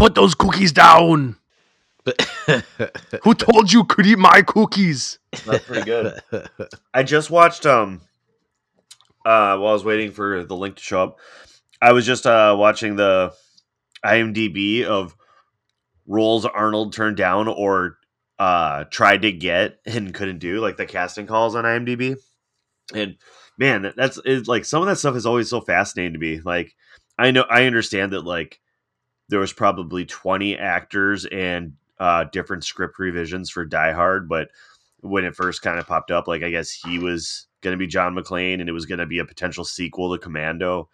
Put 0.00 0.14
those 0.14 0.34
cookies 0.34 0.72
down. 0.72 1.36
Who 3.22 3.34
told 3.34 3.70
you 3.70 3.84
could 3.84 4.06
eat 4.06 4.18
my 4.18 4.40
cookies? 4.40 5.18
That's 5.44 5.62
pretty 5.66 5.84
good. 5.84 6.18
I 6.94 7.02
just 7.02 7.30
watched 7.30 7.66
um 7.66 8.00
uh 9.26 9.58
while 9.58 9.66
I 9.66 9.72
was 9.74 9.84
waiting 9.84 10.10
for 10.10 10.42
the 10.42 10.56
link 10.56 10.76
to 10.76 10.82
show 10.82 11.02
up. 11.02 11.18
I 11.82 11.92
was 11.92 12.06
just 12.06 12.26
uh 12.26 12.56
watching 12.58 12.96
the 12.96 13.34
IMDb 14.02 14.84
of 14.84 15.14
roles 16.06 16.46
Arnold 16.46 16.94
turned 16.94 17.18
down 17.18 17.46
or 17.46 17.98
uh 18.38 18.84
tried 18.84 19.20
to 19.20 19.32
get 19.32 19.80
and 19.84 20.14
couldn't 20.14 20.38
do, 20.38 20.60
like 20.60 20.78
the 20.78 20.86
casting 20.86 21.26
calls 21.26 21.54
on 21.54 21.64
IMDb. 21.64 22.16
And 22.94 23.18
man, 23.58 23.92
that's 23.98 24.18
it's 24.24 24.48
like 24.48 24.64
some 24.64 24.80
of 24.80 24.88
that 24.88 24.96
stuff 24.96 25.14
is 25.14 25.26
always 25.26 25.50
so 25.50 25.60
fascinating 25.60 26.14
to 26.14 26.18
me. 26.18 26.40
Like 26.40 26.74
I 27.18 27.32
know 27.32 27.44
I 27.50 27.64
understand 27.64 28.14
that 28.14 28.24
like 28.24 28.60
there 29.30 29.40
was 29.40 29.52
probably 29.52 30.04
20 30.04 30.58
actors 30.58 31.24
and 31.26 31.72
uh 31.98 32.24
different 32.24 32.64
script 32.64 32.98
revisions 32.98 33.50
for 33.50 33.64
Die 33.64 33.92
Hard, 33.92 34.28
but 34.28 34.50
when 35.00 35.24
it 35.24 35.34
first 35.34 35.62
kind 35.62 35.78
of 35.78 35.86
popped 35.86 36.10
up, 36.10 36.28
like 36.28 36.42
I 36.42 36.50
guess 36.50 36.70
he 36.70 36.98
was 36.98 37.46
going 37.62 37.72
to 37.72 37.78
be 37.78 37.86
John 37.86 38.14
McClane 38.14 38.60
and 38.60 38.68
it 38.68 38.72
was 38.72 38.86
going 38.86 38.98
to 38.98 39.06
be 39.06 39.18
a 39.18 39.24
potential 39.24 39.64
sequel 39.64 40.12
to 40.12 40.18
Commando. 40.18 40.88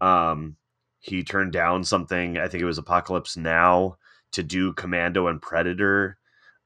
Um, 0.00 0.56
he 1.00 1.24
turned 1.24 1.52
down 1.52 1.84
something. 1.84 2.38
I 2.38 2.48
think 2.48 2.62
it 2.62 2.66
was 2.66 2.78
Apocalypse 2.78 3.36
Now 3.36 3.96
to 4.32 4.42
do 4.42 4.72
Commando 4.74 5.26
and 5.26 5.40
Predator. 5.40 6.18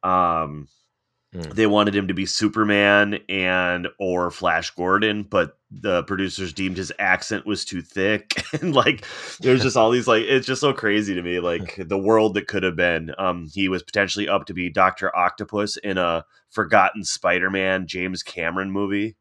Um, 0.02 0.68
Hmm. 1.34 1.42
They 1.50 1.66
wanted 1.66 1.96
him 1.96 2.06
to 2.08 2.14
be 2.14 2.26
Superman 2.26 3.18
and 3.28 3.88
or 3.98 4.30
Flash 4.30 4.70
Gordon, 4.70 5.24
but 5.24 5.58
the 5.68 6.04
producers 6.04 6.52
deemed 6.52 6.76
his 6.76 6.92
accent 7.00 7.44
was 7.44 7.64
too 7.64 7.82
thick, 7.82 8.44
and 8.60 8.72
like 8.72 9.04
there's 9.40 9.62
just 9.62 9.76
all 9.76 9.90
these 9.90 10.06
like 10.06 10.22
it's 10.22 10.46
just 10.46 10.60
so 10.60 10.72
crazy 10.72 11.12
to 11.14 11.22
me, 11.22 11.40
like 11.40 11.74
the 11.88 11.98
world 11.98 12.34
that 12.34 12.46
could 12.46 12.62
have 12.62 12.76
been. 12.76 13.12
Um, 13.18 13.48
he 13.52 13.68
was 13.68 13.82
potentially 13.82 14.28
up 14.28 14.46
to 14.46 14.54
be 14.54 14.70
Doctor 14.70 15.14
Octopus 15.14 15.76
in 15.78 15.98
a 15.98 16.24
forgotten 16.50 17.02
Spider-Man 17.02 17.88
James 17.88 18.22
Cameron 18.22 18.70
movie. 18.70 19.16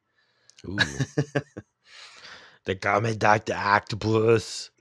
Ooh. 2.64 2.66
they 2.66 2.75
call 2.75 3.02
me 3.02 3.16
Doctor 3.16 3.53
Octopus. 3.53 4.72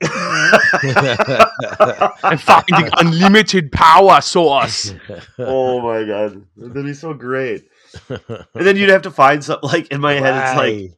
I'm 2.23 2.37
finding 2.37 2.89
unlimited 2.97 3.71
power 3.71 4.21
source. 4.21 4.93
oh 5.39 5.81
my 5.81 6.03
god, 6.03 6.45
that'd 6.57 6.85
be 6.85 6.93
so 6.93 7.13
great. 7.13 7.67
And 8.09 8.45
then 8.53 8.75
you'd 8.75 8.89
have 8.89 9.03
to 9.03 9.11
find 9.11 9.43
something 9.43 9.69
like 9.69 9.87
in 9.87 10.01
my 10.01 10.13
head, 10.13 10.35
it's 10.35 10.57
like 10.57 10.73
Why? 10.73 10.89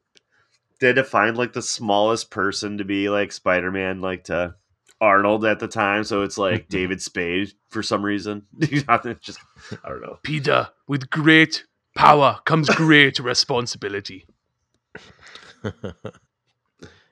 they 0.80 0.88
had 0.88 0.96
to 0.98 1.04
find 1.04 1.38
like 1.38 1.54
the 1.54 1.62
smallest 1.62 2.32
person 2.32 2.78
to 2.78 2.86
be 2.86 3.10
like 3.10 3.32
Spider-Man, 3.32 4.02
like 4.02 4.26
to 4.26 4.56
Arnold 5.02 5.46
at 5.46 5.60
the 5.60 5.68
time. 5.68 6.04
So 6.04 6.24
it's 6.24 6.38
like 6.38 6.68
David 6.70 7.02
Spade 7.02 7.54
for 7.70 7.84
some 7.84 8.04
reason. 8.04 8.44
just 8.60 9.40
I 9.84 9.90
don't 9.90 10.02
know. 10.02 10.20
Peter, 10.24 10.70
with 10.88 11.10
great 11.10 11.66
power 11.96 12.40
comes 12.46 12.70
great 12.70 13.20
responsibility. 13.20 14.26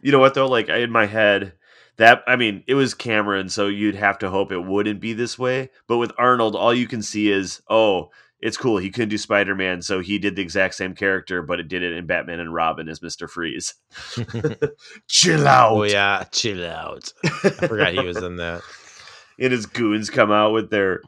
You 0.04 0.12
know 0.12 0.20
what 0.20 0.34
though? 0.34 0.48
Like 0.48 0.68
in 0.68 0.92
my 0.92 1.06
head, 1.06 1.54
that 1.96 2.24
I 2.28 2.36
mean, 2.36 2.64
it 2.68 2.76
was 2.76 2.94
Cameron, 2.94 3.48
so 3.48 3.68
you'd 3.68 3.96
have 3.96 4.20
to 4.20 4.30
hope 4.30 4.52
it 4.52 4.60
wouldn't 4.60 5.00
be 5.00 5.14
this 5.14 5.40
way. 5.40 5.70
But 5.88 5.98
with 5.98 6.12
Arnold, 6.18 6.56
all 6.56 6.74
you 6.74 6.88
can 6.88 7.02
see 7.02 7.32
is, 7.32 7.62
oh, 7.70 8.10
it's 8.42 8.58
cool. 8.58 8.78
He 8.78 8.90
couldn't 8.90 9.10
do 9.10 9.18
Spider 9.18 9.56
Man, 9.56 9.82
so 9.82 10.02
he 10.02 10.20
did 10.20 10.36
the 10.36 10.42
exact 10.42 10.76
same 10.76 10.94
character, 10.94 11.42
but 11.42 11.62
it 11.62 11.70
did 11.70 11.84
it 11.84 11.94
in 11.94 12.06
Batman 12.06 12.42
and 12.42 12.54
Robin 12.54 12.90
as 12.90 13.02
Mister 13.02 13.30
Freeze. 13.30 13.76
Chill 15.08 15.48
out. 15.48 15.72
oh 15.72 15.84
yeah, 15.84 16.26
chill 16.32 16.66
out. 16.66 17.14
I 17.24 17.50
forgot 17.50 17.94
he 17.94 18.04
was 18.04 18.18
in 18.18 18.36
that. 18.36 18.62
and 19.40 19.54
his 19.54 19.66
goons 19.66 20.10
come 20.10 20.32
out 20.32 20.52
with 20.52 20.70
their 20.70 21.02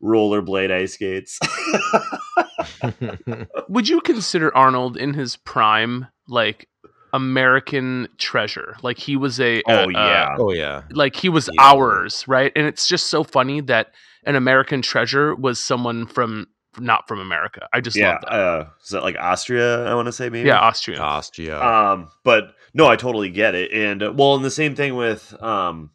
rollerblade 0.00 0.70
ice 0.70 0.94
skates. 0.94 1.40
Would 3.68 3.88
you 3.88 4.00
consider 4.02 4.56
Arnold 4.56 4.96
in 4.96 5.14
his 5.14 5.36
prime 5.36 6.06
like 6.28 6.68
American 7.16 8.08
treasure? 8.18 8.76
Like 8.82 8.98
he 8.98 9.16
was 9.16 9.40
a 9.40 9.62
Oh, 9.66 9.88
a- 9.88 9.92
yeah. 9.92 10.36
oh 10.38 10.52
yeah. 10.52 10.82
like 10.90 11.16
he 11.16 11.28
was 11.28 11.48
Yeah. 11.52 11.62
ours, 11.72 12.24
right? 12.28 12.52
And 12.54 12.66
it's 12.66 12.86
just 12.86 13.08
so 13.08 13.24
funny 13.24 13.60
that 13.62 13.92
an 14.24 14.36
American 14.36 14.82
treasure 14.82 15.34
was 15.34 15.58
someone 15.58 16.06
from 16.06 16.46
not 16.78 17.08
from 17.08 17.20
America. 17.20 17.66
I 17.72 17.80
just 17.80 17.96
yeah, 17.96 18.10
love 18.12 18.20
that. 18.22 18.32
uh, 18.32 18.66
is 18.84 18.90
that 18.90 19.02
like 19.02 19.16
Austria? 19.18 19.86
I 19.86 19.94
want 19.94 20.06
to 20.06 20.12
say 20.12 20.28
maybe. 20.28 20.48
yeah, 20.48 20.58
Austrian. 20.60 21.00
Austria. 21.00 21.60
Um, 21.62 22.10
but 22.22 22.54
no, 22.74 22.86
I 22.86 22.96
totally 22.96 23.30
get 23.30 23.54
it. 23.54 23.72
And 23.72 24.02
uh, 24.02 24.12
well, 24.14 24.34
and 24.36 24.44
the 24.44 24.50
same 24.50 24.74
thing 24.74 24.94
with 24.94 25.34
um, 25.42 25.90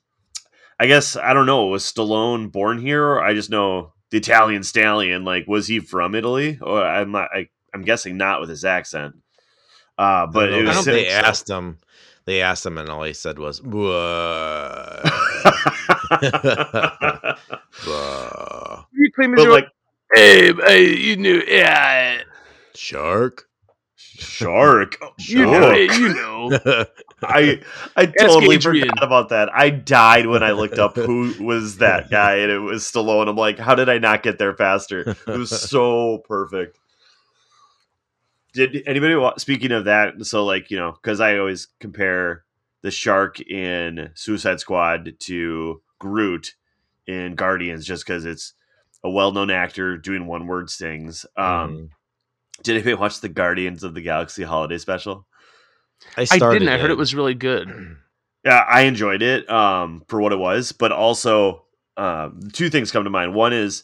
I 0.79 0.88
guess 0.88 1.15
I 1.15 1.33
don't 1.33 1.45
know. 1.45 1.67
Was 1.67 1.83
Stallone 1.83 2.51
born 2.51 2.79
here? 2.79 3.05
Or 3.05 3.23
I 3.23 3.33
just 3.35 3.49
know 3.51 3.93
the 4.09 4.17
Italian 4.17 4.63
stallion. 4.63 5.23
Like, 5.23 5.45
was 5.47 5.67
he 5.67 5.79
from 5.79 6.15
Italy? 6.15 6.57
Or 6.61 6.81
I'm 6.83 7.11
not. 7.11 7.29
I, 7.33 7.49
I'm 7.75 7.83
guessing 7.83 8.17
not 8.17 8.39
with 8.41 8.49
his 8.49 8.65
accent. 8.65 9.15
Uh, 10.01 10.25
but 10.28 10.51
I 10.53 10.57
it 10.57 10.63
don't 10.63 10.75
was 10.78 10.85
they 10.85 11.06
so- 11.06 11.12
asked 11.16 11.50
him. 11.50 11.78
They 12.25 12.41
asked 12.41 12.66
him, 12.66 12.78
and 12.78 12.88
all 12.89 13.03
he 13.03 13.13
said 13.13 13.39
was 13.39 13.62
"Whoa." 13.62 15.01
Whoa. 17.84 18.85
You 18.94 19.12
claim 19.16 19.34
but 19.35 19.47
like 19.50 19.67
hey, 20.13 20.53
hey, 20.53 20.95
you 20.95 21.16
knew, 21.16 21.41
yeah, 21.47 22.22
shark. 22.75 23.47
shark, 23.95 24.97
you 25.19 25.45
know, 25.45 25.73
Shark. 25.85 25.97
you 25.97 26.13
know. 26.13 26.85
I 27.23 27.62
I 27.95 28.06
totally 28.07 28.59
forgot 28.59 29.01
about 29.03 29.29
that. 29.29 29.50
I 29.53 29.69
died 29.69 30.28
when 30.28 30.44
I 30.44 30.51
looked 30.51 30.78
up 30.78 30.95
who 30.95 31.33
was 31.39 31.78
that 31.78 32.09
guy, 32.12 32.38
and 32.38 32.51
it 32.51 32.59
was 32.59 32.83
Stallone. 32.83 33.28
I'm 33.29 33.35
like, 33.35 33.57
how 33.57 33.73
did 33.75 33.89
I 33.89 33.97
not 33.97 34.22
get 34.23 34.38
there 34.38 34.53
faster? 34.56 35.01
It 35.28 35.38
was 35.38 35.50
so 35.50 36.19
perfect. 36.28 36.78
Did 38.53 38.84
anybody 38.85 39.16
wa- 39.16 39.38
speaking 39.38 39.72
of 39.72 39.85
that? 39.85 40.25
So 40.25 40.45
like 40.45 40.69
you 40.72 40.78
know, 40.78 40.91
because 40.91 41.19
I 41.19 41.38
always 41.38 41.67
compare 41.79 42.44
the 42.81 42.91
shark 42.91 43.39
in 43.39 44.09
Suicide 44.16 44.59
Squad 44.59 45.13
to 45.19 45.81
Groot 46.00 46.56
in 47.07 47.35
Guardians, 47.35 47.85
just 47.85 48.06
because 48.06 48.25
it's 48.25 48.53
a 49.03 49.09
well-known 49.09 49.50
actor 49.50 49.97
doing 49.97 50.28
one-word 50.28 50.69
things. 50.69 51.25
Um, 51.38 51.44
Mhm. 51.45 51.89
Did 52.63 52.75
anybody 52.75 52.94
watch 52.94 53.22
the 53.22 53.29
Guardians 53.29 53.84
of 53.84 53.94
the 53.95 54.01
Galaxy 54.01 54.44
holiday 54.44 54.78
special? 54.78 55.25
I 56.18 56.28
I 56.29 56.39
didn't. 56.39 56.68
I 56.68 56.78
heard 56.78 56.91
it 56.91 56.94
it. 56.94 56.97
was 56.97 57.16
really 57.16 57.33
good. 57.33 57.97
Yeah, 58.44 58.66
I 58.68 58.81
enjoyed 58.83 59.22
it 59.22 59.47
um, 59.51 60.03
for 60.07 60.19
what 60.19 60.33
it 60.33 60.39
was, 60.39 60.72
but 60.72 60.91
also 60.91 61.66
um, 61.95 62.39
two 62.51 62.72
things 62.72 62.91
come 62.91 63.03
to 63.03 63.12
mind. 63.12 63.35
One 63.35 63.53
is, 63.53 63.83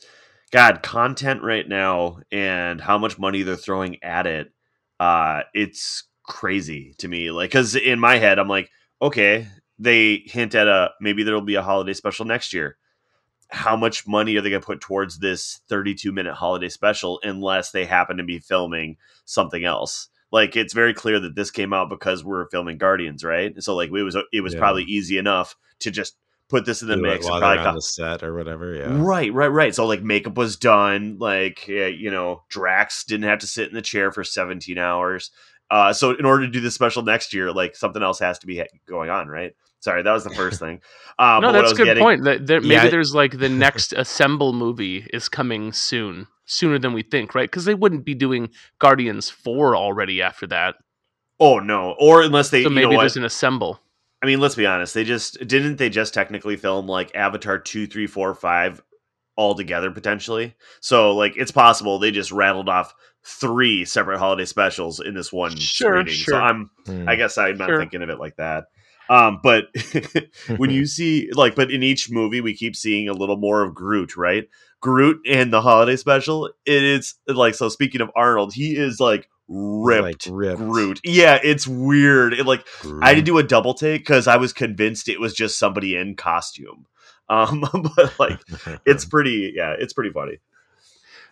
God, 0.51 0.81
content 0.81 1.43
right 1.43 1.67
now 1.69 2.21
and 2.31 2.81
how 2.81 2.97
much 2.97 3.19
money 3.19 3.43
they're 3.43 3.55
throwing 3.55 4.03
at 4.03 4.25
it. 4.25 4.51
Uh, 4.99 5.41
it's 5.53 6.03
crazy 6.23 6.95
to 6.99 7.07
me. 7.07 7.31
Like, 7.31 7.49
because 7.49 7.75
in 7.75 7.99
my 7.99 8.17
head, 8.17 8.39
I'm 8.39 8.47
like, 8.47 8.69
okay, 9.01 9.47
they 9.79 10.23
hint 10.25 10.55
at 10.55 10.67
a 10.67 10.91
maybe 10.99 11.23
there'll 11.23 11.41
be 11.41 11.55
a 11.55 11.61
holiday 11.61 11.93
special 11.93 12.25
next 12.25 12.53
year. 12.53 12.77
How 13.49 13.77
much 13.77 14.07
money 14.07 14.35
are 14.35 14.41
they 14.41 14.49
going 14.49 14.61
to 14.61 14.65
put 14.65 14.81
towards 14.81 15.19
this 15.19 15.61
32 15.69 16.11
minute 16.11 16.33
holiday 16.33 16.67
special 16.69 17.19
unless 17.23 17.71
they 17.71 17.85
happen 17.85 18.17
to 18.17 18.23
be 18.23 18.39
filming 18.39 18.97
something 19.25 19.63
else? 19.63 20.09
Like 20.31 20.57
it's 20.57 20.73
very 20.73 20.93
clear 20.93 21.19
that 21.21 21.35
this 21.35 21.51
came 21.51 21.71
out 21.71 21.89
because 21.89 22.25
we're 22.25 22.49
filming 22.49 22.77
Guardians, 22.77 23.23
right? 23.23 23.53
So 23.63 23.75
like 23.75 23.89
it 23.89 24.03
was 24.03 24.17
it 24.33 24.41
was 24.41 24.53
Yeah. 24.53 24.59
probably 24.59 24.83
easy 24.83 25.17
enough 25.17 25.55
to 25.79 25.91
just 25.91 26.17
put 26.49 26.65
this 26.65 26.81
in 26.81 26.87
the 26.87 26.95
Do 26.95 27.05
it 27.05 27.09
mix. 27.09 27.25
and 27.25 27.31
while 27.31 27.39
probably 27.41 27.57
they're 27.57 27.67
on 27.67 27.75
the 27.75 27.81
set 27.81 28.23
or 28.23 28.33
whatever. 28.35 28.73
Yeah. 28.73 28.87
Right, 28.91 29.33
right, 29.33 29.47
right. 29.47 29.75
So 29.75 29.85
like 29.85 30.01
makeup 30.01 30.37
was 30.37 30.55
done. 30.57 31.17
Like 31.19 31.67
yeah, 31.67 31.87
you 31.87 32.09
know, 32.11 32.43
Drax 32.49 33.03
didn't 33.03 33.27
have 33.27 33.39
to 33.39 33.47
sit 33.47 33.67
in 33.69 33.73
the 33.75 33.81
chair 33.81 34.11
for 34.11 34.23
17 34.23 34.77
hours. 34.77 35.31
Uh, 35.69 35.91
so 35.91 36.11
in 36.11 36.23
order 36.25 36.45
to 36.45 36.51
do 36.51 36.61
the 36.61 36.71
special 36.71 37.03
next 37.03 37.33
year, 37.33 37.51
like 37.51 37.75
something 37.75 38.01
else 38.01 38.19
has 38.19 38.39
to 38.39 38.47
be 38.47 38.63
going 38.87 39.09
on, 39.09 39.27
right? 39.27 39.51
Sorry, 39.81 40.01
that 40.01 40.11
was 40.11 40.23
the 40.23 40.29
first 40.29 40.59
thing. 40.61 40.79
Uh, 41.19 41.39
no, 41.41 41.47
but 41.51 41.53
what 41.53 41.55
I 41.55 41.61
that's 41.61 41.71
a 41.73 41.75
good 41.75 41.85
getting- 41.85 42.03
point. 42.03 42.23
That 42.23 42.47
there, 42.47 42.61
maybe 42.61 42.73
Yeah. 42.75 42.87
there's 42.89 43.13
like 43.13 43.37
the 43.37 43.49
next 43.65 43.91
Assemble 43.93 44.53
movie 44.53 45.05
is 45.13 45.27
coming 45.27 45.73
soon, 45.73 46.27
sooner 46.45 46.79
than 46.79 46.93
we 46.93 47.03
think, 47.03 47.35
right? 47.35 47.49
Because 47.51 47.65
they 47.65 47.75
wouldn't 47.75 48.05
be 48.05 48.15
doing 48.15 48.49
Guardians 48.79 49.29
four 49.29 49.75
already 49.75 50.21
after 50.21 50.47
that. 50.47 50.75
Oh 51.39 51.59
no, 51.59 51.95
or 51.99 52.21
unless 52.23 52.49
they, 52.49 52.63
So 52.63 52.69
you 52.69 52.75
maybe 52.75 52.87
know 52.91 52.95
what? 52.95 53.01
there's 53.01 53.17
an 53.17 53.25
Assemble. 53.25 53.79
I 54.21 54.25
mean, 54.25 54.39
let's 54.39 54.55
be 54.55 54.65
honest. 54.65 54.93
They 54.93 55.03
just 55.03 55.39
didn't 55.47 55.77
they 55.77 55.89
just 55.89 56.13
technically 56.13 56.55
film 56.57 56.87
like 56.87 57.15
Avatar 57.15 57.59
two, 57.59 57.87
three, 57.87 58.07
four, 58.07 58.33
five 58.33 58.81
all 59.35 59.53
together 59.53 59.91
potentially. 59.91 60.55
So 60.81 61.15
like 61.15 61.37
it's 61.37 61.51
possible 61.51 61.99
they 61.99 62.11
just 62.11 62.31
rattled 62.31 62.69
off 62.69 62.93
three 63.23 63.85
separate 63.85 64.17
holiday 64.19 64.45
specials 64.45 64.99
in 64.99 65.13
this 65.13 65.31
one 65.31 65.51
Sure, 65.51 65.99
screening. 65.99 66.07
sure. 66.07 66.33
So 66.33 66.39
I'm 66.39 66.69
Hmm. 66.85 67.07
I 67.07 67.15
guess 67.15 67.37
I'm 67.37 67.57
not 67.57 67.69
Sure. 67.69 67.79
thinking 67.81 68.01
of 68.01 68.09
it 68.09 68.19
like 68.19 68.37
that. 68.37 68.65
Um, 69.09 69.39
but 69.43 69.65
when 70.57 70.71
you 70.71 70.85
see 70.87 71.29
like, 71.33 71.55
but 71.55 71.71
in 71.71 71.83
each 71.83 72.09
movie 72.09 72.41
we 72.41 72.55
keep 72.55 72.75
seeing 72.75 73.07
a 73.07 73.13
little 73.13 73.37
more 73.37 73.61
of 73.61 73.75
Groot, 73.75 74.17
right? 74.17 74.47
Groot 74.81 75.19
in 75.25 75.49
the 75.51 75.61
holiday 75.61 75.95
special, 75.95 76.47
it 76.65 76.83
is 76.83 77.15
like 77.27 77.55
so. 77.55 77.69
Speaking 77.69 78.01
of 78.01 78.09
Arnold, 78.15 78.53
he 78.53 78.75
is 78.75 78.99
like 78.99 79.29
ripped, 79.47 80.27
Like, 80.27 80.35
ripped. 80.35 80.57
Groot. 80.59 81.01
Yeah, 81.03 81.39
it's 81.43 81.67
weird. 81.67 82.33
It 82.33 82.45
like 82.45 82.65
I 82.83 82.87
Groot. 82.87 83.15
did 83.15 83.25
do 83.25 83.37
a 83.37 83.43
double 83.43 83.73
take 83.73 84.01
because 84.01 84.27
I 84.27 84.37
was 84.37 84.53
convinced 84.53 85.07
it 85.09 85.19
was 85.19 85.33
just 85.33 85.57
somebody 85.59 85.95
in 85.95 86.15
costume. 86.15 86.85
Um, 87.29 87.59
but 87.95 88.17
like 88.19 88.39
it's 88.85 89.03
pretty, 89.13 89.51
yeah, 89.53 89.75
it's 89.77 89.91
pretty 89.91 90.11
funny. 90.11 90.37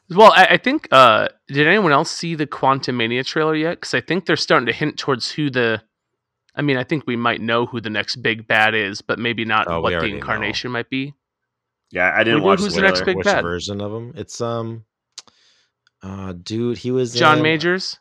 Well, 0.10 0.34
I, 0.34 0.46
I 0.52 0.58
think. 0.58 0.90
Uh, 0.92 1.30
did 1.48 1.68
anyone 1.68 1.94
else 1.94 2.12
see 2.12 2.36
the 2.36 2.46
Quantumania 2.46 3.26
trailer 3.26 3.56
yet? 3.56 3.80
Because 3.80 3.94
I 3.94 4.02
think 4.02 4.26
they're 4.26 4.36
starting 4.36 4.66
to 4.66 4.74
hint 4.74 4.98
towards 5.00 5.32
who 5.32 5.50
the. 5.50 5.82
I 6.54 6.62
mean, 6.64 6.76
I 6.76 6.84
think 6.84 7.08
we 7.08 7.16
might 7.16 7.40
know 7.40 7.66
who 7.66 7.80
the 7.80 7.90
next 7.90 8.18
big 8.18 8.46
bad 8.46 8.76
is, 8.76 9.02
but 9.02 9.20
maybe 9.20 9.46
not 9.46 9.70
Oh, 9.70 9.80
what 9.80 9.92
the 9.92 9.96
already 9.96 10.12
know. 10.12 10.18
incarnation 10.18 10.70
might 10.70 10.90
be. 10.90 11.14
Yeah, 11.92 12.12
I 12.14 12.26
didn't 12.26 12.36
We 12.36 12.42
know 12.42 12.46
watch 12.48 12.60
who's 12.60 12.74
the 12.76 12.82
the 12.82 12.88
next 12.88 13.06
big 13.06 13.16
Which 13.16 13.24
bad. 13.26 13.42
version 13.42 13.80
of 13.80 13.94
him? 13.94 14.12
It's 14.18 14.42
um, 14.42 14.84
uh, 16.04 16.34
dude, 16.34 16.78
he 16.78 16.92
was 16.92 17.14
John 17.14 17.38
in- 17.38 17.44
Majors. 17.44 17.98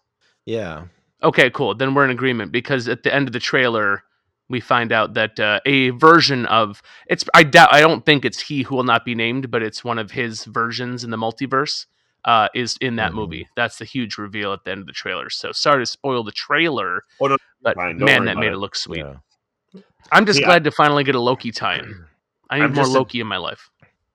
Yeah, 0.46 0.85
Okay, 1.23 1.49
cool. 1.50 1.75
Then 1.75 1.94
we're 1.94 2.05
in 2.05 2.11
agreement 2.11 2.52
because 2.52 2.87
at 2.87 3.02
the 3.02 3.14
end 3.14 3.29
of 3.29 3.32
the 3.32 3.41
trailer, 3.41 4.02
we 4.50 4.61
find 4.61 4.93
out 4.93 5.14
that 5.14 5.41
uh, 5.41 5.58
a 5.64 5.88
version 5.91 6.44
of 6.46 6.82
it's. 7.06 7.25
I 7.32 7.44
doubt. 7.44 7.73
I 7.73 7.81
don't 7.81 8.05
think 8.05 8.26
it's 8.26 8.41
he 8.41 8.62
who 8.62 8.76
will 8.76 8.85
not 8.85 9.06
be 9.06 9.14
named, 9.14 9.50
but 9.50 9.62
it's 9.62 9.82
one 9.82 9.99
of 9.99 10.11
his 10.11 10.44
versions 10.44 11.02
in 11.02 11.11
the 11.11 11.17
multiverse. 11.17 11.87
Uh, 12.26 12.49
is 12.55 12.79
in 12.81 12.96
that 12.96 13.12
Mhm. 13.12 13.17
movie. 13.17 13.49
That's 13.55 13.76
the 13.76 13.85
huge 13.85 14.17
reveal 14.17 14.55
at 14.55 14.64
the 14.64 14.70
end 14.70 14.81
of 14.81 14.87
the 14.87 14.93
trailer. 14.94 15.29
So 15.29 15.52
sorry 15.52 15.82
to 15.82 15.87
spoil 15.87 16.25
the 16.25 16.32
trailer, 16.32 17.02
Oh, 17.20 17.26
no, 17.26 17.37
but 17.61 17.75
fine. 17.75 17.99
Man, 17.99 18.25
that 18.25 18.38
made 18.38 18.46
it. 18.46 18.52
it 18.55 18.56
look 18.56 18.75
sweet. 18.75 19.00
yeah. 19.05 19.81
I'm 20.11 20.25
just 20.25 20.41
Yeah. 20.41 20.46
glad 20.46 20.64
to 20.64 20.70
finally 20.70 21.05
get 21.05 21.14
a 21.17 21.20
Loki 21.20 21.50
tie-in. 21.52 22.06
I 22.49 22.56
need 22.61 22.64
I'm 22.64 22.73
more 22.73 22.85
just 22.85 22.94
a- 22.94 22.99
Loki 22.99 23.20
in 23.20 23.26
my 23.26 23.37
life. 23.37 23.69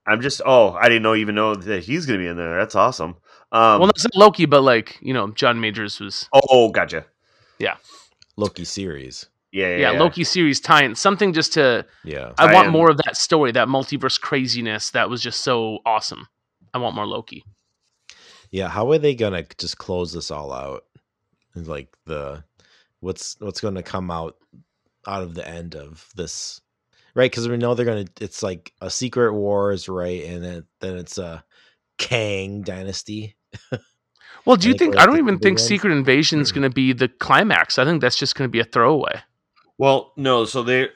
I'm 0.07 0.21
just. 0.21 0.41
Oh, 0.43 0.71
I 0.73 0.89
didn't 0.89 1.03
know 1.03 1.13
even 1.13 1.35
know 1.35 1.53
that 1.53 1.83
he's 1.83 2.07
gonna 2.07 2.17
be 2.17 2.25
in 2.25 2.35
there. 2.35 2.57
That's 2.57 2.73
awesome. 2.75 3.17
Um, 3.51 3.79
well, 3.79 3.87
not 3.87 4.15
Loki, 4.15 4.45
but 4.45 4.61
like 4.61 4.97
you 5.01 5.13
know, 5.13 5.31
John 5.31 5.59
Majors 5.59 5.99
was 5.99 6.29
oh, 6.33 6.69
gotcha. 6.69 7.05
Yeah. 7.57 7.75
Loki 8.37 8.63
series. 8.65 9.27
Yeah, 9.51 9.67
yeah, 9.69 9.77
yeah, 9.77 9.91
yeah. 9.93 9.99
Loki 9.99 10.23
series 10.23 10.59
tie-in. 10.59 10.93
Something 10.95 11.33
just 11.33 11.53
to 11.53 11.85
Yeah, 12.03 12.33
I 12.37 12.45
I 12.45 12.53
want 12.53 12.67
am- 12.67 12.73
more 12.73 12.91
of 12.91 12.97
that 12.97 13.17
story, 13.17 13.51
that 13.53 13.67
multiverse 13.67 14.19
craziness 14.21 14.91
that 14.91 15.09
was 15.09 15.21
just 15.23 15.41
so 15.41 15.79
awesome. 15.85 16.27
I 16.73 16.77
want 16.77 16.95
more 16.95 17.07
Loki. 17.07 17.43
yeah. 18.51 18.67
How 18.69 18.91
are 18.91 18.99
they 18.99 19.15
gonna 19.15 19.43
just 19.57 19.77
close 19.79 20.13
this 20.13 20.29
all 20.31 20.53
out? 20.53 20.85
Like 21.55 21.89
the 22.05 22.43
what's 22.99 23.35
what's 23.39 23.59
gonna 23.59 23.81
come 23.83 24.11
out 24.11 24.35
out 25.07 25.23
of 25.23 25.33
the 25.33 25.47
end 25.47 25.75
of 25.75 26.07
this, 26.15 26.61
right? 27.15 27.31
Because 27.31 27.49
we 27.49 27.57
know 27.57 27.73
they're 27.73 27.85
gonna. 27.87 28.05
It's 28.21 28.43
like 28.43 28.71
a 28.81 28.89
Secret 28.91 29.33
Wars, 29.33 29.89
right? 29.89 30.23
And 30.25 30.43
then 30.43 30.63
then 30.79 30.97
it's 30.97 31.17
a 31.17 31.43
Kang 31.97 32.61
Dynasty. 32.61 33.35
Well, 34.45 34.55
do 34.55 34.67
you 34.67 34.73
think? 34.73 34.97
I 34.97 35.05
don't 35.05 35.19
even 35.19 35.37
think? 35.37 35.59
Secret 35.59 35.91
Invasion 35.91 36.39
is 36.39 36.49
hmm. 36.49 36.55
going 36.55 36.69
to 36.71 36.73
be 36.73 36.93
the 36.93 37.07
climax. 37.07 37.77
I 37.77 37.85
think 37.85 38.01
that's 38.01 38.17
just 38.17 38.35
going 38.35 38.47
to 38.47 38.51
be 38.51 38.59
a 38.59 38.63
throwaway. 38.63 39.21
Well, 39.77 40.11
no. 40.17 40.45
So 40.45 40.63
they, 40.63 40.89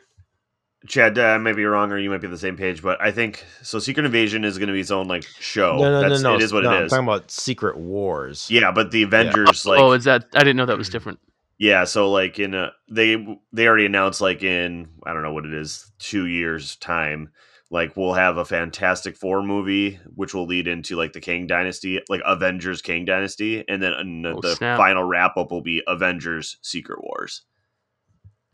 Chad, 0.87 1.19
I 1.19 1.37
might 1.37 1.55
be 1.55 1.63
wrong, 1.65 1.91
or 1.91 1.99
you 1.99 2.09
might 2.09 2.21
be 2.21 2.27
on 2.27 2.31
the 2.31 2.37
same 2.39 2.57
page, 2.57 2.81
but 2.81 2.99
I 3.01 3.11
think 3.11 3.45
so. 3.61 3.79
Secret 3.79 4.05
Invasion 4.05 4.43
is 4.43 4.57
going 4.57 4.67
to 4.67 4.73
be 4.73 4.79
its 4.79 4.91
own 4.91 5.07
like 5.07 5.23
show. 5.39 5.77
no, 5.77 5.83
no, 5.83 6.01
no, 6.01 6.09
That's, 6.09 6.21
no. 6.21 6.35
It 6.35 6.41
is 6.41 6.51
what 6.51 6.63
no, 6.63 6.71
it 6.71 6.75
I'm 6.83 6.89
talking 6.89 7.03
about 7.05 7.29
Secret 7.29 7.77
Wars. 7.77 8.47
Yeah, 8.49 8.71
but 8.71 8.91
the 8.91 9.03
Avengers, 9.03 9.65
oh, 9.65 9.69
like, 9.69 9.79
oh, 9.79 9.91
is 9.91 10.05
that? 10.05 10.25
I 10.33 10.39
didn't 10.39 10.57
know 10.57 10.65
that 10.65 10.77
was 10.77 10.89
different. 10.89 11.19
yeah. 11.59 11.83
So 11.83 12.11
like 12.11 12.39
in 12.39 12.53
a 12.53 12.71
they 12.89 13.39
they 13.51 13.67
already 13.67 13.85
announced 13.85 14.19
like 14.19 14.41
in 14.41 14.89
I 15.05 15.13
don't 15.13 15.21
know 15.21 15.33
what 15.33 15.45
it 15.45 15.53
is 15.53 15.91
two 15.99 16.25
years 16.25 16.75
time. 16.77 17.29
Like 17.73 17.97
we'll 17.97 18.13
have 18.13 18.37
a 18.37 18.45
Fantastic 18.45 19.17
Four 19.17 19.41
movie, 19.41 19.99
which 20.13 20.33
will 20.35 20.45
lead 20.45 20.67
into 20.67 20.95
like 20.95 21.13
the 21.13 21.19
Kang 21.19 21.47
Dynasty, 21.47 21.99
like 22.07 22.21
Avengers 22.23 22.83
Kang 22.83 23.03
Dynasty, 23.03 23.63
and 23.67 23.81
then 23.81 23.93
and 23.93 24.27
Oh, 24.27 24.39
the 24.41 24.55
snap. 24.55 24.77
final 24.77 25.03
wrap 25.03 25.35
up 25.37 25.49
will 25.49 25.61
be 25.61 25.81
Avengers 25.87 26.57
Secret 26.61 26.99
Wars. 27.03 27.41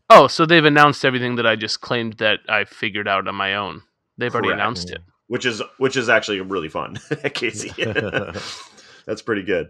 Oh, 0.08 0.26
so 0.26 0.46
they've 0.46 0.64
announced 0.64 1.04
everything 1.04 1.36
that 1.36 1.46
I 1.46 1.54
just 1.54 1.82
claimed 1.82 2.14
that 2.14 2.38
I 2.48 2.64
figured 2.64 3.06
out 3.06 3.28
on 3.28 3.34
my 3.34 3.54
own. 3.56 3.82
They've 4.16 4.34
already 4.34 4.50
announced 4.52 4.88
it. 4.90 5.00
which 5.26 5.44
is 5.44 5.62
which 5.76 5.98
is 5.98 6.08
actually 6.08 6.40
really 6.40 6.70
fun, 6.70 6.98
Casey. 7.34 7.70
That's 9.06 9.22
pretty 9.22 9.42
good. 9.42 9.68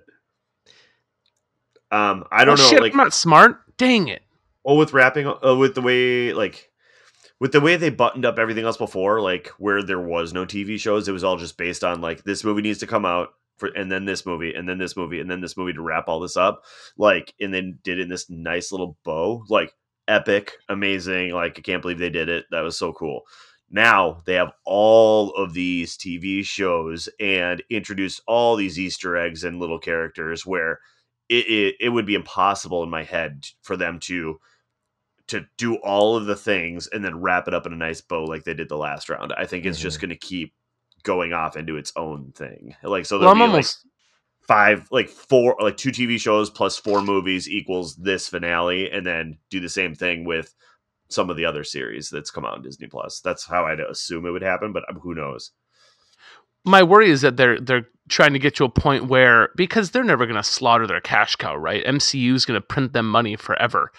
Um, 1.90 2.24
I 2.30 2.44
don't 2.44 2.56
Well, 2.56 2.64
know, 2.66 2.70
Shit, 2.70 2.82
like, 2.82 2.92
I'm 2.92 2.98
not 2.98 3.12
smart. 3.12 3.62
Dang 3.76 4.06
it. 4.08 4.22
oh, 4.64 4.76
with 4.76 4.92
wrapping, 4.92 5.26
uh, 5.26 5.56
with 5.56 5.74
the 5.74 5.82
way, 5.82 6.32
like, 6.32 6.69
with 7.40 7.52
the 7.52 7.60
way 7.60 7.76
they 7.76 7.90
buttoned 7.90 8.24
up 8.24 8.38
everything 8.38 8.64
else 8.64 8.76
before, 8.76 9.20
like, 9.20 9.48
where 9.58 9.82
there 9.82 10.00
was 10.00 10.32
no 10.32 10.44
TV 10.44 10.78
shows, 10.78 11.08
it 11.08 11.12
was 11.12 11.24
all 11.24 11.36
just 11.36 11.56
based 11.56 11.82
on 11.82 12.00
like 12.00 12.22
this 12.24 12.44
movie 12.44 12.62
needs 12.62 12.78
to 12.80 12.86
come 12.86 13.04
out 13.04 13.30
for, 13.56 13.68
and 13.68 13.90
then 13.90 14.04
this 14.04 14.24
movie, 14.24 14.54
and 14.54 14.68
then 14.68 14.78
this 14.78 14.96
movie, 14.96 15.20
and 15.20 15.30
then 15.30 15.40
this 15.40 15.56
movie 15.56 15.72
to 15.72 15.82
wrap 15.82 16.06
all 16.06 16.20
this 16.20 16.36
up, 16.36 16.64
like, 16.96 17.34
and 17.40 17.52
then 17.52 17.78
did 17.82 17.98
it 17.98 18.02
in 18.02 18.08
this 18.08 18.30
nice 18.30 18.70
little 18.70 18.96
bow, 19.04 19.44
like, 19.48 19.74
epic, 20.06 20.52
amazing. 20.68 21.30
Like, 21.30 21.58
I 21.58 21.62
can't 21.62 21.82
believe 21.82 21.98
they 21.98 22.10
did 22.10 22.28
it. 22.28 22.44
That 22.50 22.60
was 22.62 22.76
so 22.76 22.92
cool. 22.92 23.22
Now 23.70 24.22
they 24.26 24.34
have 24.34 24.52
all 24.64 25.32
of 25.34 25.54
these 25.54 25.96
TV 25.96 26.44
shows 26.44 27.08
and 27.20 27.62
introduced 27.70 28.20
all 28.26 28.56
these 28.56 28.78
Easter 28.78 29.16
eggs 29.16 29.44
and 29.44 29.60
little 29.60 29.78
characters 29.78 30.44
where 30.44 30.80
it, 31.28 31.46
it, 31.46 31.74
it 31.80 31.88
would 31.90 32.06
be 32.06 32.16
impossible 32.16 32.82
in 32.82 32.90
my 32.90 33.04
head 33.04 33.46
for 33.62 33.76
them 33.76 34.00
to 34.00 34.40
to 35.30 35.46
do 35.58 35.76
all 35.76 36.16
of 36.16 36.26
the 36.26 36.36
things 36.36 36.88
and 36.88 37.04
then 37.04 37.20
wrap 37.20 37.48
it 37.48 37.54
up 37.54 37.66
in 37.66 37.72
a 37.72 37.76
nice 37.76 38.00
bow 38.02 38.24
like 38.24 38.44
they 38.44 38.54
did 38.54 38.68
the 38.68 38.76
last 38.78 39.08
round. 39.10 39.32
I 39.36 39.46
think 39.46 39.66
it's 39.66 39.80
just 39.80 40.00
going 40.00 40.10
to 40.10 40.16
keep 40.16 40.54
going 41.04 41.32
off 41.32 41.56
into 41.56 41.76
its 41.76 41.92
own 41.96 42.32
thing. 42.32 42.76
Like 42.82 43.06
so, 43.06 43.18
Well, 43.18 43.30
there'll 43.30 43.32
I'm 43.32 43.38
be 43.38 43.42
almost. 43.42 43.84
like 43.84 44.46
five, 44.48 44.88
like 44.92 45.08
four, 45.08 45.56
like 45.60 45.76
two 45.78 45.90
TV 45.90 46.20
shows 46.20 46.50
plus 46.50 46.76
four 46.76 47.02
movies 47.02 47.48
equals 47.48 47.96
this 47.96 48.28
finale, 48.28 48.90
and 48.90 49.06
then 49.06 49.38
do 49.50 49.60
the 49.60 49.68
same 49.68 49.94
thing 49.94 50.24
with 50.24 50.54
some 51.08 51.30
of 51.30 51.36
the 51.36 51.44
other 51.46 51.64
series 51.64 52.10
that's 52.10 52.30
come 52.30 52.44
out 52.44 52.54
on 52.54 52.62
Disney 52.62 52.86
Plus. 52.86 53.20
That's 53.20 53.46
how 53.46 53.66
I'd 53.66 53.80
assume 53.80 54.26
it 54.26 54.30
would 54.30 54.42
happen, 54.42 54.72
but 54.72 54.84
um, 54.88 55.00
who 55.00 55.14
knows? 55.14 55.52
my 56.64 56.82
worry 56.82 57.10
is 57.10 57.22
that 57.22 57.36
they're 57.36 57.58
they're 57.60 57.86
trying 58.08 58.32
to 58.32 58.38
get 58.38 58.54
to 58.56 58.64
a 58.64 58.68
point 58.68 59.06
where 59.06 59.50
because 59.56 59.90
they're 59.90 60.04
never 60.04 60.26
going 60.26 60.36
to 60.36 60.42
slaughter 60.42 60.86
their 60.86 61.00
cash 61.00 61.36
cow, 61.36 61.56
right? 61.56 61.84
MCU 61.86 62.34
is 62.34 62.44
going 62.44 62.60
to 62.60 62.66
print 62.66 62.92
them 62.92 63.08
money 63.08 63.36
forever, 63.36 63.92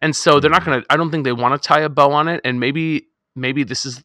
and 0.00 0.14
so 0.14 0.40
they're 0.40 0.50
not 0.50 0.64
going 0.64 0.80
to. 0.80 0.86
I 0.90 0.96
don't 0.96 1.10
think 1.10 1.24
they 1.24 1.32
want 1.32 1.60
to 1.60 1.68
tie 1.68 1.80
a 1.80 1.88
bow 1.88 2.12
on 2.12 2.28
it, 2.28 2.40
and 2.44 2.60
maybe 2.60 3.06
maybe 3.34 3.64
this 3.64 3.86
is. 3.86 4.02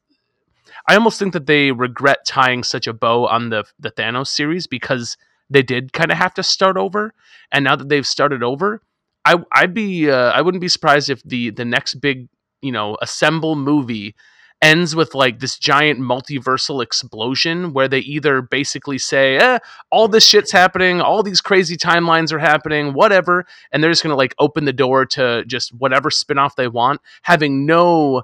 I 0.88 0.96
almost 0.96 1.20
think 1.20 1.34
that 1.34 1.46
they 1.46 1.72
regret 1.72 2.26
tying 2.26 2.64
such 2.64 2.88
a 2.88 2.94
bow 2.94 3.28
on 3.28 3.50
the 3.50 3.66
the 3.80 3.92
Thanos 3.92 4.28
series 4.28 4.68
because 4.68 5.18
they 5.50 5.62
did 5.62 5.94
kind 5.94 6.12
of 6.12 6.18
have 6.18 6.34
to 6.36 6.44
start 6.44 6.78
over, 6.78 7.14
and 7.52 7.64
now 7.64 7.76
that 7.76 7.90
they've 7.90 8.08
started 8.08 8.44
over, 8.44 8.82
I 9.26 9.36
I'd 9.52 9.74
be 9.74 10.10
uh, 10.10 10.32
I 10.32 10.42
wouldn't 10.42 10.62
be 10.62 10.70
surprised 10.70 11.10
if 11.10 11.22
the 11.24 11.50
the 11.52 11.66
next 11.66 11.96
big 11.96 12.30
you 12.62 12.72
know 12.72 12.98
assemble 13.02 13.56
movie 13.56 14.16
ends 14.62 14.96
with 14.96 15.16
like 15.16 15.40
this 15.40 15.58
giant 15.58 16.00
multiversal 16.00 16.84
explosion 16.84 17.74
where 17.74 17.88
they 17.88 18.00
either 18.00 18.42
basically 18.42 18.98
say, 18.98 19.38
eh, 19.38 19.58
all 19.92 20.08
this 20.08 20.26
shit's 20.26 20.52
happening, 20.52 21.02
all 21.02 21.24
these 21.24 21.42
crazy 21.42 21.76
timelines 21.76 22.32
are 22.32 22.40
happening, 22.40 22.94
whatever, 22.94 23.46
and 23.72 23.84
they're 23.84 23.92
just 23.92 24.04
gonna 24.04 24.16
like 24.16 24.36
open 24.40 24.66
the 24.66 24.74
door 24.74 25.06
to 25.06 25.44
just 25.46 25.74
whatever 25.74 26.12
spin-off 26.12 26.56
they 26.56 26.68
want, 26.68 27.02
having 27.24 27.66
no 27.66 28.24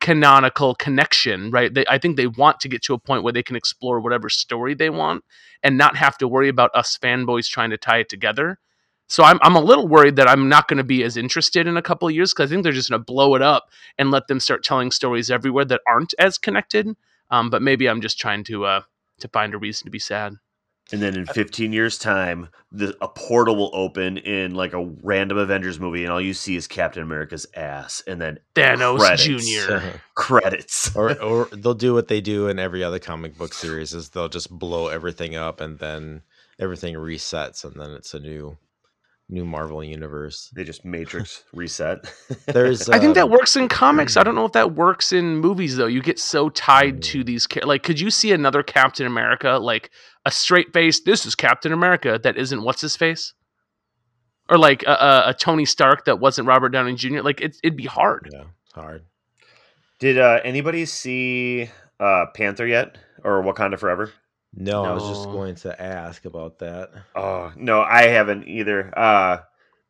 canonical 0.00 0.74
connection, 0.74 1.50
right? 1.50 1.72
They, 1.72 1.84
I 1.88 1.98
think 1.98 2.16
they 2.16 2.26
want 2.26 2.60
to 2.60 2.68
get 2.68 2.82
to 2.82 2.94
a 2.94 2.98
point 2.98 3.22
where 3.24 3.32
they 3.32 3.42
can 3.42 3.56
explore 3.56 4.00
whatever 4.00 4.28
story 4.28 4.74
they 4.74 4.90
want 4.90 5.24
and 5.62 5.76
not 5.76 5.96
have 5.96 6.18
to 6.18 6.28
worry 6.28 6.48
about 6.48 6.70
us 6.74 6.96
fanboys 7.02 7.48
trying 7.48 7.70
to 7.70 7.76
tie 7.76 7.98
it 7.98 8.08
together. 8.08 8.58
So 9.08 9.24
I'm 9.24 9.38
I'm 9.42 9.56
a 9.56 9.60
little 9.60 9.88
worried 9.88 10.16
that 10.16 10.28
I'm 10.28 10.48
not 10.48 10.68
going 10.68 10.78
to 10.78 10.84
be 10.84 11.02
as 11.02 11.16
interested 11.16 11.66
in 11.66 11.76
a 11.76 11.82
couple 11.82 12.06
of 12.06 12.14
years 12.14 12.32
because 12.32 12.50
I 12.50 12.54
think 12.54 12.62
they're 12.62 12.72
just 12.72 12.90
going 12.90 13.00
to 13.00 13.04
blow 13.04 13.34
it 13.34 13.42
up 13.42 13.70
and 13.98 14.10
let 14.10 14.28
them 14.28 14.38
start 14.38 14.62
telling 14.62 14.90
stories 14.90 15.30
everywhere 15.30 15.64
that 15.66 15.80
aren't 15.86 16.14
as 16.18 16.38
connected. 16.38 16.94
Um, 17.30 17.50
but 17.50 17.62
maybe 17.62 17.88
I'm 17.88 18.00
just 18.00 18.18
trying 18.18 18.44
to 18.44 18.66
uh, 18.66 18.82
to 19.20 19.28
find 19.28 19.54
a 19.54 19.58
reason 19.58 19.86
to 19.86 19.90
be 19.90 19.98
sad. 19.98 20.34
And 20.90 21.02
then 21.02 21.18
in 21.18 21.26
15 21.26 21.74
years' 21.74 21.98
time, 21.98 22.48
the, 22.72 22.96
a 23.02 23.08
portal 23.08 23.56
will 23.56 23.70
open 23.74 24.16
in 24.16 24.54
like 24.54 24.72
a 24.72 24.86
random 25.02 25.36
Avengers 25.36 25.78
movie, 25.78 26.02
and 26.02 26.10
all 26.10 26.20
you 26.20 26.32
see 26.32 26.56
is 26.56 26.66
Captain 26.66 27.02
America's 27.02 27.46
ass, 27.54 28.02
and 28.06 28.18
then 28.18 28.38
Thanos 28.54 28.98
Credits. 28.98 29.24
Junior. 29.24 30.00
credits. 30.14 30.96
or 30.96 31.18
or 31.22 31.44
they'll 31.52 31.74
do 31.74 31.92
what 31.92 32.08
they 32.08 32.22
do 32.22 32.48
in 32.48 32.58
every 32.58 32.82
other 32.82 32.98
comic 32.98 33.36
book 33.36 33.52
series 33.52 33.92
is 33.92 34.08
they'll 34.10 34.30
just 34.30 34.50
blow 34.50 34.88
everything 34.88 35.36
up 35.36 35.60
and 35.60 35.78
then 35.78 36.22
everything 36.58 36.94
resets 36.94 37.64
and 37.64 37.78
then 37.78 37.90
it's 37.90 38.14
a 38.14 38.18
new 38.18 38.56
new 39.28 39.44
Marvel 39.44 39.84
universe. 39.84 40.50
they 40.54 40.64
just 40.64 40.84
Matrix 40.84 41.44
reset. 41.52 41.98
There's 42.46 42.88
I 42.88 42.98
think 42.98 43.14
that 43.14 43.24
um, 43.24 43.30
works 43.30 43.56
in 43.56 43.68
comics. 43.68 44.16
I 44.16 44.22
don't 44.24 44.34
know 44.34 44.44
if 44.44 44.52
that 44.52 44.74
works 44.74 45.12
in 45.12 45.36
movies 45.36 45.76
though. 45.76 45.86
You 45.86 46.02
get 46.02 46.18
so 46.18 46.48
tied 46.48 47.02
to 47.02 47.22
these 47.22 47.46
cha- 47.46 47.66
like 47.66 47.82
could 47.82 48.00
you 48.00 48.10
see 48.10 48.32
another 48.32 48.62
Captain 48.62 49.06
America 49.06 49.58
like 49.60 49.90
a 50.24 50.30
straight 50.30 50.72
face 50.72 51.00
this 51.00 51.26
is 51.26 51.34
Captain 51.34 51.72
America 51.72 52.18
that 52.22 52.36
isn't 52.36 52.62
what's 52.62 52.80
his 52.80 52.96
face? 52.96 53.34
Or 54.50 54.56
like 54.56 54.82
a, 54.84 54.92
a, 54.92 55.22
a 55.30 55.34
Tony 55.34 55.66
Stark 55.66 56.06
that 56.06 56.20
wasn't 56.20 56.48
Robert 56.48 56.70
Downey 56.70 56.94
Jr. 56.94 57.20
Like 57.20 57.42
it, 57.42 57.56
it'd 57.62 57.76
be 57.76 57.84
hard. 57.84 58.30
yeah, 58.32 58.44
hard. 58.74 59.04
Did 59.98 60.18
uh, 60.18 60.40
anybody 60.42 60.86
see 60.86 61.68
uh, 62.00 62.26
Panther 62.34 62.66
yet, 62.66 62.96
or 63.24 63.42
Wakanda 63.42 63.78
Forever? 63.78 64.10
No, 64.54 64.84
I 64.84 64.92
was 64.92 65.08
just 65.08 65.24
going 65.26 65.54
to 65.56 65.80
ask 65.80 66.24
about 66.24 66.58
that. 66.60 66.90
Oh 67.14 67.52
no, 67.56 67.80
I 67.80 68.04
haven't 68.04 68.48
either. 68.48 68.92
Uh, 68.96 69.38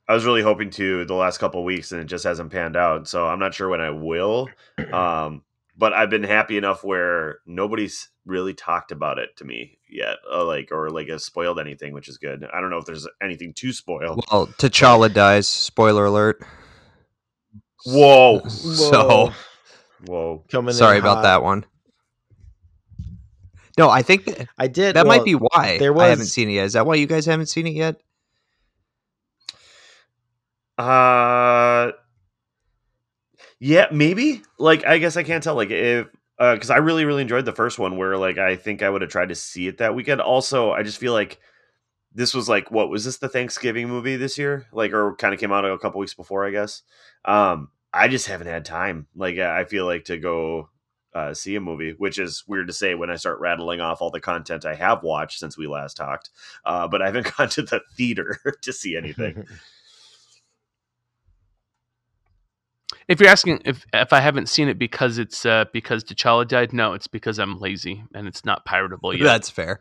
I 0.09 0.15
was 0.15 0.25
really 0.25 0.43
hoping 0.43 0.71
to 0.71 1.05
the 1.05 1.15
last 1.15 1.39
couple 1.39 1.61
of 1.61 1.67
weeks, 1.67 1.93
and 1.93 2.01
it 2.01 2.07
just 2.07 2.25
hasn't 2.25 2.51
panned 2.51 2.77
out. 2.77 3.07
So 3.09 3.27
I'm 3.27 3.39
not 3.39 3.55
sure 3.55 3.69
when 3.69 3.81
I 3.81 3.91
will. 3.91 4.49
Um, 4.93 5.43
but 5.77 5.93
I've 5.93 6.11
been 6.11 6.25
happy 6.25 6.57
enough 6.57 6.83
where 6.83 7.39
nobody's 7.47 8.09
really 8.27 8.53
talked 8.53 8.91
about 8.91 9.19
it 9.19 9.37
to 9.37 9.45
me 9.45 9.79
yet, 9.89 10.17
uh, 10.31 10.45
like 10.45 10.71
or 10.73 10.91
like 10.91 11.09
has 11.09 11.25
spoiled 11.25 11.61
anything, 11.61 11.93
which 11.93 12.09
is 12.09 12.19
good. 12.19 12.45
I 12.53 12.61
don't 12.61 12.71
know 12.71 12.79
if 12.79 12.85
there's 12.85 13.07
anything 13.23 13.55
to 13.55 13.73
spoil. 13.73 14.21
Well, 14.31 14.49
T'Challa 14.59 15.13
dies. 15.13 15.47
Spoiler 15.47 16.07
alert. 16.07 16.45
Whoa, 17.87 18.43
So 18.49 19.33
whoa! 20.07 20.45
Coming 20.51 20.71
in 20.71 20.75
sorry 20.75 20.99
about 20.99 21.19
hot. 21.19 21.23
that 21.23 21.43
one. 21.45 21.65
No, 23.79 23.89
I 23.89 24.03
think 24.03 24.25
that, 24.25 24.49
I 24.59 24.67
did. 24.67 24.97
that 24.97 25.07
well, 25.07 25.17
might 25.17 25.25
be 25.25 25.35
why 25.35 25.79
there 25.79 25.93
was, 25.93 26.03
I 26.03 26.09
haven't 26.09 26.27
seen 26.27 26.51
it 26.51 26.55
yet. 26.55 26.67
Is 26.67 26.73
that 26.73 26.85
why 26.85 26.97
you 26.97 27.07
guys 27.07 27.27
haven't 27.27 27.47
seen 27.47 27.67
it 27.67 27.75
yet? 27.75 28.01
Uh, 30.77 31.93
yeah, 33.61 33.87
maybe. 33.93 34.43
Like, 34.59 34.85
I 34.85 34.99
guess 34.99 35.17
I 35.17 35.23
can't 35.23 35.43
tell. 35.43 35.55
Like, 35.55 35.71
if 35.71 36.09
because 36.39 36.71
I 36.71 36.77
really, 36.77 37.05
really 37.05 37.23
enjoyed 37.23 37.45
the 37.45 37.53
first 37.53 37.79
one, 37.79 37.97
where 37.97 38.17
like 38.17 38.39
I 38.39 38.57
think 38.57 38.83
I 38.83 38.91
would 38.91 39.03
have 39.03 39.11
tried 39.11 39.31
to 39.31 39.35
see 39.35 39.69
it 39.69 39.79
that 39.79 39.95
weekend. 39.95 40.21
Also, 40.21 40.73
I 40.73 40.83
just 40.83 40.99
feel 40.99 41.13
like 41.13 41.41
this 42.13 42.35
was 42.35 42.49
like 42.49 42.71
what 42.71 42.91
was 42.91 43.05
this 43.05 43.19
the 43.19 43.29
Thanksgiving 43.29 43.89
movie 43.89 44.17
this 44.17 44.39
year? 44.39 44.67
Like, 44.73 44.93
or 44.93 45.15
kind 45.17 45.35
of 45.35 45.41
came 45.41 45.53
out 45.53 45.65
a 45.65 45.79
couple 45.79 46.01
weeks 46.01 46.15
before, 46.15 46.47
I 46.47 46.51
guess. 46.51 46.83
Um, 47.25 47.71
I 47.93 48.09
just 48.09 48.27
haven't 48.27 48.47
had 48.49 48.65
time. 48.65 49.07
Like, 49.15 49.39
I 49.39 49.65
feel 49.65 49.85
like 49.85 50.05
to 50.07 50.17
go 50.17 50.69
uh, 51.19 51.35
see 51.35 51.57
a 51.57 51.61
movie, 51.61 51.95
which 51.99 52.19
is 52.19 52.45
weird 52.47 52.69
to 52.69 52.73
say 52.73 52.95
when 52.95 53.11
I 53.11 53.17
start 53.17 53.41
rattling 53.41 53.81
off 53.81 54.01
all 54.01 54.11
the 54.11 54.21
content 54.21 54.65
I 54.65 54.75
have 54.75 55.03
watched 55.03 55.39
since 55.39 55.59
we 55.59 55.67
last 55.67 55.97
talked. 55.97 56.31
Uh, 56.65 56.87
but 56.87 57.03
I 57.03 57.07
haven't 57.07 57.33
gone 57.37 57.49
to 57.51 57.63
the 57.63 57.81
theater 57.97 58.39
to 58.63 58.73
see 58.73 58.97
anything. 58.97 59.47
If 63.07 63.21
you're 63.21 63.31
asking 63.31 63.63
if 63.65 63.87
if 63.95 64.13
I 64.13 64.21
haven't 64.21 64.51
seen 64.51 64.69
it 64.69 64.79
because 64.79 65.17
it's 65.17 65.47
uh, 65.47 65.65
because 65.73 66.05
T'Challa 66.05 66.47
died, 66.47 66.75
no, 66.75 66.93
it's 66.93 67.07
because 67.07 67.39
I'm 67.39 67.59
lazy 67.59 68.05
and 68.15 68.29
it's 68.29 68.45
not 68.45 68.67
piratable 68.67 69.17
yet. 69.17 69.25
That's 69.25 69.49
fair. 69.49 69.81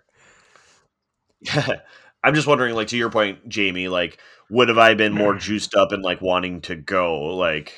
I'm 2.24 2.34
just 2.34 2.48
wondering, 2.48 2.74
like 2.74 2.88
to 2.90 2.98
your 2.98 3.10
point, 3.10 3.48
Jamie, 3.50 3.90
like 3.90 4.20
would 4.50 4.70
have 4.70 4.78
I 4.78 4.94
been 4.94 5.14
more 5.14 5.34
juiced 5.38 5.76
up 5.76 5.92
and 5.92 6.04
like 6.04 6.22
wanting 6.22 6.62
to 6.62 6.76
go, 6.76 7.36
like, 7.36 7.74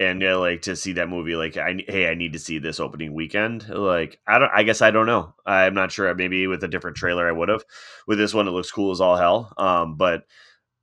and 0.00 0.24
uh, 0.24 0.40
like 0.40 0.62
to 0.62 0.74
see 0.74 0.94
that 0.94 1.08
movie? 1.08 1.36
Like, 1.36 1.56
I 1.56 1.84
hey, 1.86 2.08
I 2.10 2.14
need 2.14 2.32
to 2.32 2.38
see 2.40 2.58
this 2.58 2.80
opening 2.80 3.14
weekend. 3.14 3.68
Like, 3.68 4.18
I 4.26 4.38
don't. 4.38 4.50
I 4.52 4.64
guess 4.64 4.82
I 4.82 4.90
don't 4.90 5.06
know. 5.06 5.34
I'm 5.46 5.74
not 5.74 5.92
sure. 5.92 6.12
Maybe 6.14 6.46
with 6.48 6.64
a 6.64 6.68
different 6.68 6.96
trailer, 6.96 7.28
I 7.28 7.32
would 7.32 7.50
have. 7.50 7.64
With 8.08 8.18
this 8.18 8.34
one, 8.34 8.48
it 8.48 8.52
looks 8.52 8.72
cool 8.72 8.90
as 8.90 9.00
all 9.00 9.16
hell. 9.16 9.52
Um, 9.58 9.96
but 9.96 10.24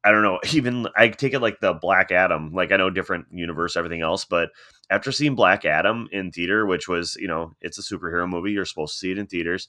I 0.04 0.12
don't 0.12 0.24
know. 0.24 0.40
Even 0.54 0.88
I 0.96 1.10
take 1.10 1.34
it 1.34 1.42
like 1.42 1.60
the 1.60 1.74
Black 1.74 2.12
Adam. 2.12 2.54
Like 2.54 2.72
I 2.72 2.78
know 2.78 2.90
different 2.90 3.26
universe, 3.32 3.76
everything 3.76 4.02
else, 4.02 4.24
but 4.24 4.52
after 4.90 5.12
seeing 5.12 5.36
Black 5.36 5.66
Adam 5.66 6.08
in 6.12 6.32
theater, 6.32 6.66
which 6.66 6.88
was 6.88 7.18
you 7.20 7.28
know 7.28 7.56
it's 7.62 7.78
a 7.78 7.82
superhero 7.82 8.30
movie, 8.30 8.52
you're 8.52 8.66
supposed 8.66 8.94
to 8.94 9.00
see 9.00 9.12
it 9.12 9.18
in 9.18 9.28
theaters. 9.28 9.68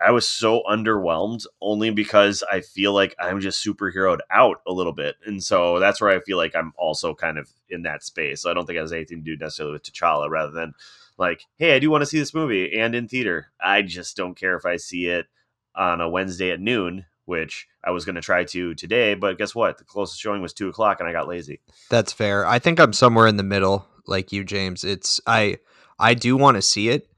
I 0.00 0.12
was 0.12 0.26
so 0.26 0.62
underwhelmed 0.68 1.46
only 1.60 1.90
because 1.90 2.42
I 2.50 2.62
feel 2.62 2.94
like 2.94 3.14
I'm 3.18 3.40
just 3.40 3.64
superheroed 3.64 4.20
out 4.30 4.62
a 4.66 4.72
little 4.72 4.92
bit. 4.92 5.16
And 5.26 5.42
so 5.42 5.78
that's 5.78 6.00
where 6.00 6.10
I 6.10 6.20
feel 6.20 6.38
like 6.38 6.56
I'm 6.56 6.72
also 6.76 7.14
kind 7.14 7.38
of 7.38 7.50
in 7.68 7.82
that 7.82 8.02
space. 8.02 8.40
So 8.42 8.50
I 8.50 8.54
don't 8.54 8.66
think 8.66 8.78
it 8.78 8.80
has 8.80 8.92
anything 8.92 9.18
to 9.18 9.24
do 9.24 9.36
necessarily 9.36 9.74
with 9.74 9.82
T'Challa 9.82 10.30
rather 10.30 10.52
than 10.52 10.72
like, 11.18 11.44
hey, 11.56 11.76
I 11.76 11.78
do 11.78 11.90
want 11.90 12.00
to 12.02 12.06
see 12.06 12.18
this 12.18 12.32
movie 12.32 12.78
and 12.78 12.94
in 12.94 13.08
theater. 13.08 13.48
I 13.62 13.82
just 13.82 14.16
don't 14.16 14.34
care 14.34 14.56
if 14.56 14.64
I 14.64 14.76
see 14.76 15.06
it 15.06 15.26
on 15.74 16.00
a 16.00 16.08
Wednesday 16.08 16.50
at 16.50 16.60
noon, 16.60 17.04
which 17.26 17.68
I 17.84 17.90
was 17.90 18.06
going 18.06 18.14
to 18.14 18.22
try 18.22 18.44
to 18.44 18.74
today. 18.74 19.14
But 19.14 19.36
guess 19.36 19.54
what? 19.54 19.76
The 19.76 19.84
closest 19.84 20.20
showing 20.20 20.40
was 20.40 20.54
two 20.54 20.68
o'clock 20.68 21.00
and 21.00 21.08
I 21.08 21.12
got 21.12 21.28
lazy. 21.28 21.60
That's 21.90 22.12
fair. 22.12 22.46
I 22.46 22.58
think 22.58 22.80
I'm 22.80 22.94
somewhere 22.94 23.26
in 23.26 23.36
the 23.36 23.42
middle, 23.42 23.86
like 24.06 24.32
you, 24.32 24.44
James. 24.44 24.82
It's 24.82 25.20
I 25.26 25.58
I 25.98 26.14
do 26.14 26.38
want 26.38 26.56
to 26.56 26.62
see 26.62 26.88
it, 26.88 27.10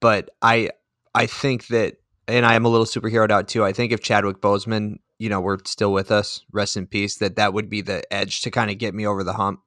but 0.00 0.28
I 0.42 0.70
I 1.14 1.24
think 1.24 1.68
that 1.68 1.96
and 2.28 2.44
I 2.44 2.54
am 2.54 2.64
a 2.64 2.68
little 2.68 2.86
superheroed 2.86 3.30
out 3.30 3.48
too. 3.48 3.64
I 3.64 3.72
think 3.72 3.92
if 3.92 4.00
Chadwick 4.00 4.40
Boseman, 4.40 4.96
you 5.18 5.28
know, 5.28 5.40
were 5.40 5.58
still 5.64 5.92
with 5.92 6.10
us, 6.10 6.42
rest 6.52 6.76
in 6.76 6.86
peace, 6.86 7.16
that 7.18 7.36
that 7.36 7.52
would 7.52 7.70
be 7.70 7.80
the 7.80 8.02
edge 8.12 8.42
to 8.42 8.50
kind 8.50 8.70
of 8.70 8.78
get 8.78 8.94
me 8.94 9.06
over 9.06 9.24
the 9.24 9.34
hump. 9.34 9.60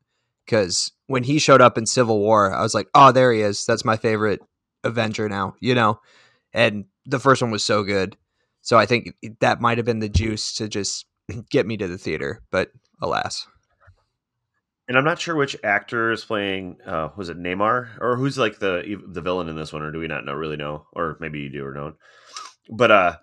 Because 0.46 0.92
when 1.08 1.24
he 1.24 1.40
showed 1.40 1.62
up 1.62 1.78
in 1.78 1.86
Civil 1.86 2.20
War, 2.20 2.54
I 2.54 2.62
was 2.62 2.74
like, 2.74 2.88
oh, 2.96 3.12
there 3.12 3.32
he 3.32 3.42
is. 3.42 3.66
That's 3.66 3.86
my 3.86 3.98
favorite 3.98 4.42
Avenger 4.84 5.30
now, 5.30 5.56
you 5.60 5.76
know. 5.76 6.00
And 6.54 6.86
the 7.06 7.20
first 7.20 7.42
one 7.42 7.52
was 7.52 7.64
so 7.64 7.84
good, 7.84 8.18
so 8.62 8.78
I 8.78 8.86
think 8.86 9.14
that 9.40 9.62
might 9.62 9.78
have 9.78 9.86
been 9.86 10.00
the 10.00 10.10
juice 10.10 10.54
to 10.56 10.68
just 10.68 11.06
get 11.52 11.68
me 11.68 11.78
to 11.78 11.88
the 11.88 11.98
theater. 11.98 12.42
But 12.52 12.72
alas. 13.02 13.46
And 14.88 14.98
I'm 14.98 15.06
not 15.06 15.22
sure 15.22 15.36
which 15.36 15.56
actor 15.64 16.12
is 16.12 16.26
playing. 16.26 16.78
Uh, 16.84 17.10
was 17.16 17.30
it 17.30 17.38
Namor 17.38 17.90
or 18.02 18.18
who's 18.18 18.40
like 18.40 18.58
the 18.58 19.00
the 19.08 19.22
villain 19.22 19.48
in 19.48 19.56
this 19.56 19.72
one, 19.72 19.84
or 19.84 19.92
do 19.92 20.00
we 20.00 20.08
not 20.08 20.26
know 20.26 20.34
really 20.34 20.58
know, 20.58 20.88
or 20.94 21.16
maybe 21.20 21.40
you 21.40 21.50
do 21.50 21.64
or 21.64 21.74
don't. 21.74 21.96
But 22.70 22.92
uh, 22.92 23.18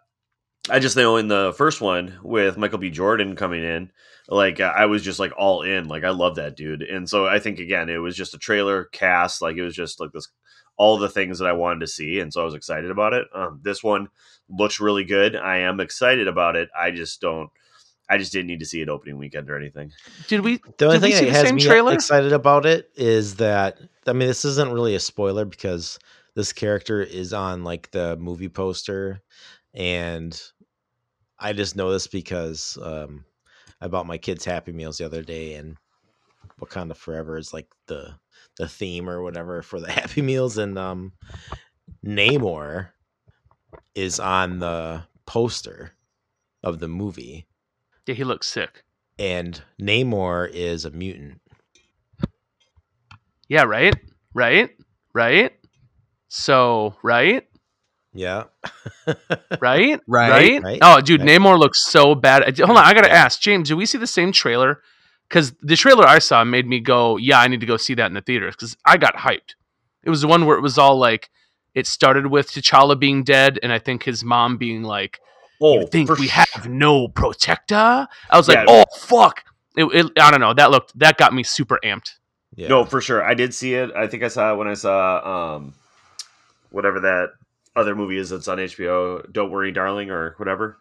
I 0.69 0.81
just 0.81 0.97
know 0.97 1.17
in 1.17 1.29
the 1.29 1.55
first 1.57 1.81
one 1.81 2.19
with 2.23 2.57
Michael 2.57 2.79
B. 2.79 2.91
Jordan 2.91 3.37
coming 3.37 3.63
in, 3.63 3.91
like 4.29 4.61
uh, 4.61 4.73
I 4.77 4.87
was 4.87 5.03
just 5.03 5.21
like 5.21 5.33
all 5.37 5.63
in. 5.63 5.89
Like 5.89 6.05
I 6.05 6.11
love 6.11 6.37
that 6.37 6.57
dude, 6.57 6.83
and 6.83 7.09
so 7.09 7.27
I 7.27 7.39
think 7.39 7.59
again 7.61 7.89
it 7.89 7.99
was 7.99 8.17
just 8.17 8.35
a 8.35 8.39
trailer 8.39 8.85
cast. 8.87 9.41
Like 9.41 9.57
it 9.57 9.63
was 9.63 9.75
just 9.77 10.01
like 10.01 10.11
this, 10.13 10.29
all 10.77 10.99
the 10.99 11.09
things 11.09 11.39
that 11.39 11.49
I 11.49 11.53
wanted 11.53 11.81
to 11.81 11.87
see, 11.87 12.19
and 12.19 12.33
so 12.33 12.43
I 12.43 12.45
was 12.45 12.55
excited 12.55 12.91
about 12.91 13.13
it. 13.13 13.27
Um, 13.35 13.61
this 13.63 13.83
one 13.83 14.09
looks 14.49 14.81
really 14.81 15.05
good. 15.05 15.37
I 15.37 15.59
am 15.59 15.81
excited 15.81 16.27
about 16.27 16.57
it. 16.57 16.69
I 16.79 16.91
just 16.91 17.21
don't. 17.21 17.51
I 18.09 18.19
just 18.19 18.33
didn't 18.33 18.47
need 18.47 18.61
to 18.61 18.67
see 18.67 18.81
it 18.81 18.89
opening 18.89 19.19
weekend 19.19 19.51
or 19.51 19.57
anything. 19.57 19.93
Did 20.29 20.41
we? 20.41 20.61
The 20.79 20.87
only 20.87 20.99
thing 20.99 21.13
that 21.13 21.25
the 21.25 21.31
has 21.31 21.53
me 21.53 21.63
trailer? 21.63 21.93
excited 21.93 22.33
about 22.33 22.67
it 22.67 22.91
is 22.97 23.37
that 23.37 23.79
I 24.07 24.13
mean 24.13 24.29
this 24.29 24.45
isn't 24.45 24.73
really 24.73 24.95
a 24.97 25.01
spoiler 25.01 25.45
because 25.45 25.99
this 26.37 26.53
character 26.53 27.03
is 27.03 27.35
on 27.35 27.65
like 27.65 27.91
the 27.93 28.17
movie 28.19 28.51
poster, 28.51 29.23
and 29.75 30.41
I 31.39 31.53
just 31.53 31.77
know 31.77 31.91
this 31.93 32.07
because 32.07 32.79
um, 32.83 33.25
I 33.81 33.89
bought 33.89 34.07
my 34.07 34.19
kids 34.19 34.45
Happy 34.45 34.73
Meals 34.73 34.99
the 34.99 35.07
other 35.07 35.23
day, 35.23 35.55
and 35.55 35.77
Wakanda 36.61 36.97
Forever 36.97 37.39
is 37.39 37.53
like 37.55 37.69
the 37.89 38.19
the 38.59 38.69
theme 38.69 39.09
or 39.11 39.23
whatever 39.23 39.63
for 39.63 39.81
the 39.81 39.91
Happy 40.01 40.23
Meals, 40.23 40.59
and 40.59 40.79
um, 40.79 41.13
Namor 42.05 42.91
is 43.95 44.21
on 44.21 44.61
the 44.61 45.05
poster 45.27 45.93
of 46.63 46.79
the 46.81 46.89
movie, 46.89 47.47
Yeah, 48.07 48.15
he 48.15 48.25
looks 48.25 48.49
sick. 48.49 48.85
and 49.19 49.63
Namor 49.81 50.51
is 50.53 50.85
a 50.85 50.91
mutant. 50.91 51.41
Yeah, 53.49 53.63
right, 53.65 53.95
right, 54.35 54.71
right. 55.15 55.53
So 56.29 56.95
right, 57.03 57.47
Yeah. 58.13 58.45
right, 59.61 60.01
Right, 60.07 60.63
right, 60.63 60.79
Oh, 60.83 61.01
dude, 61.01 61.21
right. 61.21 61.29
Namor 61.41 61.59
looks 61.59 61.85
so 61.87 62.15
bad. 62.15 62.43
Hold 62.59 62.79
on, 62.79 62.85
I 62.85 62.95
gotta 62.95 63.13
ask 63.13 63.41
James. 63.41 63.69
Do 63.69 63.77
we 63.77 63.87
see 63.87 63.99
the 63.99 64.07
same 64.07 64.33
trailer? 64.33 64.81
Because 65.29 65.53
the 65.63 65.77
trailer 65.77 66.07
I 66.07 66.19
saw 66.21 66.45
made 66.45 66.67
me 66.67 66.79
go, 66.81 67.17
"Yeah, 67.17 67.41
I 67.41 67.49
need 67.49 67.61
to 67.61 67.67
go 67.67 67.77
see 67.77 67.95
that 67.95 68.07
in 68.07 68.15
the 68.15 68.21
theaters." 68.21 68.55
Because 68.55 68.77
I 68.87 68.97
got 68.97 69.17
hyped. 69.17 69.55
It 70.05 70.11
was 70.11 70.21
the 70.21 70.29
one 70.29 70.47
where 70.47 70.57
it 70.57 70.63
was 70.63 70.79
all 70.79 70.97
like, 70.99 71.31
it 71.75 71.87
started 71.87 72.29
with 72.29 72.51
T'Challa 72.53 72.99
being 72.99 73.25
dead, 73.25 73.59
and 73.63 73.73
I 73.73 73.79
think 73.81 74.05
his 74.05 74.23
mom 74.23 74.57
being 74.57 74.83
like, 74.85 75.19
Oh, 75.61 75.81
"You 75.81 75.87
think 75.89 76.11
we 76.19 76.29
sh- 76.29 76.31
have 76.31 76.69
no 76.69 77.09
protector?" 77.09 78.07
I 78.31 78.37
was 78.37 78.47
like, 78.49 78.69
Yeah. 78.69 78.85
"Oh 78.85 78.85
fuck!" 78.99 79.43
It, 79.77 79.85
it, 79.87 80.13
I 80.21 80.31
don't 80.31 80.41
know. 80.41 80.55
That 80.55 80.71
looked 80.71 80.97
that 80.99 81.19
got 81.19 81.35
me 81.35 81.43
super 81.43 81.79
amped. 81.85 82.11
Yeah. 82.55 82.69
No, 82.69 82.85
for 82.85 83.01
sure. 83.01 83.23
I 83.23 83.35
did 83.35 83.53
see 83.53 83.75
it. 83.75 83.91
I 83.97 84.07
think 84.07 84.23
I 84.23 84.29
saw 84.29 84.53
it 84.53 84.57
when 84.57 84.69
I 84.69 84.75
saw 84.75 85.57
um 85.57 85.75
whatever 86.71 87.01
that 87.01 87.31
other 87.75 87.95
movie 87.95 88.17
is 88.17 88.31
that's 88.31 88.49
on 88.49 88.59
HBO, 88.59 89.31
Don't 89.33 89.51
Worry 89.51 89.71
Darling 89.73 90.11
or 90.11 90.35
whatever. 90.39 90.79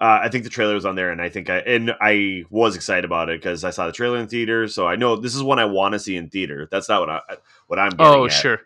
Uh, 0.00 0.18
I 0.22 0.28
think 0.28 0.44
the 0.44 0.50
trailer 0.50 0.74
was 0.74 0.84
on 0.84 0.94
there 0.96 1.10
and 1.10 1.22
I 1.22 1.28
think 1.28 1.48
I 1.48 1.58
and 1.58 1.94
I 2.00 2.44
was 2.50 2.76
excited 2.76 3.04
about 3.04 3.28
it 3.30 3.40
because 3.40 3.64
I 3.64 3.70
saw 3.70 3.86
the 3.86 3.92
trailer 3.92 4.18
in 4.18 4.28
theater, 4.28 4.68
so 4.68 4.86
I 4.86 4.96
know 4.96 5.16
this 5.16 5.34
is 5.34 5.42
one 5.42 5.58
I 5.58 5.64
want 5.64 5.92
to 5.94 5.98
see 5.98 6.16
in 6.16 6.28
theater. 6.28 6.68
That's 6.70 6.88
not 6.88 7.00
what 7.00 7.10
I 7.10 7.20
what 7.68 7.78
I'm 7.78 7.92
Oh 7.98 8.26
at. 8.26 8.32
sure. 8.32 8.60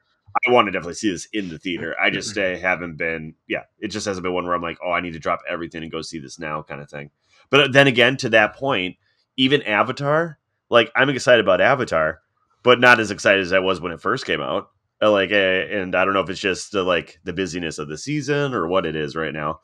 I 0.46 0.50
want 0.52 0.66
to 0.66 0.72
definitely 0.72 0.94
see 0.94 1.10
this 1.10 1.26
in 1.32 1.48
the 1.48 1.58
theater. 1.58 1.96
I 2.00 2.10
just 2.10 2.36
uh, 2.36 2.56
haven't 2.56 2.96
been, 2.96 3.34
yeah, 3.48 3.62
it 3.80 3.88
just 3.88 4.06
hasn't 4.06 4.22
been 4.22 4.34
one 4.34 4.44
where 4.44 4.54
I'm 4.54 4.62
like, 4.62 4.78
oh, 4.84 4.92
I 4.92 5.00
need 5.00 5.14
to 5.14 5.18
drop 5.18 5.40
everything 5.48 5.82
and 5.82 5.90
go 5.90 6.02
see 6.02 6.18
this 6.18 6.38
now 6.38 6.62
kind 6.62 6.80
of 6.80 6.90
thing. 6.90 7.10
But 7.50 7.72
then 7.72 7.86
again, 7.86 8.16
to 8.18 8.28
that 8.30 8.54
point, 8.54 8.96
even 9.36 9.62
Avatar, 9.62 10.38
like 10.70 10.92
I'm 10.94 11.08
excited 11.08 11.44
about 11.44 11.60
Avatar, 11.60 12.20
but 12.62 12.78
not 12.78 13.00
as 13.00 13.10
excited 13.10 13.40
as 13.42 13.52
I 13.52 13.58
was 13.60 13.80
when 13.80 13.90
it 13.92 14.00
first 14.00 14.26
came 14.26 14.40
out. 14.40 14.70
Like, 15.00 15.30
uh, 15.30 15.34
and 15.34 15.94
I 15.94 16.04
don't 16.04 16.14
know 16.14 16.20
if 16.20 16.30
it's 16.30 16.40
just 16.40 16.74
uh, 16.74 16.82
like 16.82 17.20
the 17.24 17.32
busyness 17.32 17.78
of 17.78 17.88
the 17.88 17.96
season 17.98 18.52
or 18.54 18.66
what 18.66 18.84
it 18.86 18.96
is 18.96 19.14
right 19.14 19.32
now. 19.32 19.60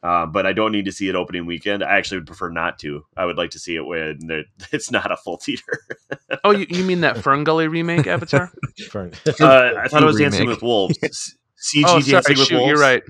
Uh, 0.00 0.24
but 0.26 0.46
I 0.46 0.52
don't 0.52 0.70
need 0.70 0.84
to 0.84 0.92
see 0.92 1.08
it 1.08 1.16
opening 1.16 1.44
weekend. 1.44 1.82
I 1.82 1.98
actually 1.98 2.18
would 2.18 2.26
prefer 2.28 2.50
not 2.50 2.78
to. 2.80 3.04
I 3.16 3.24
would 3.24 3.36
like 3.36 3.50
to 3.50 3.58
see 3.58 3.74
it 3.74 3.84
when 3.84 4.18
it's 4.72 4.90
not 4.90 5.10
a 5.10 5.16
full 5.16 5.36
theater. 5.38 5.80
Oh, 6.44 6.50
you, 6.52 6.66
you 6.70 6.84
mean 6.84 7.00
that 7.00 7.16
Ferngully 7.16 7.68
remake 7.70 8.06
Avatar? 8.14 8.50
For- 8.90 9.10
Uh, 9.40 9.72
I 9.76 9.88
thought 9.88 10.02
it 10.02 10.06
was 10.06 10.16
Remake. 10.16 10.30
Dancing 10.32 10.46
with 10.48 10.62
Wolves. 10.62 10.96
CG 11.02 11.82
oh, 11.86 11.94
Dancing 12.00 12.10
sorry, 12.22 12.22
with 12.28 12.38
shoot, 12.46 12.54
Wolves. 12.56 12.68
you're 12.68 12.78
right. 12.78 13.02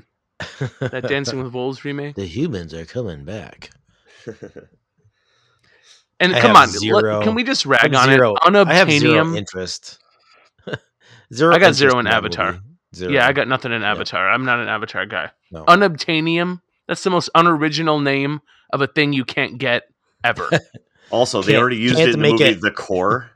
That 0.93 1.05
Dancing 1.09 1.43
with 1.43 1.53
Wolves 1.53 1.85
remake. 1.85 2.15
the 2.15 2.25
humans 2.27 2.73
are 2.75 2.85
coming 2.87 3.25
back. 3.25 3.71
And 6.21 6.35
I 6.35 6.41
come 6.41 6.55
have 6.57 6.69
on, 6.75 6.91
let- 7.03 7.23
can 7.25 7.35
we 7.35 7.45
just 7.45 7.67
rag 7.67 7.95
on 7.95 8.09
zero, 8.09 8.35
it? 8.35 8.55
I 8.69 8.75
have 8.75 8.91
zero 8.91 9.35
interest. 9.35 9.99
Zero. 11.33 11.55
I 11.55 11.59
got 11.59 11.75
zero 11.75 11.99
in 11.99 12.07
Avatar. 12.07 12.59
Zero. 12.95 13.13
Yeah, 13.13 13.27
I 13.27 13.33
got 13.33 13.49
nothing 13.49 13.73
in 13.73 13.83
Avatar. 13.83 14.29
I'm 14.31 14.45
not 14.45 14.61
an 14.61 14.69
Avatar 14.69 15.05
guy. 15.07 15.31
No. 15.53 15.65
Unobtainium. 15.65 16.61
That's 16.87 17.03
the 17.03 17.11
most 17.11 17.29
unoriginal 17.35 18.01
name 18.01 18.41
of 18.73 18.81
a 18.81 18.87
thing 18.87 19.13
you 19.13 19.25
can't 19.25 19.59
get 19.59 19.83
ever. 20.25 20.49
Also, 21.11 21.41
they 21.41 21.53
Can't- 21.53 21.61
already 21.63 21.79
used 21.79 21.99
it 21.99 22.11
in 22.11 22.21
the 22.21 22.31
movie 22.31 22.45
it- 22.45 22.61
The 22.61 22.71
Core. 22.71 23.31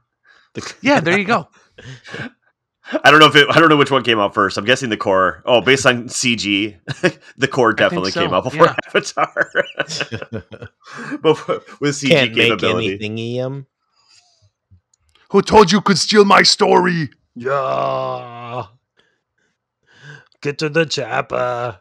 The- 0.53 0.75
yeah, 0.83 1.01
there 1.01 1.19
you 1.19 1.25
go. 1.25 1.49
I 3.03 3.11
don't 3.11 3.19
know 3.19 3.29
if 3.29 3.35
it, 3.35 3.47
I 3.49 3.59
don't 3.61 3.71
know 3.71 3.79
which 3.79 3.91
one 3.91 4.03
came 4.05 4.19
out 4.19 4.35
first. 4.35 4.59
I'm 4.59 4.67
guessing 4.67 4.91
The 4.91 4.99
Core. 4.99 5.43
Oh, 5.47 5.63
based 5.63 5.87
on 5.87 6.05
CG, 6.05 6.77
The 7.39 7.49
Core 7.49 7.73
definitely 7.73 8.11
so, 8.11 8.21
came 8.21 8.35
out 8.35 8.45
before 8.45 8.67
yeah. 8.67 8.77
Avatar. 8.89 9.51
but 11.23 11.81
with 11.81 11.95
CG 11.95 12.09
Can't 12.11 12.35
make 12.37 12.49
capability. 12.49 12.89
anything. 12.89 13.19
Em. 13.41 13.67
Who 15.31 15.41
told 15.41 15.73
you 15.73 15.81
could 15.81 15.97
steal 15.97 16.27
my 16.27 16.43
story? 16.43 17.09
Yeah. 17.35 18.65
Get 20.41 20.59
to 20.59 20.69
the 20.69 20.85
chopper. 20.87 21.79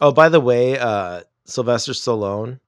Oh, 0.00 0.12
by 0.12 0.28
the 0.28 0.40
way, 0.40 0.78
uh 0.78 1.22
Sylvester 1.46 1.92
Stallone, 1.92 2.60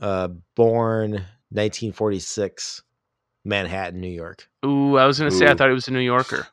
uh 0.00 0.28
born 0.56 1.12
1946, 1.50 2.82
Manhattan, 3.44 4.00
New 4.00 4.08
York. 4.08 4.48
Ooh, 4.64 4.96
I 4.96 5.06
was 5.06 5.18
gonna 5.18 5.30
say 5.30 5.48
I 5.48 5.54
thought 5.54 5.68
he 5.68 5.74
was 5.74 5.88
a 5.88 5.92
New 5.92 6.00
Yorker. 6.00 6.46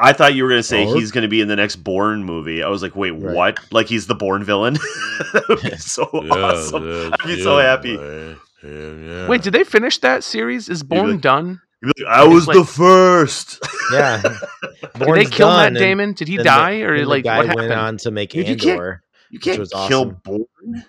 I 0.00 0.12
thought 0.12 0.34
you 0.34 0.44
were 0.44 0.48
going 0.48 0.60
to 0.60 0.62
say 0.62 0.86
Or- 0.86 0.94
he's 0.94 1.10
going 1.10 1.22
to 1.22 1.28
be 1.28 1.40
in 1.40 1.48
the 1.48 1.56
next 1.56 1.74
Bourne 1.74 2.22
movie. 2.22 2.62
I 2.62 2.68
was 2.68 2.84
like, 2.84 2.94
wait, 2.94 3.10
Right. 3.10 3.34
what? 3.34 3.58
Like 3.72 3.88
he's 3.88 4.06
the 4.06 4.14
Bourne 4.14 4.44
villain? 4.44 4.74
that 5.32 5.44
would 5.48 5.60
be 5.60 5.70
so 5.76 6.04
awesome. 6.04 7.12
I'd 7.18 7.26
be 7.26 7.42
so 7.42 7.58
happy. 7.58 7.96
Wait, 9.26 9.42
did 9.42 9.52
they 9.54 9.64
finish 9.64 9.98
that 9.98 10.22
series? 10.22 10.68
Is 10.68 10.84
Bourne 10.84 11.10
like- 11.14 11.20
done? 11.20 11.60
You'd 11.82 11.94
be 11.96 12.04
like, 12.04 12.12
I 12.12 12.24
was 12.26 12.46
like- 12.46 12.56
the 12.56 12.64
first. 12.64 13.60
Yeah. 13.92 14.20
Did 14.98 15.14
they 15.14 15.24
kill 15.24 15.48
done, 15.48 15.72
Matt 15.74 15.80
Damon? 15.80 16.12
Did 16.12 16.28
he 16.28 16.36
then 16.36 16.44
the- 16.44 16.50
die, 16.50 16.74
or 16.80 16.96
then 16.96 17.04
the 17.04 17.08
like 17.10 17.24
guy 17.24 17.44
what 17.44 17.54
went 17.56 17.72
on 17.72 17.96
to 17.98 18.10
make 18.10 18.30
Dude, 18.30 18.48
you 18.48 18.56
can't- 18.56 18.98
You 19.30 19.38
can't 19.38 19.58
was 19.60 19.70
kill 19.70 20.00
awesome. 20.02 20.20
Bourne. 20.24 20.84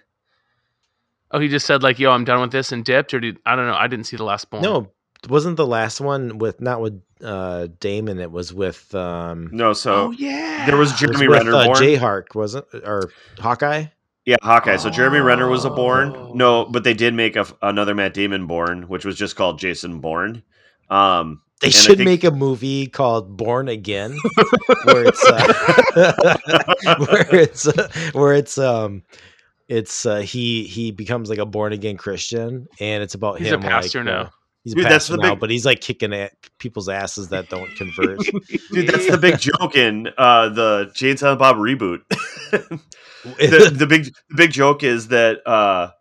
Oh, 1.31 1.39
he 1.39 1.47
just 1.47 1.65
said 1.67 1.83
like, 1.83 1.99
"Yo, 1.99 2.09
I'm 2.11 2.25
done 2.25 2.41
with 2.41 2.51
this," 2.51 2.71
and 2.71 2.83
dipped, 2.83 3.13
or 3.13 3.19
did 3.19 3.37
I 3.45 3.55
don't 3.55 3.67
know? 3.67 3.75
I 3.75 3.87
didn't 3.87 4.05
see 4.05 4.17
the 4.17 4.23
last 4.23 4.49
Bourne. 4.49 4.63
No, 4.63 4.91
wasn't 5.29 5.57
the 5.57 5.67
last 5.67 6.01
one 6.01 6.39
with 6.39 6.59
not 6.59 6.81
with 6.81 7.01
uh 7.23 7.67
Damon? 7.79 8.19
It 8.19 8.31
was 8.31 8.51
with 8.51 8.93
um. 8.95 9.49
No, 9.51 9.73
so 9.73 10.07
oh 10.07 10.11
yeah, 10.11 10.65
there 10.65 10.75
was 10.75 10.89
it 10.89 10.93
was 10.93 10.99
Jeremy 11.17 11.27
with, 11.27 11.37
Renner 11.37 11.53
uh, 11.55 11.65
Bourne. 11.65 11.77
Jayhawk, 11.77 12.33
wasn't 12.33 12.65
or 12.83 13.11
Hawkeye? 13.37 13.85
Yeah, 14.25 14.37
Hawkeye. 14.41 14.77
So 14.77 14.89
Jeremy 14.89 15.19
Renner 15.19 15.47
was 15.47 15.65
a 15.65 15.69
Oh. 15.71 15.75
Bourne. 15.75 16.31
No, 16.35 16.65
but 16.65 16.83
they 16.83 16.93
did 16.95 17.13
make 17.13 17.35
a, 17.35 17.45
another 17.61 17.93
Matt 17.93 18.15
Damon 18.15 18.47
Bourne, 18.47 18.83
which 18.87 19.05
was 19.05 19.15
just 19.15 19.35
called 19.35 19.59
Jason 19.59 19.99
Bourne. 19.99 20.41
Um, 20.89 21.41
They 21.61 21.69
should 21.69 21.97
think- 21.97 22.05
make 22.07 22.23
a 22.23 22.31
movie 22.31 22.87
called 22.87 23.35
Born 23.37 23.67
Again, 23.67 24.17
where 24.85 25.03
it's 25.05 25.25
uh, 25.25 26.35
where 26.97 27.35
it's 27.35 27.67
uh, 27.67 27.89
where 28.13 28.33
it's 28.33 28.57
um 28.57 29.03
it's 29.67 30.05
uh, 30.05 30.19
he 30.19 30.63
he 30.63 30.91
becomes 30.91 31.29
like 31.29 31.37
a 31.39 31.45
born 31.45 31.73
again 31.73 31.97
Christian, 31.97 32.67
and 32.79 33.03
it's 33.03 33.13
about 33.13 33.39
He's 33.39 33.51
a 33.51 33.55
him. 33.55 33.61
pastor 33.61 33.99
like, 33.99 34.05
now. 34.05 34.21
uh, 34.21 34.29
he's 34.63 34.73
a 34.73 34.75
Dude, 34.77 34.85
that's 34.85 34.93
pastor 35.09 35.17
the 35.17 35.21
now, 35.21 35.29
big- 35.35 35.39
but 35.41 35.49
he's 35.51 35.65
like 35.65 35.81
kicking 35.81 36.13
at 36.13 36.31
people's 36.59 36.89
asses 36.89 37.27
that 37.29 37.49
don't 37.49 37.69
convert. 37.75 38.19
dude, 38.71 38.87
that's 38.87 39.09
the 39.11 39.17
big 39.21 39.37
joke 39.39 39.75
in 39.75 40.07
uh, 40.17 40.49
the 40.49 40.91
Jay 40.95 41.11
and 41.11 41.19
Silent 41.19 41.39
Bob 41.39 41.57
reboot. 41.57 41.99
the, 42.51 43.71
the 43.75 43.85
big 43.87 44.05
the 44.29 44.35
big 44.35 44.51
joke 44.51 44.81
is 44.83 45.09
that 45.09 45.45
uh, 45.45 45.91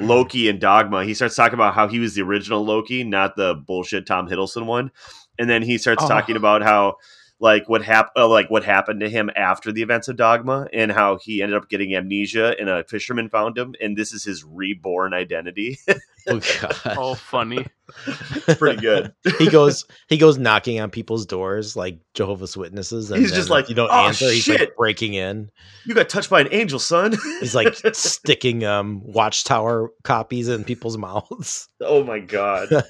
Loki 0.00 0.48
and 0.48 0.60
Dogma. 0.60 1.04
He 1.04 1.14
starts 1.14 1.36
talking 1.36 1.54
about 1.54 1.74
how 1.74 1.86
he 1.88 1.98
was 1.98 2.14
the 2.14 2.22
original 2.22 2.64
Loki, 2.64 3.04
not 3.04 3.36
the 3.36 3.54
bullshit 3.54 4.06
Tom 4.06 4.28
Hiddleston 4.28 4.66
one, 4.66 4.90
and 5.38 5.48
then 5.48 5.62
he 5.62 5.78
starts 5.78 6.02
Oh. 6.04 6.08
talking 6.08 6.36
about 6.36 6.62
how 6.62 6.96
like 7.38 7.68
what 7.68 7.82
hap- 7.82 8.12
uh, 8.16 8.26
like 8.28 8.48
what 8.50 8.64
happened 8.64 9.00
to 9.00 9.08
him 9.10 9.30
after 9.36 9.70
the 9.72 9.82
events 9.82 10.08
of 10.08 10.16
Dogma, 10.16 10.68
and 10.72 10.90
how 10.90 11.18
he 11.22 11.42
ended 11.42 11.56
up 11.58 11.68
getting 11.68 11.94
amnesia, 11.94 12.54
and 12.58 12.68
a 12.68 12.84
fisherman 12.84 13.28
found 13.28 13.58
him, 13.58 13.74
and 13.80 13.96
this 13.96 14.12
is 14.12 14.24
his 14.24 14.42
reborn 14.44 15.12
identity. 15.12 15.78
oh 16.28 16.40
god, 16.60 16.76
Oh, 16.96 17.14
funny. 17.14 17.66
it's 17.96 18.54
pretty 18.58 18.80
good. 18.80 19.12
he 19.38 19.48
goes 19.50 19.84
he 20.08 20.16
goes 20.16 20.38
knocking 20.38 20.80
on 20.80 20.90
people's 20.90 21.26
doors 21.26 21.76
like 21.76 21.98
Jehovah's 22.14 22.56
Witnesses, 22.56 23.10
and 23.10 23.20
He's 23.20 23.30
then 23.30 23.36
just 23.38 23.50
like, 23.50 23.68
you 23.68 23.74
don't 23.74 23.90
"Oh, 23.92 24.06
answer. 24.06 24.30
He's 24.30 24.48
like 24.48 24.58
shit." 24.58 24.76
breaking 24.76 25.14
in. 25.14 25.50
You 25.84 25.94
got 25.94 26.08
touched 26.08 26.30
by 26.30 26.40
an 26.40 26.48
angel, 26.52 26.78
son. 26.78 27.14
He's 27.40 27.54
like 27.54 27.74
sticking 27.94 28.64
um 28.64 29.02
watchtower 29.04 29.90
copies 30.04 30.48
in 30.48 30.64
people's 30.64 30.96
mouths. 30.98 31.68
oh 31.82 32.02
my 32.02 32.18
god. 32.20 32.68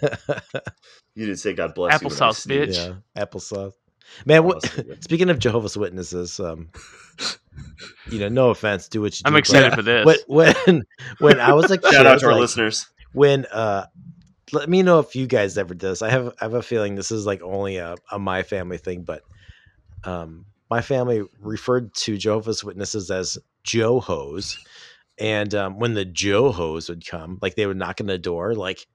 You 1.14 1.24
didn't 1.24 1.38
say 1.38 1.54
God 1.54 1.74
bless 1.74 2.00
you. 2.02 2.08
when 2.08 2.12
I 2.14 2.20
Applesauce, 2.20 2.46
bitch. 2.46 2.74
yeah, 2.76 3.22
applesauce. 3.24 3.72
Man, 4.24 4.44
what, 4.44 4.62
that's 4.62 4.74
so 4.74 4.82
good. 4.82 5.04
speaking 5.04 5.30
of 5.30 5.38
Jehovah's 5.38 5.76
Witnesses, 5.76 6.40
um, 6.40 6.70
you 8.10 8.18
know, 8.18 8.28
no 8.28 8.50
offense, 8.50 8.88
do 8.88 9.00
what 9.00 9.18
you 9.18 9.24
do. 9.24 9.28
I'm 9.28 9.34
but 9.34 9.38
excited 9.38 9.74
for 9.74 9.82
this. 9.82 10.04
When 10.26 10.52
when 10.54 10.82
when 11.18 11.40
I 11.40 11.52
was 11.52 11.70
like, 11.70 11.84
Shout 11.86 12.06
out 12.06 12.20
to 12.20 12.26
our 12.26 12.38
listeners. 12.38 12.86
when 13.12 13.46
uh 13.46 13.86
let 14.52 14.68
me 14.68 14.82
know 14.82 15.00
if 15.00 15.16
you 15.16 15.26
guys 15.26 15.58
ever 15.58 15.74
did 15.74 15.80
this. 15.80 16.02
I 16.02 16.10
have 16.10 16.28
I 16.40 16.44
have 16.44 16.54
a 16.54 16.62
feeling 16.62 16.94
this 16.94 17.10
is 17.10 17.26
like 17.26 17.42
only 17.42 17.76
a, 17.76 17.96
a 18.10 18.18
my 18.18 18.42
family 18.42 18.78
thing, 18.78 19.02
but 19.02 19.22
um 20.04 20.46
my 20.70 20.80
family 20.82 21.22
referred 21.40 21.94
to 21.94 22.16
Jehovah's 22.16 22.64
Witnesses 22.64 23.10
as 23.10 23.38
Johos. 23.62 24.58
And 25.18 25.54
um, 25.54 25.78
when 25.78 25.94
the 25.94 26.04
Johos 26.04 26.88
would 26.88 27.06
come, 27.06 27.38
like 27.40 27.54
they 27.54 27.66
would 27.66 27.76
knock 27.76 28.00
on 28.00 28.06
the 28.06 28.18
door, 28.18 28.54
like 28.54 28.86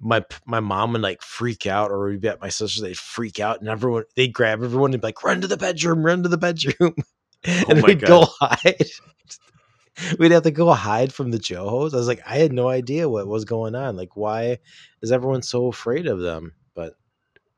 my 0.00 0.24
my 0.46 0.60
mom 0.60 0.92
would 0.92 1.02
like 1.02 1.22
freak 1.22 1.66
out, 1.66 1.90
or 1.90 2.08
we'd 2.08 2.20
be 2.20 2.28
at 2.28 2.40
my 2.40 2.48
sister's, 2.48 2.82
they'd 2.82 2.96
freak 2.96 3.40
out, 3.40 3.60
and 3.60 3.68
everyone 3.68 4.04
they'd 4.16 4.32
grab 4.32 4.62
everyone 4.62 4.92
and 4.92 5.00
be 5.02 5.08
like, 5.08 5.22
run 5.24 5.40
to 5.40 5.46
the 5.46 5.56
bedroom, 5.56 6.04
run 6.04 6.22
to 6.22 6.28
the 6.28 6.38
bedroom. 6.38 6.94
and 7.44 7.64
Oh 7.68 7.74
my 7.80 7.88
we'd 7.88 8.00
God. 8.00 8.08
go 8.08 8.26
hide. 8.40 8.86
We'd 10.20 10.30
have 10.30 10.44
to 10.44 10.52
go 10.52 10.72
hide 10.72 11.12
from 11.12 11.32
the 11.32 11.40
Johos. 11.40 11.92
I 11.92 11.96
was 11.96 12.06
like, 12.06 12.22
I 12.24 12.36
had 12.36 12.52
no 12.52 12.68
idea 12.68 13.08
what 13.08 13.26
was 13.26 13.44
going 13.44 13.74
on. 13.74 13.96
Like, 13.96 14.16
why 14.16 14.58
is 15.02 15.10
everyone 15.10 15.42
so 15.42 15.66
afraid 15.66 16.06
of 16.06 16.20
them? 16.20 16.52
But 16.74 16.94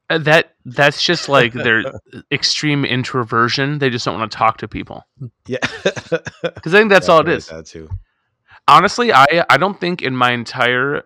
Uh, 0.08 0.16
that 0.18 0.54
that's 0.64 1.02
just 1.02 1.28
like 1.28 1.52
their 1.52 1.84
extreme 2.32 2.86
introversion. 2.86 3.78
They 3.78 3.90
just 3.90 4.06
don't 4.06 4.18
want 4.18 4.32
to 4.32 4.38
talk 4.38 4.56
to 4.58 4.68
people. 4.68 5.04
yeah, 5.46 5.58
Because 5.60 6.74
I 6.74 6.78
think 6.78 6.90
that's 6.90 7.10
all 7.10 7.20
it 7.20 7.28
is. 7.28 7.46
That 7.48 7.66
too. 7.66 7.90
Honestly, 8.66 9.12
I 9.12 9.44
I 9.50 9.56
don't 9.58 9.78
think 9.78 10.00
in 10.00 10.16
my 10.16 10.32
entire 10.32 11.04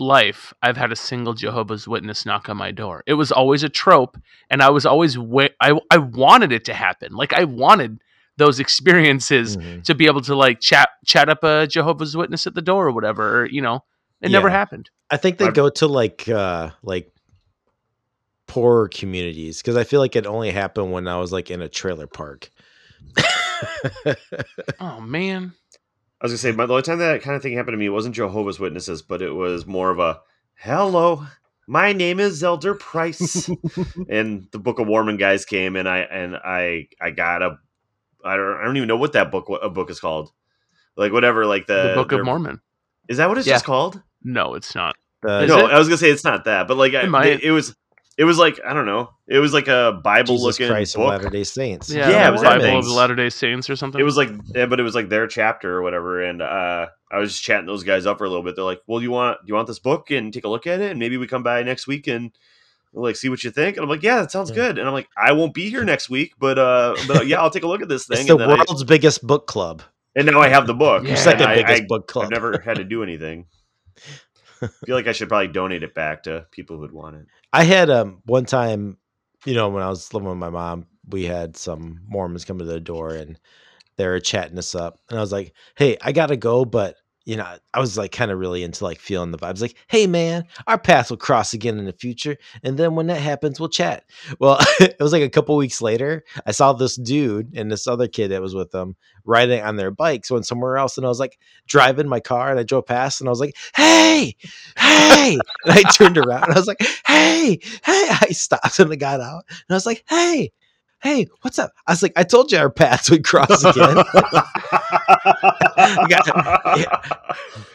life 0.00 0.52
I've 0.62 0.76
had 0.76 0.90
a 0.90 0.96
single 0.96 1.34
Jehovah's 1.34 1.86
Witness 1.86 2.24
knock 2.26 2.48
on 2.48 2.56
my 2.56 2.72
door. 2.72 3.04
It 3.06 3.14
was 3.14 3.30
always 3.30 3.62
a 3.62 3.68
trope, 3.68 4.16
and 4.50 4.62
I 4.62 4.70
was 4.70 4.84
always 4.86 5.18
wa- 5.18 5.48
I 5.60 5.78
I 5.90 5.98
wanted 5.98 6.50
it 6.52 6.64
to 6.66 6.74
happen. 6.74 7.12
Like 7.12 7.32
I 7.32 7.44
wanted 7.44 8.00
those 8.36 8.58
experiences 8.58 9.56
Mhm. 9.58 9.84
to 9.84 9.94
be 9.94 10.06
able 10.06 10.22
to 10.22 10.34
like 10.34 10.60
chat 10.60 10.88
chat 11.04 11.28
up 11.28 11.44
a 11.44 11.66
Jehovah's 11.66 12.16
Witness 12.16 12.46
at 12.46 12.54
the 12.54 12.62
door 12.62 12.86
or 12.88 12.92
whatever. 12.92 13.42
Or, 13.42 13.46
you 13.46 13.60
know, 13.60 13.84
it 14.22 14.30
never 14.30 14.48
happened. 14.48 14.90
I 15.10 15.16
think 15.18 15.38
they 15.38 15.50
go 15.50 15.68
to 15.68 15.86
like 15.86 16.28
uh 16.28 16.70
like 16.82 17.12
poorer 18.46 18.88
communities 18.88 19.58
because 19.62 19.76
I 19.76 19.84
feel 19.84 20.00
like 20.00 20.16
it 20.16 20.26
only 20.26 20.50
happened 20.50 20.90
when 20.90 21.06
I 21.06 21.18
was 21.18 21.30
like 21.32 21.50
in 21.50 21.60
a 21.62 21.68
trailer 21.68 22.06
park. 22.06 22.50
Oh 24.80 25.00
man, 25.00 25.52
I 26.20 26.26
was 26.26 26.32
gonna 26.32 26.38
say, 26.38 26.52
my, 26.52 26.66
the 26.66 26.72
only 26.74 26.82
time 26.82 26.98
that 26.98 27.22
kind 27.22 27.34
of 27.36 27.42
thing 27.42 27.54
happened 27.56 27.72
to 27.74 27.78
me 27.78 27.88
wasn't 27.88 28.14
Jehovah's 28.14 28.60
Witnesses, 28.60 29.00
but 29.02 29.22
it 29.22 29.30
was 29.30 29.66
more 29.66 29.90
of 29.90 29.98
a 29.98 30.20
"Hello, 30.54 31.26
my 31.66 31.92
name 31.92 32.20
is 32.20 32.42
Elder 32.44 32.74
Price," 32.74 33.48
and 34.08 34.46
the 34.52 34.58
Book 34.58 34.78
of 34.78 34.86
Mormon 34.86 35.16
guys 35.16 35.44
came, 35.44 35.76
and 35.76 35.88
I 35.88 35.98
and 36.00 36.36
I 36.36 36.88
I 37.00 37.10
got 37.10 37.42
a 37.42 37.58
I 38.24 38.36
don't 38.36 38.56
I 38.60 38.64
don't 38.64 38.76
even 38.76 38.88
know 38.88 38.96
what 38.98 39.14
that 39.14 39.30
book 39.30 39.48
a 39.62 39.70
book 39.70 39.88
is 39.90 39.98
called, 40.00 40.30
like 40.96 41.12
whatever, 41.12 41.46
like 41.46 41.66
the, 41.66 41.88
the 41.88 41.94
Book 41.94 42.12
of 42.12 42.22
Mormon. 42.24 42.60
Is 43.08 43.16
that 43.16 43.28
what 43.28 43.38
it's 43.38 43.46
Yeah. 43.46 43.54
just 43.54 43.64
called? 43.64 44.02
No, 44.22 44.54
it's 44.54 44.74
not. 44.74 44.96
Uh, 45.26 45.46
no, 45.46 45.66
it? 45.66 45.72
I 45.72 45.78
was 45.78 45.88
gonna 45.88 45.96
say 45.98 46.10
it's 46.10 46.24
not 46.24 46.44
that, 46.44 46.68
but 46.68 46.76
like 46.76 46.92
I, 46.94 47.04
It 47.04 47.08
might. 47.10 47.40
it 47.42 47.50
was 47.50 47.74
it 48.20 48.24
was 48.24 48.36
like 48.38 48.60
I 48.66 48.74
don't 48.74 48.84
know, 48.84 49.10
it 49.26 49.38
was 49.38 49.54
like 49.54 49.66
a 49.68 49.98
Bible 50.04 50.34
Jesus 50.36 50.44
looking 50.60 50.68
Christ 50.72 50.94
of 50.94 51.00
book. 51.00 51.08
Latter 51.08 51.30
Day 51.30 51.44
Saints. 51.44 51.90
Yeah, 51.90 52.10
Yeah, 52.10 52.28
it 52.28 52.32
was 52.32 52.42
Bible 52.42 52.78
of 52.78 52.84
the 52.84 52.92
Latter 52.92 53.14
Day 53.14 53.30
Saints 53.30 53.70
or 53.70 53.76
something. 53.76 53.98
It 54.00 54.04
was 54.04 54.16
like, 54.18 54.28
yeah, 54.54 54.66
but 54.66 54.78
it 54.78 54.82
was 54.82 54.94
like 54.94 55.08
their 55.08 55.26
chapter 55.26 55.74
or 55.74 55.82
whatever, 55.82 56.22
and 56.22 56.42
uh, 56.42 56.86
I 57.10 57.18
was 57.18 57.32
just 57.32 57.42
chatting 57.42 57.66
those 57.66 57.82
guys 57.82 58.04
up 58.04 58.18
for 58.18 58.24
a 58.24 58.28
little 58.28 58.44
bit. 58.44 58.56
They're 58.56 58.64
like, 58.64 58.82
"Well, 58.86 59.00
you 59.02 59.10
want 59.10 59.38
do 59.40 59.48
you 59.48 59.54
want 59.54 59.66
this 59.68 59.78
book 59.78 60.10
and 60.10 60.32
take 60.34 60.44
a 60.44 60.48
look 60.48 60.66
at 60.66 60.80
it, 60.80 60.90
and 60.90 61.00
maybe 61.00 61.16
we 61.16 61.26
come 61.26 61.42
by 61.42 61.62
next 61.62 61.86
week 61.86 62.06
and 62.08 62.30
we'll, 62.92 63.04
like 63.04 63.16
see 63.16 63.28
what 63.30 63.42
you 63.42 63.50
think." 63.50 63.76
And 63.78 63.84
I'm 63.84 63.88
like, 63.90 64.02
"Yeah, 64.02 64.20
that 64.20 64.30
sounds 64.30 64.50
Yeah. 64.50 64.56
good." 64.56 64.78
And 64.78 64.86
I'm 64.86 64.92
like, 64.94 65.08
"I 65.16 65.32
won't 65.32 65.54
be 65.54 65.70
here 65.70 65.82
next 65.84 66.10
week, 66.10 66.34
but 66.38 66.58
uh, 66.58 66.94
but 67.08 67.26
yeah, 67.26 67.40
I'll 67.40 67.50
take 67.50 67.62
a 67.64 67.68
look 67.68 67.80
at 67.82 67.88
this 67.88 68.06
thing." 68.08 68.18
It's 68.18 68.26
the 68.28 68.34
and, 68.34 68.40
then 68.42 68.50
I- 68.50 68.64
world's 68.68 68.84
biggest 68.84 69.26
book 69.26 69.46
club. 69.46 69.82
and 70.14 70.26
now 70.26 70.40
I 70.40 70.48
have 70.48 70.66
the 70.66 70.74
book. 70.74 71.02
Your 71.02 71.08
Your 71.10 71.16
Yeah. 71.16 71.22
second 71.24 71.46
I- 71.46 71.54
biggest 71.62 71.82
I, 71.82 71.86
book 71.86 72.06
club. 72.06 72.24
I've 72.26 72.30
never 72.32 72.60
had 72.60 72.76
to 72.76 72.84
do 72.84 73.02
anything. 73.02 73.46
Feel 74.84 74.96
like 74.96 75.06
I 75.06 75.12
should 75.12 75.28
probably 75.28 75.48
donate 75.48 75.82
it 75.82 75.94
back 75.94 76.22
to 76.24 76.46
people 76.50 76.76
who 76.76 76.82
would 76.82 76.92
want 76.92 77.16
it. 77.16 77.26
I 77.52 77.64
had 77.64 77.90
um 77.90 78.20
one 78.26 78.44
time, 78.44 78.98
you 79.44 79.54
know, 79.54 79.68
when 79.68 79.82
I 79.82 79.88
was 79.88 80.12
living 80.12 80.28
with 80.28 80.38
my 80.38 80.50
mom, 80.50 80.86
we 81.08 81.24
had 81.24 81.56
some 81.56 82.00
Mormons 82.06 82.44
come 82.44 82.58
to 82.58 82.64
the 82.64 82.80
door 82.80 83.14
and 83.14 83.38
they 83.96 84.06
were 84.06 84.20
chatting 84.20 84.58
us 84.58 84.74
up, 84.74 84.98
and 85.10 85.18
I 85.18 85.22
was 85.22 85.32
like, 85.32 85.54
"Hey, 85.76 85.96
I 86.02 86.12
gotta 86.12 86.36
go, 86.36 86.64
but 86.64 86.96
you 87.24 87.36
know, 87.36 87.56
I 87.74 87.80
was 87.80 87.98
like 87.98 88.12
kind 88.12 88.30
of 88.30 88.38
really 88.38 88.62
into 88.62 88.84
like 88.84 88.98
feeling 88.98 89.30
the 89.30 89.38
vibes. 89.38 89.60
Like, 89.60 89.76
hey 89.88 90.06
man, 90.06 90.44
our 90.66 90.78
paths 90.78 91.10
will 91.10 91.16
cross 91.16 91.52
again 91.52 91.78
in 91.78 91.84
the 91.84 91.92
future, 91.92 92.36
and 92.62 92.78
then 92.78 92.94
when 92.94 93.06
that 93.08 93.20
happens, 93.20 93.60
we'll 93.60 93.68
chat. 93.68 94.04
Well, 94.38 94.58
it 94.80 94.96
was 95.00 95.12
like 95.12 95.22
a 95.22 95.30
couple 95.30 95.56
weeks 95.56 95.82
later. 95.82 96.24
I 96.46 96.52
saw 96.52 96.72
this 96.72 96.96
dude 96.96 97.54
and 97.54 97.70
this 97.70 97.86
other 97.86 98.08
kid 98.08 98.28
that 98.28 98.42
was 98.42 98.54
with 98.54 98.70
them 98.70 98.96
riding 99.24 99.62
on 99.62 99.76
their 99.76 99.90
bikes 99.90 100.30
going 100.30 100.42
somewhere 100.44 100.76
else, 100.76 100.96
and 100.96 101.04
I 101.04 101.08
was 101.08 101.20
like 101.20 101.38
driving 101.66 102.08
my 102.08 102.20
car, 102.20 102.50
and 102.50 102.58
I 102.58 102.62
drove 102.62 102.86
past, 102.86 103.20
and 103.20 103.28
I 103.28 103.30
was 103.30 103.40
like, 103.40 103.56
hey, 103.76 104.34
hey, 104.76 105.38
and 105.64 105.72
I 105.72 105.82
turned 105.92 106.18
around, 106.18 106.44
and 106.44 106.54
I 106.54 106.58
was 106.58 106.68
like, 106.68 106.80
hey, 107.06 107.58
hey, 107.84 108.08
I 108.22 108.28
stopped 108.30 108.78
and 108.78 108.92
I 108.92 108.96
got 108.96 109.20
out, 109.20 109.44
and 109.48 109.64
I 109.70 109.74
was 109.74 109.86
like, 109.86 110.04
hey. 110.08 110.52
Hey, 111.02 111.26
what's 111.42 111.58
up? 111.58 111.72
I 111.86 111.92
was 111.92 112.02
like, 112.02 112.12
I 112.16 112.24
told 112.24 112.52
you 112.52 112.58
our 112.58 112.68
paths 112.70 113.10
would 113.10 113.24
cross 113.24 113.64
again. 113.64 113.96
Yeah. 116.08 117.00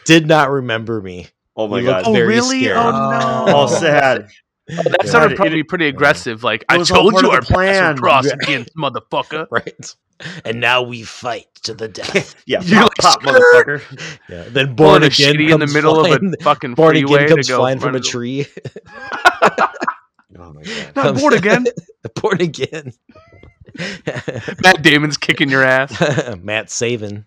Did 0.04 0.26
not 0.26 0.50
remember 0.50 1.00
me. 1.02 1.26
oh 1.56 1.66
my 1.68 1.82
god! 1.82 2.04
Oh, 2.06 2.12
really? 2.14 2.60
scared. 2.60 2.76
Oh, 2.78 2.90
no. 2.90 3.54
All 3.54 3.68
sad. 3.68 4.28
Oh, 4.70 4.74
that 4.82 4.96
Yeah. 5.04 5.10
sounded 5.10 5.32
It- 5.32 5.36
probably 5.36 5.62
pretty 5.64 5.86
aggressive. 5.88 6.42
Like, 6.44 6.64
I 6.68 6.82
told 6.82 7.20
you 7.20 7.30
our 7.30 7.40
plans 7.42 7.78
plan. 7.78 7.94
would 7.94 8.00
cross 8.02 8.26
again, 8.26 8.66
motherfucker. 8.78 9.46
Right. 9.50 9.96
And 10.46 10.60
now 10.60 10.80
we 10.82 11.02
fight 11.02 11.46
to 11.64 11.74
the 11.74 11.88
death. 11.88 12.34
Yeah, 12.46 12.62
You're 12.62 12.88
pop, 13.00 13.20
pop, 13.20 13.22
motherfucker. 13.22 13.82
Yeah. 14.30 14.44
Then 14.48 14.74
Born 14.74 14.76
born 14.76 15.02
a 15.02 15.06
again 15.06 15.34
shitty 15.34 15.52
in 15.52 15.60
the 15.60 15.66
middle 15.66 15.96
flying- 16.04 16.26
of 16.28 16.34
a 16.40 16.42
fucking 16.42 16.74
born 16.74 16.94
freeway 16.94 17.24
again 17.24 17.28
to 17.28 17.34
comes 17.34 17.48
go 17.48 17.58
flying 17.58 17.78
from 17.80 17.94
a 17.96 18.00
tree. 18.00 18.46
Oh 20.38 20.52
my 20.52 20.62
god! 20.62 20.96
Not 20.96 21.18
born 21.18 21.32
again. 21.32 21.66
born 22.20 22.40
again. 22.42 22.92
Matt 24.62 24.82
Damon's 24.82 25.16
kicking 25.16 25.48
your 25.48 25.62
ass. 25.62 26.36
Matt 26.42 26.68
Savin. 26.68 27.24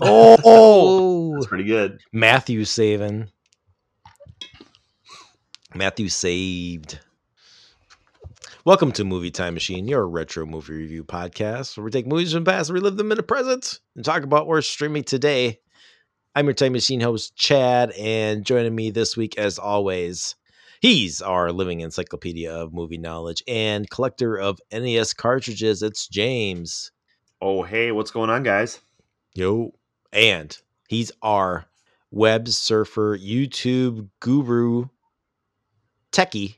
Oh, 0.00 1.34
That's 1.34 1.46
pretty 1.46 1.64
good. 1.64 2.00
Matthew 2.10 2.64
Savin. 2.64 3.28
Matthew 5.74 6.08
saved. 6.08 7.00
Welcome 8.64 8.92
to 8.92 9.04
Movie 9.04 9.30
Time 9.30 9.52
Machine, 9.52 9.86
your 9.86 10.08
retro 10.08 10.46
movie 10.46 10.72
review 10.72 11.04
podcast 11.04 11.76
where 11.76 11.84
we 11.84 11.90
take 11.90 12.06
movies 12.06 12.32
from 12.32 12.44
the 12.44 12.50
past, 12.50 12.70
relive 12.70 12.96
them 12.96 13.12
in 13.12 13.16
the 13.16 13.22
present, 13.22 13.80
and 13.94 14.04
talk 14.04 14.22
about 14.22 14.46
what's 14.46 14.66
streaming 14.66 15.04
today. 15.04 15.60
I'm 16.34 16.46
your 16.46 16.54
Time 16.54 16.72
Machine 16.72 17.00
host, 17.00 17.36
Chad, 17.36 17.90
and 17.90 18.46
joining 18.46 18.74
me 18.74 18.90
this 18.90 19.18
week, 19.18 19.36
as 19.36 19.58
always, 19.58 20.34
he's 20.82 21.22
our 21.22 21.52
living 21.52 21.80
encyclopedia 21.80 22.52
of 22.52 22.74
movie 22.74 22.98
knowledge 22.98 23.42
and 23.48 23.88
collector 23.88 24.36
of 24.36 24.60
NES 24.72 25.14
cartridges. 25.14 25.82
It's 25.82 26.08
James. 26.08 26.90
Oh 27.40 27.62
hey, 27.62 27.92
what's 27.92 28.10
going 28.10 28.28
on, 28.28 28.42
guys? 28.42 28.80
Yo. 29.34 29.72
And 30.12 30.54
he's 30.88 31.10
our 31.22 31.64
web 32.10 32.48
surfer, 32.48 33.16
YouTube 33.16 34.10
guru, 34.20 34.88
techie. 36.10 36.56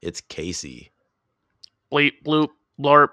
It's 0.00 0.20
Casey. 0.20 0.92
bleep, 1.92 2.12
bloop, 2.24 2.50
blorp. 2.78 3.08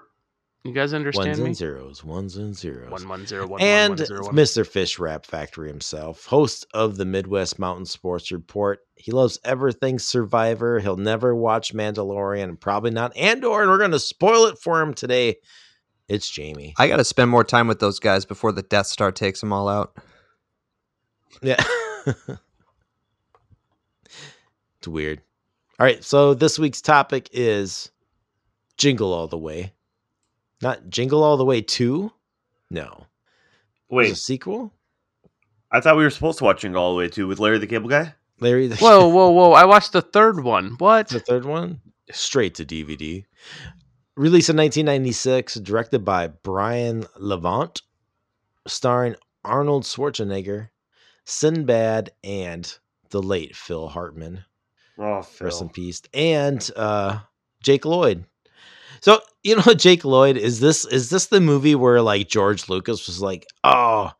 You 0.64 0.72
guys 0.72 0.92
Ones 0.92 0.94
understand 0.94 1.38
me? 1.40 1.46
and 1.48 1.56
zeros, 1.56 2.02
ones 2.02 2.38
and 2.38 2.56
zeros. 2.56 2.90
One 2.90 3.06
one 3.06 3.26
zero 3.26 3.46
one 3.46 3.60
and 3.60 3.90
one 3.90 3.98
one 3.98 4.06
zero 4.06 4.24
one. 4.24 4.34
Mr. 4.34 4.66
Fish 4.66 4.98
Rap 4.98 5.26
Factory 5.26 5.68
himself, 5.68 6.24
host 6.24 6.66
of 6.72 6.96
the 6.96 7.04
Midwest 7.04 7.58
Mountain 7.58 7.84
Sports 7.84 8.32
Report. 8.32 8.78
He 8.96 9.12
loves 9.12 9.38
everything 9.44 9.98
Survivor. 9.98 10.80
He'll 10.80 10.96
never 10.96 11.36
watch 11.36 11.74
Mandalorian 11.74 12.58
probably 12.58 12.92
not 12.92 13.14
Andor, 13.14 13.60
and 13.60 13.70
we're 13.70 13.76
going 13.76 13.90
to 13.90 13.98
spoil 13.98 14.46
it 14.46 14.58
for 14.58 14.80
him 14.80 14.94
today. 14.94 15.36
It's 16.08 16.30
Jamie. 16.30 16.72
I 16.78 16.88
got 16.88 16.96
to 16.96 17.04
spend 17.04 17.30
more 17.30 17.44
time 17.44 17.68
with 17.68 17.80
those 17.80 18.00
guys 18.00 18.24
before 18.24 18.52
the 18.52 18.62
Death 18.62 18.86
Star 18.86 19.12
takes 19.12 19.40
them 19.40 19.52
all 19.52 19.68
out. 19.68 19.98
Yeah. 21.42 21.62
it's 22.06 22.40
weird. 24.88 25.20
All 25.78 25.84
right, 25.84 26.02
so 26.02 26.32
this 26.32 26.58
week's 26.58 26.80
topic 26.80 27.28
is 27.32 27.90
Jingle 28.78 29.12
All 29.12 29.28
the 29.28 29.36
Way. 29.36 29.73
Not 30.64 30.88
Jingle 30.88 31.22
All 31.22 31.36
the 31.36 31.44
Way 31.44 31.60
2? 31.60 32.10
No. 32.70 33.06
There's 33.90 34.08
a 34.08 34.10
Wait, 34.10 34.16
sequel? 34.16 34.72
I 35.70 35.80
thought 35.80 35.98
we 35.98 36.04
were 36.04 36.10
supposed 36.10 36.38
to 36.38 36.44
watch 36.44 36.62
Jingle 36.62 36.82
All 36.82 36.92
the 36.94 36.98
Way 36.98 37.08
too 37.08 37.26
with 37.28 37.38
Larry 37.38 37.58
the 37.58 37.66
Cable 37.66 37.90
Guy. 37.90 38.14
Larry 38.40 38.66
the 38.68 38.76
Whoa, 38.76 39.06
whoa, 39.10 39.30
whoa! 39.30 39.52
I 39.52 39.66
watched 39.66 39.92
the 39.92 40.00
third 40.00 40.42
one. 40.42 40.76
What? 40.78 41.08
the 41.08 41.20
third 41.20 41.44
one? 41.44 41.82
Straight 42.10 42.54
to 42.54 42.64
DVD. 42.64 43.24
Released 44.16 44.48
in 44.48 44.56
1996, 44.56 45.56
directed 45.56 46.02
by 46.04 46.28
Brian 46.28 47.04
Levant, 47.18 47.82
starring 48.66 49.16
Arnold 49.44 49.82
Schwarzenegger, 49.84 50.70
Sinbad, 51.26 52.10
and 52.24 52.78
the 53.10 53.20
late 53.22 53.54
Phil 53.54 53.88
Hartman. 53.88 54.44
Oh, 54.98 55.20
Phil. 55.20 55.44
rest 55.46 55.60
in 55.60 55.68
Phil. 55.68 55.74
peace 55.74 56.02
and 56.14 56.70
uh 56.76 57.18
jake 57.62 57.84
lloyd 57.84 58.24
so 59.04 59.20
you 59.42 59.54
know 59.54 59.74
jake 59.76 60.04
lloyd 60.04 60.36
is 60.36 60.60
this 60.60 60.84
is 60.86 61.10
this 61.10 61.26
the 61.26 61.40
movie 61.40 61.74
where 61.74 62.00
like 62.00 62.28
george 62.28 62.68
lucas 62.68 63.06
was 63.06 63.20
like 63.20 63.46
oh 63.62 64.10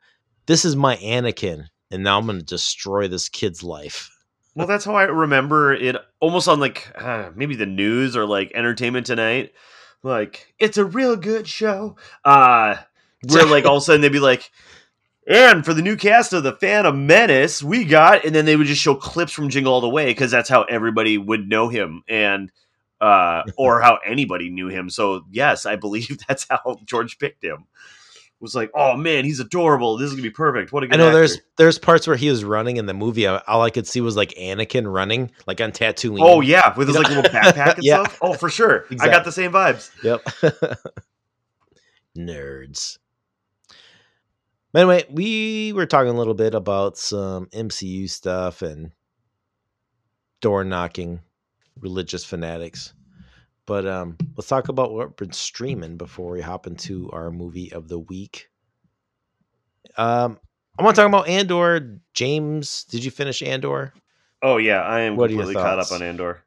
this 0.46 0.64
is 0.64 0.76
my 0.76 0.96
anakin 0.96 1.64
and 1.90 2.02
now 2.02 2.18
i'm 2.18 2.26
gonna 2.26 2.42
destroy 2.42 3.08
this 3.08 3.28
kid's 3.28 3.62
life 3.62 4.10
Well, 4.54 4.68
that's 4.68 4.84
how 4.84 4.94
I 4.94 5.04
remember 5.04 5.72
it. 5.74 5.96
Almost 6.20 6.46
on 6.46 6.60
like 6.60 6.92
uh, 7.00 7.30
maybe 7.34 7.56
the 7.56 7.66
news 7.66 8.16
or 8.16 8.24
like 8.24 8.52
Entertainment 8.54 9.04
Tonight. 9.06 9.52
Like 10.04 10.54
it's 10.60 10.78
a 10.78 10.84
real 10.84 11.16
good 11.16 11.48
show. 11.48 11.96
Uh 12.24 12.76
where 13.28 13.46
like 13.46 13.64
all 13.64 13.78
of 13.78 13.82
a 13.82 13.84
sudden 13.84 14.00
they'd 14.00 14.12
be 14.12 14.20
like, 14.20 14.52
and 15.26 15.64
for 15.64 15.74
the 15.74 15.82
new 15.82 15.96
cast 15.96 16.32
of 16.32 16.44
the 16.44 16.52
Phantom 16.52 17.06
Menace, 17.06 17.62
we 17.64 17.84
got, 17.84 18.24
and 18.24 18.34
then 18.34 18.44
they 18.44 18.54
would 18.54 18.66
just 18.66 18.80
show 18.82 18.94
clips 18.94 19.32
from 19.32 19.48
Jingle 19.48 19.72
All 19.72 19.80
the 19.80 19.88
Way 19.88 20.06
because 20.06 20.30
that's 20.30 20.48
how 20.48 20.62
everybody 20.64 21.18
would 21.18 21.48
know 21.48 21.68
him 21.68 22.02
and 22.08 22.52
uh 23.00 23.42
or 23.56 23.80
how 23.80 23.98
anybody 24.06 24.50
knew 24.50 24.68
him. 24.68 24.90
So 24.90 25.22
yes, 25.30 25.66
I 25.66 25.76
believe 25.76 26.18
that's 26.28 26.46
how 26.48 26.76
George 26.84 27.18
picked 27.18 27.42
him. 27.44 27.66
Was 28.40 28.54
like, 28.54 28.70
oh 28.74 28.94
man, 28.96 29.24
he's 29.24 29.40
adorable. 29.40 29.96
This 29.96 30.08
is 30.08 30.14
gonna 30.14 30.22
be 30.22 30.30
perfect. 30.30 30.70
What 30.70 30.82
a 30.82 30.86
good 30.86 30.94
i 30.94 30.98
know 30.98 31.06
actor. 31.06 31.18
there's 31.18 31.38
there's 31.56 31.78
parts 31.78 32.06
where 32.06 32.16
he 32.16 32.28
was 32.28 32.44
running 32.44 32.76
in 32.76 32.84
the 32.84 32.92
movie 32.92 33.26
all 33.26 33.62
i 33.62 33.70
could 33.70 33.86
see 33.86 34.02
was 34.02 34.16
like 34.16 34.30
anakin 34.34 34.92
running 34.92 35.30
like 35.46 35.62
on 35.62 35.72
Tatooine. 35.72 36.18
Oh 36.20 36.42
yeah, 36.42 36.74
with 36.76 36.88
his 36.88 36.96
like 36.98 37.08
little 37.08 37.22
backpack 37.30 37.76
and 37.76 37.84
Yeah. 37.84 38.02
stuff. 38.02 38.18
Oh, 38.20 38.34
for 38.34 38.50
sure. 38.50 38.84
I 39.00 39.06
got 39.08 39.24
the 39.24 39.32
same 39.32 39.52
vibes. 39.52 39.90
Yep. 40.02 40.26
Nerds. 42.18 42.98
Anyway, 44.74 45.04
we 45.10 45.72
were 45.72 45.86
talking 45.86 46.10
a 46.10 46.16
little 46.18 46.34
bit 46.34 46.54
about 46.54 46.98
some 46.98 47.46
MCU 47.46 48.10
stuff 48.10 48.60
and 48.60 48.90
door 50.40 50.64
knocking 50.64 51.20
religious 51.80 52.24
fanatics. 52.24 52.94
But 53.66 53.86
um, 53.86 54.16
let's 54.36 54.48
talk 54.48 54.68
about 54.68 54.92
what 54.92 55.08
we've 55.08 55.16
been 55.16 55.32
streaming 55.32 55.96
before 55.96 56.32
we 56.32 56.40
hop 56.40 56.66
into 56.66 57.10
our 57.12 57.30
movie 57.30 57.72
of 57.72 57.88
the 57.88 57.98
week. 57.98 58.48
Um, 59.96 60.38
I 60.78 60.82
want 60.82 60.96
to 60.96 61.02
talk 61.02 61.08
about 61.08 61.28
Andor. 61.28 62.00
James, 62.12 62.84
did 62.84 63.04
you 63.04 63.10
finish 63.10 63.42
Andor? 63.42 63.92
Oh 64.42 64.58
yeah, 64.58 64.82
I 64.82 65.00
am 65.00 65.16
What 65.16 65.30
completely 65.30 65.54
caught 65.54 65.78
up 65.78 65.90
on 65.92 66.02
Andor. 66.02 66.44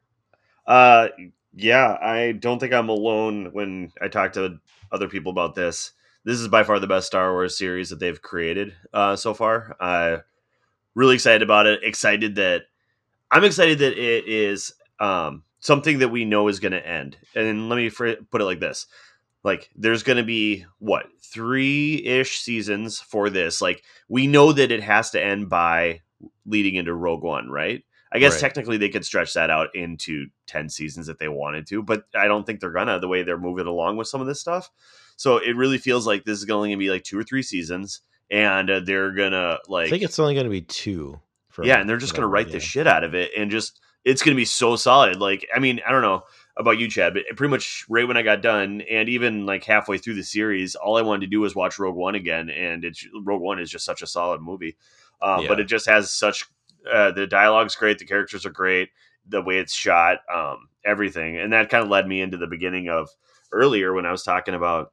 Uh 0.66 1.08
yeah, 1.54 1.98
I 2.00 2.32
don't 2.32 2.60
think 2.60 2.72
I'm 2.72 2.88
alone 2.88 3.48
when 3.52 3.90
I 4.00 4.08
talk 4.08 4.34
to 4.34 4.58
other 4.92 5.08
people 5.08 5.32
about 5.32 5.54
this. 5.54 5.92
This 6.24 6.38
is 6.38 6.46
by 6.46 6.62
far 6.62 6.78
the 6.78 6.86
best 6.86 7.06
Star 7.06 7.32
Wars 7.32 7.56
series 7.58 7.90
that 7.90 7.98
they've 7.98 8.20
created 8.20 8.74
uh, 8.92 9.16
so 9.16 9.34
far. 9.34 9.76
Uh, 9.80 10.18
really 10.94 11.14
excited 11.14 11.42
about 11.42 11.66
it. 11.66 11.80
Excited 11.82 12.36
that 12.36 12.62
I'm 13.30 13.44
excited 13.44 13.78
that 13.80 13.98
it 13.98 14.28
is 14.28 14.72
um, 15.00 15.44
something 15.60 15.98
that 15.98 16.08
we 16.08 16.24
know 16.24 16.48
is 16.48 16.60
going 16.60 16.72
to 16.72 16.86
end. 16.86 17.16
And 17.34 17.68
let 17.68 17.76
me 17.76 17.90
put 17.90 18.08
it 18.08 18.44
like 18.44 18.60
this: 18.60 18.86
like, 19.44 19.70
there's 19.76 20.02
going 20.02 20.18
to 20.18 20.24
be 20.24 20.64
what 20.78 21.06
three 21.22 22.04
ish 22.04 22.38
seasons 22.40 23.00
for 23.00 23.30
this. 23.30 23.60
Like, 23.60 23.82
we 24.08 24.26
know 24.26 24.52
that 24.52 24.70
it 24.72 24.82
has 24.82 25.10
to 25.10 25.22
end 25.22 25.48
by 25.48 26.00
leading 26.46 26.74
into 26.74 26.94
Rogue 26.94 27.22
One, 27.22 27.48
right? 27.50 27.84
I 28.10 28.18
guess 28.18 28.34
Right. 28.34 28.40
technically 28.40 28.78
they 28.78 28.88
could 28.88 29.04
stretch 29.04 29.34
that 29.34 29.50
out 29.50 29.74
into 29.74 30.28
10 30.46 30.70
seasons 30.70 31.10
if 31.10 31.18
they 31.18 31.28
wanted 31.28 31.66
to, 31.66 31.82
but 31.82 32.04
I 32.14 32.26
don't 32.26 32.46
think 32.46 32.60
they're 32.60 32.70
gonna 32.70 32.98
the 32.98 33.08
way 33.08 33.22
they're 33.22 33.36
moving 33.36 33.66
along 33.66 33.98
with 33.98 34.08
some 34.08 34.22
of 34.22 34.26
this 34.26 34.40
stuff. 34.40 34.70
So 35.16 35.36
it 35.36 35.56
really 35.56 35.76
feels 35.76 36.06
like 36.06 36.24
this 36.24 36.38
is 36.42 36.48
only 36.48 36.70
gonna 36.70 36.78
be 36.78 36.88
like 36.88 37.02
two 37.04 37.18
or 37.18 37.22
three 37.22 37.42
seasons, 37.42 38.00
and 38.30 38.70
uh, 38.70 38.80
they're 38.80 39.12
gonna 39.12 39.58
like 39.68 39.88
I 39.88 39.90
think 39.90 40.04
it's 40.04 40.18
only 40.18 40.32
going 40.32 40.46
to 40.46 40.50
be 40.50 40.62
two. 40.62 41.20
For 41.50 41.66
yeah, 41.66 41.80
and 41.80 41.88
they're 41.88 41.98
just 41.98 42.14
gonna 42.14 42.28
write 42.28 42.50
the 42.50 42.60
shit 42.60 42.86
out 42.86 43.04
of 43.04 43.14
it, 43.14 43.32
and 43.36 43.50
just 43.50 43.78
it's 44.04 44.22
gonna 44.22 44.36
be 44.36 44.44
so 44.44 44.76
solid. 44.76 45.16
Like, 45.16 45.46
I 45.54 45.58
mean, 45.58 45.80
I 45.86 45.92
don't 45.92 46.02
know 46.02 46.22
about 46.56 46.78
you, 46.78 46.88
Chad, 46.88 47.14
but 47.14 47.22
pretty 47.36 47.50
much 47.50 47.84
right 47.88 48.06
when 48.06 48.16
I 48.16 48.22
got 48.22 48.42
done, 48.42 48.80
and 48.90 49.08
even 49.08 49.46
like 49.46 49.64
halfway 49.64 49.98
through 49.98 50.14
the 50.14 50.24
series, 50.24 50.74
all 50.74 50.96
I 50.96 51.02
wanted 51.02 51.22
to 51.22 51.26
do 51.28 51.40
was 51.40 51.54
watch 51.54 51.78
Rogue 51.78 51.94
One 51.94 52.14
again, 52.14 52.50
and 52.50 52.84
it's 52.84 53.06
Rogue 53.22 53.42
One 53.42 53.58
is 53.60 53.70
just 53.70 53.84
such 53.84 54.02
a 54.02 54.06
solid 54.06 54.40
movie. 54.40 54.76
Uh, 55.20 55.42
But 55.48 55.60
it 55.60 55.64
just 55.64 55.86
has 55.86 56.10
such 56.10 56.44
uh, 56.90 57.12
the 57.12 57.26
dialogue's 57.26 57.76
great, 57.76 57.98
the 57.98 58.04
characters 58.04 58.46
are 58.46 58.50
great, 58.50 58.90
the 59.26 59.42
way 59.42 59.58
it's 59.58 59.74
shot, 59.74 60.18
um, 60.34 60.68
everything, 60.84 61.36
and 61.38 61.52
that 61.52 61.70
kind 61.70 61.84
of 61.84 61.90
led 61.90 62.06
me 62.06 62.20
into 62.20 62.36
the 62.36 62.46
beginning 62.46 62.88
of 62.88 63.08
earlier 63.52 63.92
when 63.92 64.06
I 64.06 64.10
was 64.10 64.22
talking 64.22 64.54
about 64.54 64.92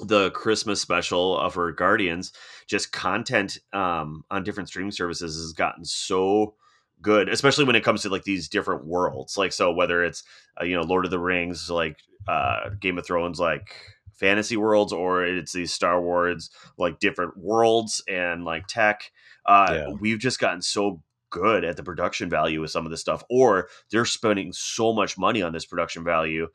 the 0.00 0.30
Christmas 0.30 0.80
special 0.80 1.38
of 1.38 1.54
her 1.54 1.72
Guardians, 1.72 2.32
just 2.66 2.92
content 2.92 3.58
um, 3.72 4.24
on 4.30 4.44
different 4.44 4.68
streaming 4.68 4.92
services 4.92 5.36
has 5.36 5.52
gotten 5.52 5.84
so 5.84 6.54
good, 7.02 7.28
especially 7.28 7.64
when 7.64 7.76
it 7.76 7.84
comes 7.84 8.02
to 8.02 8.08
like 8.08 8.24
these 8.24 8.48
different 8.48 8.84
worlds. 8.84 9.36
Like, 9.36 9.52
so 9.52 9.72
whether 9.72 10.04
it's 10.04 10.22
uh, 10.60 10.64
you 10.64 10.74
know 10.74 10.82
Lord 10.82 11.04
of 11.04 11.10
the 11.10 11.18
Rings, 11.18 11.70
like 11.70 11.98
uh, 12.28 12.70
Game 12.80 12.98
of 12.98 13.06
Thrones, 13.06 13.40
like 13.40 13.74
fantasy 14.12 14.56
worlds, 14.56 14.92
or 14.92 15.24
it's 15.24 15.52
these 15.52 15.72
Star 15.72 16.00
Wars, 16.00 16.50
like 16.76 17.00
different 17.00 17.36
worlds 17.36 18.02
and 18.08 18.44
like 18.44 18.66
tech. 18.66 19.10
Uh, 19.46 19.68
Yeah. 19.70 19.94
We've 20.00 20.18
just 20.18 20.38
gotten 20.38 20.62
so 20.62 21.02
good 21.30 21.64
at 21.64 21.76
the 21.76 21.82
production 21.82 22.28
value 22.28 22.60
with 22.60 22.70
some 22.70 22.84
of 22.84 22.90
this 22.90 23.00
stuff, 23.00 23.22
or 23.30 23.68
they're 23.90 24.04
spending 24.04 24.52
so 24.52 24.92
much 24.92 25.16
money 25.16 25.42
on 25.42 25.52
this 25.52 25.64
production 25.64 26.04
value 26.04 26.48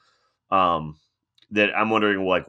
um, 0.52 0.98
that 1.52 1.76
I'm 1.76 1.90
wondering 1.90 2.26
like 2.26 2.46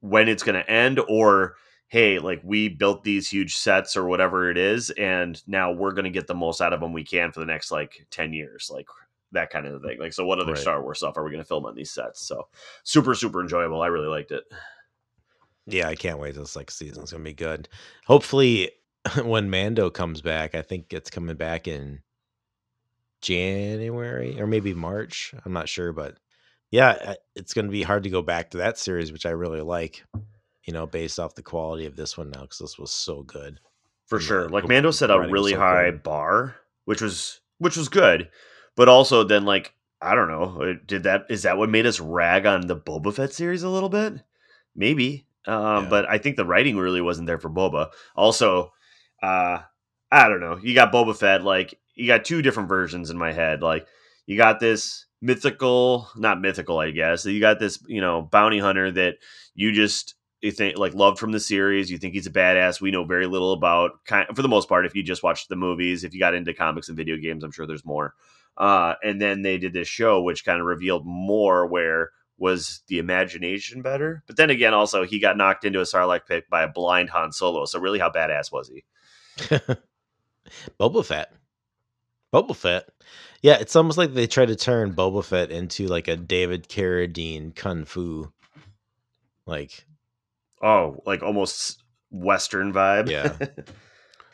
when 0.00 0.28
it's 0.28 0.42
going 0.42 0.56
to 0.62 0.70
end 0.70 1.00
or 1.08 1.54
hey 1.90 2.18
like 2.18 2.40
we 2.42 2.68
built 2.68 3.04
these 3.04 3.28
huge 3.28 3.56
sets 3.56 3.96
or 3.96 4.06
whatever 4.06 4.50
it 4.50 4.56
is 4.56 4.90
and 4.90 5.42
now 5.46 5.70
we're 5.70 5.92
going 5.92 6.04
to 6.04 6.10
get 6.10 6.26
the 6.26 6.34
most 6.34 6.60
out 6.62 6.72
of 6.72 6.80
them 6.80 6.92
we 6.92 7.04
can 7.04 7.30
for 7.30 7.40
the 7.40 7.46
next 7.46 7.70
like 7.70 8.06
10 8.10 8.32
years 8.32 8.70
like 8.72 8.86
that 9.32 9.50
kind 9.50 9.66
of 9.66 9.82
thing 9.82 9.98
like 10.00 10.12
so 10.12 10.24
what 10.24 10.38
other 10.40 10.52
Right. 10.52 10.60
star 10.60 10.82
wars 10.82 10.98
stuff 10.98 11.16
are 11.16 11.22
we 11.24 11.30
going 11.30 11.42
to 11.42 11.46
film 11.46 11.66
on 11.66 11.74
these 11.74 11.90
sets 11.90 12.26
so 12.26 12.48
super 12.84 13.14
super 13.14 13.40
enjoyable 13.42 13.82
i 13.82 13.86
really 13.88 14.08
liked 14.08 14.32
it 14.32 14.44
Yeah, 15.66 15.88
I 15.88 15.94
can't 15.94 16.18
wait. 16.18 16.34
This 16.34 16.56
like 16.56 16.70
season's 16.70 17.12
gonna 17.12 17.22
be 17.22 17.34
good. 17.34 17.68
Hopefully, 18.06 18.72
when 19.24 19.50
Mando 19.50 19.90
comes 19.90 20.20
back, 20.20 20.54
I 20.54 20.62
think 20.62 20.92
it's 20.92 21.10
coming 21.10 21.36
back 21.36 21.68
in 21.68 22.00
January 23.22 24.40
or 24.40 24.46
maybe 24.46 24.74
March. 24.74 25.34
I'm 25.44 25.52
not 25.52 25.68
sure, 25.68 25.92
but 25.92 26.18
yeah, 26.70 27.14
it's 27.36 27.52
gonna 27.54 27.68
be 27.68 27.82
hard 27.82 28.04
to 28.04 28.10
go 28.10 28.22
back 28.22 28.50
to 28.50 28.58
that 28.58 28.78
series, 28.78 29.12
which 29.12 29.26
I 29.26 29.30
really 29.30 29.60
like. 29.60 30.02
You 30.70 30.74
know, 30.74 30.86
based 30.86 31.18
off 31.18 31.34
the 31.34 31.42
quality 31.42 31.84
of 31.86 31.96
this 31.96 32.16
one 32.16 32.30
now, 32.30 32.42
because 32.42 32.58
this 32.58 32.78
was 32.78 32.92
so 32.92 33.24
good. 33.24 33.58
for 34.06 34.18
And 34.18 34.24
sure 34.24 34.46
the- 34.46 34.52
like 34.52 34.68
mando 34.68 34.92
set 34.92 35.10
a 35.10 35.18
really 35.28 35.50
so 35.54 35.58
high 35.58 35.90
good. 35.90 36.04
bar 36.04 36.54
which 36.84 37.02
was 37.02 37.40
which 37.58 37.76
was 37.76 37.88
good 37.88 38.28
but 38.76 38.88
also 38.88 39.24
then 39.24 39.44
like 39.44 39.74
i 40.00 40.14
don't 40.14 40.28
know 40.28 40.62
uh, 40.62 40.74
did 40.86 41.02
that 41.04 41.26
is 41.28 41.42
that 41.42 41.58
what 41.58 41.68
made 41.70 41.86
us 41.86 41.98
rag 41.98 42.46
on 42.46 42.68
the 42.68 42.76
boba 42.76 43.12
fett 43.12 43.32
series 43.32 43.64
a 43.64 43.68
little 43.68 43.88
bit 43.88 44.14
maybe 44.76 45.26
um 45.46 45.84
Yeah. 45.84 45.86
but 45.90 46.08
i 46.08 46.18
think 46.18 46.36
the 46.36 46.44
writing 46.44 46.76
really 46.76 47.00
wasn't 47.00 47.26
there 47.26 47.38
for 47.40 47.50
boba 47.50 47.90
also 48.16 48.72
uh 49.22 49.58
i 50.12 50.28
don't 50.28 50.40
know 50.40 50.56
you 50.62 50.72
got 50.74 50.92
boba 50.92 51.16
fett 51.16 51.42
like 51.42 51.74
you 51.96 52.06
got 52.06 52.24
two 52.24 52.42
different 52.42 52.68
versions 52.68 53.10
in 53.10 53.18
my 53.18 53.32
head 53.32 53.60
like 53.60 53.86
you 54.26 54.36
got 54.36 54.60
this 54.60 55.06
mythical 55.20 56.08
not 56.16 56.40
mythical 56.40 56.78
i 56.78 56.90
guess 56.92 57.26
you 57.26 57.40
got 57.40 57.58
this 57.60 57.78
you 57.88 58.00
know 58.00 58.22
bounty 58.22 58.58
hunter 58.60 58.90
that 58.92 59.16
you 59.54 59.72
just 59.72 60.14
you 60.40 60.50
think 60.50 60.78
like 60.78 60.94
loved 60.94 61.18
from 61.18 61.32
the 61.32 61.40
series 61.40 61.90
you 61.90 61.98
think 61.98 62.14
he's 62.14 62.26
a 62.26 62.32
badass 62.32 62.80
we 62.80 62.90
know 62.90 63.04
very 63.04 63.26
little 63.26 63.52
about 63.52 64.04
kind 64.04 64.26
for 64.34 64.42
the 64.42 64.48
most 64.48 64.68
part 64.68 64.86
if 64.86 64.94
you 64.94 65.02
just 65.02 65.22
watched 65.22 65.48
the 65.48 65.56
movies 65.56 66.04
if 66.04 66.14
you 66.14 66.20
got 66.20 66.34
into 66.34 66.54
comics 66.54 66.88
and 66.88 66.96
video 66.96 67.16
games 67.16 67.44
i'm 67.44 67.52
sure 67.52 67.66
there's 67.66 67.84
more 67.84 68.14
uh 68.56 68.94
and 69.02 69.20
then 69.20 69.42
they 69.42 69.58
did 69.58 69.72
this 69.72 69.88
show 69.88 70.20
which 70.22 70.44
kind 70.44 70.60
of 70.60 70.66
revealed 70.66 71.04
more 71.04 71.66
where 71.66 72.10
was 72.38 72.80
the 72.88 72.98
imagination 72.98 73.82
better 73.82 74.22
but 74.26 74.36
then 74.36 74.50
again 74.50 74.72
also 74.72 75.04
he 75.04 75.18
got 75.18 75.36
knocked 75.36 75.64
into 75.64 75.80
a 75.80 75.84
sarlacc 75.84 76.26
pit 76.26 76.44
by 76.48 76.62
a 76.62 76.68
blind 76.68 77.10
han 77.10 77.32
solo 77.32 77.64
so 77.66 77.78
really 77.78 77.98
how 77.98 78.10
badass 78.10 78.50
was 78.50 78.68
he 78.68 78.84
Boba 80.78 81.04
Fett. 81.04 81.32
Boba 82.32 82.54
Fett. 82.54 82.88
Yeah, 83.42 83.56
it's 83.60 83.76
almost 83.76 83.98
like 83.98 84.14
they 84.14 84.26
try 84.26 84.46
to 84.46 84.56
turn 84.56 84.94
Boba 84.94 85.24
Fett 85.24 85.50
into 85.50 85.86
like 85.86 86.08
a 86.08 86.16
David 86.16 86.68
Carradine 86.68 87.54
kung 87.54 87.84
fu. 87.84 88.32
Like, 89.46 89.84
oh 90.60 91.02
like 91.06 91.22
almost 91.22 91.82
western 92.10 92.72
vibe 92.72 93.08
Yeah. 93.10 93.36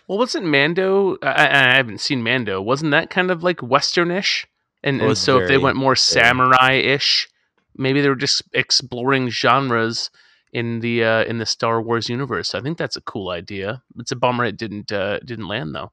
Well, 0.09 0.19
wasn't 0.19 0.47
Mando? 0.47 1.17
I, 1.21 1.27
I 1.33 1.71
I 1.73 1.75
haven't 1.75 1.99
seen 2.01 2.23
Mando. 2.23 2.63
Wasn't 2.63 2.93
that 2.93 3.11
kind 3.11 3.29
of 3.29 3.43
like 3.43 3.57
westernish? 3.57 4.45
And, 4.85 5.01
and 5.01 5.09
was 5.09 5.19
so 5.19 5.41
if 5.41 5.49
they 5.49 5.59
went 5.59 5.77
more 5.77 5.97
samurai-ish, 5.97 7.29
maybe 7.77 8.01
they 8.01 8.09
were 8.09 8.15
just 8.15 8.43
exploring 8.53 9.31
genres 9.31 10.11
in 10.53 10.79
the 10.79 11.03
uh, 11.03 11.25
in 11.25 11.39
the 11.39 11.47
Star 11.47 11.83
Wars 11.83 12.09
universe. 12.09 12.55
I 12.55 12.61
think 12.61 12.79
that's 12.79 12.95
a 12.95 13.01
cool 13.01 13.31
idea. 13.31 13.83
It's 13.99 14.13
a 14.13 14.17
bummer 14.17 14.45
it 14.45 14.57
didn't 14.57 14.93
uh, 14.93 15.19
didn't 15.25 15.49
land 15.49 15.75
though. 15.75 15.91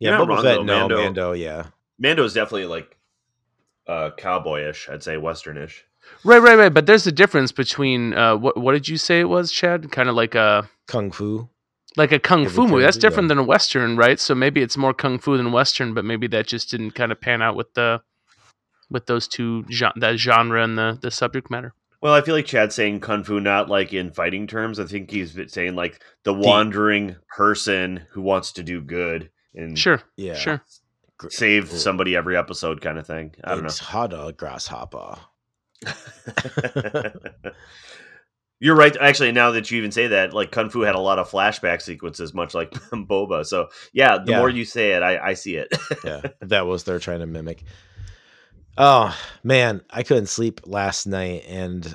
yeah, 0.00 0.10
You're 0.10 0.18
not 0.18 0.26
Boba 0.26 0.30
wrong, 0.30 0.42
Fett, 0.42 0.56
though, 0.56 0.62
no, 0.64 0.78
Mando- 0.80 0.96
Mando, 1.04 1.32
yeah. 1.32 1.66
mando 2.00 2.24
is 2.24 2.34
definitely 2.34 2.66
like 2.66 2.96
uh 3.86 4.10
cowboyish 4.18 4.88
i'd 4.92 5.02
say 5.04 5.14
westernish 5.14 5.82
Right, 6.24 6.38
right, 6.38 6.56
right. 6.56 6.74
But 6.74 6.86
there's 6.86 7.06
a 7.06 7.12
difference 7.12 7.52
between 7.52 8.14
uh, 8.14 8.36
what 8.36 8.56
what 8.56 8.72
did 8.72 8.88
you 8.88 8.96
say 8.96 9.20
it 9.20 9.28
was, 9.28 9.52
Chad? 9.52 9.90
Kind 9.92 10.08
of 10.08 10.14
like 10.14 10.34
a 10.34 10.68
Kung 10.86 11.10
fu. 11.10 11.48
like 11.96 12.12
a 12.12 12.18
kung 12.18 12.48
fu 12.48 12.66
movie. 12.66 12.82
That's 12.82 12.96
different 12.96 13.26
yeah. 13.26 13.36
than 13.36 13.38
a 13.38 13.44
western, 13.44 13.96
right? 13.96 14.18
So 14.20 14.34
maybe 14.34 14.60
it's 14.62 14.76
more 14.76 14.92
kung 14.94 15.18
fu 15.18 15.36
than 15.36 15.52
western, 15.52 15.94
but 15.94 16.04
maybe 16.04 16.26
that 16.28 16.46
just 16.46 16.70
didn't 16.70 16.92
kind 16.92 17.12
of 17.12 17.20
pan 17.20 17.42
out 17.42 17.56
with 17.56 17.72
the 17.74 18.02
with 18.90 19.06
those 19.06 19.26
two 19.28 19.64
that 19.96 20.16
genre 20.16 20.62
and 20.62 20.76
the 20.78 20.98
the 21.00 21.10
subject 21.10 21.50
matter. 21.50 21.74
Well, 22.02 22.12
I 22.12 22.20
feel 22.20 22.34
like 22.34 22.46
Chad's 22.46 22.74
saying 22.74 23.00
kung 23.00 23.24
fu 23.24 23.40
not 23.40 23.68
like 23.68 23.92
in 23.92 24.12
fighting 24.12 24.46
terms. 24.46 24.78
I 24.78 24.84
think 24.84 25.10
he's 25.10 25.36
saying 25.52 25.74
like 25.74 26.00
the 26.24 26.34
wandering 26.34 27.16
person 27.34 28.06
who 28.10 28.20
wants 28.22 28.52
to 28.52 28.62
do 28.62 28.80
good 28.80 29.30
and 29.54 29.78
Sure, 29.78 30.02
Yeah. 30.16 30.34
sure. 30.34 30.62
Gr- 31.18 31.30
save 31.30 31.70
somebody 31.70 32.14
every 32.14 32.36
episode 32.36 32.80
kind 32.82 32.98
of 32.98 33.06
thing. 33.06 33.34
I 33.42 33.50
don't 33.52 33.62
know. 33.62 33.66
It's 33.66 33.78
hot 33.78 34.12
a 34.12 34.32
grasshopper. 34.36 35.16
Know. 35.84 37.12
You're 38.58 38.74
right. 38.76 38.96
Actually, 38.96 39.32
now 39.32 39.50
that 39.50 39.70
you 39.70 39.76
even 39.76 39.92
say 39.92 40.06
that, 40.08 40.32
like 40.32 40.50
kung 40.50 40.70
fu 40.70 40.80
had 40.80 40.94
a 40.94 41.00
lot 41.00 41.18
of 41.18 41.30
flashback 41.30 41.82
sequences, 41.82 42.32
much 42.32 42.54
like 42.54 42.70
Boba. 42.90 43.44
So 43.44 43.68
yeah, 43.92 44.16
the 44.24 44.32
Yeah. 44.32 44.38
more 44.38 44.48
you 44.48 44.64
say 44.64 44.92
it, 44.92 45.02
I, 45.02 45.18
I 45.18 45.34
see 45.34 45.56
it. 45.56 45.68
yeah, 46.04 46.22
that 46.40 46.66
was 46.66 46.84
they're 46.84 46.98
trying 46.98 47.20
to 47.20 47.26
mimic. 47.26 47.62
Oh 48.78 49.14
man, 49.44 49.82
I 49.90 50.02
couldn't 50.02 50.26
sleep 50.26 50.62
last 50.66 51.06
night, 51.06 51.44
and 51.46 51.94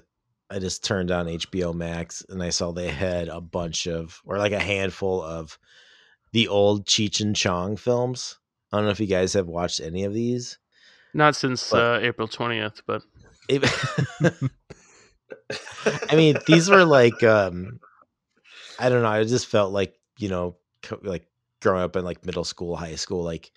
I 0.51 0.59
just 0.59 0.83
turned 0.83 1.09
on 1.09 1.25
HBO 1.25 1.73
Max, 1.73 2.23
and 2.29 2.43
I 2.43 2.49
saw 2.51 2.71
they 2.71 2.89
had 2.89 3.27
a 3.27 3.41
bunch 3.41 3.87
of, 3.87 4.21
or 4.25 4.37
like 4.37 4.51
a 4.51 4.59
handful 4.59 5.21
of, 5.23 5.57
the 6.33 6.47
old 6.47 6.85
Cheech 6.85 7.21
and 7.21 7.35
Chong 7.35 7.75
films. 7.75 8.37
I 8.71 8.77
don't 8.77 8.85
know 8.85 8.91
if 8.91 8.99
you 8.99 9.07
guys 9.07 9.33
have 9.33 9.47
watched 9.47 9.79
any 9.81 10.03
of 10.05 10.13
these. 10.13 10.59
Not 11.13 11.35
since 11.35 11.71
But- 11.71 12.03
uh, 12.03 12.05
April 12.05 12.27
twentieth, 12.27 12.81
but 12.85 13.01
It- 13.47 13.63
I 16.09 16.15
mean, 16.15 16.37
these 16.45 16.69
were 16.69 16.85
like, 16.85 17.23
um, 17.23 17.79
I 18.79 18.89
don't 18.89 19.03
know. 19.03 19.09
I 19.09 19.23
just 19.23 19.47
felt 19.47 19.71
like 19.73 19.95
you 20.17 20.29
know, 20.29 20.57
co- 20.83 20.99
like 21.03 21.27
growing 21.61 21.83
up 21.83 21.95
in 21.95 22.03
like 22.05 22.25
middle 22.25 22.43
school, 22.43 22.75
high 22.75 22.95
school, 22.95 23.23
like 23.23 23.51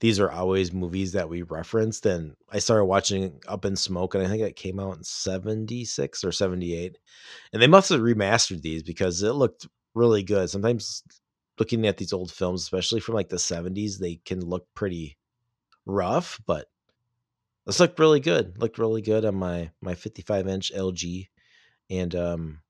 these 0.00 0.18
are 0.20 0.30
always 0.30 0.72
movies 0.72 1.12
that 1.12 1.28
we 1.28 1.42
referenced. 1.42 2.06
And 2.06 2.34
I 2.50 2.58
started 2.58 2.86
watching 2.86 3.40
Up 3.48 3.64
in 3.64 3.76
Smoke, 3.76 4.14
and 4.14 4.24
I 4.24 4.28
think 4.28 4.42
it 4.42 4.56
came 4.56 4.80
out 4.80 4.96
in 4.96 5.04
'76 5.04 6.24
or 6.24 6.32
'78, 6.32 6.98
and 7.52 7.62
they 7.62 7.66
must 7.66 7.90
have 7.90 8.00
remastered 8.00 8.62
these 8.62 8.82
because 8.82 9.22
it 9.22 9.32
looked 9.32 9.66
really 9.94 10.22
good. 10.22 10.50
Sometimes 10.50 11.02
looking 11.58 11.86
at 11.86 11.96
these 11.98 12.12
old 12.12 12.32
films, 12.32 12.62
especially 12.62 13.00
from 13.00 13.14
like 13.14 13.28
the 13.28 13.38
'70s, 13.38 13.98
they 13.98 14.16
can 14.24 14.40
look 14.44 14.66
pretty 14.74 15.18
rough, 15.86 16.40
but 16.46 16.66
this 17.70 17.78
looked 17.80 18.00
really 18.00 18.18
good. 18.20 18.58
Looked 18.58 18.78
really 18.78 19.00
good 19.00 19.24
on 19.24 19.36
my 19.36 19.70
my 19.80 19.94
55 19.94 20.48
inch 20.48 20.72
LG, 20.76 21.28
and 21.88 22.14
um, 22.16 22.60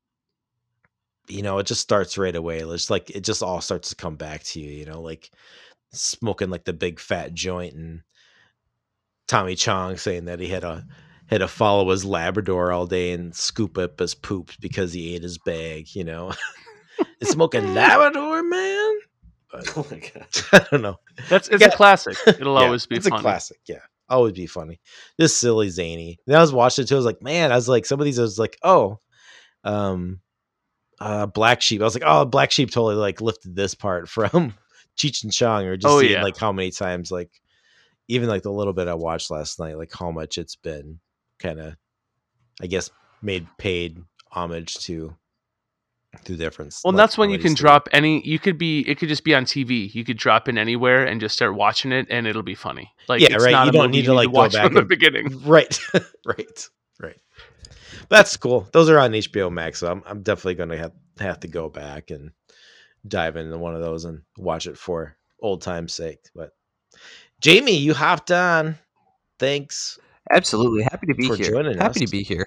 you 1.27 1.41
know, 1.43 1.59
it 1.59 1.67
just 1.67 1.81
starts 1.81 2.19
right 2.19 2.37
away. 2.37 2.59
It's 2.61 2.91
like 2.91 3.09
it 3.11 3.23
just 3.25 3.43
all 3.43 3.63
starts 3.63 3.89
to 3.91 3.97
come 3.97 4.17
back 4.17 4.43
to 4.45 4.61
you. 4.61 4.71
You 4.71 4.85
know, 4.85 5.01
like 5.01 5.31
smoking 5.93 6.51
like 6.51 6.65
the 6.65 6.75
big 6.75 7.01
fat 7.01 7.33
joint, 7.33 7.75
and 7.75 8.03
Tommy 9.27 9.55
Chong 9.55 9.97
saying 9.97 10.27
that 10.27 10.39
he 10.41 10.49
had 10.49 10.65
a 10.65 10.85
had 11.29 11.39
to 11.39 11.49
follow 11.49 11.89
his 11.91 12.05
Labrador 12.05 12.71
all 12.71 12.87
day 12.87 13.13
and 13.13 13.35
scoop 13.35 13.79
up 13.79 14.01
his 14.01 14.15
poops 14.15 14.57
because 14.57 14.93
he 14.93 15.15
ate 15.15 15.23
his 15.23 15.39
bag. 15.39 15.95
You 15.95 16.05
know, 16.05 16.33
smoking 17.23 17.75
Labrador, 17.75 18.43
man. 18.43 18.99
But, 19.51 19.77
oh 19.77 19.87
my 19.91 19.99
god! 19.99 20.27
I 20.53 20.67
don't 20.71 20.83
know. 20.83 20.97
that's 21.29 21.49
it's 21.49 21.63
Yeah. 21.63 21.69
a 21.69 21.77
classic. 21.77 22.19
It'll 22.27 22.59
Yeah, 22.59 22.65
always 22.67 22.87
be 22.87 22.97
it's 22.97 23.09
fun. 23.09 23.19
a 23.21 23.23
classic. 23.23 23.59
Yeah, 23.67 23.81
always 24.11 24.33
be 24.35 24.47
funny. 24.47 24.81
Just 25.19 25.39
silly, 25.41 25.69
zany. 25.71 26.19
Then 26.27 26.37
I 26.37 26.41
was 26.41 26.53
watching 26.53 26.83
it 26.85 26.89
too. 26.89 26.97
I 26.97 26.99
was 26.99 27.05
like, 27.07 27.23
man, 27.23 27.53
I 27.53 27.57
was 27.57 27.69
like, 27.69 27.87
some 27.87 28.01
of 28.01 28.05
these 28.05 28.19
I 28.19 28.23
was 28.23 28.39
like, 28.39 28.57
oh, 28.63 28.99
um, 29.65 30.21
uh, 31.01 31.27
Black 31.27 31.63
Sheep. 31.63 31.81
I 31.81 31.85
was 31.85 31.95
like, 31.95 32.03
oh, 32.07 32.25
Black 32.25 32.51
Sheep 32.51 32.71
totally 32.71 32.97
like 32.97 33.21
lifted 33.21 33.55
this 33.57 33.75
part 33.75 34.09
from 34.11 34.55
Cheech 34.99 35.23
and 35.25 35.33
Chong, 35.33 35.65
or 35.65 35.77
just 35.77 35.91
Oh, 35.93 36.01
seeing 36.01 36.13
yeah. 36.13 36.23
like 36.23 36.37
how 36.37 36.53
many 36.53 36.71
times, 36.71 37.11
like 37.11 37.31
even 38.09 38.29
like 38.29 38.43
the 38.43 38.53
little 38.53 38.73
bit 38.73 38.89
I 38.89 38.95
watched 38.95 39.31
last 39.31 39.59
night, 39.59 39.79
like 39.79 39.93
how 39.97 40.11
much 40.11 40.37
it's 40.37 40.57
been 40.57 40.99
kind 41.39 41.61
of, 41.61 41.77
I 42.61 42.67
guess, 42.67 42.91
made 43.23 43.47
paid 43.59 43.99
homage 44.33 44.79
to 44.81 45.15
through 46.25 46.37
difference. 46.37 46.81
Well, 46.85 46.93
like, 46.93 46.99
that's 46.99 47.17
when 47.19 47.31
you 47.31 47.39
can 47.39 47.55
too. 47.55 47.63
drop 47.63 47.89
any. 47.93 48.27
You 48.27 48.39
could 48.39 48.59
be. 48.59 48.81
It 48.89 48.99
could 48.99 49.09
just 49.09 49.25
be 49.25 49.35
on 49.35 49.45
TV. 49.45 49.93
You 49.95 50.05
could 50.05 50.17
drop 50.19 50.49
in 50.49 50.59
anywhere 50.59 51.05
and 51.07 51.21
just 51.21 51.35
start 51.35 51.55
watching 51.55 51.93
it, 51.93 52.07
and 52.11 52.27
it'll 52.27 52.43
be 52.43 52.55
funny. 52.55 52.91
Like 53.09 53.21
Yeah, 53.21 53.35
it's 53.35 53.45
right. 53.45 53.53
not 53.53 53.65
You 53.67 53.71
a 53.71 53.73
don't 53.73 53.87
movie 53.87 53.99
need 53.99 54.05
to, 54.07 54.15
like, 54.15 54.27
go 54.27 54.33
watch 54.33 54.53
back 54.55 54.65
from 54.67 54.75
the 54.75 54.81
and- 54.81 54.89
beginning. 54.89 55.41
Right, 55.45 55.79
right, 56.27 56.69
right. 57.01 57.17
That's 58.09 58.37
cool. 58.37 58.69
Those 58.73 58.89
are 58.91 58.99
on 58.99 59.13
HBO 59.13 59.53
Max, 59.53 59.79
so 59.79 59.91
I'm, 59.91 60.03
I'm 60.07 60.23
definitely 60.23 60.57
going 60.57 60.69
to 60.71 60.79
have, 60.79 60.93
have 61.21 61.41
to 61.41 61.49
go 61.49 61.69
back 61.69 62.11
and 62.11 62.33
dive 63.07 63.37
into 63.37 63.57
one 63.57 63.75
of 63.77 63.81
those 63.81 64.05
and 64.05 64.23
watch 64.37 64.67
it 64.67 64.77
for 64.77 65.17
old 65.41 65.63
time's 65.63 65.95
sake. 65.95 66.19
But 66.35 66.51
Jamie, 67.41 67.77
you 67.77 67.95
hopped 67.95 68.31
on. 68.33 68.77
Thanks. 69.39 69.99
Absolutely 70.31 70.83
happy 70.83 71.07
to 71.07 71.15
be 71.15 71.29
For 71.29 71.37
here. 71.37 71.51
joining 71.51 71.79
happy 71.79 72.05
us. 72.05 72.11
to 72.11 72.17
be 72.17 72.23
here. 72.23 72.47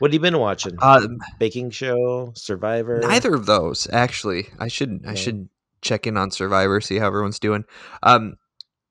What 0.00 0.08
have 0.10 0.14
you 0.14 0.20
been 0.20 0.38
watching? 0.38 0.76
Um, 0.82 1.18
Baking 1.38 1.70
show, 1.70 2.32
Survivor. 2.34 2.98
neither 3.00 3.34
of 3.34 3.46
those 3.46 3.88
actually. 3.92 4.48
I 4.58 4.68
should 4.68 5.04
I 5.06 5.14
should 5.14 5.48
check 5.82 6.06
in 6.06 6.16
on 6.16 6.30
Survivor, 6.30 6.80
see 6.80 6.98
how 6.98 7.06
everyone's 7.06 7.38
doing. 7.38 7.64
Um, 8.02 8.34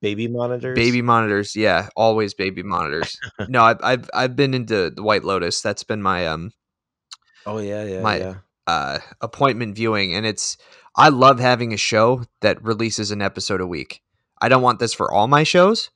baby 0.01 0.27
monitors. 0.27 0.75
baby 0.75 1.01
monitors, 1.01 1.55
yeah, 1.55 1.89
always 1.95 2.33
baby 2.33 2.63
monitors. 2.63 3.19
no, 3.49 3.63
I've 3.63 3.79
I've 3.83 4.09
I've 4.13 4.35
been 4.35 4.53
into 4.53 4.89
the 4.89 5.03
White 5.03 5.23
Lotus. 5.23 5.61
That's 5.61 5.83
been 5.83 6.01
my 6.01 6.25
um 6.27 6.51
Oh 7.45 7.57
yeah, 7.59 7.83
yeah, 7.83 8.01
my- 8.01 8.17
yeah. 8.19 8.35
uh, 8.67 8.99
appointment 9.21 9.75
viewing, 9.75 10.13
and 10.13 10.25
it's 10.25 10.57
I 10.95 11.09
love 11.09 11.39
having 11.39 11.73
a 11.73 11.77
show 11.77 12.23
that 12.41 12.63
releases 12.63 13.11
an 13.11 13.21
episode 13.21 13.61
a 13.61 13.67
week. 13.67 14.01
I 14.41 14.49
don't 14.49 14.61
want 14.63 14.79
this 14.79 14.93
for 14.93 15.11
all 15.11 15.27
my 15.27 15.43
shows, 15.43 15.89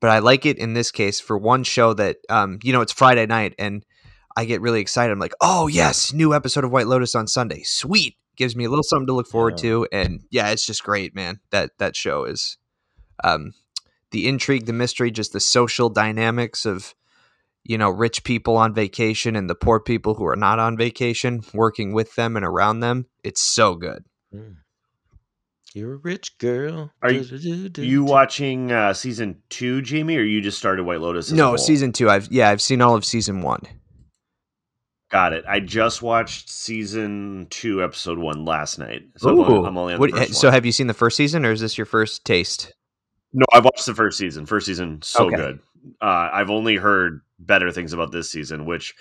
but 0.00 0.10
I 0.10 0.20
like 0.20 0.46
it 0.46 0.58
in 0.58 0.74
this 0.74 0.90
case 0.90 1.18
for 1.20 1.36
one 1.36 1.64
show 1.64 1.92
that 1.94 2.18
um, 2.28 2.58
you 2.62 2.72
know 2.72 2.80
it's 2.82 2.92
Friday 2.92 3.26
night, 3.26 3.54
and 3.58 3.84
I 4.36 4.44
get 4.44 4.60
really 4.60 4.80
excited. 4.80 5.12
I'm 5.12 5.18
like, 5.18 5.34
oh 5.40 5.66
yes, 5.66 6.12
new 6.12 6.34
episode 6.34 6.64
of 6.64 6.70
White 6.72 6.86
Lotus 6.86 7.14
on 7.14 7.26
Sunday, 7.26 7.62
sweet. 7.64 8.16
Gives 8.36 8.56
me 8.56 8.64
a 8.64 8.70
little 8.70 8.82
something 8.84 9.06
to 9.08 9.12
look 9.12 9.26
forward 9.26 9.54
Yeah. 9.58 9.62
to, 9.70 9.88
and 9.92 10.20
yeah, 10.30 10.48
it's 10.50 10.64
just 10.64 10.82
great, 10.84 11.14
man. 11.14 11.40
That 11.50 11.72
that 11.78 11.94
show 11.96 12.24
is 12.24 12.56
um, 13.22 13.52
the 14.12 14.26
intrigue, 14.28 14.66
the 14.66 14.72
mystery, 14.72 15.10
just 15.10 15.32
the 15.32 15.40
social 15.40 15.88
dynamics 15.90 16.64
of 16.64 16.94
you 17.64 17.76
know 17.76 17.90
rich 17.90 18.24
people 18.24 18.56
on 18.56 18.72
vacation 18.72 19.36
and 19.36 19.50
the 19.50 19.54
poor 19.54 19.78
people 19.78 20.14
who 20.14 20.24
are 20.26 20.36
not 20.36 20.58
on 20.58 20.78
vacation 20.78 21.42
working 21.52 21.92
with 21.92 22.14
them 22.14 22.34
and 22.34 22.44
around 22.46 22.80
them 22.80 23.04
it's 23.22 23.40
so 23.42 23.74
good 23.74 24.04
Mm. 24.34 24.56
You're 25.74 25.94
a 25.94 25.96
rich 25.98 26.38
girl. 26.38 26.90
Are 27.02 27.12
you- 27.12 27.70
you 27.76 28.02
watching 28.04 28.72
uh, 28.72 28.92
season 28.94 29.42
two, 29.50 29.82
Jamie, 29.82 30.16
or 30.16 30.22
you 30.22 30.40
just 30.40 30.56
started 30.58 30.84
White 30.84 31.00
Lotus? 31.00 31.30
no 31.32 31.56
season 31.56 31.92
two 31.92 32.08
i've 32.08 32.28
yeah 32.32 32.48
i've 32.48 32.62
seen 32.62 32.80
all 32.80 32.94
of 32.94 33.04
season 33.04 33.42
one 33.42 33.60
Got 35.10 35.32
it. 35.32 35.44
I 35.48 35.58
just 35.60 36.02
watched 36.02 36.48
season 36.48 37.48
two, 37.50 37.82
episode 37.82 38.18
one 38.18 38.44
last 38.44 38.78
night. 38.78 39.02
So 39.16 39.30
I'm 39.30 39.38
Ooh. 39.38 39.44
only, 39.44 39.68
I'm 39.68 39.76
only 39.78 39.94
on 39.94 40.00
What- 40.00 40.12
the 40.12 40.18
first 40.18 40.34
so 40.40 40.50
have 40.50 40.64
you 40.64 40.72
seen 40.72 40.86
the 40.86 40.94
first 40.94 41.16
season 41.16 41.44
or 41.44 41.50
is 41.52 41.60
this 41.60 41.76
your 41.76 41.84
first 41.84 42.24
taste 42.24 42.72
No, 43.32 43.44
I've 43.52 43.64
watched 43.64 43.86
the 43.86 43.94
first 43.94 44.18
season. 44.18 44.46
First 44.46 44.66
season, 44.66 45.00
so 45.02 45.26
Okay. 45.26 45.36
good. 45.36 45.60
Uh, 46.00 46.28
I've 46.32 46.50
only 46.50 46.76
heard 46.76 47.20
better 47.38 47.70
things 47.72 47.92
about 47.92 48.12
this 48.12 48.30
season, 48.30 48.66
which 48.66 48.94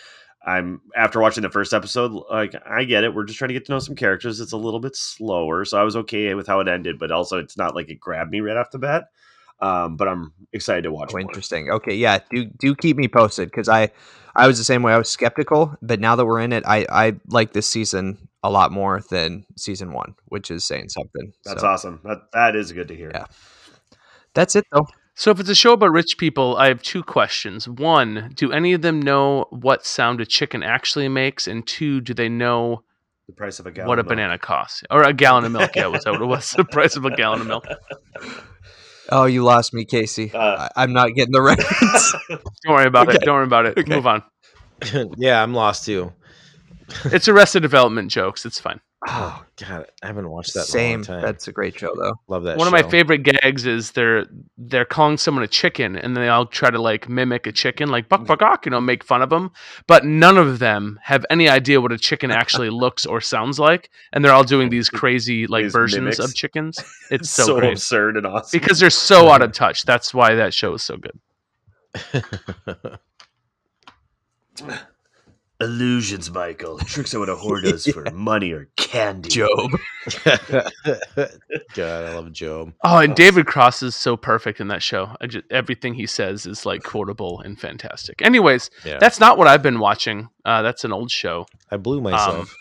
I'm 0.46 0.82
after 0.96 1.20
watching 1.20 1.42
the 1.44 1.50
first 1.50 1.74
episode. 1.74 2.12
Like, 2.32 2.56
I 2.66 2.84
get 2.86 3.04
it. 3.04 3.14
We're 3.14 3.26
just 3.26 3.38
trying 3.38 3.50
to 3.50 3.54
get 3.54 3.66
to 3.66 3.72
know 3.74 3.80
some 3.80 3.96
characters. 3.96 4.40
It's 4.40 4.52
a 4.54 4.58
little 4.58 4.80
bit 4.80 4.96
slower, 4.96 5.66
so 5.66 5.80
I 5.80 5.84
was 5.84 5.96
okay 5.96 6.34
with 6.36 6.48
how 6.48 6.60
it 6.60 6.68
ended, 6.68 6.98
but 7.00 7.12
also 7.12 7.38
it's 7.40 7.58
not 7.58 7.76
like 7.76 7.90
it 7.90 8.00
grabbed 8.00 8.32
me 8.32 8.40
right 8.40 8.56
off 8.56 8.72
the 8.72 8.80
bat. 8.80 9.10
Um, 9.62 9.98
but 9.98 10.08
I'm 10.08 10.34
excited 10.54 10.84
to 10.84 10.92
watch. 10.92 11.10
oh 11.12 11.14
more. 11.14 11.22
interesting 11.22 11.70
okay 11.70 11.94
yeah 11.96 12.20
do 12.32 12.46
do 12.46 12.74
keep 12.76 12.98
me 12.98 13.08
posted 13.08 13.50
because 13.52 13.70
i 13.70 13.90
i 14.36 14.48
was 14.48 14.58
the 14.58 14.64
same 14.64 14.82
way 14.82 14.94
i 14.94 14.98
was 14.98 15.10
skeptical 15.10 15.76
but 15.82 16.00
now 16.00 16.16
that 16.16 16.26
we're 16.26 16.40
in 16.40 16.52
it 16.54 16.64
i 16.66 16.86
i 16.90 17.14
like 17.28 17.54
this 17.54 17.68
season 17.68 18.18
a 18.42 18.50
lot 18.50 18.72
more 18.72 19.02
than 19.12 19.46
season 19.58 19.92
one 19.94 20.16
which 20.26 20.50
is 20.50 20.66
saying 20.66 20.90
something 20.90 21.32
That's 21.46 21.62
So, 21.62 21.68
awesome. 21.68 22.00
That 22.04 22.20
that 22.34 22.56
is 22.56 22.72
good 22.72 22.88
to 22.88 22.96
hear. 22.96 23.12
Yeah. 23.14 23.26
that's 24.34 24.56
it 24.56 24.66
though 24.72 24.88
So 25.16 25.32
if 25.32 25.40
it's 25.42 25.50
a 25.50 25.56
show 25.56 25.74
about 25.74 25.92
rich 25.92 26.16
people, 26.18 26.56
I 26.56 26.70
have 26.70 26.82
two 26.82 27.04
questions. 27.04 27.68
One, 27.68 28.32
do 28.36 28.54
any 28.54 28.72
of 28.74 28.82
them 28.82 29.02
know 29.02 29.46
what 29.50 29.86
sound 29.86 30.22
a 30.22 30.26
chicken 30.26 30.64
actually 30.64 31.10
makes? 31.10 31.46
And 31.46 31.68
two, 31.68 32.00
do 32.00 32.14
they 32.14 32.30
know 32.30 32.84
The 33.28 33.34
price 33.34 33.60
of 33.60 33.66
a 33.68 33.72
gallon. 33.72 33.90
what 33.90 34.00
a 34.00 34.04
milk. 34.04 34.10
banana 34.16 34.38
costs? 34.38 34.84
Or 34.90 35.04
a 35.04 35.12
gallon 35.14 35.44
of 35.44 35.52
milk, 35.52 35.76
yeah, 35.76 35.88
was 35.88 36.06
that 36.06 36.12
what 36.14 36.22
it 36.22 36.26
was? 36.26 36.52
The 36.58 36.64
price 36.64 36.96
of 36.96 37.04
a 37.04 37.14
gallon 37.14 37.42
of 37.42 37.48
milk. 37.48 37.66
oh 39.12 39.26
you 39.26 39.44
lost 39.44 39.74
me 39.74 39.86
casey 39.86 40.32
Uh, 40.34 40.68
I, 40.76 40.84
i'm 40.84 40.94
not 40.94 41.14
getting 41.16 41.32
the 41.34 41.42
reference 41.42 42.16
Don't 42.30 42.74
worry 42.76 42.88
about 42.88 43.14
it. 43.14 43.22
Don't 43.22 43.36
worry 43.36 43.44
about 43.46 43.66
it. 43.66 43.78
Okay. 43.78 43.96
Move 43.96 44.06
on. 44.08 44.24
yeah, 45.18 45.42
I'm 45.42 45.54
lost 45.54 45.86
too. 45.86 46.14
It's 47.06 47.28
Arrested 47.28 47.62
Development 47.62 48.10
jokes. 48.12 48.46
It's 48.46 48.60
fine. 48.60 48.80
Oh 49.08 49.46
God, 49.56 49.86
I 50.04 50.08
haven't 50.08 50.30
watched 50.30 50.54
that 50.56 50.66
Same. 50.66 50.86
in 50.86 50.94
a 50.94 50.98
long 50.98 51.04
time. 51.04 51.22
That's 51.22 51.48
a 51.48 51.54
great 51.54 51.80
show, 51.80 51.96
though. 51.96 52.16
Love 52.28 52.44
that. 52.44 52.58
One 52.58 52.68
of 52.68 52.74
my 52.74 52.84
favorite 52.84 53.20
gags 53.24 53.66
is 53.66 53.92
they're 53.92 54.26
they're 54.58 54.84
calling 54.84 55.16
someone 55.18 55.42
a 55.44 55.48
chicken, 55.48 55.96
and 55.96 56.18
they 56.18 56.28
all 56.28 56.46
try 56.46 56.70
to 56.70 56.82
like 56.82 57.08
mimic 57.08 57.48
a 57.48 57.54
chicken, 57.54 57.88
like 57.88 58.10
buck 58.10 58.26
buck 58.26 58.40
buck, 58.40 58.66
you 58.66 58.72
know, 58.72 58.82
make 58.82 59.06
fun 59.06 59.22
of 59.22 59.30
them. 59.30 59.52
But 59.88 60.04
none 60.04 60.38
of 60.38 60.60
them 60.60 61.00
have 61.04 61.26
any 61.30 61.48
idea 61.48 61.80
what 61.80 61.94
a 61.94 61.98
chicken 61.98 62.30
actually 62.30 62.70
looks 62.84 63.06
or 63.06 63.22
sounds 63.22 63.58
like, 63.58 63.90
and 64.12 64.24
they're 64.24 64.34
all 64.34 64.44
doing 64.44 64.70
these 64.70 64.90
crazy 64.90 65.48
like 65.48 65.64
These 65.64 65.72
versions 65.72 66.02
mimics. 66.04 66.20
of 66.20 66.36
chickens. 66.36 66.78
It's 67.10 67.22
It's 67.22 67.30
so, 67.30 67.46
so, 67.46 67.60
great 67.62 67.72
absurd 67.72 68.18
and 68.18 68.26
awesome. 68.28 68.60
because 68.60 68.80
they're 68.82 68.90
so 68.90 69.30
out 69.32 69.42
of 69.42 69.54
touch. 69.54 69.84
That's 69.86 70.14
why 70.14 70.36
that 70.36 70.54
show 70.54 70.74
is 70.74 70.84
so 70.84 70.98
good. 70.98 71.20
Illusions, 75.62 76.32
Michael. 76.32 76.78
Tricks 76.80 77.14
are 77.14 77.20
what 77.20 77.28
a 77.30 77.36
whore 77.36 77.62
does 77.62 77.86
for 77.86 78.06
money 78.14 78.52
or 78.52 78.70
candy. 78.78 79.30
Gob. 79.36 79.72
God, 81.76 82.06
I 82.06 82.14
love 82.16 82.38
Gob. 82.40 82.74
Oh, 82.84 82.98
and 82.98 83.14
David 83.16 83.46
Cross 83.46 83.84
is 83.84 83.96
so 83.96 84.16
perfect 84.16 84.60
in 84.62 84.70
that 84.70 84.82
show. 84.82 85.16
I 85.20 85.28
just, 85.28 85.46
everything 85.52 85.94
he 85.96 86.06
says 86.06 86.46
is 86.46 86.66
like 86.66 86.84
quotable 86.84 87.42
and 87.42 87.60
fantastic. 87.60 88.22
Anyways, 88.22 88.70
Yeah, 88.86 88.98
that's 89.00 89.20
not 89.20 89.38
what 89.38 89.48
I've 89.48 89.64
been 89.64 89.80
watching. 89.80 90.30
Uh, 90.46 90.62
that's 90.62 90.84
an 90.86 90.94
old 90.94 91.12
show. 91.12 91.46
I 91.70 91.78
blew 91.78 91.98
Um, 91.98 92.04
myself. 92.04 92.56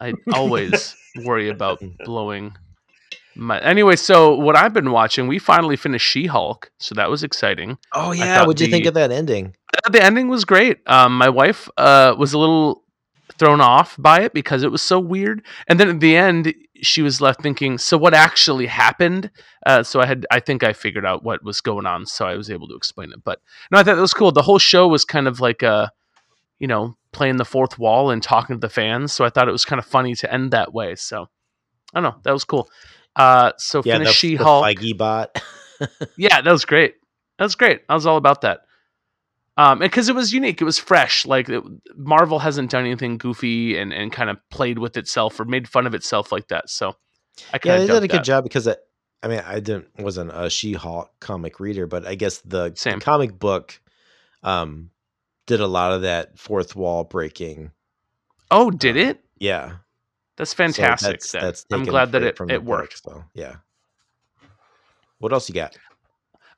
I 0.00 0.12
always 0.32 0.94
worry 1.24 1.48
about 1.48 1.82
blowing 2.04 2.54
my. 3.34 3.60
Anyway, 3.60 3.96
so 3.96 4.34
what 4.34 4.56
I've 4.56 4.72
been 4.72 4.92
watching, 4.92 5.26
we 5.26 5.38
finally 5.38 5.76
finished 5.76 6.06
She 6.06 6.26
Hulk, 6.26 6.70
so 6.78 6.94
that 6.94 7.10
was 7.10 7.22
exciting. 7.22 7.76
oh 7.92 8.12
yeah, 8.12 8.44
what'd 8.46 8.60
you 8.60 8.70
think 8.70 8.86
of 8.86 8.94
that 8.94 9.10
ending? 9.10 9.54
Uh, 9.86 9.90
The 9.90 10.02
ending 10.02 10.28
was 10.28 10.44
great. 10.44 10.78
Um, 10.86 11.16
my 11.16 11.28
wife 11.28 11.68
uh, 11.76 12.14
was 12.18 12.32
a 12.32 12.38
little 12.38 12.82
thrown 13.38 13.60
off 13.60 13.96
by 13.98 14.20
it 14.20 14.32
because 14.32 14.62
it 14.62 14.70
was 14.70 14.82
so 14.82 14.98
weird, 14.98 15.42
and 15.68 15.78
then 15.78 15.88
at 15.88 16.00
the 16.00 16.16
end, 16.16 16.54
she 16.82 17.02
was 17.02 17.20
left 17.20 17.42
thinking, 17.42 17.78
"So 17.78 17.96
what 17.96 18.14
actually 18.14 18.66
happened?" 18.66 19.30
Uh, 19.64 19.82
so 19.82 20.00
I 20.00 20.06
had, 20.06 20.26
I 20.30 20.40
think, 20.40 20.62
I 20.62 20.72
figured 20.72 21.06
out 21.06 21.22
what 21.22 21.42
was 21.44 21.60
going 21.60 21.86
on, 21.86 22.06
so 22.06 22.26
I 22.26 22.36
was 22.36 22.50
able 22.50 22.68
to 22.68 22.74
explain 22.74 23.12
it. 23.12 23.22
But 23.24 23.40
no, 23.70 23.78
I 23.78 23.82
thought 23.82 23.98
it 23.98 24.00
was 24.00 24.14
cool. 24.14 24.32
The 24.32 24.42
whole 24.42 24.58
show 24.58 24.88
was 24.88 25.04
kind 25.04 25.28
of 25.28 25.40
like 25.40 25.62
a, 25.62 25.90
you 26.58 26.66
know, 26.66 26.96
playing 27.12 27.36
the 27.36 27.44
fourth 27.44 27.78
wall 27.78 28.10
and 28.10 28.22
talking 28.22 28.56
to 28.56 28.60
the 28.60 28.68
fans. 28.68 29.12
So 29.12 29.24
I 29.24 29.30
thought 29.30 29.48
it 29.48 29.52
was 29.52 29.64
kind 29.64 29.78
of 29.78 29.86
funny 29.86 30.14
to 30.16 30.32
end 30.32 30.50
that 30.50 30.72
way. 30.72 30.94
So 30.96 31.28
I 31.94 32.00
don't 32.00 32.12
know, 32.12 32.20
that 32.24 32.32
was 32.32 32.44
cool. 32.44 32.68
Uh, 33.14 33.52
so 33.56 33.82
Yeah, 33.84 33.98
finish 33.98 34.14
She 34.14 34.34
Hulk. 34.34 34.66
Feige 34.66 34.96
bot. 34.96 35.42
Yeah, 36.16 36.40
that 36.40 36.50
was 36.50 36.64
great. 36.64 36.94
That 37.38 37.44
was 37.44 37.54
great. 37.54 37.82
I 37.86 37.94
was 37.94 38.06
all 38.06 38.16
about 38.16 38.40
that. 38.42 38.60
Um, 39.58 39.78
because 39.78 40.08
it 40.10 40.14
was 40.14 40.34
unique, 40.34 40.60
it 40.60 40.64
was 40.64 40.78
fresh. 40.78 41.24
Like 41.24 41.48
it, 41.48 41.62
Marvel 41.96 42.38
hasn't 42.38 42.70
done 42.70 42.84
anything 42.84 43.16
goofy 43.16 43.78
and, 43.78 43.92
and 43.92 44.12
kind 44.12 44.28
of 44.28 44.36
played 44.50 44.78
with 44.78 44.96
itself 44.98 45.40
or 45.40 45.46
made 45.46 45.66
fun 45.66 45.86
of 45.86 45.94
itself 45.94 46.30
like 46.30 46.48
that. 46.48 46.68
So 46.68 46.90
I 47.54 47.56
yeah, 47.64 47.76
kind 47.78 47.82
they 47.82 47.86
did 47.86 48.02
a 48.02 48.08
good 48.08 48.24
job 48.24 48.44
because 48.44 48.68
I, 48.68 48.76
I 49.22 49.28
mean, 49.28 49.40
I 49.46 49.60
didn't 49.60 49.88
wasn't 49.98 50.30
a 50.34 50.50
She-Hulk 50.50 51.10
comic 51.20 51.58
reader, 51.58 51.86
but 51.86 52.06
I 52.06 52.16
guess 52.16 52.38
the, 52.40 52.70
the 52.70 53.00
comic 53.00 53.38
book 53.38 53.80
um 54.42 54.90
did 55.46 55.60
a 55.60 55.66
lot 55.66 55.92
of 55.92 56.02
that 56.02 56.38
fourth 56.38 56.76
wall 56.76 57.04
breaking. 57.04 57.70
Oh, 58.50 58.70
did 58.70 58.96
it? 58.96 59.24
Yeah, 59.38 59.76
That's 60.36 60.50
so 60.50 60.56
fantastic. 60.56 61.20
that's- 61.22 61.32
that's 61.32 61.66
I'm 61.72 61.84
glad 61.84 62.12
that 62.12 62.22
it, 62.22 62.38
it 62.40 62.58
book, 62.58 62.62
worked. 62.62 63.02
So 63.02 63.24
yeah. 63.32 63.56
What 65.18 65.32
else 65.32 65.48
you 65.48 65.54
got? 65.54 65.76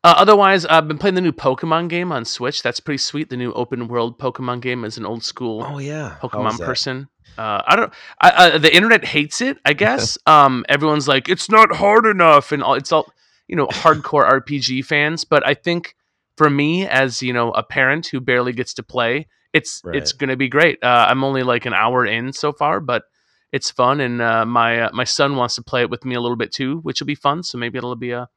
Uh, 0.04 0.14
otherwise, 0.16 0.64
I've 0.64 0.86
been 0.86 0.98
playing 0.98 1.16
the 1.16 1.20
new 1.20 1.32
Pokemon 1.32 1.88
game 1.88 2.12
on 2.12 2.24
Switch. 2.24 2.62
That's 2.62 2.78
pretty 2.78 2.98
sweet. 2.98 3.30
The 3.30 3.36
new 3.36 3.52
open 3.52 3.88
world 3.88 4.18
Pokemon 4.18 4.60
game 4.60 4.84
is 4.84 4.96
an 4.96 5.04
old 5.04 5.24
school 5.24 5.64
Oh 5.66 5.78
yeah, 5.78 6.16
Pokemon 6.22 6.58
person. 6.58 7.08
Uh, 7.36 7.62
I 7.66 7.76
don't. 7.76 7.92
I, 8.20 8.30
uh, 8.30 8.58
the 8.58 8.74
internet 8.74 9.04
hates 9.04 9.40
it. 9.40 9.58
I 9.64 9.72
guess. 9.72 10.16
um, 10.26 10.64
everyone's 10.68 11.08
like, 11.08 11.28
it's 11.28 11.50
not 11.50 11.74
hard 11.74 12.06
enough, 12.06 12.52
and 12.52 12.62
all, 12.62 12.74
it's 12.74 12.92
all 12.92 13.12
you 13.48 13.56
know, 13.56 13.66
hardcore 13.66 14.28
RPG 14.46 14.84
fans. 14.84 15.24
But 15.24 15.44
I 15.46 15.54
think 15.54 15.96
for 16.36 16.48
me, 16.48 16.86
as 16.86 17.20
you 17.22 17.32
know, 17.32 17.50
a 17.50 17.64
parent 17.64 18.06
who 18.06 18.20
barely 18.20 18.52
gets 18.52 18.74
to 18.74 18.82
play, 18.84 19.26
it's 19.52 19.82
it's 19.86 20.12
going 20.12 20.30
to 20.30 20.36
be 20.36 20.48
great. 20.48 20.78
Uh, 20.82 21.06
I'm 21.08 21.24
only 21.24 21.42
like 21.42 21.66
an 21.66 21.74
hour 21.74 22.06
in 22.06 22.32
so 22.32 22.52
far, 22.52 22.80
but 22.80 23.02
it's 23.50 23.70
fun, 23.70 24.00
and 24.00 24.22
uh, 24.22 24.46
my 24.46 24.82
uh, 24.82 24.90
my 24.92 25.04
son 25.04 25.36
wants 25.36 25.56
to 25.56 25.62
play 25.62 25.80
it 25.80 25.90
with 25.90 26.04
me 26.04 26.14
a 26.14 26.20
little 26.20 26.36
bit 26.36 26.52
too, 26.52 26.78
which 26.78 27.00
will 27.00 27.06
be 27.06 27.14
fun. 27.16 27.42
So 27.42 27.58
maybe 27.58 27.78
it'll 27.78 27.96
be 27.96 28.12
a 28.12 28.28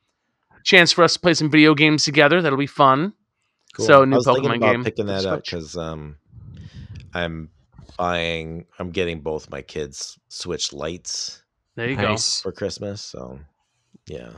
chance 0.64 0.91
for 0.91 1.03
us 1.03 1.14
to 1.14 1.20
play 1.20 1.34
some 1.34 1.49
video 1.49 1.74
games 1.76 2.03
together. 2.03 2.41
That'll 2.41 2.57
be 2.57 2.68
fun. 2.68 3.14
So, 3.78 4.03
new 4.03 4.16
I 4.16 4.18
was 4.18 4.26
thinking 4.26 4.43
Pokemon 4.43 4.55
about 4.57 4.72
game 4.72 4.84
Picking 4.84 5.05
that 5.05 5.26
up 5.26 5.43
because 5.45 5.78
um, 5.78 6.18
I'm 7.14 7.49
buying. 7.97 8.66
I'm 8.80 8.91
getting 8.91 9.22
both 9.22 9.49
my 9.49 9.62
kids 9.62 10.20
Switch 10.28 10.74
lights 10.74 11.43
There 11.76 11.89
you 11.89 11.95
go. 11.95 12.18
For 12.18 12.51
Christmas. 12.51 13.01
So 13.01 13.39
yeah, 14.07 14.30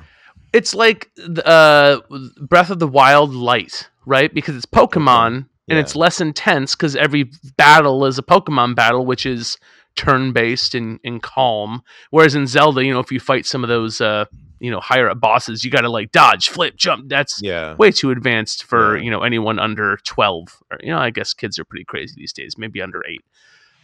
it's 0.51 0.75
like 0.75 1.11
uh 1.45 1.99
Breath 2.41 2.69
of 2.69 2.79
the 2.79 2.87
Wild 2.87 3.33
light, 3.33 3.89
right? 4.05 4.33
Because 4.33 4.55
it's 4.55 4.65
Pokemon, 4.65 5.47
and 5.69 5.79
it's 5.79 5.95
less 5.95 6.21
intense 6.21 6.75
because 6.75 6.95
every 6.95 7.31
battle 7.57 8.05
is 8.05 8.19
a 8.19 8.23
Pokemon 8.23 8.75
battle, 8.75 9.05
which 9.05 9.25
is 9.25 9.57
turn 9.95 10.33
based 10.33 10.75
and, 10.75 10.99
and 11.03 11.21
calm. 11.21 11.83
Whereas 12.09 12.35
in 12.35 12.47
Zelda, 12.47 12.83
you 12.83 12.93
know, 12.93 12.99
if 12.99 13.11
you 13.11 13.19
fight 13.19 13.45
some 13.45 13.63
of 13.63 13.69
those 13.69 14.01
uh, 14.01 14.25
you 14.63 14.71
know, 14.71 14.79
higher 14.79 15.09
up 15.09 15.19
bosses, 15.19 15.63
you 15.63 15.69
gotta 15.69 15.89
like 15.89 16.11
dodge, 16.11 16.47
flip, 16.49 16.75
jump. 16.77 17.09
That's 17.09 17.41
yeah. 17.41 17.75
way 17.75 17.91
too 17.91 18.11
advanced 18.11 18.63
for, 18.63 18.95
Yeah. 18.97 19.03
you 19.03 19.11
know, 19.11 19.21
anyone 19.21 19.59
under 19.59 19.97
twelve. 20.05 20.47
Or 20.71 20.77
you 20.81 20.91
know, 20.93 20.97
I 20.97 21.09
guess 21.09 21.33
kids 21.33 21.59
are 21.59 21.65
pretty 21.65 21.85
crazy 21.85 22.13
these 22.17 22.33
days, 22.33 22.57
maybe 22.57 22.81
under 22.81 23.01
eight. 23.05 23.23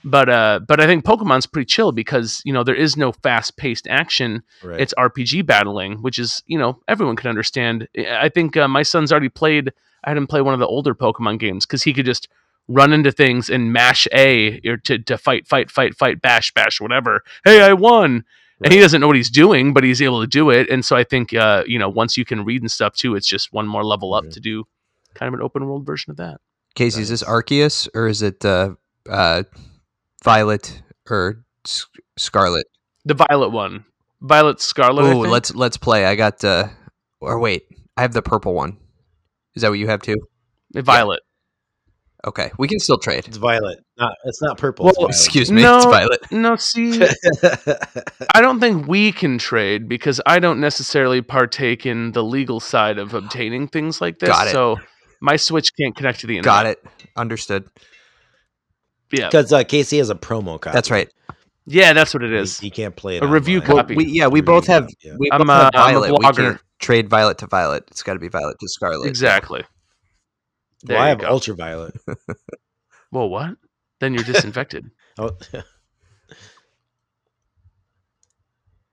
But 0.06 0.30
uh 0.30 0.62
but 0.66 0.80
I 0.80 0.86
think 0.86 1.04
Pokemon's 1.04 1.46
pretty 1.46 1.66
chill 1.66 1.92
because, 1.92 2.42
you 2.46 2.54
know, 2.54 2.64
there 2.64 2.76
is 2.86 2.96
no 2.96 3.12
fast 3.12 3.58
paced 3.58 3.88
action 3.88 4.42
Right. 4.64 4.80
it's 4.80 4.94
RPG 4.98 5.46
battling, 5.46 6.02
which 6.02 6.18
is 6.18 6.42
you 6.48 6.58
know 6.58 6.80
everyone 6.88 7.18
can 7.18 7.30
understand. 7.30 7.88
I 7.98 8.30
think 8.30 8.56
uh, 8.56 8.68
my 8.70 8.84
son's 8.84 9.12
already 9.12 9.28
played. 9.30 9.74
I 10.06 10.12
had 10.12 10.18
him 10.18 10.28
play 10.28 10.42
one 10.42 10.54
of 10.54 10.62
the 10.62 10.68
older 10.68 10.96
Pokemon 10.96 11.40
games 11.40 11.66
because 11.66 11.84
he 11.84 11.94
could 11.94 12.06
just 12.06 12.30
run 12.70 12.94
into 12.94 13.12
things 13.12 13.50
and 13.50 13.74
mash 13.74 14.08
A 14.14 14.62
or 14.66 14.78
to 14.78 15.00
to 15.00 15.18
fight, 15.18 15.46
fight, 15.46 15.70
fight, 15.70 15.94
fight, 15.98 16.22
bash, 16.22 16.54
bash, 16.54 16.80
whatever. 16.80 17.22
Hey, 17.44 17.62
I 17.62 17.74
won. 17.74 18.24
And 18.64 18.74
he 18.74 18.80
doesn't 18.80 19.00
know 19.00 19.08
what 19.08 19.16
he's 19.16 19.30
doing, 19.30 19.74
but 19.74 19.84
he's 19.84 20.02
able 20.02 20.20
to 20.22 20.28
do 20.28 20.50
it. 20.50 20.70
And 20.70 20.84
so 20.84 20.96
I 20.96 21.04
think, 21.04 21.34
uh, 21.34 21.64
you 21.66 21.80
know, 21.80 21.88
once 21.90 22.18
you 22.18 22.26
can 22.26 22.44
read 22.44 22.62
and 22.62 22.70
stuff 22.70 22.94
too, 22.94 23.16
it's 23.16 23.28
just 23.28 23.54
one 23.54 23.68
more 23.68 23.84
level 23.86 24.14
up 24.14 24.26
Mhm. 24.26 24.32
to 24.34 24.40
do 24.40 24.66
kind 25.14 25.28
of 25.34 25.40
an 25.40 25.44
open 25.44 25.66
world 25.66 25.86
version 25.86 26.12
of 26.12 26.18
that. 26.18 26.42
Casey, 26.76 27.02
is 27.02 27.10
this. 27.10 27.24
Arceus 27.24 27.88
or 27.94 28.08
is 28.08 28.22
it 28.22 28.44
uh, 28.46 28.72
uh, 29.10 29.44
Violet 30.24 30.82
or 31.10 31.44
S- 31.66 31.86
Scarlet? 32.18 32.66
The 33.06 33.14
Violet 33.14 33.50
one, 33.50 33.86
Violet 34.22 34.60
Scarlet. 34.62 35.04
Oh, 35.04 35.20
let's 35.20 35.56
let's 35.56 35.78
play. 35.78 36.06
I 36.06 36.16
got 36.16 36.44
uh, 36.44 36.68
or 37.22 37.40
wait, 37.40 37.64
I 37.98 38.02
have 38.02 38.14
the 38.14 38.22
purple 38.22 38.54
one. 38.54 38.78
Is 39.56 39.62
that 39.62 39.70
what 39.70 39.80
you 39.80 39.88
have 39.88 40.02
too? 40.02 40.18
Violet. 40.76 41.22
Okay, 42.28 42.52
we 42.58 42.68
can 42.68 42.80
still 42.80 42.98
trade. 42.98 43.26
It's 43.28 43.38
violet. 43.38 43.80
Not, 43.98 44.14
it's 44.26 44.42
not 44.42 44.58
purple. 44.58 44.86
Well, 44.86 45.08
it's 45.08 45.26
Excuse 45.26 45.52
me, 45.52 45.62
No. 45.62 45.78
it's 45.78 45.86
Violet. 45.86 46.20
No, 46.32 46.56
see. 46.58 47.02
I 48.36 48.42
don't 48.42 48.60
think 48.60 48.88
we 48.88 49.14
can 49.14 49.38
trade 49.38 49.88
because 49.88 50.20
I 50.26 50.40
don't 50.40 50.60
necessarily 50.60 51.22
partake 51.22 51.86
in 51.86 52.12
the 52.12 52.22
legal 52.24 52.60
side 52.60 52.98
of 52.98 53.14
obtaining 53.14 53.70
things 53.70 54.02
like 54.02 54.20
this. 54.20 54.30
Got 54.30 54.48
it. 54.48 54.52
So 54.52 54.80
my 55.22 55.38
Switch 55.38 55.72
can't 55.80 55.96
connect 55.96 56.20
to 56.22 56.28
the 56.28 56.38
internet. 56.38 56.56
Got 56.56 56.66
it. 56.66 56.84
Understood. 57.16 57.70
Yeah, 59.12 59.28
Because 59.28 59.52
uh, 59.54 59.64
Casey 59.64 59.98
has 60.00 60.10
a 60.10 60.16
promo 60.16 60.60
copy. 60.60 60.74
That's 60.74 60.92
right. 60.92 61.10
yeah, 61.66 61.94
that's 61.94 62.14
what 62.14 62.22
it 62.24 62.34
is. 62.34 62.60
He, 62.60 62.68
he 62.68 62.72
can't 62.72 62.96
play 62.96 63.18
it. 63.18 63.24
A 63.24 63.28
review 63.28 63.60
online. 63.62 63.78
copy. 63.78 63.96
we 63.96 64.06
yeah, 64.06 64.28
we 64.28 64.42
both 64.42 64.68
have 64.68 64.88
Yeah. 65.02 65.16
we 65.18 65.30
I'm 65.32 65.40
both 65.40 65.48
have 65.48 65.74
a- 65.74 65.78
I'm 65.78 65.96
a 65.96 66.00
Violet. 66.00 66.12
we 66.12 66.18
blogger. 66.18 66.36
can't 66.36 66.62
trade 66.80 67.10
Violet 67.10 67.38
to 67.40 67.48
Violet. 67.48 67.86
It's 67.92 68.04
got 68.04 68.14
to 68.14 68.20
be 68.20 68.28
Violet 68.28 68.58
to 68.60 68.68
Scarlet. 68.68 69.08
Exactly. 69.08 69.64
There 70.84 70.96
Well, 70.98 71.06
I 71.06 71.10
have 71.10 71.20
go. 71.20 71.28
ultraviolet. 71.28 71.96
Well, 73.12 73.28
what? 73.28 73.58
Then 74.00 74.14
you're 74.14 74.24
disinfected. 74.24 74.92
Oh, 75.18 75.32
yeah. 75.52 75.62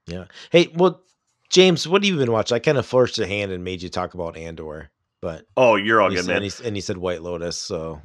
yeah. 0.07 0.25
Hey, 0.51 0.69
well, 0.75 1.03
James, 1.51 1.87
what 1.87 2.03
have 2.03 2.09
you 2.09 2.17
been 2.19 2.33
watching? 2.33 2.55
I 2.57 2.59
kind 2.59 2.79
of 2.79 2.87
forced 2.87 3.19
a 3.19 3.27
hand 3.27 3.53
and 3.53 3.63
made 3.63 3.83
you 3.83 3.89
talk 3.89 4.15
about 4.15 4.37
Andor, 4.37 4.91
but 5.21 5.45
Oh, 5.57 5.77
you're 5.77 6.01
all 6.01 6.11
you 6.11 6.17
good, 6.17 6.25
said- 6.25 6.33
man. 6.33 6.43
and, 6.43 6.53
he, 6.53 6.67
and 6.67 6.77
he 6.77 6.81
said 6.81 6.97
White 6.99 7.23
Lotus, 7.23 7.57
so 7.57 8.01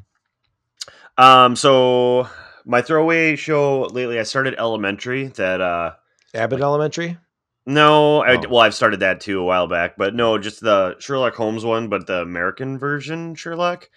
Um, 1.18 1.56
so 1.56 2.28
my 2.66 2.82
throwaway 2.82 3.36
show 3.36 3.84
lately, 3.84 4.20
I 4.20 4.24
started 4.24 4.56
Elementary. 4.58 5.28
That 5.28 5.62
uh, 5.62 5.94
Abbott 6.34 6.62
Elementary. 6.62 7.18
No, 7.66 8.24
I, 8.24 8.36
Oh. 8.38 8.44
well, 8.50 8.60
I've 8.62 8.74
started 8.74 9.02
that 9.02 9.20
too 9.22 9.40
a 9.40 9.44
while 9.44 9.68
back, 9.68 9.96
but 9.98 10.16
no, 10.16 10.38
just 10.38 10.62
the 10.62 10.96
Sherlock 11.00 11.36
Holmes 11.36 11.64
one, 11.64 11.90
but 11.90 12.08
the 12.08 12.22
American 12.22 12.80
version 12.80 13.36
Sherlock. 13.36 13.90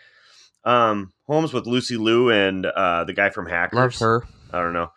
Um, 0.65 1.13
Holmes 1.27 1.53
with 1.53 1.67
Lucy 1.67 1.97
Liu 1.97 2.31
and 2.31 2.65
uh, 2.67 3.05
the 3.05 3.13
guy 3.13 3.31
from 3.31 3.47
Hackers. 3.47 4.01
Love 4.01 4.23
her. 4.23 4.27
I 4.53 4.61
don't 4.63 4.73
know. 4.75 4.91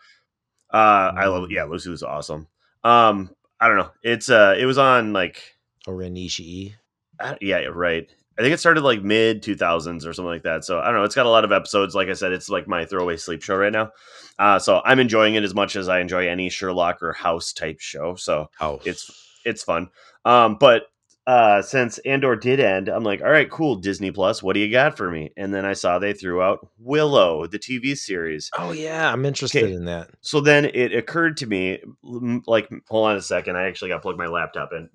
Uh, 0.72 1.12
I 1.16 1.26
love 1.26 1.50
yeah, 1.50 1.64
Lucy 1.64 1.88
was 1.90 2.02
awesome. 2.02 2.46
Um, 2.84 3.30
I 3.60 3.68
don't 3.68 3.78
know. 3.78 3.90
It's 4.02 4.28
uh, 4.30 4.54
it 4.58 4.66
was 4.66 4.76
on 4.78 5.12
like 5.14 5.56
O-Ren 5.86 6.14
Ishii. 6.14 6.74
I- 7.20 7.38
yeah, 7.40 7.56
right. 7.72 8.08
I 8.38 8.42
think 8.42 8.54
it 8.54 8.60
started 8.60 8.82
like 8.82 9.02
mid 9.02 9.42
2000s 9.42 10.06
or 10.06 10.12
something 10.12 10.24
like 10.24 10.44
that. 10.44 10.64
So 10.64 10.78
I 10.78 10.86
don't 10.86 10.94
know. 10.94 11.02
It's 11.02 11.14
got 11.16 11.26
a 11.26 11.30
lot 11.30 11.44
of 11.44 11.50
episodes. 11.50 11.94
Like 11.94 12.08
I 12.08 12.12
said, 12.12 12.32
it's 12.32 12.48
like 12.48 12.68
my 12.68 12.84
throwaway 12.84 13.16
sleep 13.16 13.42
show 13.42 13.56
right 13.56 13.72
now. 13.72 13.90
Uh, 14.38 14.60
so 14.60 14.80
I'm 14.84 15.00
enjoying 15.00 15.34
it 15.34 15.42
as 15.42 15.54
much 15.54 15.74
as 15.74 15.88
I 15.88 15.98
enjoy 15.98 16.28
any 16.28 16.48
Sherlock 16.48 17.02
or 17.02 17.12
House 17.12 17.52
type 17.52 17.80
show. 17.80 18.14
So 18.14 18.48
House. 18.56 18.82
it's 18.84 19.40
it's 19.44 19.64
fun. 19.64 19.88
Um, 20.24 20.56
but 20.60 20.84
uh, 21.28 21.60
since 21.60 21.98
Andor 21.98 22.36
did 22.36 22.58
end, 22.58 22.88
I'm 22.88 23.04
like, 23.04 23.20
all 23.20 23.28
right, 23.30 23.50
cool, 23.50 23.76
Disney 23.76 24.10
Plus. 24.10 24.42
What 24.42 24.54
do 24.54 24.60
you 24.60 24.72
got 24.72 24.96
for 24.96 25.10
me? 25.10 25.30
And 25.36 25.52
then 25.52 25.66
I 25.66 25.74
saw 25.74 25.98
they 25.98 26.14
threw 26.14 26.40
out 26.40 26.66
Willow, 26.78 27.46
the 27.46 27.58
TV 27.58 27.94
series. 27.96 28.50
Oh 28.58 28.72
yeah, 28.72 29.12
I'm 29.12 29.26
interested 29.26 29.64
Okay. 29.64 29.74
in 29.74 29.84
that. 29.84 30.08
So 30.22 30.40
then 30.40 30.64
it 30.64 30.94
occurred 30.94 31.36
to 31.38 31.46
me, 31.46 31.80
like, 32.02 32.70
hold 32.88 33.10
on 33.10 33.16
a 33.16 33.20
second. 33.20 33.56
I 33.56 33.68
actually 33.68 33.90
got 33.90 33.96
to 33.96 34.00
plug 34.00 34.16
my 34.16 34.26
laptop 34.26 34.70
in. 34.72 34.88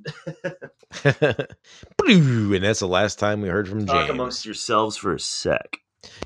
and 2.08 2.64
that's 2.64 2.80
the 2.80 2.88
last 2.88 3.20
time 3.20 3.42
we 3.42 3.50
heard 3.50 3.68
from 3.70 3.86
Talk 3.86 4.08
James. 4.08 4.10
amongst 4.10 4.46
yourselves 4.46 4.98
for 4.98 5.14
a 5.14 5.20
sec. 5.20 5.78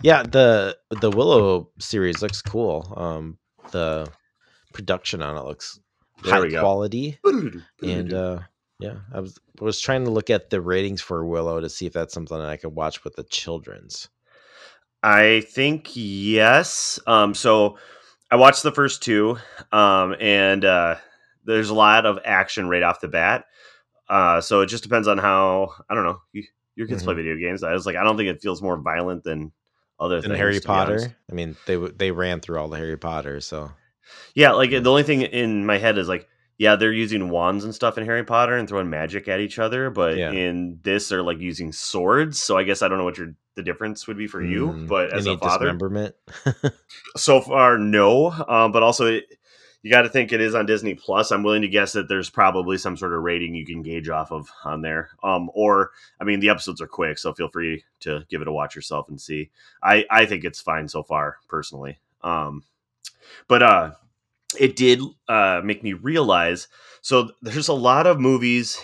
Yeah, 0.02 0.24
the 0.24 0.78
the 0.90 1.12
Willow 1.12 1.70
series 1.80 2.22
looks 2.22 2.42
cool. 2.42 2.94
Um, 2.96 3.38
the 3.72 4.10
production 4.74 5.22
on 5.22 5.36
it 5.38 5.44
looks 5.44 5.80
There 6.24 6.34
high 6.34 6.50
quality, 6.50 7.20
and 7.84 8.14
uh, 8.14 8.40
yeah, 8.80 8.98
I 9.14 9.20
was 9.20 9.40
was 9.60 9.80
trying 9.80 10.06
to 10.06 10.12
look 10.12 10.30
at 10.30 10.50
the 10.50 10.62
ratings 10.62 11.02
for 11.02 11.26
Willow 11.26 11.60
to 11.60 11.70
see 11.70 11.86
if 11.86 11.94
that's 11.94 12.14
something 12.14 12.38
I 12.38 12.58
could 12.58 12.76
watch 12.76 13.04
with 13.04 13.16
the 13.16 13.24
children's. 13.24 14.10
I 15.04 15.42
think 15.50 15.92
yes. 15.94 17.00
Um, 17.08 17.34
so 17.34 17.78
I 18.32 18.36
watched 18.36 18.64
the 18.64 18.72
first 18.72 19.02
two, 19.04 19.38
um, 19.72 20.16
and 20.20 20.66
uh, 20.66 20.96
there's 21.46 21.70
a 21.70 21.76
lot 21.76 22.06
of 22.06 22.20
action 22.26 22.68
right 22.70 22.84
off 22.84 23.00
the 23.02 23.08
bat. 23.08 23.46
Uh, 24.10 24.42
so 24.42 24.62
it 24.62 24.68
just 24.68 24.84
depends 24.84 25.08
on 25.08 25.18
how 25.18 25.72
I 25.90 25.96
don't 25.96 26.06
know. 26.06 26.22
You, 26.34 26.44
your 26.76 26.88
kids 26.88 27.04
play 27.04 27.14
Mhm. 27.14 27.18
video 27.18 27.36
games. 27.38 27.64
I 27.64 27.74
was 27.74 27.86
like, 27.86 27.96
I 27.96 28.04
don't 28.04 28.18
think 28.18 28.30
it 28.30 28.42
feels 28.42 28.62
more 28.62 28.78
violent 28.78 29.24
than 29.24 29.52
other 30.00 30.22
things. 30.22 30.38
Harry 30.38 30.60
to 30.60 30.68
be 30.68 30.68
honest. 30.70 31.06
Potter. 31.08 31.18
I 31.32 31.34
mean, 31.34 31.56
they 31.66 31.76
they 31.76 32.12
ran 32.12 32.40
through 32.40 32.60
all 32.60 32.68
the 32.68 32.78
Harry 32.78 32.98
Potter, 32.98 33.42
so 33.42 33.72
Yeah, 34.36 34.52
like 34.52 34.70
the 34.70 34.86
only 34.86 35.04
thing 35.04 35.22
in 35.24 35.66
my 35.66 35.78
head 35.78 35.98
is 35.98 36.08
like, 36.08 36.28
yeah, 36.58 36.76
they're 36.76 36.92
using 36.92 37.30
wands 37.30 37.64
and 37.64 37.74
stuff 37.76 37.98
in 37.98 38.06
Harry 38.06 38.24
Potter 38.24 38.56
and 38.58 38.68
throwing 38.68 38.90
magic 38.90 39.28
at 39.28 39.40
each 39.40 39.60
other, 39.60 39.90
but 39.90 40.18
Yeah. 40.18 40.32
in 40.32 40.80
this 40.84 41.10
they're 41.10 41.24
like 41.24 41.40
using 41.40 41.72
swords. 41.72 42.42
So 42.42 42.58
I 42.58 42.64
guess 42.64 42.82
I 42.82 42.88
don't 42.88 42.98
know 42.98 43.04
what 43.04 43.18
your 43.18 43.34
the 43.56 43.64
difference 43.64 44.08
would 44.08 44.18
be 44.18 44.28
for 44.28 44.42
you, 44.42 44.68
mm, 44.68 44.88
but 44.88 45.12
as 45.12 45.26
a 45.26 45.36
father, 45.38 45.72
dismemberment. 45.72 46.16
so 47.16 47.42
far 47.42 47.78
no 47.80 48.28
um, 48.48 48.72
but 48.72 48.84
also 48.84 49.08
it, 49.08 49.26
you 49.82 49.90
got 49.90 50.04
to 50.04 50.10
think 50.10 50.32
it 50.32 50.42
is 50.42 50.54
on 50.54 50.66
disney 50.68 50.94
plus 50.94 51.32
i'm 51.32 51.42
willing 51.44 51.62
to 51.64 51.68
guess 51.68 51.94
that 51.94 52.08
there's 52.08 52.30
probably 52.30 52.78
some 52.78 52.96
sort 52.96 53.14
of 53.14 53.24
rating 53.24 53.56
you 53.56 53.66
can 53.66 53.82
gauge 53.82 54.10
off 54.10 54.32
of 54.32 54.50
on 54.64 54.82
there 54.82 55.10
um, 55.24 55.50
or 55.56 55.92
i 56.20 56.24
mean 56.24 56.40
the 56.40 56.50
episodes 56.50 56.82
are 56.82 56.88
quick 56.88 57.18
so 57.18 57.34
feel 57.34 57.48
free 57.50 57.84
to 58.00 58.24
give 58.30 58.42
it 58.42 58.48
a 58.48 58.52
watch 58.52 58.76
yourself 58.76 59.10
and 59.10 59.20
see 59.20 59.50
i 59.82 60.06
i 60.12 60.26
think 60.26 60.44
it's 60.44 60.62
fine 60.62 60.88
so 60.88 61.02
far 61.02 61.38
personally 61.48 61.98
um, 62.22 62.64
but 63.48 63.64
uh 63.64 63.92
it 64.60 64.76
did 64.76 65.02
uh 65.28 65.62
make 65.64 65.84
me 65.84 65.94
realize 65.94 66.68
so 67.02 67.30
there's 67.42 67.68
a 67.68 67.74
lot 67.74 68.08
of 68.08 68.20
movies 68.20 68.80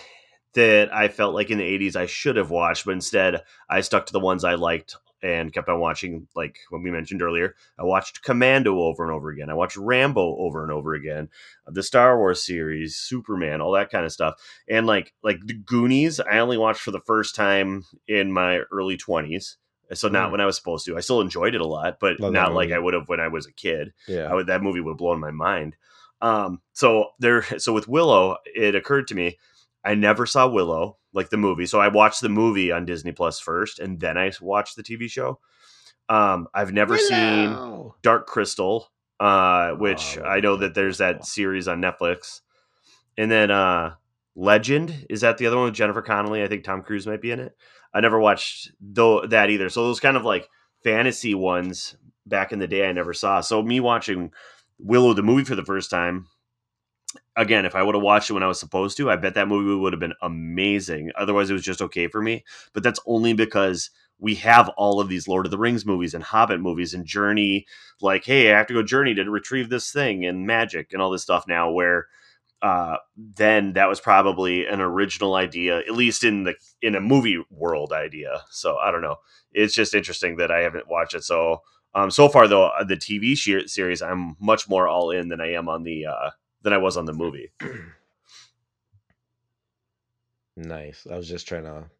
that 0.54 0.92
i 0.94 1.08
felt 1.08 1.34
like 1.34 1.50
in 1.50 1.58
the 1.58 1.64
80s 1.64 1.96
i 1.96 2.06
should 2.06 2.36
have 2.36 2.50
watched 2.50 2.84
but 2.84 2.92
instead 2.92 3.42
i 3.68 3.80
stuck 3.80 4.06
to 4.06 4.12
the 4.12 4.20
ones 4.20 4.44
i 4.44 4.54
liked 4.54 4.96
and 5.24 5.54
kept 5.54 5.70
on 5.70 5.80
watching 5.80 6.28
like 6.36 6.58
what 6.68 6.82
we 6.82 6.90
mentioned 6.90 7.22
earlier 7.22 7.56
I 7.78 7.82
watched 7.84 8.22
Commando 8.22 8.80
over 8.80 9.02
and 9.04 9.12
over 9.12 9.30
again. 9.30 9.48
I 9.48 9.54
watched 9.54 9.78
Rambo 9.78 10.36
over 10.36 10.62
and 10.62 10.70
over 10.70 10.92
again. 10.92 11.30
The 11.66 11.82
Star 11.82 12.18
Wars 12.18 12.44
series, 12.44 12.96
Superman, 12.96 13.62
all 13.62 13.72
that 13.72 13.90
kind 13.90 14.04
of 14.04 14.12
stuff. 14.12 14.34
And 14.68 14.86
like 14.86 15.14
like 15.22 15.40
the 15.46 15.54
Goonies, 15.54 16.20
I 16.20 16.38
only 16.38 16.58
watched 16.58 16.82
for 16.82 16.90
the 16.90 17.00
first 17.00 17.34
time 17.34 17.84
in 18.06 18.32
my 18.32 18.58
early 18.70 18.98
20s. 18.98 19.56
So 19.92 20.08
not 20.08 20.28
Mm. 20.28 20.32
when 20.32 20.40
I 20.40 20.46
was 20.46 20.56
supposed 20.56 20.86
to. 20.86 20.96
I 20.96 21.00
still 21.00 21.20
enjoyed 21.20 21.54
it 21.54 21.60
a 21.60 21.66
lot, 21.66 21.98
but 22.00 22.18
Love 22.20 22.32
not 22.32 22.54
like. 22.54 22.72
I 22.72 22.78
would 22.78 22.94
have 22.94 23.08
when 23.08 23.20
I 23.20 23.28
was 23.28 23.46
a 23.46 23.52
kid. 23.52 23.92
yeah, 24.08 24.30
I 24.30 24.34
would 24.34 24.46
that 24.46 24.62
movie 24.62 24.80
would 24.80 24.92
have 24.92 24.98
blown 24.98 25.20
my 25.20 25.30
mind. 25.30 25.76
Um, 26.20 26.60
so 26.72 27.10
there, 27.18 27.42
so 27.58 27.72
with 27.74 27.86
Willow, 27.88 28.38
it 28.46 28.74
occurred 28.74 29.08
to 29.08 29.14
me 29.14 29.38
I 29.84 29.94
never 29.94 30.24
saw 30.24 30.48
Willow 30.48 30.96
like 31.12 31.28
the 31.28 31.36
movie, 31.36 31.66
so 31.66 31.78
I 31.80 31.88
watched 31.88 32.22
the 32.22 32.28
movie 32.30 32.72
on 32.72 32.86
Disney 32.86 33.12
Plus 33.12 33.38
first, 33.38 33.78
and 33.78 34.00
then 34.00 34.16
I 34.16 34.32
watched 34.40 34.76
the 34.76 34.82
TV 34.82 35.08
show. 35.10 35.38
Um, 36.08 36.48
I've 36.54 36.72
never 36.72 36.96
seen 36.98 37.50
Dark 38.02 38.26
Crystal, 38.26 38.90
uh, 39.20 39.72
which 39.72 40.18
Oh, 40.18 40.24
I 40.24 40.40
know 40.40 40.56
that 40.56 40.74
there's 40.74 40.98
that 40.98 41.24
series 41.26 41.68
on 41.68 41.80
Netflix, 41.82 42.40
and 43.18 43.30
then 43.30 43.50
uh, 43.50 43.94
Legend 44.36 45.06
is 45.08 45.20
that 45.20 45.38
the 45.38 45.46
other 45.46 45.56
one 45.56 45.66
with 45.66 45.74
Jennifer 45.74 46.02
Connelly? 46.02 46.42
I 46.42 46.48
think 46.48 46.64
Tom 46.64 46.82
Cruise 46.82 47.06
might 47.06 47.22
be 47.22 47.30
in 47.30 47.40
it. 47.40 47.56
I 47.92 48.00
never 48.00 48.18
watched 48.18 48.72
though 48.80 49.26
that 49.26 49.50
either. 49.50 49.68
So 49.68 49.84
those 49.84 50.00
kind 50.00 50.16
of 50.16 50.24
like 50.24 50.48
fantasy 50.82 51.34
ones 51.34 51.96
back 52.26 52.52
in 52.52 52.58
the 52.58 52.66
day, 52.66 52.88
I 52.88 52.92
never 52.92 53.12
saw. 53.12 53.40
So 53.40 53.62
me 53.62 53.80
watching 53.80 54.32
Willow 54.78 55.14
the 55.14 55.22
movie 55.22 55.44
for 55.44 55.54
the 55.54 55.64
first 55.64 55.90
time, 55.90 56.26
again, 57.36 57.64
if 57.64 57.74
I 57.74 57.82
would 57.82 57.94
have 57.94 58.02
watched 58.02 58.30
it 58.30 58.32
when 58.32 58.42
I 58.42 58.48
was 58.48 58.58
supposed 58.58 58.96
to, 58.96 59.10
I 59.10 59.16
bet 59.16 59.34
that 59.34 59.48
movie 59.48 59.78
would 59.78 59.92
have 59.92 60.00
been 60.00 60.14
amazing. 60.22 61.12
Otherwise, 61.16 61.50
it 61.50 61.54
was 61.54 61.62
just 61.62 61.82
okay 61.82 62.08
for 62.08 62.20
me. 62.20 62.44
But 62.72 62.82
that's 62.82 63.00
only 63.06 63.32
because 63.34 63.90
we 64.18 64.36
have 64.36 64.68
all 64.70 65.00
of 65.00 65.08
these 65.08 65.28
Lord 65.28 65.46
of 65.46 65.50
the 65.50 65.58
Rings 65.58 65.84
movies 65.84 66.14
and 66.14 66.24
Hobbit 66.24 66.60
movies 66.60 66.94
and 66.94 67.04
Journey. 67.04 67.66
Like, 68.00 68.24
hey, 68.24 68.52
I 68.52 68.58
have 68.58 68.66
to 68.68 68.74
go 68.74 68.82
Journey 68.82 69.14
to 69.14 69.30
retrieve 69.30 69.68
this 69.68 69.92
thing 69.92 70.24
and 70.24 70.46
magic 70.46 70.92
and 70.92 71.00
all 71.00 71.10
this 71.10 71.22
stuff 71.22 71.44
now. 71.46 71.70
Where 71.70 72.08
uh, 72.64 72.96
then 73.14 73.74
that 73.74 73.90
was 73.90 74.00
probably 74.00 74.66
an 74.66 74.80
original 74.80 75.34
idea, 75.34 75.80
at 75.80 75.90
least 75.90 76.24
in 76.24 76.44
the 76.44 76.54
in 76.80 76.94
a 76.94 77.00
movie 77.00 77.44
world 77.50 77.92
idea. 77.92 78.40
So 78.50 78.78
I 78.78 78.90
don't 78.90 79.02
know. 79.02 79.16
It's 79.52 79.74
just 79.74 79.94
interesting 79.94 80.36
that 80.36 80.50
I 80.50 80.60
haven't 80.60 80.88
watched 80.88 81.14
it. 81.14 81.24
So 81.24 81.60
um, 81.94 82.10
so 82.10 82.26
far 82.26 82.48
though, 82.48 82.68
uh, 82.68 82.82
the 82.82 82.96
TV 82.96 83.36
series, 83.36 84.00
I'm 84.00 84.36
much 84.40 84.66
more 84.66 84.88
all 84.88 85.10
in 85.10 85.28
than 85.28 85.42
I 85.42 85.52
am 85.52 85.68
on 85.68 85.82
the 85.82 86.06
uh, 86.06 86.30
than 86.62 86.72
I 86.72 86.78
was 86.78 86.96
on 86.96 87.04
the 87.04 87.12
movie. 87.12 87.52
nice. 90.56 91.06
I 91.10 91.18
was 91.18 91.28
just 91.28 91.46
trying 91.46 91.64
to 91.64 91.90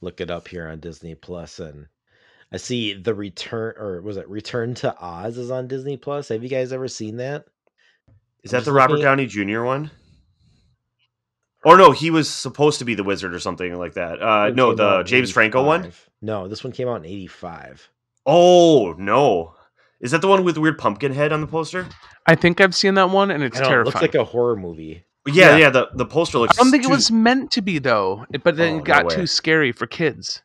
look 0.00 0.22
it 0.22 0.30
up 0.30 0.48
here 0.48 0.66
on 0.66 0.80
Disney 0.80 1.14
Plus, 1.14 1.58
and 1.58 1.88
I 2.50 2.56
see 2.56 2.94
the 2.94 3.14
return, 3.14 3.74
or 3.76 4.00
was 4.00 4.16
it 4.16 4.30
Return 4.30 4.72
to 4.76 4.98
Oz, 4.98 5.36
is 5.36 5.50
on 5.50 5.68
Disney 5.68 5.98
Plus. 5.98 6.28
Have 6.28 6.42
you 6.42 6.48
guys 6.48 6.72
ever 6.72 6.88
seen 6.88 7.18
that? 7.18 7.44
Is 8.42 8.52
that 8.52 8.64
the 8.64 8.72
Robert 8.72 8.96
at... 8.96 9.02
Downey 9.02 9.26
Jr. 9.26 9.62
one? 9.62 9.90
Or 11.64 11.76
no, 11.76 11.92
he 11.92 12.10
was 12.10 12.28
supposed 12.30 12.78
to 12.78 12.84
be 12.84 12.94
the 12.94 13.04
wizard 13.04 13.34
or 13.34 13.38
something 13.38 13.76
like 13.76 13.94
that. 13.94 14.22
Uh, 14.22 14.50
no, 14.50 14.74
the 14.74 15.02
James 15.02 15.30
Franco 15.30 15.62
one. 15.62 15.92
No, 16.22 16.48
this 16.48 16.64
one 16.64 16.72
came 16.72 16.88
out 16.88 16.96
in 16.96 17.04
'85. 17.04 17.90
Oh 18.24 18.94
no, 18.96 19.54
is 20.00 20.12
that 20.12 20.22
the 20.22 20.28
one 20.28 20.44
with 20.44 20.56
weird 20.56 20.78
pumpkin 20.78 21.12
head 21.12 21.32
on 21.32 21.40
the 21.40 21.46
poster? 21.46 21.86
I 22.26 22.34
think 22.34 22.60
I've 22.60 22.74
seen 22.74 22.94
that 22.94 23.10
one, 23.10 23.30
and 23.30 23.42
it's 23.42 23.58
terrifying. 23.58 23.80
It 23.80 23.84
looks 23.84 24.02
like 24.02 24.14
a 24.14 24.24
horror 24.24 24.56
movie. 24.56 25.04
Yeah, 25.26 25.50
yeah. 25.50 25.56
yeah 25.56 25.70
the, 25.70 25.90
the 25.94 26.06
poster 26.06 26.38
looks. 26.38 26.58
I 26.58 26.62
don't 26.62 26.70
think 26.70 26.84
too... 26.84 26.90
it 26.90 26.94
was 26.94 27.10
meant 27.10 27.50
to 27.52 27.62
be 27.62 27.78
though, 27.78 28.24
but 28.42 28.56
then 28.56 28.76
oh, 28.76 28.78
it 28.78 28.84
got 28.84 29.02
no 29.04 29.10
too 29.10 29.26
scary 29.26 29.72
for 29.72 29.86
kids. 29.86 30.42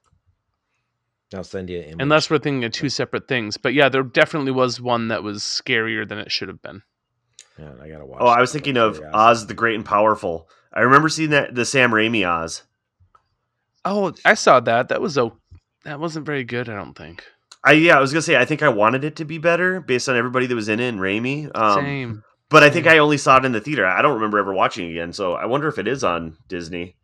I'll 1.34 1.44
send 1.44 1.70
you. 1.70 1.80
An 1.80 2.02
Unless 2.02 2.30
we're 2.30 2.40
thinking 2.40 2.66
of 2.66 2.72
two 2.72 2.90
separate 2.90 3.28
things, 3.28 3.58
but 3.58 3.74
yeah, 3.74 3.90
there 3.90 4.04
definitely 4.04 4.52
was 4.52 4.82
one 4.82 5.08
that 5.08 5.24
was 5.24 5.42
scarier 5.42 6.08
than 6.08 6.18
it 6.18 6.32
should 6.32 6.50
have 6.50 6.62
been. 6.62 6.82
Yeah, 7.58 7.72
I 7.82 7.90
gotta 7.90 8.06
watch. 8.06 8.20
Oh, 8.22 8.28
I 8.28 8.42
was 8.42 8.52
thinking 8.52 8.78
of 8.78 9.02
Oz 9.14 9.48
the 9.48 9.54
Great 9.54 9.76
and 9.76 9.86
Powerful. 9.86 10.50
I 10.74 10.82
remember 10.82 11.10
seeing 11.10 11.30
that 11.30 11.56
the 11.56 11.66
Sam 11.66 11.92
Raimi 11.92 12.28
Oz. 12.28 12.64
Oh, 13.86 14.14
I 14.26 14.34
saw 14.34 14.60
that. 14.62 14.90
That 14.90 15.02
was 15.02 15.18
a 15.18 15.32
that 15.84 16.00
wasn't 16.00 16.26
very 16.26 16.44
good. 16.44 16.70
I 16.70 16.76
don't 16.76 16.98
think. 16.98 17.24
I 17.64 17.74
yeah, 17.74 17.98
I 17.98 18.02
was 18.02 18.12
gonna 18.12 18.22
say 18.22 18.36
I 18.36 18.46
think 18.46 18.62
I 18.62 18.70
wanted 18.70 19.04
it 19.04 19.16
to 19.18 19.26
be 19.26 19.38
better 19.38 19.80
based 19.80 20.10
on 20.10 20.18
everybody 20.18 20.48
that 20.48 20.56
was 20.56 20.70
in 20.70 20.80
it 20.80 20.90
and 20.90 21.00
Raimi. 21.00 21.50
Um, 21.56 21.84
Same. 21.84 22.24
But 22.50 22.64
I 22.64 22.70
think 22.70 22.88
I 22.88 23.00
only 23.00 23.18
saw 23.18 23.38
it 23.38 23.46
in 23.46 23.54
the 23.54 23.62
theater. 23.62 23.86
I 23.86 24.02
don't 24.02 24.16
remember 24.16 24.38
ever 24.38 24.54
watching 24.54 24.88
it 24.88 24.92
again. 24.92 25.14
So 25.14 25.34
I 25.34 25.46
wonder 25.46 25.68
if 25.68 25.80
it 25.80 25.88
is 25.88 26.04
on 26.04 26.38
Disney. 26.48 26.96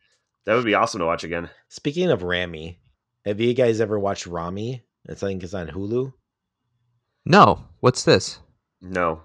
That 0.45 0.56
would 0.56 0.66
be 0.66 0.76
awesome 0.76 0.99
to 0.99 1.06
watch 1.06 1.24
again. 1.24 1.49
Speaking 1.70 2.10
of 2.12 2.24
Rami, 2.24 2.80
have 3.26 3.39
you 3.39 3.54
guys 3.54 3.82
ever 3.82 3.99
watched 3.99 4.28
Ramy? 4.28 4.84
I 5.10 5.16
think 5.16 5.43
it's 5.43 5.54
on 5.54 5.68
Hulu. 5.68 6.14
No. 7.26 7.64
What's 7.80 8.04
this? 8.04 8.39
No. 8.82 9.22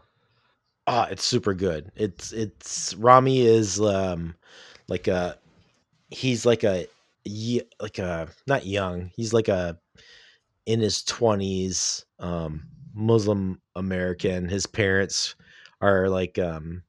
Ah, 0.87 1.07
it's 1.11 1.25
super 1.25 1.55
good. 1.55 1.91
It's 1.97 2.33
it's 2.33 2.95
Ramy 2.95 3.41
is 3.43 3.81
um 3.81 4.35
like 4.89 5.09
a 5.09 5.39
he's 6.11 6.47
like 6.47 6.65
a 6.65 6.87
like 7.81 7.99
a 7.99 8.29
not 8.47 8.67
young. 8.67 9.11
He's 9.17 9.33
like 9.33 9.49
a 9.49 9.79
in 10.67 10.81
his 10.81 11.03
20s 11.05 12.05
um 12.21 12.65
Muslim 12.95 13.61
American. 13.77 14.49
His 14.49 14.67
parents 14.67 15.37
are 15.81 16.09
like 16.09 16.39
um 16.39 16.83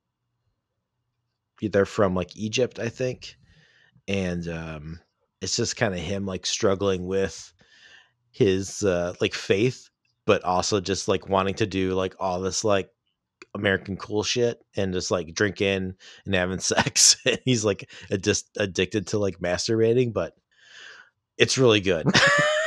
they're 1.62 1.86
from 1.86 2.16
like 2.16 2.36
Egypt, 2.36 2.80
I 2.80 2.89
think. 2.89 3.38
And 4.08 4.48
um 4.50 5.00
it's 5.41 5.56
just 5.58 5.78
kind 5.78 5.93
of 5.93 6.00
him 6.00 6.26
like 6.26 6.45
struggling 6.45 7.08
with 7.08 7.54
his 8.32 8.84
uh 8.84 9.14
like 9.22 9.34
faith 9.34 9.89
but 10.26 10.43
also 10.43 10.82
just 10.82 11.08
like 11.08 11.30
wanting 11.30 11.56
to 11.56 11.68
do 11.68 11.93
like 11.93 12.16
all 12.20 12.41
this 12.41 12.64
like 12.64 12.91
American 13.56 13.98
cool 13.98 14.24
shit 14.24 14.64
and 14.76 14.93
just 14.93 15.12
like 15.12 15.34
drinking 15.34 15.95
and 16.26 16.36
having 16.36 16.60
sex. 16.60 17.18
he's 17.45 17.66
like 17.66 17.89
just 18.22 18.50
addicted 18.58 19.08
to 19.08 19.20
like 19.20 19.39
masturbating, 19.39 20.14
but 20.14 20.34
it's 21.38 21.58
really 21.58 21.82
good. 21.82 22.08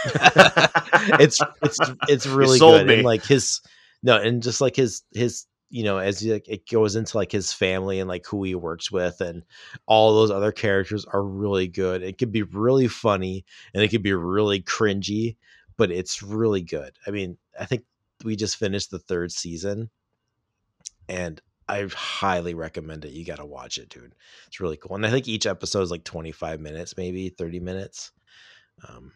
it's 0.05 1.41
it's 1.63 1.79
it's 2.09 2.27
really 2.27 2.59
good. 2.59 2.87
Me. 2.87 2.95
And 2.95 3.05
like 3.05 3.25
his 3.25 3.61
no, 4.03 4.17
and 4.17 4.43
just 4.43 4.61
like 4.61 4.77
his 4.77 5.03
his 5.13 5.47
you 5.71 5.85
know 5.85 5.99
as 5.99 6.21
he, 6.21 6.33
like, 6.33 6.49
it 6.49 6.69
goes 6.69 6.97
into 6.97 7.17
like 7.17 7.33
his 7.33 7.53
family 7.53 8.01
and 8.01 8.09
like 8.09 8.27
who 8.27 8.43
he 8.43 8.55
works 8.55 8.91
with 8.91 9.21
and 9.21 9.45
all 9.87 10.15
those 10.15 10.31
other 10.31 10.53
characters 10.53 11.05
are 11.07 11.23
really 11.23 11.69
good 11.69 12.03
it 12.03 12.19
could 12.19 12.33
be 12.33 12.43
really 12.43 12.89
funny 12.89 13.45
and 13.73 13.83
it 13.83 13.89
could 13.89 14.03
be 14.03 14.13
really 14.13 14.61
cringy 14.61 15.37
but 15.77 15.93
it's 15.93 16.23
really 16.23 16.61
good 16.61 16.93
i 17.07 17.11
mean 17.11 17.39
i 17.59 17.65
think 17.65 17.85
we 18.25 18.35
just 18.35 18.57
finished 18.57 18.91
the 18.91 18.99
third 18.99 19.31
season 19.31 19.89
and 21.11 21.41
i 21.69 21.87
highly 21.95 22.55
recommend 22.55 23.05
it 23.05 23.13
you 23.13 23.25
got 23.25 23.37
to 23.37 23.45
watch 23.45 23.79
it 23.79 23.89
dude 23.89 24.15
it's 24.47 24.61
really 24.61 24.77
cool 24.77 24.97
and 24.97 25.07
i 25.07 25.11
think 25.11 25.29
each 25.29 25.47
episode 25.47 25.83
is 25.83 25.91
like 25.91 26.05
25 26.05 26.61
minutes 26.61 26.97
maybe 26.97 27.29
30 27.29 27.61
minutes 27.61 28.13
um 28.89 29.13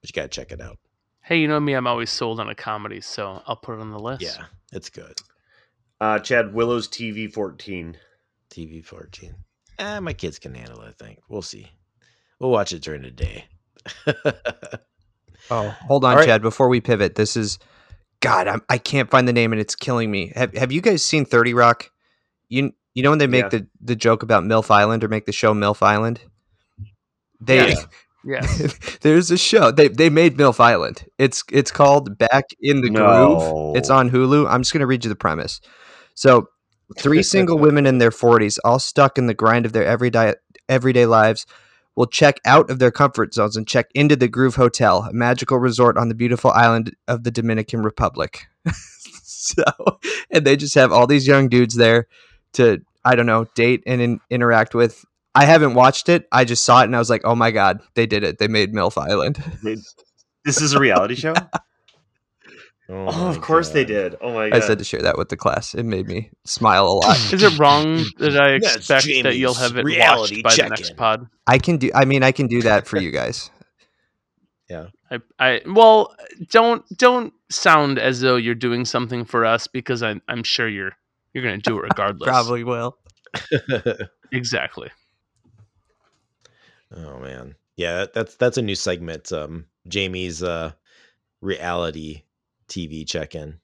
but 0.00 0.10
you 0.10 0.12
got 0.14 0.22
to 0.22 0.28
check 0.28 0.52
it 0.52 0.60
out 0.60 0.78
Hey, 1.22 1.38
you 1.38 1.48
know 1.48 1.60
me, 1.60 1.74
I'm 1.74 1.86
always 1.86 2.10
sold 2.10 2.40
on 2.40 2.48
a 2.48 2.54
comedy, 2.54 3.00
so 3.00 3.42
I'll 3.46 3.56
put 3.56 3.74
it 3.74 3.80
on 3.80 3.90
the 3.90 3.98
list. 3.98 4.22
Yeah, 4.22 4.46
it's 4.72 4.90
good. 4.90 5.14
Uh, 6.00 6.18
Chad 6.18 6.54
Willow's 6.54 6.88
TV 6.88 7.32
14. 7.32 7.96
TV 8.50 8.84
14. 8.84 9.34
Eh, 9.78 10.00
my 10.00 10.12
kids 10.12 10.38
can 10.38 10.54
handle 10.54 10.80
it, 10.82 10.88
I 10.88 11.04
think. 11.04 11.20
We'll 11.28 11.42
see. 11.42 11.70
We'll 12.38 12.50
watch 12.50 12.72
it 12.72 12.82
during 12.82 13.02
the 13.02 13.10
day. 13.10 13.44
oh, 15.50 15.68
hold 15.86 16.04
on, 16.04 16.16
right. 16.16 16.26
Chad. 16.26 16.42
Before 16.42 16.68
we 16.68 16.80
pivot, 16.80 17.14
this 17.14 17.36
is 17.36 17.58
God. 18.20 18.48
I'm, 18.48 18.62
I 18.68 18.78
can 18.78 19.00
not 19.00 19.10
find 19.10 19.26
the 19.26 19.32
name, 19.32 19.52
and 19.52 19.60
it's 19.60 19.74
killing 19.74 20.10
me. 20.10 20.32
Have 20.34 20.54
Have 20.54 20.72
you 20.72 20.80
guys 20.80 21.02
seen 21.02 21.24
Thirty 21.24 21.54
Rock? 21.54 21.90
You 22.48 22.72
You 22.94 23.02
know 23.02 23.10
when 23.10 23.18
they 23.18 23.26
make 23.26 23.44
yeah. 23.44 23.48
the 23.60 23.66
the 23.80 23.96
joke 23.96 24.22
about 24.22 24.44
MILF 24.44 24.70
Island 24.70 25.04
or 25.04 25.08
make 25.08 25.26
the 25.26 25.32
show 25.32 25.54
MILF 25.54 25.82
Island? 25.82 26.20
They 27.40 27.70
yeah. 27.70 27.74
Yeah. 28.24 28.46
There's 29.00 29.30
a 29.30 29.38
show. 29.38 29.70
They 29.70 29.88
they 29.88 30.10
made 30.10 30.36
MILF 30.36 30.60
Island. 30.60 31.04
It's 31.18 31.42
it's 31.50 31.70
called 31.70 32.18
Back 32.18 32.44
in 32.60 32.82
the 32.82 32.90
no. 32.90 33.38
Groove. 33.38 33.76
It's 33.76 33.90
on 33.90 34.10
Hulu. 34.10 34.46
I'm 34.48 34.60
just 34.60 34.72
gonna 34.72 34.86
read 34.86 35.04
you 35.04 35.08
the 35.08 35.16
premise. 35.16 35.60
So 36.14 36.48
three 36.98 37.22
single 37.22 37.58
women 37.58 37.86
in 37.86 37.98
their 37.98 38.10
40s, 38.10 38.58
all 38.64 38.78
stuck 38.78 39.18
in 39.18 39.26
the 39.26 39.34
grind 39.34 39.66
of 39.66 39.72
their 39.72 39.84
everyday 39.84 40.34
everyday 40.68 41.06
lives, 41.06 41.46
will 41.96 42.06
check 42.06 42.40
out 42.44 42.70
of 42.70 42.78
their 42.78 42.90
comfort 42.90 43.34
zones 43.34 43.56
and 43.56 43.66
check 43.66 43.86
into 43.94 44.16
the 44.16 44.28
Groove 44.28 44.54
Hotel, 44.54 45.04
a 45.04 45.12
magical 45.12 45.58
resort 45.58 45.96
on 45.96 46.08
the 46.08 46.14
beautiful 46.14 46.50
island 46.50 46.94
of 47.08 47.24
the 47.24 47.30
Dominican 47.30 47.82
Republic. 47.82 48.46
so, 48.72 49.64
and 50.30 50.46
they 50.46 50.56
just 50.56 50.74
have 50.74 50.92
all 50.92 51.06
these 51.06 51.26
young 51.26 51.48
dudes 51.48 51.74
there 51.74 52.06
to 52.54 52.80
I 53.04 53.14
don't 53.14 53.26
know 53.26 53.46
date 53.54 53.82
and 53.86 54.00
in, 54.00 54.20
interact 54.30 54.74
with 54.74 55.04
I 55.34 55.44
haven't 55.44 55.74
watched 55.74 56.08
it. 56.08 56.26
I 56.32 56.44
just 56.44 56.64
saw 56.64 56.80
it 56.80 56.84
and 56.84 56.96
I 56.96 56.98
was 56.98 57.10
like, 57.10 57.22
oh 57.24 57.34
my 57.34 57.50
god, 57.50 57.80
they 57.94 58.06
did 58.06 58.24
it. 58.24 58.38
They 58.38 58.48
made 58.48 58.72
MILF 58.72 59.00
Island. 59.00 59.42
this 60.44 60.60
is 60.60 60.72
a 60.72 60.80
reality 60.80 61.14
show. 61.14 61.34
Oh, 62.92 63.06
oh 63.08 63.28
of 63.28 63.40
course 63.40 63.68
god. 63.68 63.74
they 63.74 63.84
did. 63.84 64.16
Oh 64.20 64.34
my 64.34 64.50
god! 64.50 64.56
I 64.56 64.66
said 64.66 64.78
to 64.78 64.84
share 64.84 65.02
that 65.02 65.16
with 65.16 65.28
the 65.28 65.36
class. 65.36 65.74
It 65.74 65.84
made 65.84 66.08
me 66.08 66.30
smile 66.44 66.86
a 66.86 66.94
lot. 66.94 67.32
is 67.32 67.42
it 67.42 67.56
wrong 67.56 68.04
that 68.18 68.36
I 68.36 68.54
expect 68.54 69.06
that 69.22 69.36
you'll 69.36 69.54
have 69.54 69.76
it 69.76 69.84
watched 69.84 70.42
by 70.42 70.54
the 70.54 70.68
next 70.68 70.96
pod? 70.96 71.28
I 71.46 71.58
can 71.58 71.76
do. 71.76 71.90
I 71.94 72.04
mean, 72.04 72.24
I 72.24 72.32
can 72.32 72.48
do 72.48 72.62
that 72.62 72.88
for 72.88 72.98
you 72.98 73.12
guys. 73.12 73.50
yeah. 74.68 74.88
I, 75.10 75.20
I 75.38 75.60
well, 75.66 76.16
don't 76.50 76.84
don't 76.96 77.32
sound 77.48 78.00
as 78.00 78.20
though 78.20 78.36
you're 78.36 78.54
doing 78.56 78.84
something 78.84 79.24
for 79.24 79.44
us 79.44 79.68
because 79.68 80.02
I'm 80.02 80.20
I'm 80.26 80.42
sure 80.42 80.68
you're 80.68 80.96
you're 81.32 81.44
going 81.44 81.60
to 81.60 81.70
do 81.70 81.78
it 81.78 81.82
regardless. 81.90 82.28
Probably 82.28 82.64
will. 82.64 82.98
exactly. 84.32 84.90
Oh 86.92 87.20
man, 87.20 87.54
yeah, 87.76 88.06
that's 88.12 88.34
that's 88.34 88.58
a 88.58 88.62
new 88.62 88.74
segment. 88.74 89.32
Um, 89.32 89.66
Jamie's 89.86 90.42
uh, 90.42 90.72
reality 91.40 92.22
TV 92.70 93.06
check-in. 93.06 93.58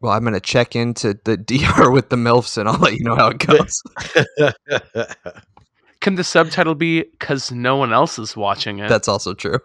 Well, 0.00 0.12
I'm 0.12 0.24
gonna 0.24 0.40
check 0.40 0.74
into 0.74 1.18
the 1.24 1.36
DR 1.76 1.90
with 1.90 2.08
the 2.08 2.16
milfs, 2.16 2.56
and 2.56 2.68
I'll 2.68 2.78
let 2.78 2.94
you 2.94 3.04
know 3.04 3.14
how 3.14 3.28
it 3.28 3.38
goes. 3.46 3.82
Can 6.00 6.16
the 6.16 6.24
subtitle 6.24 6.74
be 6.74 7.04
"Cause 7.20 7.52
no 7.52 7.76
one 7.76 7.92
else 7.92 8.18
is 8.18 8.36
watching 8.36 8.78
it"? 8.80 8.88
That's 8.88 9.06
also 9.06 9.34
true. 9.34 9.60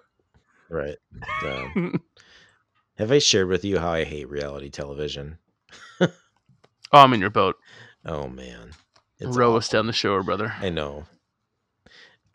Right. 0.70 0.98
Um, 1.44 2.02
have 2.98 3.12
I 3.12 3.20
shared 3.20 3.48
with 3.48 3.66
you 3.66 3.80
how 3.80 3.90
I 3.90 4.04
hate 4.04 4.30
reality 4.30 4.70
television? 4.70 5.40
oh, 6.02 6.08
I'm 6.92 7.14
in 7.14 7.22
your 7.22 7.32
boat. 7.32 7.56
Oh 8.06 8.28
man, 8.28 8.72
it's 9.20 9.36
row 9.36 9.48
awful. 9.48 9.58
us 9.58 9.70
down 9.70 9.88
the 9.88 9.94
shore, 9.94 10.22
brother. 10.22 10.54
I 10.60 10.70
know. 10.70 11.06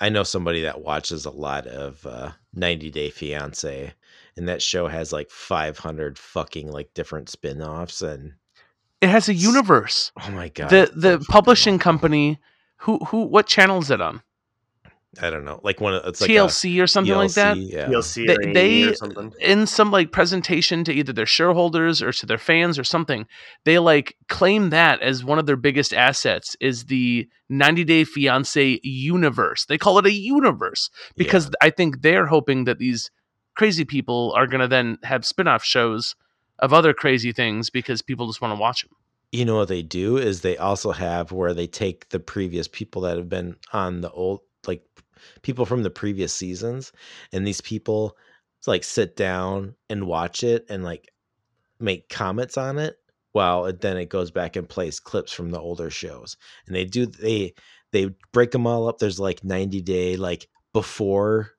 I 0.01 0.09
know 0.09 0.24
somebody 0.24 0.62
that 0.62 0.80
watches 0.83 1.24
a 1.24 1.30
lot 1.30 1.68
of 1.68 2.05
uh, 2.05 2.33
90 2.55 2.91
Day 2.91 3.11
Fiance, 3.11 3.93
and 4.37 4.49
that 4.49 4.62
show 4.62 4.87
has 4.89 5.12
like 5.12 5.30
500 5.30 6.18
fucking 6.18 6.70
like 6.70 6.93
different 6.95 7.28
spin-offs 7.28 8.03
and 8.03 8.33
It 9.01 9.09
has 9.09 9.28
a 9.28 9.35
universe. 9.35 10.12
Oh 10.20 10.30
my 10.30 10.49
god. 10.49 10.70
the 10.70 10.91
the 10.95 11.11
Fucking 11.12 11.26
publishing 11.26 11.74
awful. 11.74 11.83
company 11.85 12.41
who 12.78 12.99
who 13.07 13.24
what 13.24 13.47
channel 13.47 13.78
is 13.80 13.91
it 13.91 14.01
on? 14.01 14.22
I 15.20 15.28
don't 15.28 15.45
know. 15.45 15.61
Like 15.62 15.78
one 15.78 15.93
of 15.93 16.07
it's 16.07 16.22
like 16.22 16.30
TLC 16.30 16.83
or 16.83 16.87
something 16.87 17.14
like 17.14 17.35
that. 17.35 17.59
Yeah. 17.59 17.87
TLC 17.89 18.26
They- 18.26 18.35
or 18.35 18.41
A&E 18.49 18.53
they- 18.55 18.85
or 18.89 18.95
something. 18.95 19.33
in 19.41 19.66
some 19.66 19.91
like 19.91 20.11
presentation 20.11 20.85
to 20.85 20.93
either 20.93 21.12
their 21.12 21.26
shareholders 21.26 22.01
or 22.01 22.12
to 22.12 22.24
their 22.24 22.39
fans 22.39 22.78
or 22.78 22.85
something 22.85 23.26
they 23.64 23.78
like 23.78 24.16
claim 24.30 24.70
that 24.70 25.03
as 25.03 25.22
one 25.22 25.39
of 25.39 25.45
their 25.45 25.57
biggest 25.57 25.93
assets 25.93 26.57
is 26.61 26.87
the 26.87 27.28
90 27.51 27.85
day 27.85 28.05
fiance 28.05 28.80
universe 28.83 29.66
they 29.66 29.76
call 29.76 29.99
it 29.99 30.07
a 30.07 30.12
universe 30.12 30.89
because 31.16 31.51
i 31.61 31.68
think 31.68 32.01
they're 32.01 32.26
hoping 32.26 32.64
that 32.64 32.78
these 32.78 33.11
crazy 33.55 33.84
people 33.84 34.32
are 34.36 34.46
going 34.46 34.61
to 34.61 34.68
then 34.68 34.98
have 35.03 35.24
spin-off 35.24 35.64
shows 35.64 36.14
of 36.59 36.72
other 36.72 36.94
crazy 36.94 37.32
things 37.32 37.70
because 37.70 38.03
people 38.03 38.26
just 38.26 38.40
want 38.40 38.55
to 38.55 38.61
watch 38.61 38.82
them 38.82 38.96
you 39.32 39.44
know 39.44 39.57
what 39.57 39.68
they 39.68 39.82
do 39.82 40.18
is 40.18 40.40
they 40.40 40.57
also 40.59 40.92
have 40.92 41.32
where 41.32 41.55
they 41.55 41.66
take 41.66 42.09
the 42.11 42.20
previous 42.20 42.68
people 42.68 43.03
that 43.03 43.16
have 43.16 43.28
been 43.28 43.57
on 43.72 44.00
the 44.00 44.11
old 44.11 44.40
like 44.66 44.84
people 45.42 45.64
from 45.64 45.82
the 45.82 45.90
previous 45.90 46.34
seasons 46.34 46.92
and 47.32 47.46
these 47.46 47.61
people 47.61 48.16
like 48.66 48.84
sit 48.84 49.16
down 49.16 49.74
and 49.88 50.07
watch 50.07 50.44
it 50.44 50.66
and 50.68 50.84
like 50.84 51.11
make 51.80 52.09
comments 52.09 52.57
on 52.57 52.78
it 52.78 52.96
while 53.32 53.64
it, 53.66 53.80
then 53.80 53.96
it 53.96 54.09
goes 54.09 54.30
back 54.30 54.57
and 54.57 54.68
plays 54.68 55.00
clips 55.00 55.32
from 55.32 55.50
the 55.50 55.61
older 55.61 55.90
shows. 55.90 56.36
And 56.66 56.76
they 56.76 56.84
do 56.84 57.07
they 57.07 57.55
they 57.90 58.14
break 58.32 58.53
them 58.53 58.66
all 58.66 58.88
up. 58.88 58.98
There's 58.98 59.20
like 59.20 59.44
90 59.44 59.80
day 59.82 60.16
like 60.16 60.48
before 60.72 61.53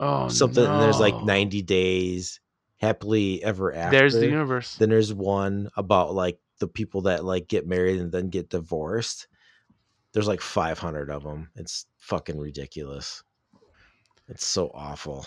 oh 0.00 0.28
something 0.28 0.64
and 0.64 0.82
there's 0.82 0.98
like 0.98 1.22
90 1.22 1.62
days 1.62 2.40
happily 2.78 3.42
ever 3.44 3.72
after 3.72 3.98
there's 3.98 4.14
the 4.14 4.26
universe 4.26 4.76
then 4.76 4.88
there's 4.88 5.14
one 5.14 5.70
about 5.76 6.14
like 6.14 6.38
the 6.60 6.68
people 6.68 7.02
that 7.02 7.24
like 7.24 7.48
get 7.48 7.66
married 7.66 7.98
and 7.98 8.12
then 8.12 8.28
get 8.28 8.50
divorced. 8.50 9.26
There's 10.12 10.28
like 10.28 10.40
500 10.40 11.10
of 11.10 11.24
them. 11.24 11.50
It's 11.56 11.86
fucking 11.98 12.38
ridiculous. 12.38 13.24
It's 14.28 14.46
so 14.46 14.70
awful, 14.72 15.26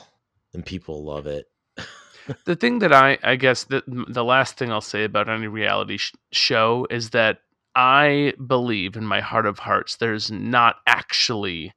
and 0.54 0.66
people 0.66 1.04
love 1.04 1.28
it. 1.28 1.48
the 2.46 2.56
thing 2.56 2.80
that 2.80 2.94
I, 2.94 3.18
I 3.22 3.36
guess 3.36 3.66
that 3.66 3.84
the 3.88 4.24
last 4.24 4.58
thing 4.58 4.72
I'll 4.72 4.80
say 4.80 5.04
about 5.04 5.28
any 5.28 5.48
reality 5.48 5.98
sh- 5.98 6.14
show 6.32 6.88
is 6.90 7.10
that 7.10 7.40
I 7.76 8.34
believe 8.46 8.96
in 8.96 9.04
my 9.04 9.20
heart 9.20 9.46
of 9.46 9.60
hearts 9.60 9.98
there's 9.98 10.32
not 10.32 10.76
actually 10.88 11.74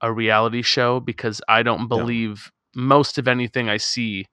a 0.00 0.12
reality 0.12 0.62
show 0.62 1.00
because 1.00 1.40
I 1.48 1.62
don't 1.62 1.88
believe 1.88 2.50
most 2.74 3.18
of 3.18 3.26
anything 3.28 3.68
I 3.68 3.78
see 3.78 4.26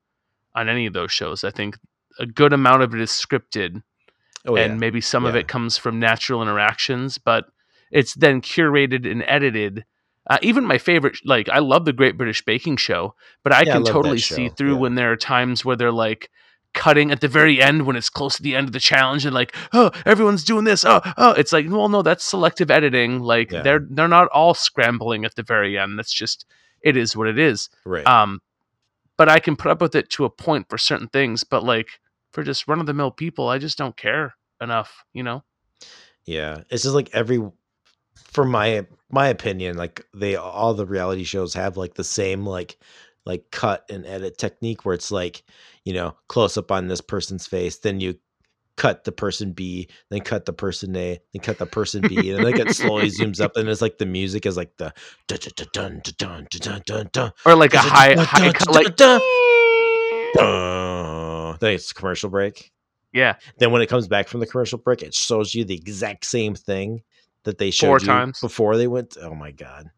on 0.54 0.70
any 0.70 0.86
of 0.86 0.94
those 0.94 1.12
shows. 1.12 1.44
I 1.44 1.52
think 1.52 1.78
a 2.20 2.26
good 2.26 2.54
amount 2.54 2.84
of 2.84 2.94
it 2.94 3.02
is 3.02 3.10
scripted 3.10 3.82
Oh 4.48 4.56
and 4.56 4.74
yeah, 4.74 4.78
maybe 4.78 5.02
some 5.02 5.26
of 5.26 5.36
it 5.36 5.48
comes 5.48 5.78
from 5.78 6.00
natural 6.00 6.42
interactions, 6.42 7.18
but 7.18 7.46
it's 7.92 8.14
then 8.14 8.42
curated 8.42 9.10
and 9.10 9.24
edited. 9.28 9.86
Uh, 10.30 10.38
even 10.42 10.64
my 10.64 10.78
favorite, 10.78 11.18
like 11.26 11.50
I 11.50 11.60
love 11.60 11.86
the 11.86 11.94
Great 11.94 12.18
British 12.18 12.44
Baking 12.46 12.78
Show, 12.78 13.16
but 13.44 13.54
I 13.54 13.62
Yeah, 13.62 13.72
I 13.72 13.74
can 13.74 13.84
love 13.84 13.94
totally 13.94 14.20
see 14.20 14.50
through 14.50 14.74
yeah. 14.74 14.80
when 14.80 14.96
there 14.96 15.12
are 15.12 15.18
times 15.18 15.66
where 15.66 15.76
they're 15.76 15.92
like 15.92 16.30
cutting 16.76 17.10
at 17.12 17.22
the 17.22 17.28
very 17.28 17.60
end 17.60 17.88
when 17.88 17.96
it's 17.96 18.10
close 18.10 18.36
to 18.38 18.44
the 18.44 18.56
end 18.56 18.68
of 18.68 18.74
the 18.74 18.80
challenge 18.80 19.26
and 19.26 19.34
like, 19.34 19.56
oh, 19.74 19.90
everyone's 20.06 20.44
doing 20.44 20.66
this. 20.66 20.86
Oh, 20.86 21.02
oh, 21.18 21.32
it's 21.32 21.52
like, 21.52 21.66
well, 21.68 21.90
no, 21.90 22.04
that's 22.04 22.24
selective 22.24 22.70
editing. 22.70 23.20
Like 23.22 23.52
Yeah. 23.52 23.64
they're 23.64 23.88
they're 23.90 24.08
not 24.08 24.28
all 24.28 24.54
scrambling 24.54 25.26
at 25.26 25.34
the 25.36 25.42
very 25.44 25.80
end. 25.80 25.98
That's 25.98 26.14
just 26.14 26.46
it 26.82 26.96
is 26.96 27.16
what 27.16 27.28
it 27.28 27.40
is. 27.40 27.70
right. 27.86 28.06
Um, 28.06 28.42
but 29.18 29.30
I 29.30 29.40
can 29.40 29.56
put 29.56 29.72
up 29.72 29.82
with 29.82 29.96
it 29.96 30.10
to 30.12 30.26
a 30.26 30.30
point 30.30 30.70
for 30.70 30.78
certain 30.78 31.08
things, 31.08 31.44
but 31.44 31.64
like 31.64 31.88
for 32.32 32.44
just 32.44 32.68
run 32.68 32.80
of 32.80 32.86
the 32.86 32.94
mill 32.94 33.12
people, 33.12 33.48
I 33.48 33.58
just 33.58 33.78
don't 33.78 33.96
care 33.98 34.36
enough, 34.62 35.04
you 35.14 35.24
know? 35.24 35.44
yeah, 36.26 36.62
it's 36.70 36.84
just 36.84 36.96
like 36.96 37.10
every, 37.14 37.40
for 38.16 38.44
my 38.46 38.86
my 39.10 39.28
opinion, 39.30 39.78
like 39.78 40.06
they 40.14 40.36
all 40.36 40.74
the 40.74 40.86
reality 40.86 41.24
shows 41.24 41.54
have 41.54 41.78
like 41.78 41.94
the 41.94 42.04
same 42.04 42.46
like 42.46 42.78
like 43.26 43.46
cut 43.52 43.86
and 43.90 44.06
edit 44.06 44.38
technique 44.38 44.86
where 44.86 44.96
it's 44.96 45.12
like, 45.12 45.44
you 45.84 45.94
know, 45.94 46.16
close 46.28 46.58
up 46.58 46.72
on 46.72 46.88
this 46.88 47.02
person's 47.02 47.48
face, 47.48 47.78
then 47.80 48.00
you 48.00 48.16
cut 48.78 49.04
the 49.06 49.12
person 49.12 49.52
B, 49.54 49.88
then 50.10 50.20
cut 50.22 50.46
the 50.46 50.54
person 50.54 50.96
A, 50.96 51.18
then 51.34 51.42
cut 51.42 51.58
the 51.58 51.66
person 51.66 52.02
B, 52.02 52.30
and 52.30 52.38
then 52.38 52.44
like 52.44 52.60
it 52.60 52.76
slowly 52.76 53.08
zooms 53.08 53.40
up, 53.42 53.56
and 53.56 53.68
it's 53.70 53.82
like 53.82 53.98
the 53.98 54.06
music 54.06 54.46
is 54.46 54.58
like 54.58 54.76
the 54.78 54.94
dun 55.28 55.40
dun 55.40 55.68
dun 55.74 56.02
dun 56.04 56.18
dun 56.18 56.48
dun 56.52 56.60
dun 56.60 56.82
dun 56.86 57.10
dun. 57.12 57.32
or 57.46 57.56
like 57.56 57.74
a 57.74 57.80
high 57.80 58.16
high 58.18 58.52
like 58.70 58.98
then 61.60 61.74
it's 61.74 61.94
commercial 61.94 62.30
break. 62.30 62.72
Yeah. 63.14 63.36
Then 63.60 63.72
when 63.72 63.82
it 63.82 63.88
comes 63.88 64.08
back 64.10 64.28
from 64.28 64.42
the 64.42 64.46
commercial 64.46 64.78
break, 64.78 65.02
it 65.02 65.14
shows 65.14 65.56
you 65.56 65.64
the 65.64 65.76
exact 65.76 66.26
same 66.26 66.54
thing 66.54 67.02
that 67.46 67.58
they 67.58 67.72
showed 67.72 67.88
Four 67.88 68.00
you 68.02 68.06
times. 68.08 68.42
before 68.42 68.76
they 68.76 68.88
went. 68.88 69.16
Oh 69.22 69.34
my 69.34 69.52
god. 69.52 69.90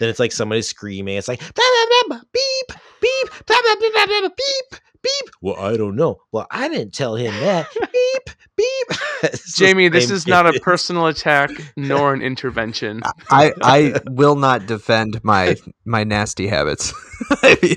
Then 0.00 0.08
it's 0.08 0.18
like 0.18 0.32
somebody 0.32 0.62
screaming. 0.62 1.16
It's 1.16 1.28
like 1.28 1.38
blah, 1.38 1.48
blah, 1.54 1.86
blah, 1.86 2.16
blah, 2.16 2.24
beep 2.32 2.78
beep 3.00 3.46
blah, 3.46 3.56
blah, 3.62 3.76
blah, 3.78 3.90
blah, 3.92 4.06
blah, 4.06 4.20
blah, 4.20 4.28
beep 4.30 4.80
beep. 5.02 5.30
Well, 5.42 5.56
I 5.56 5.76
don't 5.76 5.94
know. 5.94 6.22
Well, 6.32 6.46
I 6.50 6.68
didn't 6.68 6.94
tell 6.94 7.14
him 7.14 7.32
that. 7.34 7.68
beep 7.92 8.36
beep. 8.56 9.32
Jamie, 9.56 9.88
this 9.88 10.08
same 10.08 10.16
is 10.16 10.26
not 10.26 10.46
a 10.46 10.58
personal 10.62 11.06
attack 11.06 11.50
nor 11.76 12.14
an 12.14 12.22
intervention. 12.22 13.02
I 13.30 13.52
I 13.62 14.00
will 14.08 14.36
not 14.36 14.66
defend 14.66 15.22
my 15.22 15.56
my 15.84 16.02
nasty 16.02 16.48
habits. 16.48 16.94
I 17.42 17.58
mean, 17.62 17.76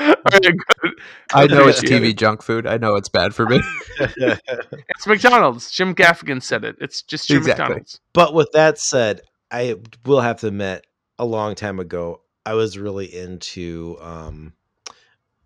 Alright. 0.00 0.54
I 1.32 1.46
know 1.46 1.68
it's 1.68 1.80
TV 1.80 2.16
junk 2.16 2.42
food. 2.42 2.66
I 2.66 2.76
know 2.78 2.96
it's 2.96 3.08
bad 3.08 3.34
for 3.34 3.46
me. 3.46 3.60
It's 4.00 5.06
McDonald's. 5.06 5.70
Jim 5.70 5.94
Gaffigan 5.94 6.42
said 6.42 6.64
it. 6.64 6.76
It's 6.80 7.02
just 7.02 7.28
Jim 7.28 7.38
Exactly. 7.38 7.62
McDonald's. 7.62 8.00
But 8.12 8.34
with 8.34 8.50
that 8.52 8.78
said, 8.78 9.20
I 9.50 9.76
will 10.06 10.20
have 10.20 10.40
to 10.40 10.48
admit, 10.48 10.86
a 11.18 11.24
long 11.24 11.54
time 11.54 11.78
ago, 11.78 12.20
I 12.44 12.54
was 12.54 12.76
really 12.78 13.06
into 13.06 13.96
um, 14.00 14.52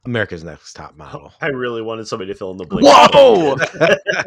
America's 0.05 0.45
Next 0.45 0.73
Top 0.75 0.97
Model. 0.97 1.33
I 1.41 1.49
really 1.49 1.83
wanted 1.83 2.07
somebody 2.09 2.33
to 2.33 2.39
fill 2.39 2.51
in 2.53 2.57
the 2.57 2.65
blank. 2.65 2.87
Whoa! 2.87 3.57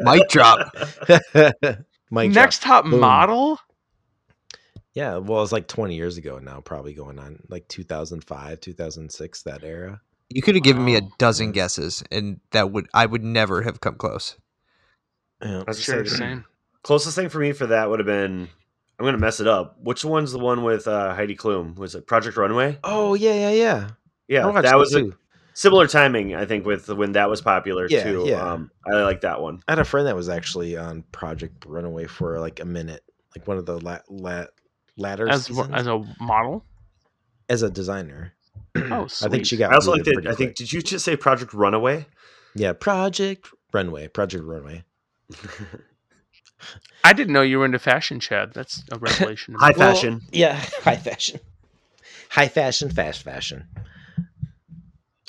Mic 0.00 0.28
drop. 0.28 0.74
Mike 2.10 2.32
Next 2.32 2.62
top 2.62 2.84
Boom. 2.84 2.98
model? 3.00 3.58
Yeah, 4.94 5.18
well, 5.18 5.42
it's 5.44 5.52
like 5.52 5.68
20 5.68 5.94
years 5.94 6.16
ago 6.18 6.38
now, 6.40 6.60
probably 6.60 6.92
going 6.94 7.18
on 7.20 7.40
like 7.48 7.68
2005, 7.68 8.60
2006, 8.60 9.42
that 9.44 9.62
era. 9.62 10.00
You 10.28 10.42
could 10.42 10.56
have 10.56 10.64
given 10.64 10.84
me 10.84 10.96
a 10.96 11.02
dozen 11.18 11.52
guesses, 11.52 12.02
and 12.10 12.40
that 12.50 12.72
would 12.72 12.88
I 12.94 13.06
would 13.06 13.22
never 13.22 13.62
have 13.62 13.80
come 13.80 13.94
close. 13.94 14.36
Yeah. 15.42 15.60
I 15.60 15.64
was 15.68 15.80
Sure, 15.80 16.02
just 16.02 16.16
saying, 16.18 16.30
same. 16.38 16.44
Closest 16.82 17.14
thing 17.16 17.28
for 17.28 17.38
me 17.38 17.52
for 17.52 17.66
that 17.68 17.88
would 17.90 17.98
have 18.00 18.06
been. 18.06 18.48
I'm 19.00 19.06
gonna 19.06 19.16
mess 19.18 19.40
it 19.40 19.46
up. 19.46 19.78
Which 19.80 20.04
one's 20.04 20.30
the 20.30 20.38
one 20.38 20.62
with 20.62 20.86
uh, 20.86 21.14
Heidi 21.14 21.34
Klum? 21.34 21.76
Was 21.76 21.94
it 21.94 22.06
Project 22.06 22.36
Runway? 22.36 22.78
Oh, 22.84 23.14
yeah, 23.14 23.32
yeah, 23.32 23.50
yeah. 23.50 23.88
Yeah, 24.28 24.60
that 24.60 24.76
was 24.76 24.94
a, 24.94 25.10
similar 25.54 25.86
timing. 25.86 26.34
I 26.34 26.44
think 26.44 26.66
with 26.66 26.86
when 26.90 27.12
that 27.12 27.30
was 27.30 27.40
popular 27.40 27.86
Yeah, 27.88 28.04
too. 28.04 28.24
yeah. 28.26 28.52
Um, 28.52 28.70
I 28.86 28.96
like 29.02 29.22
that 29.22 29.40
one. 29.40 29.62
I 29.66 29.72
had 29.72 29.78
a 29.78 29.84
friend 29.86 30.06
that 30.06 30.14
was 30.14 30.28
actually 30.28 30.76
on 30.76 31.02
Project 31.12 31.64
Runway 31.66 32.06
for 32.06 32.38
like 32.40 32.60
a 32.60 32.66
minute, 32.66 33.02
like 33.34 33.48
one 33.48 33.56
of 33.56 33.64
the 33.64 33.80
la- 33.80 34.00
la- 34.10 34.44
latter 34.98 35.28
As 35.28 35.46
seasons, 35.46 35.70
as 35.72 35.86
a 35.86 36.04
model? 36.20 36.66
as 37.48 37.62
a 37.62 37.70
designer. 37.70 38.34
Oh, 38.76 39.06
sweet. 39.06 39.26
I 39.28 39.30
think 39.30 39.46
she 39.46 39.56
got. 39.56 39.72
I 39.72 39.76
also 39.76 39.92
like 39.92 40.04
that. 40.04 40.26
I 40.26 40.34
think 40.34 40.50
quick. 40.50 40.56
did 40.56 40.72
you 40.74 40.82
just 40.82 41.06
say 41.06 41.16
Project 41.16 41.54
Runaway? 41.54 42.04
Yeah, 42.54 42.74
Project 42.74 43.48
Runway. 43.72 44.08
Project 44.08 44.44
Runway. 44.44 44.84
I 47.04 47.12
didn't 47.12 47.32
know 47.32 47.42
you 47.42 47.58
were 47.58 47.64
into 47.64 47.78
fashion, 47.78 48.20
Chad. 48.20 48.52
That's 48.54 48.84
a 48.92 48.98
revelation. 48.98 49.54
to 49.54 49.58
me. 49.60 49.64
High 49.64 49.72
fashion. 49.72 50.20
yeah, 50.32 50.54
high 50.82 50.96
fashion. 50.96 51.40
High 52.30 52.48
fashion, 52.48 52.90
fast 52.90 53.22
fashion. 53.22 53.66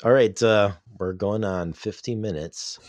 All 0.04 0.12
right, 0.12 0.40
uh, 0.42 0.72
we're 0.98 1.12
going 1.14 1.44
on 1.44 1.72
15 1.72 2.20
minutes. 2.20 2.78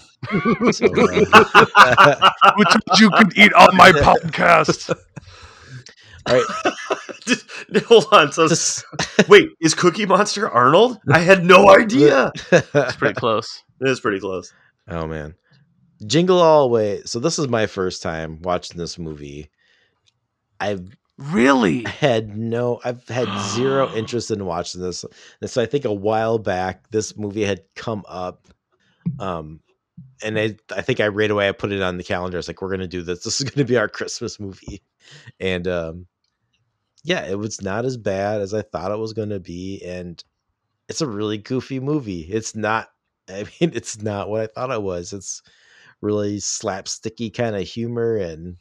So, 0.72 0.86
uh, 0.86 2.32
Who 2.56 2.64
you 3.00 3.10
could 3.12 3.38
eat 3.38 3.54
on 3.54 3.76
my 3.76 3.92
podcast? 3.92 4.96
all 6.28 6.34
right, 6.36 6.46
Just- 7.26 7.46
Hold 7.88 8.06
on. 8.12 8.32
So 8.32 8.48
just- 8.48 8.86
wait, 9.28 9.50
is 9.62 9.74
Cookie 9.74 10.06
Monster 10.06 10.50
Arnold? 10.50 11.00
I 11.12 11.20
had 11.20 11.44
no 11.46 11.70
idea. 11.70 12.32
It's 12.52 12.96
pretty 12.96 13.16
close. 13.16 13.64
It 13.82 13.90
is 13.90 14.00
pretty 14.00 14.20
close. 14.20 14.54
oh 14.90 15.08
man, 15.08 15.36
Jingle 16.04 16.40
All 16.42 16.64
the 16.64 16.74
Way. 16.74 17.02
So 17.06 17.20
this 17.20 17.40
is 17.40 17.48
my 17.48 17.66
first 17.68 18.02
time 18.02 18.42
watching 18.42 18.78
this 18.78 18.98
movie. 19.00 19.50
I've 20.60 20.96
Really? 21.18 21.84
had 21.84 22.36
no 22.36 22.82
i've 22.84 23.08
had 23.08 23.28
zero 23.54 23.88
interest 23.96 24.32
in 24.32 24.46
watching 24.46 24.82
this 24.82 25.06
and 25.42 25.50
so 25.50 25.62
i 25.62 25.66
think 25.68 25.86
a 25.86 25.94
while 25.94 26.40
back 26.40 26.90
this 26.90 27.16
movie 27.16 27.44
had 27.44 27.62
come 27.76 28.04
up 28.08 28.48
um 29.20 29.60
and 30.24 30.40
i 30.40 30.56
i 30.76 30.82
think 30.82 31.00
i 31.00 31.08
right 31.08 31.30
away 31.30 31.48
i 31.48 31.52
put 31.52 31.72
it 31.72 31.84
on 31.84 31.98
the 31.98 32.04
calendar 32.04 32.40
it's 32.40 32.48
like 32.48 32.62
we're 32.64 32.72
gonna 32.72 32.88
do 32.88 33.04
this 33.04 33.24
this 33.24 33.40
is 33.40 33.48
gonna 33.50 33.64
be 33.66 33.78
our 33.78 33.88
christmas 33.88 34.40
movie 34.40 34.82
and 35.40 35.68
um 35.68 36.08
yeah 37.04 37.24
it 37.28 37.38
was 37.38 37.62
not 37.62 37.86
as 37.86 37.96
bad 37.96 38.42
as 38.42 38.54
i 38.54 38.64
thought 38.64 38.92
it 38.92 38.98
was 38.98 39.14
gonna 39.14 39.40
be 39.40 39.84
and 39.86 40.24
it's 40.90 41.02
a 41.02 41.08
really 41.08 41.38
goofy 41.38 41.80
movie 41.80 42.22
it's 42.22 42.56
not 42.56 42.90
i 43.30 43.44
mean 43.44 43.72
it's 43.76 44.02
not 44.02 44.30
what 44.30 44.42
i 44.42 44.48
thought 44.48 44.72
it 44.72 44.82
was 44.82 45.14
it's 45.14 45.44
really 46.04 46.38
slapsticky 46.38 47.34
kind 47.34 47.56
of 47.56 47.64
humor 47.64 48.18
and 48.18 48.58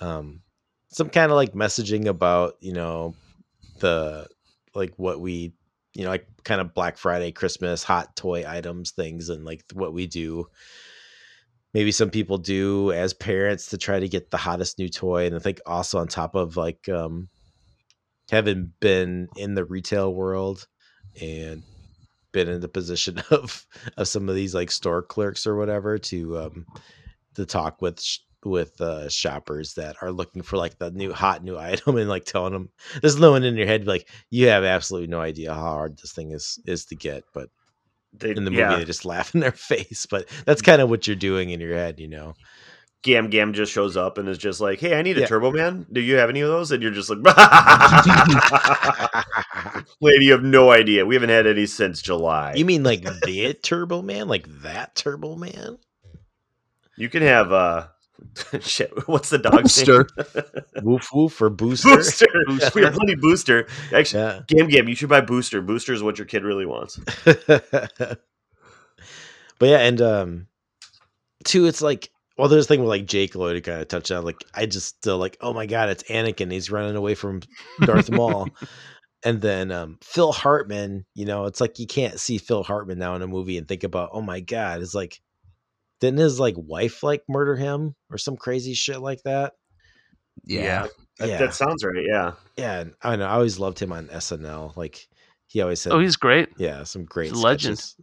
um 0.00 0.40
some 0.88 1.10
kind 1.10 1.32
of 1.32 1.36
like 1.36 1.52
messaging 1.52 2.06
about 2.06 2.54
you 2.60 2.72
know 2.72 3.14
the 3.80 4.26
like 4.74 4.92
what 4.96 5.20
we 5.20 5.52
you 5.94 6.04
know 6.04 6.10
like 6.10 6.26
kind 6.44 6.60
of 6.60 6.72
black 6.72 6.96
friday 6.96 7.32
christmas 7.32 7.82
hot 7.82 8.14
toy 8.14 8.44
items 8.46 8.92
things 8.92 9.28
and 9.28 9.44
like 9.44 9.64
what 9.72 9.92
we 9.92 10.06
do. 10.06 10.46
Maybe 11.72 11.90
some 11.90 12.10
people 12.10 12.38
do 12.38 12.92
as 12.92 13.14
parents 13.14 13.70
to 13.70 13.78
try 13.78 13.98
to 13.98 14.08
get 14.08 14.30
the 14.30 14.36
hottest 14.36 14.78
new 14.78 14.88
toy 14.88 15.26
and 15.26 15.34
i 15.34 15.40
think 15.40 15.60
also 15.66 15.98
on 15.98 16.06
top 16.06 16.36
of 16.36 16.56
like 16.56 16.88
um 16.88 17.28
having 18.30 18.72
been 18.78 19.28
in 19.36 19.54
the 19.54 19.64
retail 19.64 20.14
world 20.14 20.68
and 21.20 21.64
been 22.34 22.50
in 22.50 22.60
the 22.60 22.68
position 22.68 23.18
of 23.32 23.66
of 23.96 24.08
some 24.08 24.28
of 24.28 24.36
these 24.36 24.54
like 24.54 24.70
store 24.72 25.02
clerks 25.02 25.46
or 25.46 25.56
whatever 25.56 25.98
to 25.98 26.38
um 26.38 26.66
to 27.36 27.46
talk 27.46 27.82
with 27.82 28.00
sh- 28.02 28.18
with 28.44 28.80
uh 28.82 29.08
shoppers 29.08 29.74
that 29.74 29.96
are 30.02 30.12
looking 30.12 30.42
for 30.42 30.58
like 30.58 30.78
the 30.78 30.90
new 30.90 31.14
hot 31.14 31.42
new 31.44 31.58
item 31.70 31.96
and 31.96 32.10
like 32.10 32.26
telling 32.26 32.52
them 32.52 32.70
there's 33.00 33.18
no 33.18 33.32
one 33.32 33.44
in 33.44 33.56
your 33.56 33.66
head 33.68 33.86
like 33.86 34.08
you 34.30 34.48
have 34.48 34.64
absolutely 34.64 35.08
no 35.08 35.20
idea 35.20 35.54
how 35.54 35.62
hard 35.62 35.98
this 35.98 36.12
thing 36.12 36.32
is 36.32 36.58
is 36.66 36.86
to 36.86 36.96
get 36.96 37.24
but 37.34 37.48
They, 38.12 38.32
in 38.32 38.44
the 38.44 38.50
movie 38.50 38.74
yeah, 38.74 38.76
they 38.76 38.84
just 38.84 39.04
laugh 39.14 39.34
in 39.34 39.40
their 39.40 39.52
face 39.52 40.06
but 40.06 40.28
that's 40.44 40.62
kind 40.62 40.82
of 40.82 40.90
what 40.90 41.06
you're 41.06 41.16
doing 41.16 41.50
in 41.50 41.60
your 41.60 41.74
head 41.74 42.00
you 42.00 42.08
know 42.08 42.34
Gam 43.04 43.30
Gam 43.30 43.52
just 43.52 43.70
shows 43.70 43.96
up 43.96 44.18
and 44.18 44.28
is 44.28 44.38
just 44.38 44.60
like, 44.60 44.80
"Hey, 44.80 44.98
I 44.98 45.02
need 45.02 45.16
a 45.18 45.20
Yeah. 45.20 45.26
Turbo 45.26 45.52
Man. 45.52 45.86
Do 45.92 46.00
you 46.00 46.16
have 46.16 46.30
any 46.30 46.40
of 46.40 46.48
those?" 46.48 46.72
And 46.72 46.82
you're 46.82 46.90
just 46.90 47.10
like, 47.10 47.18
"Lady, 50.00 50.24
you 50.24 50.32
have 50.32 50.42
no 50.42 50.72
idea. 50.72 51.06
We 51.06 51.14
haven't 51.14 51.28
had 51.28 51.46
any 51.46 51.66
since 51.66 52.02
July. 52.02 52.54
you 52.56 52.64
mean 52.64 52.82
like 52.82 53.02
the 53.02 53.54
turbo 53.62 54.02
man 54.02 54.26
like 54.26 54.48
that 54.62 54.96
turbo 54.96 55.36
man 55.36 55.78
You 56.96 57.08
can 57.10 57.22
have 57.22 57.52
uh, 57.52 57.88
shit. 58.60 58.90
What's 59.06 59.28
the 59.30 59.38
dog's 59.38 59.76
Booster. 59.84 60.08
name? 60.34 60.44
woof 60.82 61.08
woof 61.12 61.42
or 61.42 61.50
booster, 61.50 61.96
Booster. 61.96 62.26
Booster. 62.46 62.70
We 62.74 62.82
have 62.84 62.94
plenty 62.94 63.16
Booster. 63.16 63.66
Actually, 63.92 64.22
yeah 64.22 64.40
Gam 64.48 64.68
Gam, 64.68 64.88
you 64.88 64.94
should 64.94 65.10
buy 65.10 65.20
Booster. 65.20 65.60
Booster 65.60 65.92
is 65.92 66.02
what 66.02 66.16
your 66.18 66.26
kid 66.26 66.42
really 66.42 66.64
wants. 66.64 66.98
but 67.36 68.18
yeah, 69.60 69.80
and 69.80 70.00
um 70.00 70.46
two, 71.44 71.66
it's 71.66 71.82
like 71.82 72.08
well, 72.36 72.48
there's 72.48 72.64
a 72.64 72.68
thing 72.68 72.80
with 72.80 72.88
like 72.88 73.06
Jake 73.06 73.34
Lloyd 73.34 73.62
kind 73.64 73.80
of 73.80 73.88
touched 73.88 74.10
on. 74.10 74.24
Like 74.24 74.44
I 74.54 74.66
just 74.66 74.88
still 74.96 75.18
like, 75.18 75.36
oh 75.40 75.52
my 75.52 75.66
god, 75.66 75.88
it's 75.88 76.02
Anakin. 76.04 76.50
He's 76.52 76.70
running 76.70 76.96
away 76.96 77.14
from 77.14 77.40
Darth 77.84 78.10
Maul. 78.10 78.48
And 79.26 79.40
then 79.40 79.70
um 79.72 79.98
Phil 80.02 80.32
Hartman, 80.32 81.06
you 81.14 81.24
know, 81.24 81.46
it's 81.46 81.60
like 81.60 81.78
you 81.78 81.86
can't 81.86 82.20
see 82.20 82.36
Phil 82.36 82.62
Hartman 82.62 82.98
now 82.98 83.14
in 83.14 83.22
a 83.22 83.26
movie 83.26 83.56
and 83.56 83.66
think 83.66 83.82
about, 83.84 84.10
oh 84.12 84.20
my 84.20 84.40
god, 84.40 84.82
it's 84.82 84.94
like 84.94 85.18
didn't 86.00 86.18
his 86.18 86.38
like 86.38 86.56
wife 86.58 87.02
like 87.02 87.22
murder 87.28 87.56
him 87.56 87.94
or 88.10 88.18
some 88.18 88.36
crazy 88.36 88.74
shit 88.74 89.00
like 89.00 89.22
that? 89.24 89.54
Yeah. 90.44 90.88
That, 91.18 91.28
Yeah. 91.28 91.38
that 91.38 91.54
sounds 91.54 91.84
right. 91.84 92.04
Yeah. 92.06 92.32
Yeah, 92.58 92.80
and 92.80 92.94
I 93.00 93.16
know. 93.16 93.26
I 93.26 93.34
always 93.34 93.58
loved 93.58 93.78
him 93.78 93.92
on 93.92 94.08
SNL. 94.08 94.76
Like 94.76 95.06
he 95.46 95.62
always 95.62 95.80
said, 95.80 95.92
Oh, 95.92 96.00
he's 96.00 96.16
great. 96.16 96.48
yeah, 96.58 96.82
some 96.84 97.04
great 97.04 97.32
legends. 97.32 97.96
a 97.98 98.02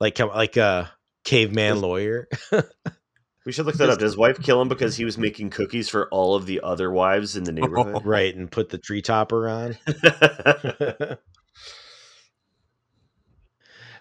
Like 0.00 0.14
come 0.14 0.30
like 0.30 0.56
uh 0.56 0.84
caveman 1.24 1.80
lawyer. 1.82 2.28
We 3.46 3.52
should 3.52 3.66
look 3.66 3.76
that 3.76 3.90
up. 3.90 3.98
Did 3.98 4.04
his 4.04 4.16
wife 4.16 4.40
kill 4.40 4.60
him 4.62 4.68
because 4.68 4.96
he 4.96 5.04
was 5.04 5.18
making 5.18 5.50
cookies 5.50 5.88
for 5.90 6.08
all 6.08 6.34
of 6.34 6.46
the 6.46 6.60
other 6.62 6.90
wives 6.90 7.36
in 7.36 7.44
the 7.44 7.52
neighborhood? 7.52 8.02
right, 8.06 8.34
and 8.34 8.50
put 8.50 8.70
the 8.70 8.78
tree 8.78 9.02
topper 9.02 9.48
on. 9.48 9.76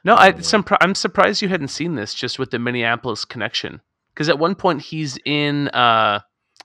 No, 0.06 0.16
I, 0.16 0.34
Oh, 0.34 0.40
some, 0.42 0.66
I'm 0.82 0.96
surprised 0.96 1.42
you 1.42 1.48
hadn't 1.48 1.70
seen 1.70 1.96
this 1.96 2.14
just 2.14 2.38
with 2.38 2.52
the 2.52 2.60
Minneapolis 2.60 3.24
connection. 3.24 3.80
Because 4.14 4.28
at 4.30 4.38
one 4.38 4.54
point 4.56 4.82
he's 4.82 5.18
in, 5.26 5.70
uh, 5.70 6.20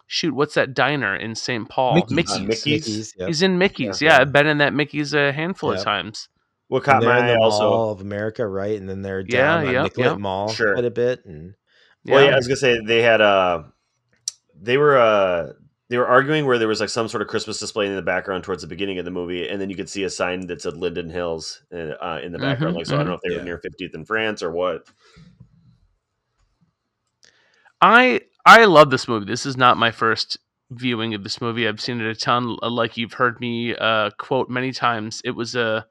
shoot, 0.09 0.35
what's 0.35 0.55
that 0.55 0.75
diner 0.75 1.15
in 1.15 1.35
St. 1.37 1.69
Paul? 1.69 1.95
Mickey's. 2.11 2.41
Mickey's. 2.41 2.41
Uh, 2.41 2.45
Mickey's? 2.49 3.15
yep. 3.17 3.29
He's 3.29 3.43
in 3.43 3.59
Mickey's. 3.59 4.03
Yeah. 4.03 4.15
Yeah, 4.17 4.21
I've 4.23 4.33
been 4.33 4.47
in 4.49 4.59
that 4.59 4.75
Mickey's 4.75 5.15
a 5.15 5.33
handful 5.33 5.71
Yep. 5.71 5.79
of 5.79 5.85
times. 5.85 6.29
what 6.67 6.83
caught 6.83 6.97
And 6.97 7.05
they're 7.05 7.15
my 7.15 7.21
in 7.21 7.27
the 7.29 7.33
eye 7.35 7.37
also. 7.45 7.71
Mall 7.71 7.91
of 7.93 8.01
America, 8.01 8.45
right? 8.47 8.79
And 8.79 8.89
then 8.89 9.03
they're 9.03 9.21
Yeah, 9.21 9.27
down 9.59 9.67
on 9.69 9.73
yep, 9.73 9.83
Nicollet 9.85 10.11
yep. 10.11 10.19
Mall 10.19 10.49
Sure. 10.53 10.73
quite 10.75 10.85
a 10.85 10.91
bit. 10.91 11.25
And 11.25 11.55
Well, 12.09 12.23
yeah, 12.23 12.29
Yeah. 12.29 12.35
I 12.35 12.37
was 12.37 12.47
gonna 12.49 12.57
say 12.57 12.81
they 12.85 13.03
had 13.03 13.21
uh 13.21 13.65
they 14.61 14.77
were 14.79 14.97
uh 14.99 15.53
they 15.89 15.97
were 15.97 16.07
arguing 16.07 16.45
where 16.47 16.59
there 16.59 16.69
was 16.69 16.81
like 16.81 16.91
some 16.91 17.09
sort 17.09 17.23
of 17.23 17.29
Christmas 17.29 17.59
display 17.59 17.87
in 17.87 17.97
the 17.97 18.03
background 18.03 18.45
towards 18.45 18.61
the 18.63 18.69
beginning 18.69 18.99
of 18.99 19.05
the 19.07 19.11
movie, 19.11 19.49
and 19.49 19.61
then 19.61 19.71
you 19.71 19.77
could 19.77 19.89
see 19.89 20.05
a 20.05 20.11
sign 20.11 20.47
that 20.49 20.61
said 20.61 20.77
Linden 20.77 21.09
Hills 21.11 21.63
uh, 21.73 22.21
in 22.23 22.33
the 22.33 22.39
background. 22.39 22.75
Mhm, 22.75 22.79
like, 22.79 22.87
so 22.87 22.97
I 22.97 22.99
don't 22.99 23.09
know 23.09 23.15
if 23.15 23.21
they 23.23 23.35
were 23.35 23.41
near 23.43 23.59
50th 23.59 23.95
in 23.95 24.05
France 24.05 24.43
or 24.43 24.51
what. 24.53 24.87
I 27.81 28.21
I 28.45 28.65
love 28.65 28.91
this 28.91 29.09
movie. 29.09 29.27
This 29.27 29.47
is 29.47 29.57
not 29.57 29.77
my 29.77 29.91
first 29.91 30.39
viewing 30.71 31.15
of 31.15 31.23
this 31.23 31.41
movie. 31.41 31.67
I've 31.67 31.81
seen 31.81 32.01
it 32.01 32.07
a 32.07 32.15
ton. 32.15 32.57
uh, 32.63 32.71
Like 32.71 32.97
you've 32.97 33.15
heard 33.15 33.41
me 33.41 33.75
uh, 33.75 34.11
quote 34.19 34.51
many 34.51 34.73
times. 34.73 35.21
It 35.25 35.33
was 35.33 35.55
a 35.55 35.87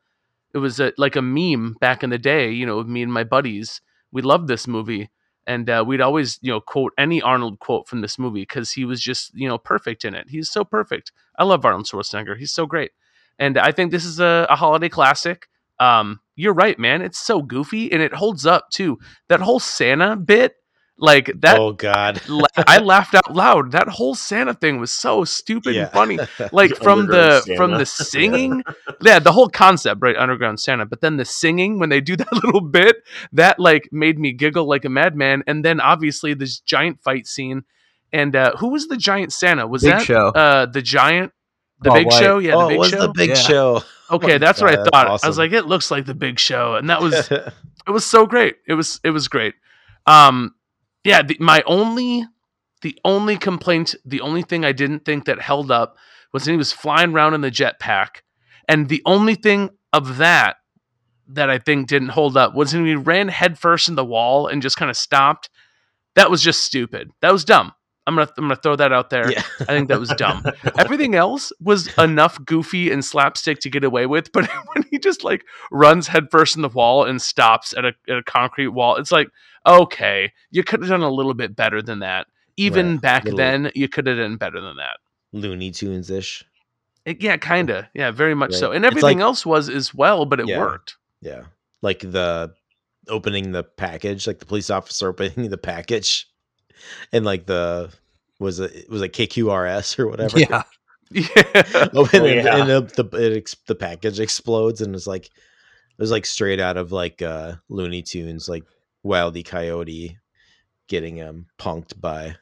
it 0.54 0.60
was 0.60 0.80
a 0.80 0.94
like 0.98 1.16
a 1.16 1.22
meme 1.22 1.78
back 1.80 2.04
in 2.04 2.10
the 2.10 2.18
day. 2.18 2.52
You 2.52 2.66
know, 2.66 2.84
me 2.84 3.04
and 3.04 3.14
my 3.14 3.24
buddies, 3.24 3.82
we 4.12 4.22
loved 4.22 4.48
this 4.48 4.68
movie, 4.68 5.10
and 5.48 5.70
uh, 5.70 5.84
we'd 5.88 6.02
always 6.02 6.38
you 6.42 6.52
know 6.52 6.62
quote 6.62 6.94
any 6.98 7.22
Arnold 7.22 7.60
quote 7.60 7.88
from 7.88 8.02
this 8.02 8.20
movie 8.20 8.42
because 8.42 8.72
he 8.74 8.86
was 8.86 9.02
just 9.02 9.34
you 9.34 9.48
know 9.48 9.58
perfect 9.58 10.06
in 10.06 10.14
it. 10.14 10.30
He's 10.30 10.50
so 10.50 10.64
perfect. 10.64 11.12
I 11.40 11.46
love 11.46 11.66
Arnold 11.66 11.88
Schwarzenegger. 11.88 12.38
He's 12.38 12.52
so 12.52 12.68
great, 12.68 12.92
and 13.40 13.58
I 13.58 13.72
think 13.72 13.92
this 13.92 14.06
is 14.06 14.20
a, 14.20 14.46
a 14.50 14.56
holiday 14.56 14.90
classic. 14.90 15.48
Um, 15.80 16.20
you're 16.36 16.54
right, 16.54 16.78
man. 16.78 17.02
It's 17.02 17.20
so 17.20 17.42
goofy 17.42 17.92
and 17.92 18.02
it 18.02 18.14
holds 18.14 18.46
up 18.46 18.70
too. 18.70 19.00
That 19.30 19.42
whole 19.42 19.60
Santa 19.60 20.16
bit, 20.16 20.56
like 21.00 21.30
that 21.42 21.60
oh 21.60 21.74
god, 21.74 22.22
la- 22.28 22.48
I 22.56 22.80
laughed 22.80 23.14
out 23.14 23.34
loud. 23.36 23.72
That 23.74 23.88
whole 23.88 24.16
Santa 24.16 24.54
thing 24.54 24.80
was 24.80 24.92
so 24.92 25.24
stupid 25.26 25.76
yeah, 25.76 25.84
and 25.84 25.92
funny. 25.92 26.20
Like 26.52 26.72
The 26.72 26.84
from 26.84 27.08
the 27.08 27.36
underground 27.46 27.58
from 27.58 27.72
the 27.78 27.86
singing, 28.12 28.64
yeah, 29.02 29.20
the 29.20 29.32
whole 29.32 29.50
concept, 29.50 30.02
right? 30.02 30.16
Underground 30.16 30.60
Santa. 30.60 30.86
But 30.86 31.02
then 31.02 31.18
the 31.18 31.26
singing 31.26 31.78
when 31.80 31.90
they 31.90 32.02
do 32.02 32.16
that 32.16 32.34
little 32.34 32.62
bit, 32.62 32.98
that 33.34 33.60
like 33.60 33.90
made 33.92 34.18
me 34.18 34.32
giggle 34.34 34.68
like 34.68 34.86
a 34.86 34.90
madman. 34.90 35.44
And 35.48 35.64
then 35.64 35.80
obviously 35.80 36.34
this 36.34 36.60
giant 36.60 37.02
fight 37.04 37.28
scene. 37.28 37.64
And 38.14 38.36
uh, 38.36 38.56
who 38.58 38.70
was 38.70 38.88
the 38.88 38.98
giant 38.98 39.34
Santa? 39.34 39.68
Was 39.68 39.84
Big 39.84 39.92
that 39.92 40.02
Show. 40.04 40.28
uh, 40.30 40.66
the 40.66 40.82
giant? 40.82 41.34
The 41.82 41.90
Paul 41.90 41.98
Big 42.00 42.08
White. 42.08 42.20
Show, 42.20 42.38
yeah, 42.40 42.56
oh, 42.56 42.60
the 42.62 42.66
it 42.66 42.70
Big 42.70 42.80
was 42.80 42.90
Show. 42.90 43.02
the 43.02 43.10
big 43.14 43.30
Yeah. 43.30 43.36
show. 43.36 43.84
okay, 44.10 44.28
my 44.34 44.38
that's 44.40 44.62
what 44.62 44.72
I 44.72 44.76
God, 44.78 44.86
that's 44.86 44.90
thought. 44.92 45.24
I 45.24 45.28
was 45.28 45.38
like, 45.38 45.52
it 45.52 45.66
looks 45.68 45.92
like 45.92 46.06
the 46.08 46.16
Big 46.16 46.40
Show, 46.40 46.74
and 46.76 46.90
that 46.90 47.02
was 47.02 47.30
it 47.30 47.92
was 47.92 48.04
so 48.06 48.26
great. 48.26 48.56
It 48.68 48.74
was 48.74 49.00
it 49.04 49.12
was 49.12 49.28
great. 49.28 49.54
Um, 50.08 50.56
yeah, 51.08 51.22
the, 51.22 51.38
my 51.40 51.64
only 51.66 52.26
the 52.82 53.00
only 53.04 53.38
complaint, 53.38 53.96
the 54.06 54.22
only 54.22 54.44
thing 54.44 54.64
I 54.64 54.72
didn't 54.72 55.06
think 55.06 55.26
that 55.26 55.42
held 55.42 55.72
up 55.72 55.98
was 56.34 56.46
when 56.46 56.54
he 56.54 56.58
was 56.58 56.72
flying 56.72 57.14
around 57.14 57.34
in 57.34 57.42
the 57.42 57.50
jetpack, 57.50 58.22
and 58.68 58.90
the 58.90 59.02
only 59.06 59.36
thing 59.36 59.70
of 59.94 60.18
that 60.18 60.58
that 61.30 61.50
I 61.50 61.58
think 61.58 61.88
didn't 61.88 62.10
hold 62.10 62.38
up 62.38 62.56
was 62.56 62.74
when 62.74 62.86
he 62.86 62.96
ran 62.96 63.28
headfirst 63.28 63.90
in 63.90 63.96
the 63.96 64.06
wall 64.06 64.48
and 64.48 64.62
just 64.62 64.78
kind 64.78 64.90
of 64.90 64.98
stopped. 64.98 65.50
That 66.16 66.32
was 66.32 66.42
just 66.42 66.64
stupid. 66.64 67.12
That 67.22 67.32
was 67.32 67.46
dumb. 67.46 67.74
I'm 68.08 68.16
gonna 68.16 68.32
I'm 68.38 68.46
gonna 68.46 68.56
throw 68.56 68.78
that 68.78 68.94
out 68.94 69.10
there. 69.10 69.30
yeah. 69.30 69.44
I 69.62 69.66
think 69.66 69.90
that 69.90 70.00
was 70.00 70.10
dumb. 70.18 70.46
Everything 70.80 71.16
else 71.16 71.52
was 71.60 71.94
enough 71.98 72.44
goofy 72.46 72.90
and 72.90 73.04
slapstick 73.04 73.60
to 73.60 73.70
get 73.70 73.84
away 73.84 74.06
with, 74.06 74.32
but 74.32 74.50
when 74.74 74.86
he 74.90 74.98
just 74.98 75.26
like 75.26 75.44
runs 75.72 76.08
headfirst 76.08 76.56
in 76.56 76.62
the 76.62 76.70
wall 76.70 77.04
and 77.04 77.22
stops 77.22 77.74
at 77.78 77.84
a, 77.84 77.94
at 78.10 78.18
a 78.18 78.24
concrete 78.24 78.70
wall, 78.70 78.96
it's 78.96 79.12
like, 79.12 79.28
okay, 79.68 80.32
you 80.52 80.64
could 80.64 80.82
have 80.82 80.90
done 80.90 81.02
a 81.04 81.10
little 81.12 81.34
bit 81.34 81.56
better 81.56 81.82
than 81.82 82.00
that. 82.00 82.28
Even 82.56 82.94
Right. 82.94 83.02
back 83.02 83.24
Little- 83.26 83.38
then, 83.38 83.72
you 83.76 83.88
could 83.88 84.08
have 84.08 84.18
done 84.18 84.38
better 84.38 84.60
than 84.62 84.78
that. 84.78 84.98
Looney 85.34 85.72
Tunes 85.72 86.10
ish. 86.10 86.44
Yeah, 87.06 87.38
kind 87.38 87.70
of. 87.70 87.86
Yeah, 87.94 88.12
very 88.12 88.34
much 88.36 88.54
so. 88.54 88.72
And 88.72 88.84
everything 88.86 89.20
like- 89.20 89.24
else 89.24 89.46
was 89.46 89.70
as 89.70 89.94
well, 89.94 90.26
but 90.26 90.40
it 90.40 90.48
Yeah. 90.48 90.60
worked. 90.60 90.96
Yeah, 91.22 91.44
like 91.82 92.00
the 92.00 92.54
opening 93.10 93.52
the 93.52 93.64
package, 93.64 94.28
like 94.28 94.40
the 94.40 94.46
police 94.46 94.70
officer 94.70 95.10
opening 95.10 95.50
the 95.50 95.58
package, 95.58 96.28
and 97.14 97.24
like 97.26 97.46
the 97.46 97.92
was 98.40 98.60
it 98.60 98.90
was 98.90 99.02
it 99.02 99.14
KQRS 99.14 99.98
or 100.00 100.08
whatever. 100.10 100.40
Yeah. 100.40 100.64
Yeah. 101.10 101.26
Open 101.94 102.22
Oh, 102.22 102.26
and, 102.26 102.36
yeah. 102.44 102.58
and 102.58 102.70
the 102.70 103.04
the, 103.04 103.18
it 103.18 103.38
ex- 103.38 103.56
the 103.66 103.76
package 103.76 104.20
explodes 104.20 104.82
and 104.82 104.94
it's 104.94 105.08
like 105.08 105.28
it 105.28 105.32
was 105.98 106.12
like 106.12 106.26
straight 106.26 106.60
out 106.60 106.76
of 106.76 106.92
like 106.92 107.22
uh 107.22 107.56
Looney 107.70 108.02
Tunes, 108.02 108.50
like 108.50 108.66
Wildy 109.06 109.46
Coyote 109.46 110.18
getting 110.88 111.22
um 111.22 111.46
punked 111.60 112.00
by 112.00 112.36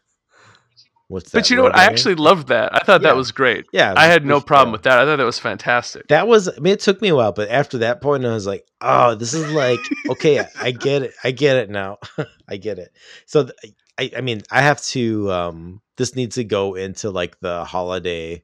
what's 1.07 1.31
that? 1.31 1.37
but 1.39 1.49
you 1.49 1.55
know 1.55 1.63
what? 1.63 1.75
I 1.75 1.85
actually 1.85 2.15
loved 2.15 2.47
that. 2.49 2.73
I 2.73 2.79
thought 2.79 3.01
Yeah. 3.01 3.09
that 3.09 3.15
was 3.15 3.31
great. 3.31 3.65
yeah, 3.71 3.91
it 3.91 3.97
I 3.97 4.05
had 4.05 4.25
no 4.25 4.41
problem 4.41 4.69
yeah. 4.69 4.71
with 4.73 4.83
that. 4.83 4.99
I 4.99 5.05
thought 5.05 5.17
that 5.17 5.23
was 5.25 5.39
fantastic. 5.39 6.07
That 6.07 6.27
was 6.27 6.47
I 6.49 6.57
mean 6.59 6.73
it 6.73 6.79
took 6.79 7.01
me 7.01 7.09
a 7.09 7.15
while, 7.15 7.31
but 7.31 7.49
after 7.49 7.79
that 7.79 8.01
point 8.01 8.25
I 8.25 8.33
was 8.33 8.47
like, 8.47 8.65
oh, 8.81 9.15
this 9.15 9.33
is 9.33 9.51
like 9.51 9.79
okay, 10.09 10.39
I- 10.39 10.49
I 10.59 10.71
get 10.71 11.03
it. 11.03 11.13
I 11.23 11.31
get 11.31 11.57
it 11.57 11.69
now. 11.69 11.97
I 12.47 12.57
get 12.57 12.79
it. 12.79 12.91
So 13.25 13.43
th- 13.45 13.73
I 13.97 14.11
I 14.17 14.21
mean, 14.21 14.41
I 14.51 14.61
have 14.61 14.81
to 14.87 15.31
um 15.31 15.81
this 15.97 16.15
needs 16.15 16.35
to 16.35 16.43
go 16.43 16.75
into 16.75 17.09
like 17.11 17.39
the 17.39 17.63
holiday 17.65 18.43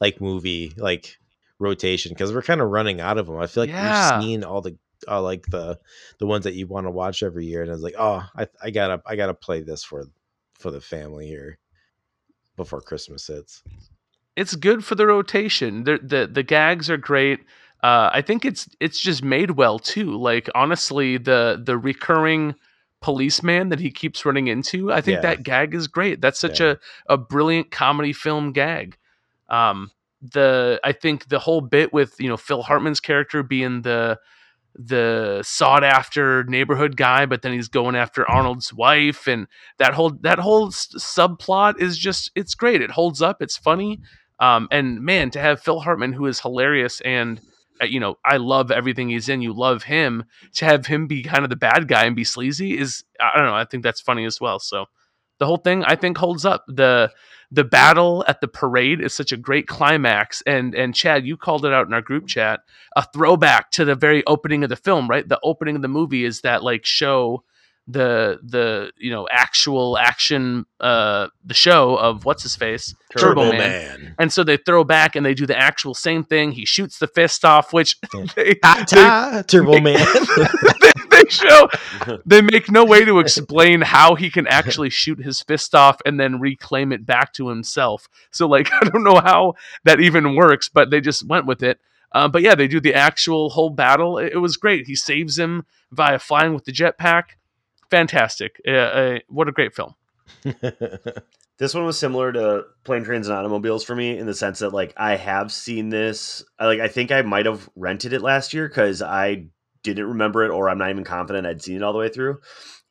like 0.00 0.20
movie 0.20 0.72
like 0.76 1.16
rotation 1.58 2.10
because 2.12 2.32
we're 2.32 2.42
kind 2.42 2.60
of 2.60 2.68
running 2.70 3.00
out 3.00 3.18
of 3.18 3.26
them. 3.26 3.36
I 3.38 3.46
feel 3.46 3.62
like 3.64 3.70
Yeah. 3.70 4.18
we've 4.18 4.24
seen 4.24 4.44
all 4.44 4.60
the 4.60 4.76
uh, 5.08 5.20
like 5.22 5.46
the 5.46 5.78
the 6.18 6.26
ones 6.26 6.44
that 6.44 6.54
you 6.54 6.66
want 6.66 6.86
to 6.86 6.90
watch 6.90 7.22
every 7.22 7.46
year, 7.46 7.62
and 7.62 7.70
I 7.70 7.74
was 7.74 7.82
like, 7.82 7.96
oh, 7.98 8.24
I 8.36 8.46
I 8.62 8.70
gotta 8.70 9.02
I 9.06 9.16
gotta 9.16 9.34
play 9.34 9.62
this 9.62 9.84
for 9.84 10.06
for 10.54 10.70
the 10.70 10.80
family 10.80 11.26
here 11.26 11.58
before 12.56 12.80
Christmas 12.80 13.26
hits. 13.26 13.62
It's 14.36 14.54
good 14.54 14.84
for 14.84 14.94
the 14.94 15.06
rotation. 15.06 15.84
The 15.84 15.98
the 16.02 16.26
the 16.32 16.42
gags 16.42 16.90
are 16.90 16.96
great. 16.96 17.40
Uh, 17.82 18.10
I 18.12 18.22
think 18.22 18.44
it's 18.44 18.68
it's 18.80 19.00
just 19.00 19.22
made 19.22 19.52
well 19.52 19.78
too. 19.78 20.16
Like 20.16 20.48
honestly, 20.54 21.18
the 21.18 21.60
the 21.64 21.78
recurring 21.78 22.54
policeman 23.00 23.68
that 23.68 23.78
he 23.78 23.90
keeps 23.90 24.24
running 24.24 24.48
into, 24.48 24.90
I 24.92 25.00
think 25.00 25.16
Yeah. 25.16 25.22
that 25.22 25.42
gag 25.42 25.74
is 25.74 25.86
great. 25.86 26.20
That's 26.20 26.38
such 26.40 26.60
Yeah. 26.60 26.74
a 27.08 27.14
a 27.14 27.16
brilliant 27.18 27.70
comedy 27.70 28.12
film 28.12 28.52
gag. 28.52 28.96
Um, 29.48 29.90
the 30.22 30.80
I 30.82 30.92
think 30.92 31.28
the 31.28 31.38
whole 31.38 31.60
bit 31.60 31.92
with 31.92 32.14
you 32.18 32.28
know 32.28 32.36
Phil 32.36 32.62
Hartman's 32.62 33.00
character 33.00 33.42
being 33.42 33.82
the 33.82 34.18
the 34.78 35.42
sought 35.44 35.84
after 35.84 36.44
neighborhood 36.44 36.96
guy, 36.96 37.26
but 37.26 37.42
then 37.42 37.52
he's 37.52 37.68
going 37.68 37.96
after 37.96 38.28
Arnold's 38.30 38.72
wife, 38.72 39.26
and 39.26 39.46
that 39.78 39.94
whole 39.94 40.10
that 40.20 40.38
whole 40.38 40.68
s- 40.68 40.88
subplot 40.96 41.80
is 41.80 41.98
just 41.98 42.30
it's 42.34 42.54
great. 42.54 42.82
It 42.82 42.90
holds 42.90 43.22
up. 43.22 43.40
It's 43.40 43.56
funny. 43.56 44.00
Um, 44.38 44.68
and 44.70 45.00
man, 45.00 45.30
to 45.30 45.40
have 45.40 45.62
Phil 45.62 45.80
Hartman, 45.80 46.12
who 46.12 46.26
is 46.26 46.40
hilarious, 46.40 47.00
and 47.00 47.40
uh, 47.80 47.86
you 47.86 48.00
know 48.00 48.16
I 48.24 48.36
love 48.36 48.70
everything 48.70 49.08
he's 49.08 49.28
in. 49.28 49.42
You 49.42 49.52
love 49.52 49.84
him. 49.84 50.24
To 50.56 50.64
have 50.64 50.86
him 50.86 51.06
be 51.06 51.22
kind 51.22 51.44
of 51.44 51.50
the 51.50 51.56
bad 51.56 51.88
guy 51.88 52.04
and 52.04 52.16
be 52.16 52.24
sleazy 52.24 52.78
is 52.78 53.04
I 53.20 53.36
don't 53.36 53.46
know. 53.46 53.54
I 53.54 53.64
think 53.64 53.82
that's 53.82 54.00
funny 54.00 54.24
as 54.24 54.40
well. 54.40 54.58
So 54.58 54.86
the 55.38 55.46
whole 55.46 55.58
thing 55.58 55.84
I 55.84 55.96
think 55.96 56.18
holds 56.18 56.44
up. 56.44 56.64
the 56.68 57.12
The 57.50 57.64
battle 57.64 58.24
at 58.26 58.40
the 58.40 58.48
parade 58.48 59.00
is 59.00 59.12
such 59.12 59.32
a 59.32 59.36
great 59.36 59.66
climax, 59.66 60.42
and 60.46 60.74
and 60.74 60.94
Chad, 60.94 61.26
you 61.26 61.36
called 61.36 61.64
it 61.64 61.72
out 61.72 61.86
in 61.86 61.92
our 61.94 62.02
group 62.02 62.26
chat 62.26 62.60
a 62.96 63.04
throwback 63.12 63.70
to 63.72 63.84
the 63.84 63.94
very 63.94 64.24
opening 64.26 64.64
of 64.64 64.70
the 64.70 64.76
film, 64.76 65.08
right? 65.08 65.28
The 65.28 65.38
opening 65.42 65.76
of 65.76 65.82
the 65.82 65.88
movie 65.88 66.24
is 66.24 66.40
that 66.40 66.62
like 66.62 66.84
show 66.84 67.44
the 67.88 68.40
the 68.42 68.90
you 68.98 69.12
know 69.12 69.28
actual 69.30 69.96
action 69.96 70.66
uh 70.80 71.28
the 71.44 71.54
show 71.54 71.94
of 71.96 72.24
what's 72.24 72.42
his 72.42 72.56
face 72.56 72.92
Turbo, 73.16 73.52
Man. 73.52 74.14
and 74.18 74.32
so 74.32 74.42
they 74.42 74.56
throw 74.56 74.82
back 74.82 75.14
and 75.14 75.24
they 75.24 75.34
do 75.34 75.46
the 75.46 75.56
actual 75.56 75.94
same 75.94 76.24
thing 76.24 76.50
he 76.50 76.66
shoots 76.66 76.98
the 76.98 77.06
fist 77.06 77.44
off 77.44 77.72
which 77.72 77.96
they, 78.34 78.54
Ta 78.88 79.44
Turbo 79.46 79.80
Man. 79.80 80.04
they, 81.22 81.28
show. 81.28 81.68
They 82.26 82.40
make 82.40 82.70
no 82.70 82.84
way 82.84 83.04
to 83.04 83.18
explain 83.18 83.80
how 83.80 84.14
he 84.14 84.30
can 84.30 84.46
actually 84.46 84.90
shoot 84.90 85.18
his 85.18 85.42
fist 85.42 85.74
off 85.74 86.00
and 86.04 86.18
then 86.18 86.40
reclaim 86.40 86.92
it 86.92 87.06
back 87.06 87.32
to 87.34 87.48
himself. 87.48 88.08
So 88.30 88.46
like 88.46 88.70
i 88.80 88.84
don't 88.84 89.04
know 89.04 89.20
how 89.20 89.54
that 89.84 90.00
even 90.00 90.34
works 90.34 90.68
but 90.68 90.90
they 90.90 91.00
just 91.00 91.26
went 91.26 91.46
with 91.46 91.62
it. 91.62 91.80
Uh, 92.12 92.28
but 92.28 92.42
yeah 92.42 92.54
they 92.54 92.68
do 92.68 92.80
the 92.80 92.94
actual 92.94 93.50
whole 93.50 93.70
battle. 93.70 94.18
It, 94.18 94.34
it 94.34 94.38
was 94.38 94.56
great. 94.56 94.86
He 94.86 94.94
saves 94.94 95.38
him 95.38 95.66
via 95.90 96.18
flying 96.18 96.54
with 96.54 96.64
the 96.64 96.72
jetpack. 96.72 97.36
Fantastic. 97.90 98.60
Uh, 98.66 98.70
uh, 98.70 99.18
what 99.28 99.48
a 99.48 99.52
great 99.52 99.74
film. 99.74 99.94
This 101.58 101.74
one 101.74 101.86
was 101.86 101.98
similar 101.98 102.32
to 102.32 102.64
Plane 102.84 103.04
Trains 103.04 103.28
and 103.28 103.36
Automobiles 103.36 103.82
for 103.82 103.96
me 103.96 104.18
in 104.18 104.26
the 104.26 104.34
sense 104.34 104.58
that 104.58 104.74
like 104.74 104.92
I 104.96 105.16
have 105.16 105.50
seen 105.50 105.88
this. 105.88 106.44
I, 106.58 106.66
like 106.66 106.80
I 106.80 106.88
think 106.88 107.10
I 107.10 107.22
might 107.22 107.46
have 107.46 107.68
rented 107.74 108.12
it 108.12 108.20
last 108.20 108.52
year 108.52 108.68
because 108.68 109.00
I 109.00 109.46
didn't 109.94 110.10
remember 110.10 110.44
it, 110.44 110.50
or 110.50 110.68
I'm 110.68 110.78
not 110.78 110.90
even 110.90 111.04
confident 111.04 111.46
I'd 111.46 111.62
seen 111.62 111.76
it 111.76 111.82
all 111.82 111.92
the 111.92 111.98
way 111.98 112.08
through. 112.08 112.40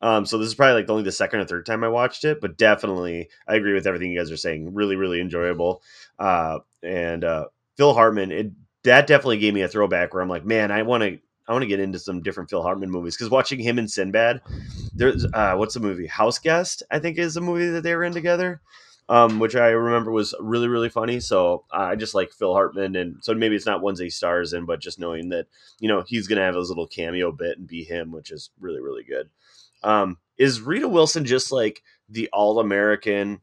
Um, 0.01 0.25
so 0.25 0.37
this 0.37 0.47
is 0.47 0.55
probably 0.55 0.81
like 0.81 0.89
only 0.89 1.03
the 1.03 1.11
second 1.11 1.39
or 1.39 1.45
third 1.45 1.65
time 1.65 1.83
I 1.83 1.87
watched 1.87 2.25
it, 2.25 2.41
but 2.41 2.57
definitely 2.57 3.29
I 3.47 3.55
agree 3.55 3.73
with 3.73 3.87
everything 3.87 4.11
you 4.11 4.19
guys 4.19 4.31
are 4.31 4.37
saying. 4.37 4.73
Really, 4.73 4.95
really 4.95 5.21
enjoyable. 5.21 5.81
Uh, 6.19 6.59
and 6.83 7.23
uh, 7.23 7.45
Phil 7.77 7.93
Hartman, 7.93 8.31
it 8.31 8.51
that 8.83 9.07
definitely 9.07 9.39
gave 9.39 9.53
me 9.53 9.61
a 9.61 9.67
throwback 9.67 10.13
where 10.13 10.21
I'm 10.21 10.29
like, 10.29 10.45
man, 10.45 10.71
I 10.71 10.83
want 10.83 11.03
to. 11.03 11.19
I 11.47 11.51
want 11.51 11.61
to 11.61 11.67
get 11.67 11.79
into 11.79 11.99
some 11.99 12.23
different 12.23 12.49
Phil 12.49 12.63
Hartman 12.63 12.89
movies 12.89 13.15
because 13.15 13.29
watching 13.29 13.59
him 13.59 13.77
in 13.77 13.87
Sinbad, 13.87 14.41
there's 14.95 15.27
uh, 15.31 15.53
what's 15.55 15.75
the 15.75 15.79
movie 15.79 16.07
House 16.07 16.39
Guest 16.39 16.81
I 16.89 16.97
think 16.97 17.19
is 17.19 17.35
the 17.35 17.41
movie 17.41 17.67
that 17.67 17.83
they 17.83 17.93
were 17.93 18.03
in 18.03 18.13
together, 18.13 18.61
um, 19.07 19.39
which 19.39 19.55
I 19.55 19.67
remember 19.67 20.11
was 20.11 20.33
really 20.39 20.67
really 20.67 20.89
funny. 20.89 21.19
So 21.19 21.65
uh, 21.71 21.83
I 21.83 21.95
just 21.95 22.15
like 22.15 22.31
Phil 22.31 22.53
Hartman, 22.53 22.95
and 22.95 23.17
so 23.23 23.33
maybe 23.33 23.55
it's 23.55 23.65
not 23.65 23.81
ones 23.81 23.99
he 23.99 24.09
stars 24.09 24.53
in, 24.53 24.65
but 24.65 24.81
just 24.81 24.99
knowing 24.99 25.29
that 25.29 25.47
you 25.79 25.87
know 25.87 26.03
he's 26.05 26.27
gonna 26.27 26.41
have 26.41 26.55
his 26.55 26.69
little 26.69 26.87
cameo 26.87 27.31
bit 27.31 27.57
and 27.57 27.67
be 27.67 27.83
him, 27.83 28.11
which 28.11 28.31
is 28.31 28.49
really 28.59 28.81
really 28.81 29.03
good. 29.03 29.29
Um, 29.83 30.17
is 30.37 30.61
Rita 30.61 30.87
Wilson 30.87 31.25
just 31.25 31.51
like 31.51 31.83
the 32.09 32.29
all 32.33 32.59
American, 32.59 33.41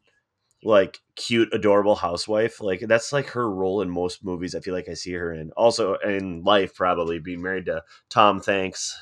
like 0.65 1.01
cute, 1.15 1.51
adorable 1.53 1.95
housewife? 1.95 2.61
Like 2.61 2.81
that's 2.81 3.13
like 3.13 3.29
her 3.29 3.49
role 3.49 3.83
in 3.83 3.91
most 3.91 4.25
movies. 4.25 4.55
I 4.57 4.61
feel 4.61 4.75
like 4.75 4.89
I 4.89 4.95
see 4.95 5.13
her 5.13 5.33
in. 5.33 5.53
Also 5.53 5.95
in 5.95 6.43
life, 6.43 6.75
probably 6.75 7.21
being 7.21 7.43
married 7.43 7.67
to 7.67 7.85
Tom 8.09 8.41
Thanks. 8.41 8.99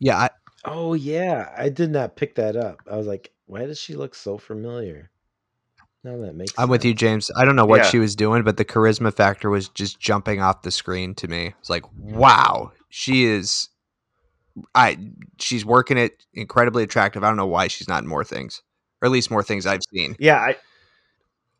Yeah, 0.00 0.18
I, 0.18 0.30
oh 0.64 0.94
yeah, 0.94 1.54
I 1.56 1.68
did 1.68 1.92
not 1.92 2.16
pick 2.16 2.34
that 2.34 2.56
up. 2.56 2.80
I 2.90 2.96
was 2.96 3.06
like, 3.06 3.32
why 3.46 3.66
does 3.66 3.78
she 3.78 3.94
look 3.94 4.16
so 4.16 4.36
familiar? 4.38 5.11
Now 6.04 6.16
that 6.18 6.34
makes. 6.34 6.52
I'm 6.58 6.68
with 6.68 6.84
you. 6.84 6.94
James. 6.94 7.30
I 7.36 7.44
don't 7.44 7.54
know 7.56 7.64
what 7.64 7.82
Yeah. 7.82 7.90
she 7.90 7.98
was 7.98 8.16
doing, 8.16 8.42
but 8.42 8.56
the 8.56 8.64
charisma 8.64 9.14
factor 9.14 9.50
was 9.50 9.68
just 9.68 10.00
jumping 10.00 10.40
off 10.40 10.62
the 10.62 10.70
screen 10.70 11.14
to 11.16 11.28
me. 11.28 11.54
It's 11.60 11.70
like, 11.70 11.84
wow, 11.96 12.72
she 12.88 13.24
is. 13.24 13.68
I 14.74 14.98
she's 15.38 15.64
working 15.64 15.96
it 15.96 16.24
incredibly 16.34 16.82
attractive. 16.82 17.22
I 17.24 17.28
don't 17.28 17.36
know 17.36 17.46
why 17.46 17.68
she's 17.68 17.88
not 17.88 18.02
in 18.02 18.08
more 18.08 18.24
things, 18.24 18.62
or 19.00 19.06
at 19.06 19.12
least 19.12 19.30
more 19.30 19.42
things 19.42 19.64
I've 19.64 19.80
seen. 19.94 20.16
Yeah, 20.18 20.36
I 20.38 20.56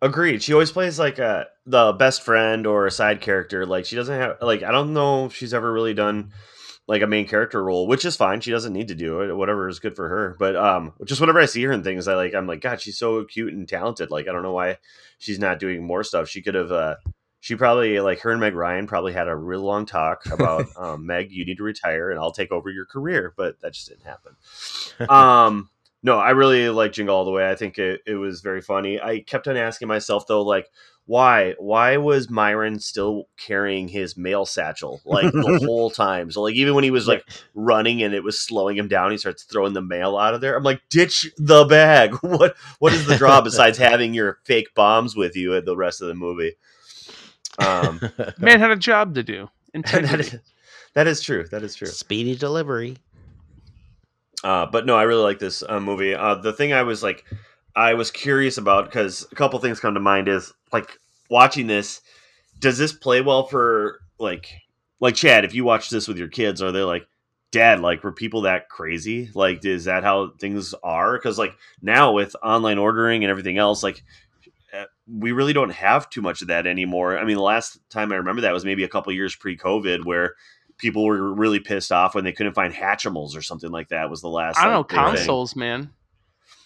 agreed. 0.02 0.42
She 0.42 0.52
always 0.52 0.72
plays 0.72 0.98
like 0.98 1.18
a 1.18 1.46
the 1.64 1.92
best 1.92 2.22
friend 2.22 2.66
or 2.66 2.86
a 2.86 2.90
side 2.90 3.20
character. 3.20 3.64
Like 3.64 3.86
she 3.86 3.96
doesn't 3.96 4.18
have 4.18 4.36
like 4.42 4.62
I 4.62 4.72
don't 4.72 4.92
know 4.92 5.26
if 5.26 5.34
she's 5.34 5.54
ever 5.54 5.72
really 5.72 5.94
done 5.94 6.32
like 6.88 7.02
a 7.02 7.06
main 7.06 7.26
character 7.28 7.62
role, 7.62 7.86
which 7.86 8.04
is 8.04 8.16
fine. 8.16 8.40
She 8.40 8.50
doesn't 8.50 8.72
need 8.72 8.88
to 8.88 8.94
do 8.94 9.20
it. 9.22 9.34
Whatever 9.34 9.68
is 9.68 9.78
good 9.78 9.96
for 9.96 10.08
her. 10.08 10.36
But 10.38 10.56
um, 10.56 10.92
just 11.04 11.20
whenever 11.20 11.40
I 11.40 11.46
see 11.46 11.62
her 11.64 11.72
in 11.72 11.82
things, 11.82 12.08
I 12.08 12.14
like 12.14 12.34
I'm 12.34 12.46
like, 12.46 12.60
God, 12.60 12.80
she's 12.80 12.98
so 12.98 13.24
cute 13.24 13.52
and 13.54 13.68
talented. 13.68 14.10
Like 14.10 14.28
I 14.28 14.32
don't 14.32 14.42
know 14.42 14.52
why 14.52 14.78
she's 15.18 15.38
not 15.38 15.58
doing 15.60 15.84
more 15.84 16.04
stuff. 16.04 16.28
She 16.28 16.42
could 16.42 16.54
have. 16.54 16.72
uh 16.72 16.96
she 17.44 17.56
probably 17.56 17.98
like 17.98 18.20
her 18.20 18.30
and 18.30 18.40
Meg 18.40 18.54
Ryan 18.54 18.86
probably 18.86 19.12
had 19.12 19.26
a 19.26 19.34
real 19.34 19.62
long 19.62 19.84
talk 19.84 20.26
about 20.30 20.66
um, 20.76 21.06
Meg, 21.06 21.32
you 21.32 21.44
need 21.44 21.56
to 21.56 21.64
retire 21.64 22.10
and 22.12 22.20
I'll 22.20 22.30
take 22.30 22.52
over 22.52 22.70
your 22.70 22.86
career, 22.86 23.34
but 23.36 23.60
that 23.62 23.72
just 23.72 23.88
didn't 23.88 24.04
happen. 24.04 24.36
um 25.10 25.68
no 26.04 26.18
i 26.18 26.30
really 26.30 26.68
like 26.68 26.92
jingle 26.92 27.16
all 27.16 27.24
the 27.24 27.30
way 27.30 27.48
i 27.50 27.54
think 27.54 27.78
it, 27.78 28.00
it 28.06 28.14
was 28.14 28.40
very 28.42 28.60
funny 28.60 29.00
i 29.00 29.20
kept 29.20 29.48
on 29.48 29.56
asking 29.56 29.88
myself 29.88 30.26
though 30.26 30.42
like 30.42 30.68
why 31.06 31.54
why 31.58 31.96
was 31.96 32.30
myron 32.30 32.78
still 32.78 33.24
carrying 33.36 33.88
his 33.88 34.16
mail 34.16 34.46
satchel 34.46 35.00
like 35.04 35.32
the 35.32 35.60
whole 35.66 35.90
time? 35.90 36.30
So 36.30 36.42
like 36.42 36.54
even 36.54 36.74
when 36.74 36.84
he 36.84 36.90
was 36.90 37.08
like 37.08 37.24
running 37.54 38.02
and 38.02 38.14
it 38.14 38.22
was 38.22 38.40
slowing 38.40 38.76
him 38.76 38.88
down 38.88 39.10
he 39.10 39.18
starts 39.18 39.44
throwing 39.44 39.72
the 39.72 39.82
mail 39.82 40.16
out 40.16 40.34
of 40.34 40.40
there. 40.40 40.56
I'm 40.56 40.62
like 40.62 40.80
ditch 40.90 41.30
the 41.38 41.64
bag. 41.64 42.14
What 42.22 42.56
what 42.78 42.92
is 42.92 43.06
the 43.06 43.16
draw 43.16 43.40
besides 43.42 43.78
having 43.78 44.14
your 44.14 44.38
fake 44.44 44.74
bombs 44.74 45.16
with 45.16 45.36
you 45.36 45.56
at 45.56 45.64
the 45.64 45.76
rest 45.76 46.00
of 46.00 46.08
the 46.08 46.14
movie? 46.14 46.54
Um 47.58 48.00
man 48.38 48.60
had 48.60 48.70
a 48.70 48.76
job 48.76 49.14
to 49.16 49.22
do. 49.22 49.48
That 49.74 49.78
integrity. 49.78 50.36
is, 50.36 50.40
that 50.94 51.06
is 51.06 51.20
true 51.20 51.46
that 51.48 51.62
is 51.62 51.74
true. 51.74 51.88
Speedy 51.88 52.36
delivery. 52.36 52.96
Uh, 54.44 54.66
but 54.66 54.86
no, 54.86 54.96
I 54.96 55.04
really 55.04 55.22
like 55.22 55.38
this 55.38 55.62
uh, 55.68 55.78
movie. 55.78 56.14
Uh, 56.14 56.34
the 56.34 56.52
thing 56.52 56.72
I 56.72 56.82
was 56.82 57.00
like, 57.02 57.24
I 57.74 57.94
was 57.94 58.10
curious 58.10 58.58
about 58.58 58.86
because 58.86 59.26
a 59.30 59.34
couple 59.34 59.58
things 59.58 59.80
come 59.80 59.94
to 59.94 60.00
mind 60.00 60.28
is 60.28 60.52
like 60.72 60.98
watching 61.30 61.66
this. 61.66 62.00
Does 62.58 62.78
this 62.78 62.92
play 62.92 63.20
well 63.20 63.46
for 63.46 64.00
like 64.18 64.52
like 65.00 65.14
Chad? 65.14 65.44
If 65.44 65.54
you 65.54 65.64
watch 65.64 65.90
this 65.90 66.06
with 66.06 66.18
your 66.18 66.28
kids, 66.28 66.62
are 66.62 66.72
they 66.72 66.82
like, 66.82 67.06
Dad, 67.50 67.80
like 67.80 68.04
were 68.04 68.12
people 68.12 68.42
that 68.42 68.68
crazy? 68.68 69.30
Like, 69.34 69.64
is 69.64 69.84
that 69.84 70.04
how 70.04 70.32
things 70.38 70.74
are? 70.82 71.16
Because 71.16 71.38
like 71.38 71.54
now 71.80 72.12
with 72.12 72.36
online 72.42 72.78
ordering 72.78 73.24
and 73.24 73.30
everything 73.30 73.58
else, 73.58 73.82
like 73.82 74.02
uh, 74.72 74.84
we 75.06 75.32
really 75.32 75.52
don't 75.52 75.72
have 75.72 76.08
too 76.08 76.22
much 76.22 76.42
of 76.42 76.48
that 76.48 76.66
anymore. 76.66 77.18
I 77.18 77.24
mean, 77.24 77.36
the 77.36 77.42
last 77.42 77.78
time 77.90 78.12
I 78.12 78.16
remember 78.16 78.42
that 78.42 78.54
was 78.54 78.64
maybe 78.64 78.84
a 78.84 78.88
couple 78.88 79.12
years 79.12 79.36
pre-COVID, 79.36 80.04
where 80.04 80.34
people 80.78 81.04
were 81.04 81.32
really 81.34 81.60
pissed 81.60 81.92
off 81.92 82.14
when 82.14 82.24
they 82.24 82.32
couldn't 82.32 82.54
find 82.54 82.72
Hatchimals 82.72 83.36
or 83.36 83.42
something 83.42 83.70
like 83.70 83.88
that. 83.88 84.08
Was 84.08 84.20
the 84.20 84.28
last 84.28 84.58
I 84.58 84.64
don't 84.64 84.72
know 84.72 84.78
like, 84.78 84.90
thing. 84.90 84.98
consoles, 84.98 85.56
man. 85.56 85.90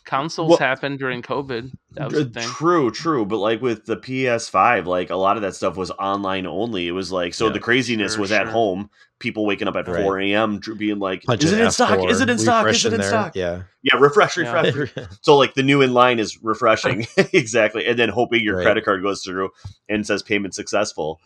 Consoles 0.07 0.51
Well- 0.51 0.59
happened 0.59 0.99
during 0.99 1.21
COVID. 1.21 1.73
That 1.93 2.11
was 2.11 2.25
the 2.25 2.31
thing. 2.41 2.49
True, 2.49 2.91
true. 2.91 3.27
But 3.27 3.39
like 3.39 3.61
with 3.61 3.85
the 3.87 3.97
PS5, 3.97 4.87
like 4.87 5.11
a 5.11 5.17
lot 5.17 5.37
of 5.37 5.43
that 5.43 5.55
stuff 5.55 5.77
was 5.77 5.91
online 5.93 6.47
only. 6.47 6.87
It 6.89 6.93
was 6.93 7.13
like 7.13 7.35
so 7.35 7.47
Yeah, 7.47 7.53
the 7.53 7.59
craziness 7.61 8.13
sure, 8.15 8.21
was 8.23 8.33
at 8.33 8.47
home. 8.49 8.89
People 9.19 9.47
waking 9.47 9.67
up 9.67 9.77
at 9.77 9.89
Right. 9.89 10.03
4 10.03 10.21
a.m. 10.21 10.61
being 10.77 10.99
like, 10.99 11.23
Punching 11.25 11.49
"Is 11.49 11.53
it 11.55 11.61
in 11.61 11.71
stock? 11.71 11.99
F4, 11.99 12.11
Is 12.11 12.21
it 12.21 12.29
in 12.31 12.39
stock? 12.39 12.67
Is 12.69 12.85
it 12.85 12.93
in 12.93 13.01
there. 13.01 13.09
stock?" 13.09 13.35
Yeah. 13.35 13.63
Yeah, 13.83 13.97
refresh, 13.99 14.37
Yeah. 14.37 14.61
refresh. 14.61 14.93
So 15.23 15.37
like 15.37 15.55
the 15.55 15.63
new 15.63 15.81
in 15.83 15.93
line 15.95 16.19
is 16.19 16.43
refreshing, 16.43 17.07
exactly, 17.33 17.87
and 17.87 17.99
then 17.99 18.11
hoping 18.11 18.43
your 18.45 18.57
Right. 18.59 18.65
credit 18.65 18.85
card 18.85 19.03
goes 19.03 19.23
through 19.23 19.51
and 19.89 20.07
says 20.07 20.23
payment 20.23 20.55
successful. 20.55 21.21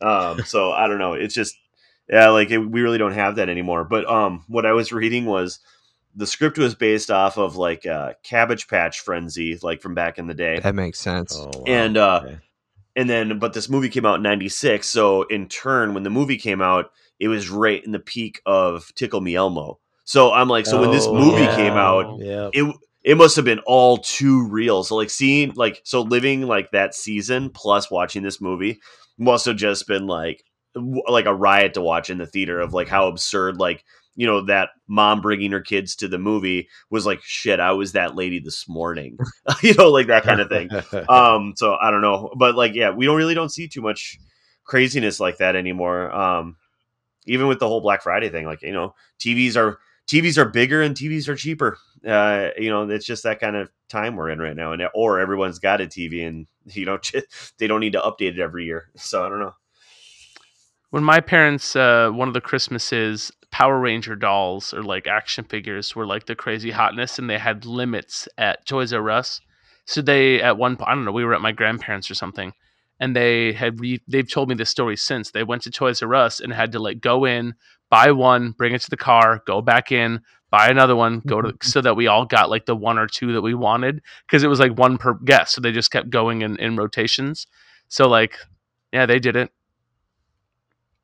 Um, 0.00 0.44
so 0.44 0.70
I 0.72 0.86
don't 0.86 0.98
know. 0.98 1.12
It's 1.14 1.34
just 1.34 1.56
yeah, 2.08 2.28
like 2.28 2.50
it, 2.50 2.58
we 2.58 2.82
really 2.82 2.98
don't 2.98 3.12
have 3.12 3.36
that 3.36 3.48
anymore. 3.48 3.84
But 3.84 4.08
um, 4.08 4.44
what 4.48 4.64
I 4.64 4.72
was 4.72 4.92
reading 4.92 5.24
was 5.24 5.58
the 6.14 6.26
script 6.26 6.58
was 6.58 6.74
based 6.74 7.10
off 7.10 7.36
of 7.38 7.56
like 7.56 7.86
uh, 7.86 8.12
Cabbage 8.22 8.68
Patch 8.68 9.00
Frenzy, 9.00 9.58
like 9.62 9.82
from 9.82 9.94
back 9.94 10.18
in 10.18 10.26
the 10.26 10.34
day. 10.34 10.60
That 10.60 10.74
makes 10.74 10.98
sense. 11.00 11.36
Oh, 11.36 11.46
wow. 11.58 11.64
And, 11.66 11.96
uh, 11.96 12.20
Okay. 12.24 12.38
and 12.96 13.10
then 13.10 13.38
but 13.38 13.52
this 13.52 13.68
movie 13.68 13.88
came 13.88 14.06
out 14.06 14.16
in 14.16 14.22
96 14.22 14.86
so 14.86 15.22
in 15.24 15.48
turn 15.48 15.94
when 15.94 16.04
the 16.04 16.10
movie 16.10 16.36
came 16.36 16.62
out 16.62 16.90
it 17.18 17.26
was 17.26 17.50
right 17.50 17.84
in 17.84 17.90
the 17.90 17.98
peak 17.98 18.40
of 18.46 18.92
tickle 18.94 19.20
me 19.20 19.34
elmo 19.34 19.80
so 20.04 20.30
i'm 20.32 20.48
like 20.48 20.64
so 20.64 20.80
when 20.80 20.92
this 20.92 21.04
Oh, 21.06 21.12
movie 21.14 21.42
yeah. 21.42 21.56
came 21.56 21.72
out 21.72 22.20
Yeah. 22.20 22.50
it 22.52 22.76
it 23.02 23.16
must 23.16 23.34
have 23.34 23.44
been 23.44 23.58
all 23.66 23.98
too 23.98 24.46
real 24.46 24.84
so 24.84 24.94
like 24.94 25.10
seeing 25.10 25.52
like 25.56 25.80
so 25.82 26.02
living 26.02 26.42
like 26.42 26.70
that 26.70 26.94
season 26.94 27.50
plus 27.50 27.90
watching 27.90 28.22
this 28.22 28.40
movie 28.40 28.78
must 29.18 29.44
have 29.46 29.56
just 29.56 29.88
been 29.88 30.06
like 30.06 30.44
like 31.08 31.26
a 31.26 31.34
riot 31.34 31.74
to 31.74 31.80
watch 31.80 32.10
in 32.10 32.18
the 32.18 32.26
theater 32.26 32.60
of 32.60 32.72
like 32.74 32.86
how 32.88 33.08
absurd 33.08 33.56
like 33.58 33.84
you 34.16 34.26
know 34.26 34.42
that 34.42 34.70
mom 34.86 35.20
bringing 35.20 35.52
her 35.52 35.60
kids 35.60 35.96
to 35.96 36.08
the 36.08 36.18
movie 36.18 36.68
was 36.90 37.06
like 37.06 37.20
shit 37.22 37.60
i 37.60 37.72
was 37.72 37.92
that 37.92 38.14
lady 38.14 38.38
this 38.38 38.68
morning. 38.68 39.18
You 39.62 39.74
know 39.74 39.90
like 39.90 40.08
that 40.08 40.24
kind 40.24 40.40
of 40.40 40.48
thing. 40.48 40.70
Um 41.08 41.54
so 41.56 41.76
i 41.80 41.90
don't 41.90 42.02
know. 42.02 42.30
But 42.36 42.54
like 42.54 42.74
yeah 42.74 42.90
we 42.90 43.06
don't 43.06 43.16
really 43.16 43.34
don't 43.34 43.50
see 43.50 43.68
too 43.68 43.82
much 43.82 44.18
craziness 44.64 45.20
like 45.20 45.38
that 45.38 45.56
anymore. 45.56 46.12
Um 46.14 46.56
even 47.26 47.46
with 47.46 47.58
the 47.58 47.68
whole 47.68 47.80
black 47.80 48.02
friday 48.02 48.28
thing 48.28 48.46
like 48.46 48.62
you 48.62 48.72
know 48.72 48.94
tvs 49.20 49.56
are 49.56 49.78
tvs 50.06 50.36
are 50.36 50.44
bigger 50.44 50.82
and 50.82 50.94
tvs 50.94 51.28
are 51.28 51.36
cheaper. 51.36 51.78
Uh 52.06 52.48
you 52.58 52.70
know 52.70 52.88
it's 52.88 53.06
just 53.06 53.22
that 53.24 53.40
kind 53.40 53.56
of 53.56 53.70
time 53.88 54.16
we're 54.16 54.30
in 54.30 54.38
right 54.38 54.56
now 54.56 54.72
and 54.72 54.82
or 54.94 55.20
everyone's 55.20 55.58
got 55.58 55.80
a 55.80 55.86
tv 55.86 56.26
and 56.26 56.46
you 56.66 56.84
know 56.84 56.98
they 57.58 57.66
don't 57.66 57.80
need 57.80 57.92
to 57.92 58.00
update 58.00 58.32
it 58.32 58.40
every 58.40 58.64
year. 58.64 58.90
So 58.96 59.24
i 59.24 59.28
don't 59.28 59.40
know. 59.40 59.54
When 60.94 61.02
my 61.02 61.18
parents, 61.18 61.74
uh, 61.74 62.10
one 62.10 62.28
of 62.28 62.34
the 62.34 62.40
Christmases, 62.40 63.32
Power 63.54 63.78
Ranger 63.78 64.16
dolls 64.16 64.74
or 64.74 64.82
like 64.82 65.06
action 65.06 65.44
figures 65.44 65.94
were 65.94 66.06
like 66.06 66.26
the 66.26 66.34
crazy 66.34 66.72
hotness, 66.72 67.20
and 67.20 67.30
they 67.30 67.38
had 67.38 67.64
limits 67.64 68.26
at 68.36 68.66
Toys 68.66 68.92
R 68.92 69.08
Us. 69.10 69.40
So 69.84 70.02
they, 70.02 70.42
at 70.42 70.58
one 70.58 70.76
point, 70.76 70.90
I 70.90 70.94
don't 70.96 71.04
know, 71.04 71.12
we 71.12 71.24
were 71.24 71.36
at 71.36 71.40
my 71.40 71.52
grandparents 71.52 72.10
or 72.10 72.16
something, 72.16 72.52
and 72.98 73.14
they 73.14 73.52
had 73.52 73.78
re- 73.78 74.02
they've 74.08 74.28
told 74.28 74.48
me 74.48 74.56
this 74.56 74.70
story 74.70 74.96
since. 74.96 75.30
They 75.30 75.44
went 75.44 75.62
to 75.62 75.70
Toys 75.70 76.02
R 76.02 76.16
Us 76.16 76.40
and 76.40 76.52
had 76.52 76.72
to 76.72 76.80
like 76.80 77.00
go 77.00 77.24
in, 77.24 77.54
buy 77.90 78.10
one, 78.10 78.50
bring 78.58 78.74
it 78.74 78.80
to 78.80 78.90
the 78.90 78.96
car, 78.96 79.40
go 79.46 79.62
back 79.62 79.92
in, 79.92 80.22
buy 80.50 80.66
another 80.66 80.96
one, 80.96 81.22
go 81.24 81.40
to 81.40 81.54
so 81.62 81.80
that 81.80 81.94
we 81.94 82.08
all 82.08 82.26
got 82.26 82.50
like 82.50 82.66
the 82.66 82.74
one 82.74 82.98
or 82.98 83.06
two 83.06 83.34
that 83.34 83.42
we 83.42 83.54
wanted 83.54 84.02
because 84.26 84.42
it 84.42 84.48
was 84.48 84.58
like 84.58 84.76
one 84.76 84.98
per 84.98 85.14
guest. 85.14 85.54
So 85.54 85.60
they 85.60 85.70
just 85.70 85.92
kept 85.92 86.10
going 86.10 86.42
in 86.42 86.58
in 86.58 86.76
rotations. 86.76 87.46
So 87.86 88.08
like, 88.08 88.36
yeah, 88.92 89.06
they 89.06 89.20
did 89.20 89.36
it. 89.36 89.52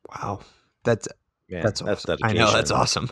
Wow, 0.09 0.41
that's 0.83 1.07
Man, 1.51 1.63
that's 1.63 1.81
that's 1.81 2.07
awesome. 2.07 2.19
I 2.23 2.33
know 2.33 2.53
that's 2.53 2.71
awesome. 2.71 3.11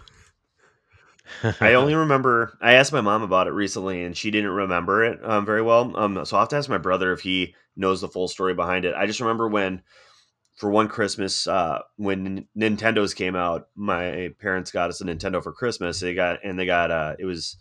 I 1.61 1.75
only 1.75 1.95
remember 1.95 2.57
I 2.61 2.75
asked 2.75 2.93
my 2.93 3.01
mom 3.01 3.23
about 3.23 3.47
it 3.47 3.53
recently, 3.53 4.05
and 4.05 4.17
she 4.17 4.31
didn't 4.31 4.51
remember 4.51 5.05
it 5.05 5.21
um, 5.25 5.45
very 5.45 5.63
well. 5.63 5.97
Um, 5.97 6.25
so 6.25 6.37
I 6.37 6.39
will 6.39 6.43
have 6.43 6.49
to 6.51 6.57
ask 6.57 6.69
my 6.69 6.79
brother 6.79 7.13
if 7.13 7.21
he 7.21 7.55
knows 7.77 8.01
the 8.01 8.09
full 8.09 8.29
story 8.29 8.55
behind 8.55 8.85
it. 8.85 8.95
I 8.95 9.07
just 9.07 9.21
remember 9.21 9.49
when, 9.49 9.83
for 10.57 10.71
one 10.71 10.89
Christmas, 10.89 11.47
uh, 11.47 11.81
when 11.97 12.47
Nintendo's 12.57 13.15
came 13.15 13.37
out, 13.37 13.69
my 13.77 14.31
parents 14.41 14.71
got 14.71 14.91
us 14.91 15.01
a 15.01 15.05
Nintendo 15.05 15.43
for 15.43 15.53
Christmas. 15.53 16.01
They 16.01 16.15
got 16.15 16.45
and 16.45 16.59
they 16.59 16.67
got 16.67 16.91
uh, 16.91 17.17
it 17.19 17.25
was 17.25 17.57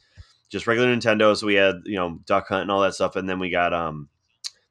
just 0.49 0.67
regular 0.67 0.93
Nintendo. 0.95 1.35
So 1.35 1.47
we 1.47 1.55
had 1.55 1.81
you 1.85 1.95
know 1.95 2.19
Duck 2.25 2.47
Hunt 2.47 2.63
and 2.63 2.71
all 2.71 2.81
that 2.81 2.95
stuff, 2.95 3.15
and 3.15 3.29
then 3.29 3.39
we 3.39 3.49
got 3.49 3.73
um 3.73 4.09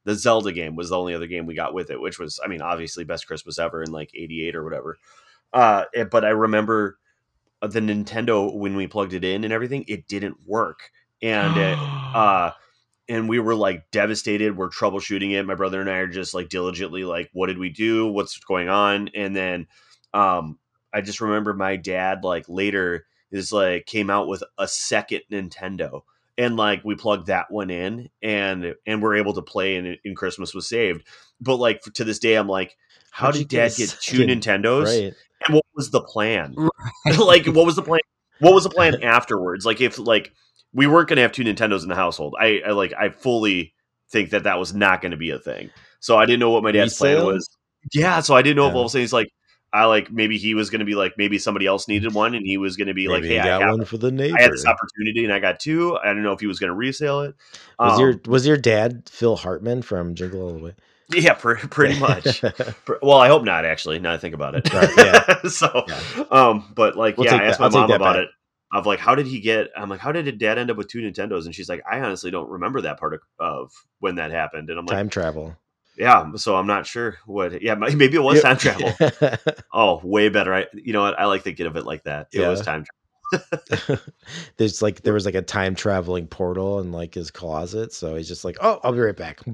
the 0.04 0.14
Zelda 0.14 0.52
game 0.52 0.76
was 0.76 0.90
the 0.90 0.98
only 0.98 1.14
other 1.14 1.26
game 1.26 1.46
we 1.46 1.54
got 1.54 1.74
with 1.74 1.90
it, 1.90 2.00
which 2.00 2.18
was 2.18 2.40
I 2.44 2.48
mean 2.48 2.62
obviously 2.62 3.04
best 3.04 3.26
Christmas 3.26 3.58
ever 3.58 3.82
in 3.82 3.92
like 3.92 4.10
'88 4.14 4.56
or 4.56 4.64
whatever. 4.64 4.98
Uh, 5.52 5.84
it- 5.92 6.10
but 6.10 6.24
I 6.24 6.30
remember 6.30 6.98
uh, 7.62 7.66
the 7.68 7.80
Nintendo 7.80 8.52
when 8.54 8.76
we 8.76 8.86
plugged 8.86 9.14
it 9.14 9.24
in 9.24 9.44
and 9.44 9.52
everything, 9.52 9.84
it 9.88 10.06
didn't 10.08 10.36
work, 10.46 10.90
and 11.22 11.56
it, 11.56 11.78
uh, 12.14 12.50
and 13.08 13.28
we 13.28 13.38
were 13.38 13.54
like 13.54 13.90
devastated. 13.92 14.56
We're 14.56 14.68
troubleshooting 14.68 15.32
it. 15.32 15.44
My 15.44 15.54
brother 15.54 15.80
and 15.80 15.88
I 15.90 15.98
are 15.98 16.06
just 16.08 16.34
like 16.34 16.48
diligently 16.48 17.04
like, 17.04 17.30
what 17.32 17.46
did 17.46 17.58
we 17.58 17.70
do? 17.70 18.08
What's 18.08 18.38
going 18.40 18.68
on? 18.68 19.08
And 19.14 19.34
then, 19.34 19.66
um, 20.12 20.58
I 20.92 21.00
just 21.02 21.20
remember 21.20 21.54
my 21.54 21.76
dad 21.76 22.24
like 22.24 22.46
later 22.48 23.06
is 23.30 23.52
like 23.52 23.86
came 23.86 24.10
out 24.10 24.28
with 24.28 24.42
a 24.58 24.66
second 24.68 25.22
Nintendo. 25.30 26.02
And 26.38 26.56
like 26.56 26.84
we 26.84 26.94
plugged 26.96 27.28
that 27.28 27.50
one 27.50 27.70
in, 27.70 28.10
and 28.22 28.74
and 28.86 29.02
we're 29.02 29.16
able 29.16 29.32
to 29.34 29.42
play, 29.42 29.76
and, 29.76 29.96
and 30.04 30.14
Christmas 30.16 30.52
was 30.52 30.68
saved. 30.68 31.06
But 31.40 31.56
like 31.56 31.80
to 31.94 32.04
this 32.04 32.18
day, 32.18 32.34
I'm 32.34 32.46
like, 32.48 32.76
how 33.10 33.26
How'd 33.28 33.34
did 33.36 33.48
get 33.48 33.68
Dad 33.70 33.76
get 33.78 33.96
two 34.02 34.18
second- 34.18 34.42
Nintendos? 34.42 34.84
Right. 34.84 35.14
And 35.46 35.54
what 35.54 35.64
was 35.74 35.90
the 35.90 36.02
plan? 36.02 36.54
Like 37.18 37.46
what 37.46 37.66
was 37.66 37.76
the 37.76 37.82
plan? 37.82 38.00
What 38.40 38.54
was 38.54 38.64
the 38.64 38.70
plan 38.70 39.02
afterwards? 39.02 39.64
Like 39.64 39.80
if 39.80 39.98
like 39.98 40.32
we 40.72 40.86
weren't 40.86 41.08
going 41.08 41.16
to 41.16 41.22
have 41.22 41.32
two 41.32 41.42
nintendos 41.42 41.82
in 41.82 41.88
the 41.88 41.94
household 41.94 42.34
I, 42.38 42.60
I 42.66 42.72
like 42.72 42.92
i 42.98 43.08
fully 43.08 43.74
think 44.10 44.30
that 44.30 44.44
that 44.44 44.58
was 44.58 44.74
not 44.74 45.00
going 45.00 45.12
to 45.12 45.16
be 45.16 45.30
a 45.30 45.38
thing. 45.38 45.70
So 46.00 46.16
i 46.16 46.26
didn't 46.26 46.40
know 46.40 46.50
what 46.50 46.62
my 46.62 46.70
dad's 46.72 46.96
plan 46.96 47.24
was. 47.24 47.48
Yeah 47.92 48.20
so 48.20 48.34
i 48.36 48.42
didn't 48.42 48.56
know 48.56 48.68
if 48.68 48.74
all 48.74 48.82
of 48.82 48.86
a 48.86 48.90
sudden 48.90 49.02
he's 49.02 49.12
like 49.12 49.30
i 49.72 49.84
like 49.84 50.12
maybe 50.12 50.38
he 50.38 50.54
was 50.54 50.70
going 50.70 50.80
to 50.80 50.84
be 50.84 50.94
like 50.94 51.14
maybe 51.16 51.38
somebody 51.38 51.66
else 51.66 51.88
needed 51.88 52.14
one 52.14 52.34
and 52.34 52.46
he 52.46 52.56
was 52.56 52.76
going 52.76 52.88
to 52.88 52.94
be 52.94 53.08
like 53.08 53.22
Maybe 53.22 53.34
hey 53.36 53.48
you 53.48 53.54
I, 53.54 53.58
got 53.58 53.70
one 53.70 53.84
for 53.84 53.96
the 53.96 54.12
neighbor. 54.12 54.36
I 54.38 54.42
had 54.42 54.52
this 54.52 54.66
opportunity 54.66 55.24
and 55.24 55.32
i 55.32 55.38
got 55.38 55.58
two. 55.60 55.96
I 55.96 56.06
don't 56.06 56.22
know 56.22 56.32
if 56.32 56.40
he 56.40 56.46
was 56.46 56.58
going 56.58 56.70
to 56.70 56.76
resale 56.76 57.22
it. 57.22 57.34
Was 57.78 57.94
Um, 57.94 58.00
your 58.00 58.20
was 58.26 58.46
your 58.46 58.56
dad 58.56 59.08
Phil 59.10 59.36
Hartman 59.36 59.82
from 59.82 60.14
Jingle 60.14 60.42
All 60.42 60.52
the 60.52 60.62
Way? 60.62 60.74
Yeah 61.10 61.34
pre- 61.34 61.56
pretty 61.56 61.98
much 62.00 62.42
Well, 63.02 63.18
I 63.18 63.28
hope 63.28 63.44
not. 63.44 63.64
Actually, 63.64 63.98
now 63.98 64.12
I 64.12 64.16
think 64.18 64.34
about 64.34 64.54
it. 64.54 64.72
Right, 64.72 64.90
yeah. 64.96 65.42
so, 65.48 65.84
Yeah. 65.88 66.24
um, 66.30 66.72
but 66.74 66.96
like, 66.96 67.16
We'll 67.16 67.26
yeah, 67.26 67.36
I 67.36 67.44
asked 67.44 67.58
that- 67.58 67.64
I'll 67.66 67.70
my 67.70 67.80
mom 67.80 67.90
about 67.92 68.14
back. 68.16 68.24
it. 68.24 68.28
Of 68.72 68.84
like, 68.84 68.98
how 68.98 69.14
did 69.14 69.26
he 69.28 69.38
get? 69.40 69.68
I'm 69.76 69.88
like, 69.88 70.00
how 70.00 70.10
did 70.10 70.38
dad 70.38 70.58
end 70.58 70.70
up 70.72 70.76
with 70.76 70.88
two 70.88 70.98
Nintendos? 70.98 71.44
And 71.46 71.54
she's 71.54 71.68
like, 71.68 71.82
I 71.90 72.00
honestly 72.00 72.32
don't 72.32 72.50
remember 72.50 72.80
that 72.82 72.98
part 72.98 73.14
of, 73.14 73.20
of 73.38 73.72
when 74.00 74.16
that 74.16 74.32
happened. 74.32 74.68
And 74.70 74.78
I'm 74.78 74.84
like, 74.86 74.96
Time 74.96 75.08
travel. 75.08 75.56
yeah. 75.96 76.32
So 76.34 76.56
I'm 76.56 76.66
not 76.66 76.84
sure 76.84 77.16
what. 77.26 77.62
Yeah, 77.62 77.76
maybe 77.76 78.16
it 78.16 78.20
was 78.20 78.42
time 78.42 78.56
travel. 78.56 78.92
Oh, 79.72 80.00
way 80.02 80.30
better. 80.30 80.52
I, 80.52 80.66
you 80.74 80.92
know 80.92 81.02
what? 81.02 81.18
I 81.18 81.26
like 81.26 81.42
thinking 81.42 81.66
of 81.66 81.76
it 81.76 81.86
like 81.86 82.02
that. 82.04 82.26
It 82.32 82.40
was 82.40 82.60
time 82.60 82.80
time. 82.80 82.86
There's 84.56 84.82
like 84.82 85.02
there 85.02 85.14
was 85.14 85.26
like 85.26 85.34
a 85.34 85.42
time 85.42 85.74
traveling 85.74 86.26
portal 86.26 86.80
in 86.80 86.92
like 86.92 87.14
his 87.14 87.30
closet, 87.30 87.92
so 87.92 88.16
he's 88.16 88.28
just 88.28 88.44
like, 88.44 88.56
"Oh, 88.60 88.80
I'll 88.82 88.92
be 88.92 89.00
right 89.00 89.16
back." 89.16 89.40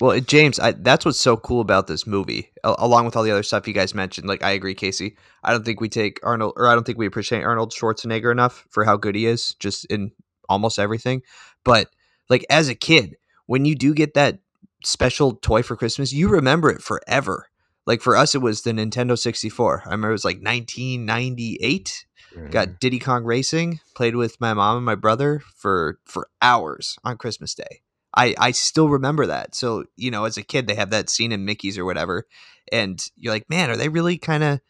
Well, 0.00 0.18
James, 0.18 0.58
I, 0.58 0.72
that's 0.72 1.04
what's 1.04 1.20
so 1.20 1.36
cool 1.36 1.60
about 1.60 1.86
this 1.86 2.04
movie, 2.04 2.50
a- 2.64 2.74
along 2.78 3.04
with 3.04 3.14
all 3.14 3.22
the 3.22 3.30
other 3.30 3.44
stuff 3.44 3.68
you 3.68 3.74
guys 3.74 3.94
mentioned. 3.94 4.26
Like, 4.26 4.42
I 4.42 4.50
agree, 4.50 4.74
Casey. 4.74 5.16
I 5.44 5.52
don't 5.52 5.64
think 5.64 5.80
we 5.80 5.88
take 5.88 6.18
Arnold, 6.24 6.54
or 6.56 6.66
I 6.66 6.74
don't 6.74 6.84
think 6.84 6.98
we 6.98 7.06
appreciate 7.06 7.44
Arnold 7.44 7.72
Schwarzenegger 7.72 8.32
enough 8.32 8.66
for 8.70 8.84
how 8.84 8.96
good 8.96 9.14
he 9.14 9.26
is, 9.26 9.54
just 9.60 9.84
in 9.84 10.10
almost 10.48 10.80
everything. 10.80 11.22
But 11.64 11.90
like 12.28 12.44
as 12.50 12.68
a 12.68 12.74
kid, 12.74 13.16
when 13.46 13.64
you 13.64 13.76
do 13.76 13.94
get 13.94 14.14
that 14.14 14.40
special 14.84 15.34
toy 15.36 15.62
for 15.62 15.76
Christmas, 15.76 16.12
you 16.12 16.28
remember 16.28 16.70
it 16.70 16.82
forever. 16.82 17.48
Like 17.86 18.00
for 18.00 18.16
us, 18.16 18.34
it 18.34 18.42
was 18.42 18.62
the 18.62 18.72
Nintendo 18.72 19.18
64. 19.18 19.82
I 19.86 19.90
remember 19.90 20.08
it 20.08 20.12
was 20.12 20.24
like 20.24 20.42
1998. 20.42 22.06
Mm-hmm. 22.34 22.50
Got 22.50 22.80
Diddy 22.80 22.98
Kong 22.98 23.24
Racing. 23.24 23.80
Played 23.94 24.16
with 24.16 24.40
my 24.40 24.54
mom 24.54 24.76
and 24.76 24.86
my 24.86 24.94
brother 24.94 25.42
for 25.54 25.98
for 26.04 26.28
hours 26.42 26.98
on 27.04 27.16
Christmas 27.16 27.54
Day. 27.54 27.82
I 28.16 28.34
I 28.38 28.50
still 28.50 28.88
remember 28.88 29.26
that. 29.26 29.54
So 29.54 29.84
you 29.96 30.10
know, 30.10 30.24
as 30.24 30.36
a 30.36 30.42
kid, 30.42 30.66
they 30.66 30.74
have 30.74 30.90
that 30.90 31.08
scene 31.08 31.32
in 31.32 31.44
Mickey's 31.44 31.78
or 31.78 31.84
whatever, 31.84 32.26
and 32.72 33.04
you're 33.16 33.32
like, 33.32 33.48
man, 33.48 33.70
are 33.70 33.76
they 33.76 33.88
really 33.88 34.18
kind 34.18 34.42
of 34.42 34.60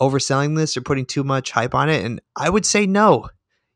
overselling 0.00 0.56
this 0.56 0.76
or 0.76 0.80
putting 0.80 1.06
too 1.06 1.24
much 1.24 1.50
hype 1.50 1.74
on 1.74 1.88
it? 1.88 2.04
And 2.04 2.20
I 2.36 2.50
would 2.50 2.66
say 2.66 2.86
no. 2.86 3.28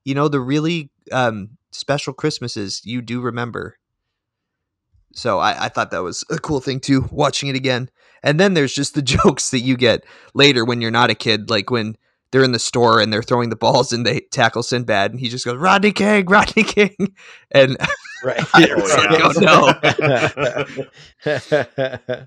You 0.05 0.15
know, 0.15 0.29
the 0.29 0.41
really 0.41 0.91
um, 1.13 1.57
special 1.73 2.13
Christmases 2.13 2.83
you 2.85 3.03
do 3.03 3.21
remember. 3.21 3.79
So 5.13 5.39
I, 5.39 5.65
I 5.65 5.69
thought 5.69 5.91
that 5.91 6.03
was 6.03 6.25
a 6.31 6.39
cool 6.39 6.61
thing 6.61 6.79
too, 6.79 7.09
watching 7.11 7.49
it 7.49 7.57
again. 7.57 7.91
And 8.23 8.39
then 8.39 8.55
there's 8.55 8.75
just 8.75 8.95
the 8.95 9.03
jokes 9.17 9.51
that 9.51 9.61
you 9.61 9.77
get 9.77 10.05
later 10.35 10.65
when 10.65 10.81
you're 10.81 10.91
not 10.91 11.11
a 11.11 11.15
kid, 11.15 11.51
like 11.51 11.71
when 11.71 11.97
they're 12.37 12.45
in 12.45 12.53
the 12.53 12.59
store 12.59 13.01
and 13.01 13.11
they're 13.11 13.23
throwing 13.23 13.49
the 13.49 13.57
balls 13.57 13.95
and 13.95 14.05
they 14.05 14.21
tackle 14.31 14.63
Sinbad 14.63 15.11
and 15.11 15.19
he 15.19 15.31
just 15.31 15.47
goes, 15.47 15.57
Rodney 15.57 15.91
King, 15.91 16.27
Rodney 16.27 16.65
King. 16.65 16.95
And 17.51 17.79
right. 18.23 18.45
I, 18.55 18.69
oh, 18.77 19.33
oh, 19.37 20.75
no. 22.05 22.27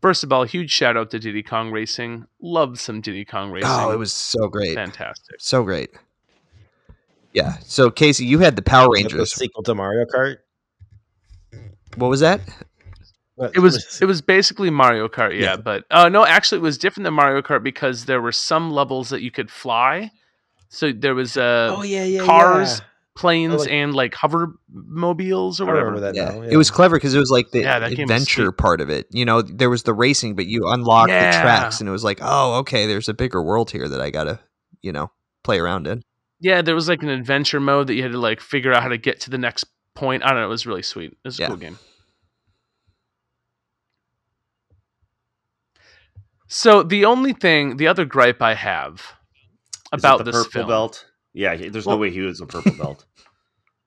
First 0.00 0.24
of 0.24 0.32
all, 0.32 0.44
huge 0.44 0.70
shout 0.70 0.96
out 0.96 1.10
to 1.10 1.18
Diddy 1.18 1.42
Kong 1.42 1.70
Racing. 1.70 2.24
Love 2.40 2.80
some 2.80 3.02
Diddy 3.02 3.26
Kong 3.26 3.50
Racing. 3.50 3.68
oh, 3.70 3.90
it 3.90 3.98
was 3.98 4.14
so 4.14 4.48
great. 4.48 4.74
fantastic. 4.74 5.36
So 5.38 5.62
great. 5.64 5.90
Yeah. 7.34 7.56
So 7.64 7.90
Casey, 7.90 8.24
you 8.24 8.38
had 8.38 8.56
the 8.56 8.62
Power 8.62 8.86
the 8.86 8.92
Rangers. 9.02 9.34
sequel 9.34 9.62
to 9.64 9.74
Mario 9.74 10.06
Kart. 10.06 10.36
What 11.96 12.08
was 12.08 12.20
that? 12.20 12.40
It 13.54 13.60
was 13.60 13.98
it 14.00 14.04
was 14.06 14.20
basically 14.22 14.70
Mario 14.70 15.08
Kart, 15.08 15.32
yeah, 15.34 15.42
Yeah. 15.52 15.56
but 15.56 15.84
uh, 15.90 16.08
no, 16.08 16.24
actually, 16.26 16.58
it 16.58 16.62
was 16.62 16.78
different 16.78 17.04
than 17.04 17.14
Mario 17.14 17.42
Kart 17.42 17.62
because 17.62 18.04
there 18.06 18.20
were 18.20 18.32
some 18.32 18.70
levels 18.70 19.08
that 19.10 19.22
you 19.22 19.30
could 19.30 19.50
fly. 19.50 20.10
So 20.68 20.92
there 20.92 21.14
was 21.14 21.36
uh, 21.36 21.74
oh 21.76 21.82
yeah, 21.82 22.04
yeah, 22.04 22.24
cars, 22.24 22.78
yeah. 22.80 22.84
planes, 23.14 23.54
like- 23.62 23.70
and 23.70 23.94
like 23.94 24.14
hover 24.14 24.54
mobiles 24.72 25.60
or 25.60 25.68
I 25.68 25.72
whatever. 25.72 26.00
that 26.00 26.14
Yeah. 26.14 26.30
now. 26.30 26.42
It 26.42 26.56
was 26.56 26.70
clever 26.70 26.96
because 26.96 27.14
it 27.14 27.18
was 27.18 27.30
like 27.30 27.50
the 27.50 27.60
Yeah, 27.60 27.78
that 27.78 27.90
game 27.94 28.06
was 28.08 28.10
adventure 28.10 28.52
part 28.52 28.80
of 28.80 28.88
it. 28.90 29.06
You 29.10 29.24
know, 29.24 29.42
there 29.42 29.70
was 29.70 29.82
the 29.82 29.94
racing, 29.94 30.34
but 30.34 30.46
you 30.46 30.66
unlocked 30.68 31.10
Yeah. 31.10 31.30
the 31.30 31.42
tracks, 31.42 31.80
and 31.80 31.88
it 31.88 31.92
was 31.92 32.04
like, 32.04 32.18
oh, 32.22 32.54
okay, 32.60 32.86
there's 32.86 33.08
a 33.08 33.14
bigger 33.14 33.42
world 33.42 33.70
here 33.70 33.88
that 33.88 34.00
I 34.00 34.10
gotta, 34.10 34.40
you 34.82 34.92
know, 34.92 35.10
play 35.44 35.58
around 35.58 35.86
in. 35.86 36.02
Yeah, 36.40 36.62
there 36.62 36.74
was 36.74 36.88
like 36.88 37.02
an 37.02 37.08
adventure 37.08 37.60
mode 37.60 37.86
that 37.86 37.94
you 37.94 38.02
had 38.02 38.12
to 38.12 38.18
like 38.18 38.40
figure 38.40 38.72
out 38.72 38.82
how 38.82 38.88
to 38.88 38.98
get 38.98 39.20
to 39.20 39.30
the 39.30 39.38
next 39.38 39.64
point. 39.94 40.24
I 40.24 40.28
don't 40.30 40.38
know. 40.38 40.46
It 40.46 40.48
was 40.48 40.66
really 40.66 40.82
sweet. 40.82 41.12
It 41.12 41.18
was 41.24 41.38
a 41.38 41.42
Yeah. 41.42 41.48
cool 41.48 41.56
game. 41.56 41.78
So 46.54 46.82
the 46.82 47.06
only 47.06 47.32
thing, 47.32 47.78
the 47.78 47.88
other 47.88 48.04
gripe 48.04 48.42
I 48.42 48.52
have 48.52 49.00
Is 49.92 50.00
about 50.02 50.24
this 50.26 50.34
purple 50.36 50.50
film. 50.50 50.68
belt. 50.68 51.06
Yeah, 51.32 51.56
there's 51.56 51.86
Well- 51.86 51.96
no 51.96 52.00
way 52.02 52.10
he 52.10 52.20
was 52.20 52.40
a 52.42 52.46
purple 52.46 52.72
belt. 52.72 53.04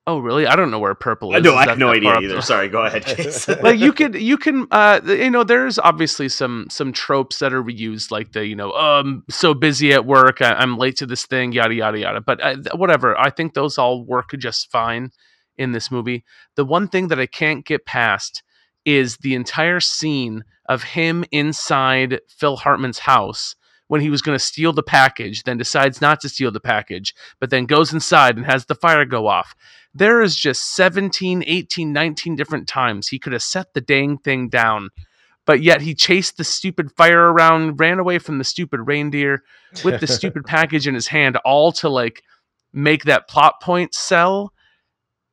Oh, 0.08 0.20
really? 0.20 0.46
I 0.46 0.54
don't 0.54 0.70
know 0.70 0.78
where 0.78 0.94
purple 0.94 1.32
is. 1.34 1.38
I 1.38 1.40
know. 1.40 1.58
Is 1.58 1.66
I 1.66 1.68
have 1.70 1.78
no 1.78 1.90
idea 1.90 2.14
either. 2.20 2.40
Sorry. 2.40 2.68
Go 2.68 2.84
ahead, 2.84 3.04
Case. 3.16 3.48
like 3.48 3.80
you 3.80 3.92
could 3.92 4.14
you 4.14 4.36
can 4.36 4.68
uh 4.70 5.00
you 5.04 5.30
know 5.32 5.42
there's 5.42 5.80
obviously 5.80 6.28
some 6.28 6.66
some 6.70 6.92
tropes 6.92 7.40
that 7.40 7.52
are 7.52 7.60
reused 7.60 8.12
like 8.12 8.30
the 8.30 8.46
you 8.46 8.54
know 8.54 8.70
oh, 8.72 9.00
i'm 9.00 9.24
so 9.28 9.52
busy 9.52 9.92
at 9.92 10.06
work 10.06 10.40
I, 10.40 10.52
i'm 10.52 10.78
late 10.78 10.94
to 10.98 11.06
this 11.06 11.26
thing 11.26 11.50
yada 11.50 11.74
yada 11.74 11.98
yada 11.98 12.20
but 12.20 12.40
uh, 12.40 12.54
whatever 12.76 13.18
i 13.18 13.30
think 13.30 13.54
those 13.54 13.78
all 13.78 14.04
work 14.04 14.30
just 14.38 14.70
fine 14.70 15.10
in 15.58 15.72
this 15.72 15.90
movie 15.90 16.24
the 16.54 16.64
one 16.64 16.86
thing 16.86 17.08
that 17.08 17.18
i 17.18 17.26
can't 17.26 17.66
get 17.66 17.84
past 17.84 18.44
is 18.86 19.18
the 19.18 19.34
entire 19.34 19.80
scene 19.80 20.44
of 20.66 20.82
him 20.82 21.24
inside 21.30 22.20
phil 22.28 22.56
hartman's 22.56 23.00
house 23.00 23.54
when 23.88 24.00
he 24.00 24.10
was 24.10 24.22
going 24.22 24.36
to 24.36 24.44
steal 24.44 24.72
the 24.72 24.82
package 24.82 25.42
then 25.42 25.58
decides 25.58 26.00
not 26.00 26.20
to 26.20 26.28
steal 26.28 26.50
the 26.50 26.60
package 26.60 27.14
but 27.40 27.50
then 27.50 27.66
goes 27.66 27.92
inside 27.92 28.36
and 28.36 28.46
has 28.46 28.66
the 28.66 28.74
fire 28.74 29.04
go 29.04 29.26
off. 29.26 29.54
There 29.94 30.20
is 30.20 30.36
just 30.36 30.74
17 30.74 31.44
18 31.46 31.92
19 31.92 32.36
different 32.36 32.68
times 32.68 33.08
he 33.08 33.18
could 33.18 33.32
have 33.32 33.42
set 33.42 33.74
the 33.74 33.80
dang 33.80 34.18
thing 34.18 34.48
down 34.48 34.90
but 35.46 35.62
yet 35.62 35.80
he 35.80 35.94
chased 35.94 36.36
the 36.36 36.44
stupid 36.44 36.90
fire 36.96 37.32
around 37.32 37.80
ran 37.80 37.98
away 37.98 38.18
from 38.18 38.38
the 38.38 38.44
stupid 38.44 38.80
reindeer 38.80 39.42
with 39.84 40.00
the 40.00 40.06
stupid 40.06 40.44
package 40.46 40.86
in 40.86 40.94
his 40.94 41.08
hand 41.08 41.36
all 41.44 41.72
to 41.72 41.88
like 41.88 42.22
make 42.72 43.04
that 43.04 43.28
plot 43.28 43.54
point 43.62 43.94
sell 43.94 44.52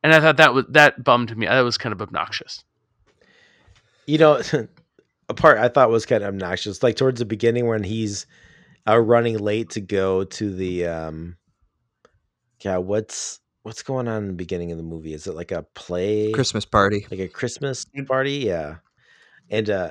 and 0.02 0.14
i 0.14 0.20
thought 0.20 0.38
that 0.38 0.54
was 0.54 0.64
that 0.70 1.04
bummed 1.04 1.36
me. 1.36 1.46
That 1.46 1.60
was 1.60 1.76
kind 1.76 1.92
of 1.92 2.00
obnoxious 2.00 2.64
you 4.06 4.18
know, 4.18 4.40
a 5.28 5.34
part 5.34 5.58
I 5.58 5.68
thought 5.68 5.90
was 5.90 6.06
kind 6.06 6.22
of 6.22 6.28
obnoxious, 6.28 6.82
like 6.82 6.96
towards 6.96 7.18
the 7.18 7.24
beginning 7.24 7.66
when 7.66 7.82
he's 7.82 8.26
uh, 8.86 8.98
running 8.98 9.38
late 9.38 9.70
to 9.70 9.80
go 9.80 10.24
to 10.24 10.54
the 10.54 10.86
um, 10.86 11.36
yeah, 12.64 12.78
what's 12.78 13.40
what's 13.62 13.82
going 13.82 14.08
on 14.08 14.22
in 14.22 14.26
the 14.28 14.34
beginning 14.34 14.70
of 14.70 14.76
the 14.76 14.84
movie? 14.84 15.14
Is 15.14 15.26
it 15.26 15.34
like 15.34 15.52
a 15.52 15.62
play, 15.74 16.32
Christmas 16.32 16.64
party. 16.64 17.06
like 17.10 17.20
a 17.20 17.28
Christmas 17.28 17.86
party? 18.06 18.32
Yeah, 18.32 18.76
and 19.50 19.68
uh, 19.70 19.90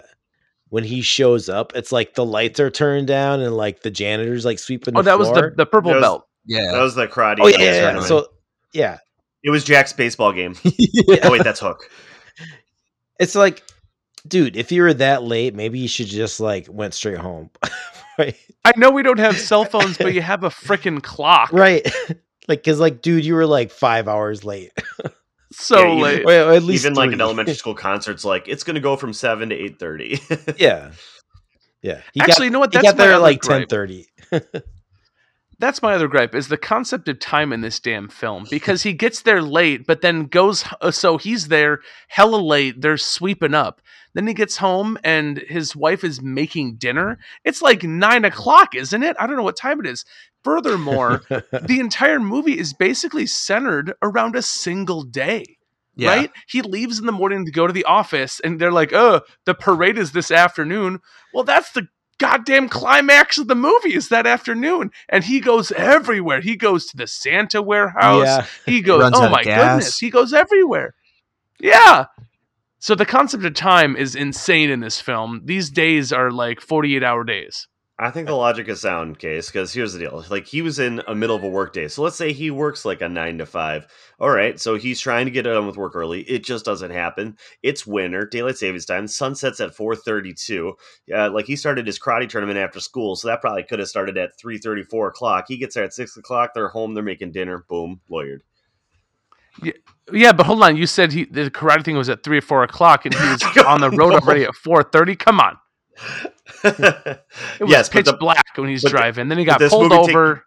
when 0.70 0.84
he 0.84 1.02
shows 1.02 1.50
up, 1.50 1.74
it's 1.76 1.92
like 1.92 2.16
the 2.16 2.26
lights 2.26 2.60
are 2.60 2.70
turned 2.70 3.08
down 3.08 3.42
and 3.42 3.56
like 3.56 3.82
the 3.82 3.92
janitor's 3.92 4.46
like 4.46 4.60
sweeping. 4.60 4.96
oh 4.96 5.02
the 5.02 5.12
that 5.12 5.20
was 5.20 5.30
the, 5.32 5.54
the 5.56 5.66
purple 5.66 5.92
was- 5.92 6.02
belt 6.02 6.28
Yeah, 6.46 6.72
that 6.72 6.82
was 6.82 6.96
the 6.96 7.08
karate. 7.08 7.38
Oh 7.42 7.48
yeah, 7.48 7.58
yeah, 7.60 7.94
yeah. 7.94 8.00
So 8.02 8.28
yeah, 8.74 8.98
it 9.44 9.50
was 9.50 9.64
Jack's 9.64 9.94
baseball 9.94 10.34
game. 10.34 10.56
yeah. 10.64 11.20
Oh 11.24 11.32
wait, 11.32 11.44
that's 11.44 11.60
Hook. 11.60 11.90
it's 13.20 13.36
like, 13.36 13.64
dude, 14.28 14.56
if 14.58 14.72
you 14.72 14.82
were 14.84 14.94
that 14.96 15.24
late, 15.24 15.54
maybe 15.56 15.80
you 15.80 15.88
should 15.88 16.08
just 16.08 16.40
like 16.40 16.68
went 16.70 16.94
straight 16.94 17.18
home, 17.18 17.50
right? 18.18 18.36
i 18.66 18.72
know 18.78 18.92
we 18.92 19.04
don't 19.04 19.20
have 19.20 19.38
cell 19.38 19.66
phones 19.66 19.98
but 19.98 20.14
you 20.14 20.22
have 20.34 20.44
a 20.46 20.50
freaking 20.50 21.04
clock 21.04 21.52
right 21.52 21.86
like 22.48 22.60
because 22.64 22.80
like 22.80 23.02
dude 23.02 23.26
you 23.26 23.34
were 23.34 23.46
like 23.46 23.72
five 23.72 24.08
hours 24.08 24.46
late 24.46 24.72
so 25.52 25.78
Yeah, 25.82 25.88
even- 25.90 26.02
late 26.02 26.26
Wait, 26.26 26.56
at 26.56 26.64
least 26.64 26.86
Even 26.86 26.94
like 26.96 27.08
three. 27.08 27.16
an 27.16 27.22
elementary 27.22 27.56
school 27.56 27.76
concert's 27.76 28.24
like 28.24 28.48
it's 28.48 28.64
going 28.64 28.76
to 28.76 28.80
go 28.82 28.96
from 28.96 29.12
seven 29.12 29.50
to 29.50 29.56
eight 29.56 29.80
thirty. 29.80 30.18
yeah 30.58 30.92
yeah 31.82 32.00
he 32.14 32.22
actually 32.22 32.46
you 32.46 32.52
know 32.52 32.60
what 32.60 32.72
got, 32.72 32.84
he 32.84 32.88
that's 32.88 32.98
got 32.98 33.04
there 33.04 33.08
my 33.10 33.14
at 33.14 33.18
other 33.18 33.24
like 33.24 33.42
gripe. 33.42 33.68
10 34.32 34.64
that's 35.60 35.82
my 35.82 35.94
other 35.94 36.08
gripe 36.08 36.34
is 36.36 36.48
the 36.48 36.58
concept 36.58 37.08
of 37.10 37.20
time 37.20 37.52
in 37.54 37.62
this 37.62 37.80
damn 37.80 38.08
film 38.10 38.46
because 38.50 38.84
he 38.84 38.94
gets 38.94 39.22
there 39.24 39.42
late 39.42 39.86
but 39.86 40.02
then 40.02 40.26
goes 40.26 40.64
uh, 40.82 40.92
so 40.92 41.18
he's 41.18 41.48
there 41.50 41.80
hella 42.08 42.38
late 42.38 42.82
they're 42.82 42.98
sweeping 42.98 43.54
up 43.54 43.82
then 44.14 44.28
he 44.28 44.34
gets 44.34 44.58
home 44.58 44.98
and 45.04 45.38
his 45.40 45.76
wife 45.76 46.04
is 46.04 46.22
making 46.22 46.76
dinner 46.76 47.18
it's 47.44 47.62
like 47.62 47.84
nine 47.84 48.26
o'clock 48.26 48.76
isn't 48.76 49.04
it 49.04 49.16
i 49.20 49.26
don't 49.28 49.36
know 49.38 49.44
what 49.44 49.58
time 49.58 49.80
it 49.80 49.86
is 49.86 50.06
furthermore 50.44 51.22
the 51.30 51.80
entire 51.80 52.20
movie 52.20 52.58
is 52.58 52.74
basically 52.74 53.26
centered 53.26 53.94
around 54.02 54.36
a 54.36 54.42
single 54.42 55.04
day 55.04 55.44
Yeah. 55.96 56.10
right? 56.16 56.32
He 56.48 56.62
leaves 56.62 57.00
in 57.00 57.06
the 57.06 57.12
morning 57.12 57.46
to 57.46 57.52
go 57.52 57.68
to 57.68 57.74
the 57.74 57.86
office, 57.86 58.40
and 58.44 58.60
they're 58.60 58.72
like, 58.72 58.92
"Oh, 58.94 59.22
the 59.46 59.54
parade 59.54 59.98
is 60.00 60.12
this 60.12 60.32
afternoon." 60.32 61.00
Well, 61.34 61.44
that's 61.44 61.72
the 61.72 61.88
goddamn 62.18 62.68
climax 62.70 63.38
of 63.38 63.48
the 63.48 63.54
movie 63.56 63.94
is 63.94 64.10
that 64.10 64.26
afternoon, 64.26 64.90
and 65.10 65.24
he 65.24 65.40
goes 65.40 65.72
everywhere. 65.72 66.42
He 66.42 66.56
goes 66.56 66.88
to 66.88 66.98
the 66.98 67.06
Santa 67.08 67.62
warehouse. 67.62 68.26
yeah 68.26 68.46
He 68.66 68.82
goes, 68.82 69.12
"Oh 69.14 69.30
my 69.30 69.44
goodness!" 69.44 70.00
He 70.00 70.10
goes 70.10 70.34
everywhere. 70.34 70.96
Yeah. 71.60 72.06
So 72.84 72.96
the 72.96 73.06
concept 73.06 73.46
of 73.46 73.54
time 73.54 73.96
is 73.96 74.14
insane 74.14 74.70
in 74.70 74.82
this 74.82 75.00
film. 75.00 75.40
These 75.46 75.70
days 75.70 76.12
are 76.12 76.30
like 76.30 76.60
forty-eight 76.60 77.02
hour 77.02 77.24
days. 77.24 77.70
I 77.98 78.12
think 78.12 78.28
the 78.28 78.34
logic 78.34 78.68
is 78.68 78.82
sound, 78.82 79.20
case 79.20 79.50
because 79.50 79.72
here's 79.72 79.94
the 79.94 80.00
deal: 80.00 80.26
like 80.30 80.48
he 80.48 80.62
was 80.62 80.80
in 80.80 81.02
a 81.08 81.16
middle 81.16 81.38
of 81.38 81.46
a 81.46 81.48
work 81.48 81.72
day, 81.72 81.88
so 81.88 82.04
let's 82.04 82.18
say 82.18 82.34
he 82.34 82.52
works 82.52 82.84
like 82.84 83.02
a 83.02 83.08
nine 83.08 83.38
to 83.38 83.46
five. 83.46 83.88
All 84.20 84.32
right, 84.32 84.60
so 84.60 84.76
he's 84.76 85.00
trying 85.00 85.24
to 85.28 85.32
get 85.32 85.44
done 85.44 85.66
with 85.66 85.78
work 85.78 85.96
early. 85.96 86.24
It 86.24 86.44
just 86.44 86.66
doesn't 86.66 86.92
happen. 86.92 87.38
It's 87.62 87.88
winter, 87.88 88.26
daylight 88.26 88.58
savings 88.58 88.86
time. 88.86 89.08
Sun 89.08 89.36
sets 89.36 89.62
at 89.62 89.74
four 89.74 89.96
thirty-two. 89.96 90.74
Yeah, 91.08 91.28
like 91.28 91.46
he 91.46 91.56
started 91.56 91.88
his 91.88 91.98
karate 91.98 92.28
tournament 92.28 92.60
after 92.60 92.82
school, 92.82 93.16
so 93.16 93.30
that 93.30 93.40
probably 93.40 93.64
could 93.64 93.80
have 93.80 93.88
started 93.88 94.18
at 94.18 94.38
three 94.38 94.58
thirty, 94.58 94.84
four 94.84 95.08
o'clock. 95.08 95.46
He 95.48 95.56
gets 95.56 95.76
there 95.76 95.86
at 95.86 95.94
six 95.94 96.18
o'clock. 96.18 96.52
They're 96.54 96.68
home. 96.68 96.96
They're 96.96 97.02
making 97.02 97.32
dinner. 97.32 97.64
Boom, 97.70 98.02
lawyered. 98.12 98.42
Yeah, 100.12 100.34
but 100.34 100.46
hold 100.46 100.62
on. 100.64 100.76
You 100.76 100.86
said 100.86 101.12
he 101.14 101.26
the 101.26 101.50
karate 101.50 101.84
thing 101.86 101.96
was 101.98 102.10
at 102.10 102.24
three 102.24 102.38
or 102.40 102.42
four 102.42 102.64
o'clock, 102.64 103.06
and 103.06 103.14
he 103.14 103.22
was 103.22 103.42
on 103.66 103.80
the 103.82 103.90
road 103.90 104.14
already 104.14 104.44
at 104.44 104.56
four 104.56 104.84
thirty. 104.84 105.16
Come 105.16 105.40
on. 105.40 105.58
It 106.64 107.20
was 107.60 107.70
yes, 107.70 107.90
but 107.90 107.94
pitch 107.94 108.06
the, 108.08 108.14
black 108.18 108.46
when 108.58 108.70
he's 108.70 108.82
but 108.84 108.92
the- 108.92 108.98
driving. 108.98 109.28
then 109.30 109.38
he 109.38 109.46
got 109.46 109.60
pulled 109.62 109.90
movie 109.92 110.06
take- 110.08 110.16
over. 110.16 110.44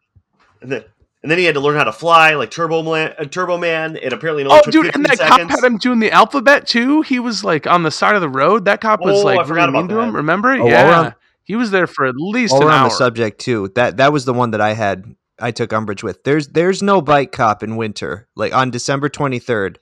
and 0.60 0.72
then 0.72 0.84
and 1.22 1.30
then 1.30 1.38
he 1.38 1.44
had 1.44 1.54
to 1.54 1.60
learn 1.60 1.76
how 1.76 1.84
to 1.84 1.92
fly 1.92 2.34
like 2.34 2.50
Turbo 2.50 2.82
Man. 2.82 3.14
Uh, 3.18 3.24
Turbo 3.24 3.56
Man. 3.58 3.96
It 3.96 4.12
apparently 4.12 4.44
only 4.44 4.58
Oh, 4.58 4.62
took 4.62 4.72
dude, 4.72 4.94
and 4.94 5.04
that 5.06 5.18
seconds. 5.18 5.50
cop 5.50 5.50
had 5.50 5.64
him 5.64 5.78
doing 5.78 5.98
the 5.98 6.10
alphabet 6.12 6.66
too. 6.66 7.02
He 7.02 7.18
was 7.18 7.42
like 7.42 7.66
on 7.66 7.82
the 7.82 7.90
side 7.90 8.14
of 8.14 8.20
the 8.20 8.28
road. 8.28 8.66
That 8.66 8.80
cop 8.80 9.00
was 9.00 9.20
Oh, 9.20 9.24
like 9.24 9.46
forgot 9.46 9.70
really 9.70 9.78
mean 9.78 9.88
to 9.88 10.00
him. 10.00 10.14
Remember? 10.16 10.52
Oh, 10.52 10.68
yeah, 10.68 11.00
on- 11.00 11.14
he 11.42 11.56
was 11.56 11.70
there 11.70 11.86
for 11.86 12.06
at 12.06 12.14
least 12.16 12.52
While 12.52 12.62
an 12.62 12.66
we're 12.68 12.72
on 12.72 12.78
hour. 12.82 12.88
the 12.88 12.94
subject 12.94 13.40
too, 13.40 13.72
that 13.74 13.96
that 13.98 14.12
was 14.12 14.24
the 14.24 14.34
one 14.34 14.50
that 14.50 14.60
I 14.60 14.74
had 14.74 15.14
I 15.40 15.50
took 15.50 15.72
umbrage 15.72 16.02
with. 16.02 16.22
There's 16.24 16.48
there's 16.48 16.82
no 16.82 17.00
bike 17.02 17.32
cop 17.32 17.62
in 17.62 17.76
winter. 17.76 18.28
Like 18.36 18.54
on 18.54 18.70
December 18.70 19.08
23rd. 19.08 19.76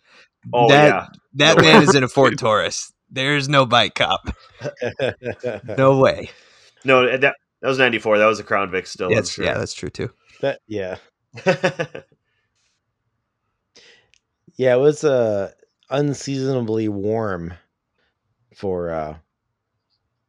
Oh 0.53 0.69
that 0.69 0.85
yeah. 0.87 1.07
that 1.35 1.57
No 1.59 1.63
man 1.63 1.79
way. 1.81 1.85
is 1.85 1.95
in 1.95 2.03
a 2.05 2.09
Ford 2.09 2.39
Taurus. 2.39 2.93
There's 3.11 3.49
no 3.49 3.65
bike 3.67 3.95
cop. 3.95 4.29
No 5.79 5.99
way. 5.99 6.31
No, 6.85 7.07
that 7.17 7.21
that 7.63 7.69
was 7.69 7.79
ninety 7.79 7.99
four. 7.99 8.19
That 8.19 8.27
was 8.27 8.41
a 8.41 8.45
Crown 8.45 8.71
Vic 8.71 8.87
still. 8.87 9.15
I'm 9.17 9.25
sure. 9.25 9.45
yeah, 9.45 9.57
that's 9.59 9.75
true 9.75 9.89
too. 9.91 10.11
that 10.41 10.61
yeah 10.67 10.97
yeah 14.57 14.75
it 14.75 14.79
was 14.79 15.05
uh 15.05 15.51
unseasonably 15.91 16.89
warm 16.89 17.55
for 18.55 18.91
uh 18.91 19.17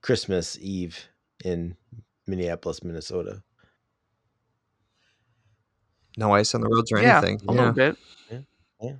christmas 0.01 0.57
eve 0.61 1.07
in 1.43 1.75
minneapolis 2.27 2.83
minnesota 2.83 3.41
No 6.17 6.33
ice 6.33 6.55
on 6.55 6.61
the 6.61 6.69
roads 6.69 6.91
or 6.91 7.01
yeah, 7.01 7.17
anything. 7.17 7.41
a 7.47 7.51
little 7.51 7.71
bit. 7.73 7.97
Yeah. 8.81 8.93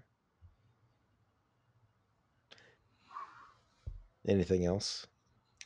Anything 4.27 4.65
else 4.65 5.05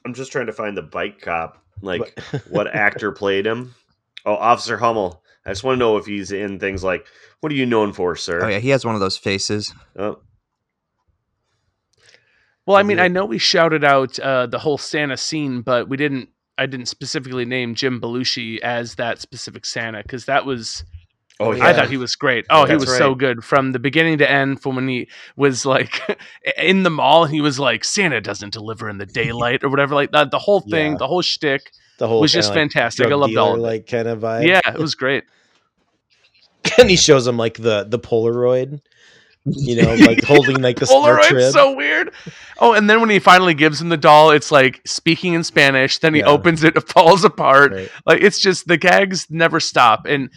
I'm 0.06 0.14
just 0.14 0.32
trying 0.32 0.48
to 0.48 0.54
find 0.54 0.76
the 0.78 0.82
bike 0.82 1.22
cop. 1.22 1.64
Like 1.82 2.20
what 2.50 2.68
actor 2.68 3.12
played 3.12 3.46
him? 3.46 3.74
Oh, 4.26 4.34
Officer 4.36 4.78
Hummel. 4.78 5.24
I 5.46 5.50
just 5.52 5.64
want 5.64 5.76
to 5.76 5.80
know 5.80 5.98
if 5.98 6.06
he's 6.06 6.32
in 6.32 6.60
things 6.60 6.84
like 6.84 7.06
what 7.40 7.52
are 7.52 7.56
you 7.56 7.66
known 7.66 7.94
for, 7.94 8.16
sir? 8.16 8.44
Oh 8.44 8.48
yeah, 8.48 8.60
he 8.60 8.70
has 8.70 8.86
one 8.86 8.96
of 8.96 9.02
those 9.02 9.18
faces. 9.18 9.74
Oh, 9.98 10.20
Well, 12.66 12.78
I 12.78 12.84
mean, 12.84 12.98
Yeah. 12.98 13.06
I 13.06 13.08
know 13.08 13.26
we 13.26 13.38
shouted 13.38 13.84
out 13.84 14.20
uh, 14.20 14.46
the 14.48 14.60
whole 14.60 14.78
Santa 14.78 15.18
scene, 15.18 15.62
but 15.62 15.88
we 15.88 15.98
didn't. 15.98 16.30
I 16.58 16.66
didn't 16.66 16.88
specifically 16.88 17.46
name 17.46 17.74
Jim 17.74 18.02
Belushi 18.02 18.60
as 18.60 18.96
that 18.96 19.20
specific 19.20 19.66
Santa 19.66 20.04
because 20.04 20.26
that 20.26 20.46
was. 20.46 20.84
Oh 21.40 21.52
I 21.54 21.56
yeah. 21.58 21.68
I 21.68 21.74
thought 21.74 21.90
he 21.90 21.98
was 21.98 22.16
great. 22.16 22.46
Oh, 22.50 22.66
he 22.66 22.74
That's 22.74 22.86
was 22.86 22.98
so 22.98 23.16
good 23.16 23.44
from 23.44 23.72
the 23.72 23.80
beginning 23.80 24.18
to 24.20 24.30
end. 24.30 24.62
From 24.62 24.76
when 24.76 24.88
he 24.88 25.08
was 25.36 25.66
like 25.66 26.02
in 26.58 26.84
the 26.84 26.90
mall, 26.90 27.26
he 27.26 27.42
was 27.42 27.60
like 27.60 27.84
Santa 27.84 28.22
doesn't 28.22 28.54
deliver 28.54 28.90
in 28.90 28.98
the 28.98 29.06
daylight 29.06 29.64
or 29.64 29.70
whatever. 29.70 29.96
Like 29.96 30.12
that, 30.12 30.32
the 30.32 30.40
whole 30.40 30.62
thing, 30.62 30.94
Yeah. 30.94 30.98
the 30.98 31.08
whole 31.08 31.22
shtick 31.22 31.72
the 31.98 32.08
whole 32.08 32.22
was 32.22 32.32
just 32.32 32.50
like, 32.50 32.58
fantastic. 32.58 33.06
I 33.06 33.10
drug 33.10 33.20
loved 33.22 33.38
all 33.38 33.56
dealer, 33.56 33.58
of 33.58 33.64
like 33.74 33.88
kind 33.88 34.08
of 34.08 34.20
vibe 34.20 34.46
Yeah, 34.48 34.62
it 34.68 34.78
was 34.80 34.96
great. 34.96 35.24
and 36.78 36.90
he 36.90 36.96
shows 36.96 37.26
him 37.28 37.38
like 37.38 37.56
the 37.58 37.86
the 37.88 38.00
polaroid 38.00 38.82
you 39.46 39.82
know 39.82 39.96
like 39.96 40.22
holding 40.26 40.62
like 40.62 40.78
the 40.78 40.86
star 40.86 41.18
Polaroid's 41.18 41.54
so 41.54 41.74
weird. 41.76 42.12
Oh, 42.60 42.74
and 42.74 42.90
then 42.90 43.00
when 43.00 43.10
he 43.10 43.20
finally 43.20 43.54
gives 43.54 43.80
him 43.82 43.88
the 43.90 43.98
doll, 43.98 44.32
it's 44.32 44.52
like 44.52 44.82
speaking 44.86 45.34
in 45.34 45.44
Spanish. 45.46 45.98
Then 46.00 46.14
he 46.14 46.20
Yeah. 46.20 46.28
opens 46.28 46.64
it, 46.64 46.76
it 46.76 46.88
falls 46.90 47.24
apart. 47.24 47.72
right? 47.72 47.90
Like 48.06 48.22
it's 48.22 48.40
just 48.40 48.68
the 48.68 48.76
gags 48.78 49.28
never 49.30 49.60
stop. 49.62 50.06
And 50.06 50.30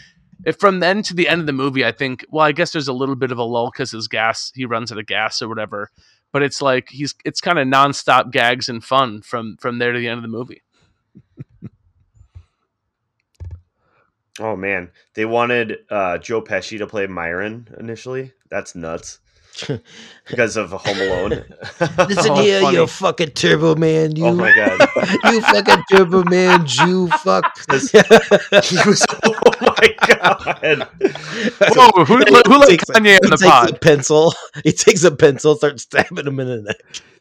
if 0.44 0.56
from 0.56 0.80
then 0.80 1.02
to 1.02 1.14
the 1.14 1.28
end 1.28 1.40
of 1.40 1.46
the 1.46 1.52
movie, 1.52 1.84
I 1.84 1.92
think. 1.92 2.24
Well, 2.30 2.44
I 2.44 2.52
guess 2.52 2.72
there's 2.72 2.88
a 2.88 2.92
little 2.92 3.16
bit 3.16 3.32
of 3.32 3.38
a 3.38 3.42
lull 3.42 3.70
because 3.70 3.90
his 3.90 4.08
gas 4.08 4.52
he 4.54 4.64
runs 4.64 4.92
out 4.92 4.98
of 4.98 5.06
gas 5.06 5.42
or 5.42 5.48
whatever. 5.48 5.90
But 6.32 6.42
it's 6.42 6.62
like 6.62 6.88
he's 6.90 7.14
it's 7.24 7.40
kind 7.40 7.58
of 7.58 7.66
nonstop 7.68 8.30
gags 8.30 8.68
and 8.68 8.82
fun 8.82 9.22
from 9.22 9.56
from 9.58 9.78
there 9.78 9.92
to 9.92 9.98
the 9.98 10.08
end 10.08 10.18
of 10.18 10.22
the 10.22 10.28
movie. 10.28 10.62
Oh 14.40 14.56
man, 14.56 14.90
they 15.14 15.26
wanted 15.26 15.80
uh, 15.90 16.16
Joe 16.16 16.40
Pesci 16.40 16.78
to 16.78 16.86
play 16.86 17.06
Myron 17.06 17.68
initially. 17.78 18.32
That's 18.48 18.74
nuts 18.74 19.18
because 20.28 20.56
of 20.56 20.70
Home 20.70 20.96
Alone. 20.98 21.30
Listen 22.08 22.32
Oh, 22.32 22.42
here, 22.42 22.60
funny. 22.60 22.76
you 22.78 22.86
fucking 22.86 23.30
turbo 23.30 23.74
man. 23.74 24.16
You, 24.16 24.26
oh 24.26 24.34
my 24.34 24.54
god, 24.54 24.80
you 25.32 25.40
fucking 25.42 25.82
turbo 25.90 26.24
man, 26.24 26.66
Jew 26.66 27.08
fuck. 27.08 27.44
he 27.70 28.76
was. 28.86 29.04
Oh 29.24 29.34
my 29.60 29.94
god. 30.06 30.88
Whoa, 31.74 32.04
who, 32.04 32.18
He 32.18 32.24
who 32.46 32.58
let 32.58 32.68
takes 32.68 32.88
a- 32.88 32.92
Kanye 32.92 33.06
he 33.06 33.14
in 33.14 33.18
the 33.22 33.36
takes 33.36 33.42
a 33.42 33.46
pod? 33.48 33.80
pencil. 33.80 34.34
He 34.64 34.72
takes 34.72 35.04
a 35.04 35.10
pencil, 35.14 35.54
starts 35.56 35.82
stabbing 35.84 36.26
him 36.26 36.40
in 36.40 36.46
the 36.48 36.62
neck. 36.62 36.76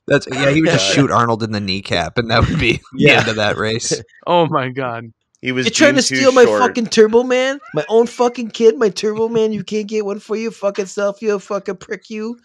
That's 0.07 0.27
yeah. 0.31 0.49
He 0.51 0.61
would 0.61 0.71
just 0.71 0.93
shoot 0.93 1.11
Arnold 1.11 1.43
in 1.43 1.51
the 1.51 1.59
kneecap, 1.59 2.17
and 2.17 2.29
that 2.31 2.47
would 2.47 2.59
be 2.59 2.81
the 2.93 3.09
end 3.11 3.27
of 3.27 3.35
that 3.35 3.57
race. 3.57 4.01
Oh 4.25 4.47
my 4.47 4.69
god. 4.69 5.05
He 5.41 5.51
was. 5.51 5.65
You're 5.65 5.71
trying 5.71 5.95
to 5.95 6.01
deemed 6.01 6.07
too 6.07 6.15
steal 6.17 6.31
my 6.33 6.45
short. 6.45 6.61
fucking 6.61 6.85
turbo 6.87 7.23
man, 7.23 7.59
my 7.73 7.83
own 7.89 8.05
fucking 8.05 8.51
kid, 8.51 8.77
my 8.77 8.89
turbo 8.89 9.27
man. 9.27 9.51
You 9.51 9.63
can't 9.63 9.87
get 9.87 10.05
one 10.05 10.19
for 10.19 10.35
you, 10.35 10.51
fucking 10.51 10.85
self, 10.85 11.21
you 11.21 11.39
fucking 11.39 11.77
prick, 11.77 12.09
you. 12.09 12.39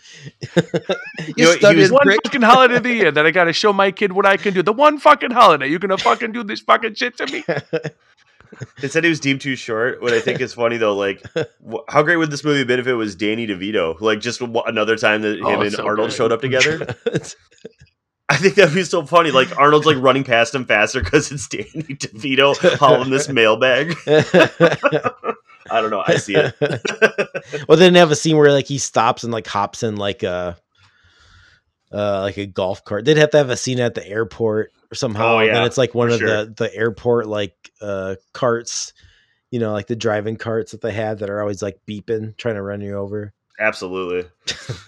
You 1.36 1.52
you 1.55 1.60
know, 1.60 1.70
he 1.73 1.77
was- 1.81 1.93
One 1.93 2.02
prick. 2.05 2.20
fucking 2.24 2.43
holiday 2.43 2.77
of 2.77 2.82
the 2.85 2.93
year 2.94 3.10
that 3.12 3.27
I 3.27 3.31
gotta 3.31 3.52
show 3.52 3.73
my 3.73 3.90
kid 3.90 4.12
what 4.12 4.24
I 4.27 4.36
can 4.36 4.55
do. 4.55 4.62
The 4.62 4.73
one 4.73 4.98
fucking 4.98 5.31
holiday. 5.31 5.68
you're 5.68 5.78
gonna 5.78 5.98
fucking 5.98 6.32
do 6.32 6.43
this 6.43 6.60
fucking 6.60 6.94
shit 6.94 7.16
to 7.18 7.27
me? 7.27 7.44
They 8.81 8.86
said 8.89 9.02
he 9.02 9.10
was 9.10 9.18
deemed 9.20 9.40
too 9.40 9.56
short. 9.56 10.01
What 10.01 10.12
I 10.14 10.20
think 10.20 10.40
is 10.40 10.55
funny 10.55 10.77
though, 10.78 10.94
like, 10.94 11.20
wh- 11.68 11.82
how 11.89 12.02
great 12.05 12.16
would 12.16 12.31
this 12.31 12.44
movie 12.44 12.59
have 12.60 12.68
been 12.68 12.78
if 12.78 12.86
it 12.86 12.94
was 12.94 13.14
Danny 13.16 13.44
DeVito? 13.47 14.01
Like, 14.01 14.20
just 14.20 14.39
w- 14.39 14.62
another 14.66 14.97
time 14.97 15.20
that 15.23 15.40
Oh, 15.43 15.48
him 15.51 15.60
and 15.62 15.73
so 15.73 15.85
Arnold 15.85 16.10
good. 16.10 16.16
showed 16.16 16.32
up 16.32 16.40
together. 16.40 16.94
I 18.28 18.39
think 18.39 18.57
that'd 18.57 18.74
be 18.74 18.82
so 18.82 19.07
funny. 19.07 19.31
Like 19.31 19.57
Arnold's 19.57 19.86
like 19.86 19.98
running 19.98 20.24
past 20.24 20.53
him 20.53 20.65
faster 20.65 21.01
because 21.01 21.31
it's 21.31 21.47
Danny 21.47 21.65
DeVito 21.94 22.77
hauling 22.77 23.11
this 23.11 23.28
mailbag. 23.28 23.94
I 25.70 25.81
don't 25.81 25.90
know. 25.90 26.03
I 26.05 26.16
see 26.16 26.35
it. 26.35 26.55
well, 27.69 27.78
then 27.78 27.93
they 27.93 28.01
have 28.01 28.11
a 28.11 28.16
scene 28.16 28.36
where 28.36 28.51
like 28.51 28.66
he 28.66 28.78
stops 28.78 29.23
and 29.23 29.32
like 29.32 29.47
hops 29.47 29.85
in 29.85 29.97
like 29.97 30.24
a 30.24 30.57
uh 31.93 32.20
like 32.23 32.36
a 32.36 32.47
golf 32.47 32.85
cart. 32.85 33.05
They'd 33.05 33.16
have 33.16 33.31
to 33.31 33.39
have 33.39 33.51
a 33.51 33.57
scene 33.57 33.78
at 33.78 33.94
the 33.94 34.07
airport 34.07 34.73
or 34.90 34.94
somehow. 34.97 35.36
Oh, 35.36 35.39
and 35.39 35.55
then 35.55 35.65
it's 35.65 35.78
like 35.78 35.94
one 35.94 36.11
of 36.11 36.19
sure. 36.19 36.28
the 36.47 36.55
the 36.57 36.74
airport 36.74 37.28
like 37.28 37.55
uh 37.81 38.16
carts, 38.32 38.93
you 39.53 39.61
know, 39.61 39.73
like 39.73 39.86
the 39.86 39.94
driving 39.94 40.36
carts 40.36 40.73
that 40.73 40.81
they 40.81 40.93
have 40.93 41.20
that 41.20 41.31
are 41.31 41.40
always 41.40 41.62
like 41.62 41.78
beeping, 41.86 42.36
trying 42.36 42.57
to 42.57 42.62
run 42.62 42.81
you 42.81 42.97
over. 42.97 43.32
Absolutely. 43.61 44.28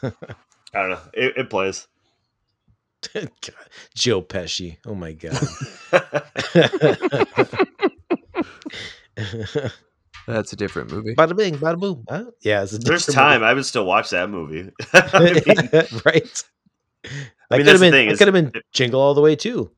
I 0.02 0.12
don't 0.80 0.90
know. 0.90 1.00
It, 1.14 1.36
it 1.36 1.50
plays. 1.50 1.86
God, 3.14 3.30
Joe 3.94 4.22
Pesci. 4.22 4.78
Oh 4.86 4.94
my 4.94 5.12
god. 5.12 5.38
That's 10.26 10.52
a 10.52 10.56
different 10.56 10.90
movie. 10.92 11.14
bada 11.14 11.34
bing, 11.36 11.56
bada 11.56 11.78
boom. 11.80 12.04
Huh? 12.08 12.24
Yeah, 12.42 12.62
it's 12.62 12.72
a 12.74 12.78
There's 12.78 13.06
different 13.06 13.14
time. 13.16 13.40
movie. 13.40 13.50
I 13.50 13.54
would 13.54 13.64
still 13.64 13.86
watch 13.86 14.10
that 14.10 14.28
movie. 14.28 14.70
I 14.92 15.20
mean, 15.20 15.42
right. 16.04 16.44
That 17.50 17.58
mean, 17.58 17.60
could 17.60 17.66
that's 17.66 17.68
have 17.68 17.80
the 17.80 17.86
been. 17.86 17.92
thing 17.92 18.06
That 18.08 18.12
is- 18.12 18.18
could 18.18 18.28
have 18.28 18.34
been 18.34 18.52
Jingle 18.72 19.00
all 19.00 19.14
the 19.14 19.22
way 19.22 19.36
too. 19.36 19.70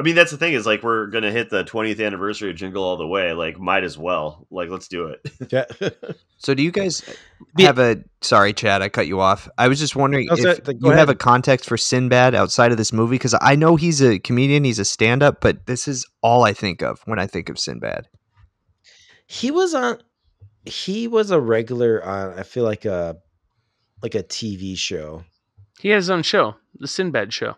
I 0.00 0.02
mean, 0.02 0.14
that's 0.14 0.30
the 0.30 0.38
thing 0.38 0.54
is 0.54 0.64
like 0.64 0.82
we're 0.82 1.08
gonna 1.08 1.30
hit 1.30 1.50
the 1.50 1.62
20th 1.62 2.04
anniversary 2.04 2.48
of 2.48 2.56
Jingle 2.56 2.82
All 2.82 2.96
the 2.96 3.06
Way. 3.06 3.34
Like, 3.34 3.58
might 3.58 3.84
as 3.84 3.98
well. 3.98 4.46
Like, 4.50 4.70
let's 4.70 4.88
do 4.88 5.08
it. 5.08 5.20
Yeah. 5.50 5.64
So 6.38 6.54
do 6.54 6.62
you 6.62 6.70
guys 6.70 7.02
have 7.58 7.78
a 7.78 8.02
sorry, 8.22 8.54
Chad, 8.54 8.80
I 8.80 8.88
cut 8.88 9.06
you 9.06 9.20
off. 9.20 9.46
I 9.58 9.68
was 9.68 9.78
just 9.78 9.94
wondering 9.94 10.28
Oh, 10.30 10.34
if 10.34 10.40
sorry, 10.40 10.56
go 10.78 10.90
you 10.90 10.96
have 10.96 11.10
a 11.10 11.14
context 11.14 11.68
for 11.68 11.76
Sinbad 11.76 12.34
outside 12.34 12.72
of 12.72 12.78
this 12.78 12.94
movie 12.94 13.16
because 13.16 13.34
I 13.42 13.56
know 13.56 13.76
he's 13.76 14.00
a 14.00 14.18
comedian, 14.18 14.64
he's 14.64 14.78
a 14.78 14.84
stand-up, 14.86 15.42
but 15.42 15.66
this 15.66 15.86
is 15.86 16.06
all 16.22 16.44
I 16.44 16.54
think 16.54 16.82
of 16.82 17.02
when 17.04 17.18
I 17.18 17.26
think 17.26 17.50
of 17.50 17.58
Sinbad. 17.58 18.08
he 19.26 19.50
was 19.50 19.74
on. 19.74 19.98
He 20.64 21.08
was 21.08 21.30
a 21.30 21.38
regular 21.40 22.02
on. 22.04 22.38
I 22.38 22.42
feel 22.42 22.64
like 22.64 22.86
a 22.86 23.16
like 24.02 24.14
a 24.14 24.22
TV 24.22 24.78
show. 24.78 25.24
He 25.80 25.88
has 25.90 26.04
his 26.04 26.10
own 26.10 26.22
show, 26.22 26.56
the 26.78 26.88
Sinbad 26.88 27.32
Show, 27.32 27.56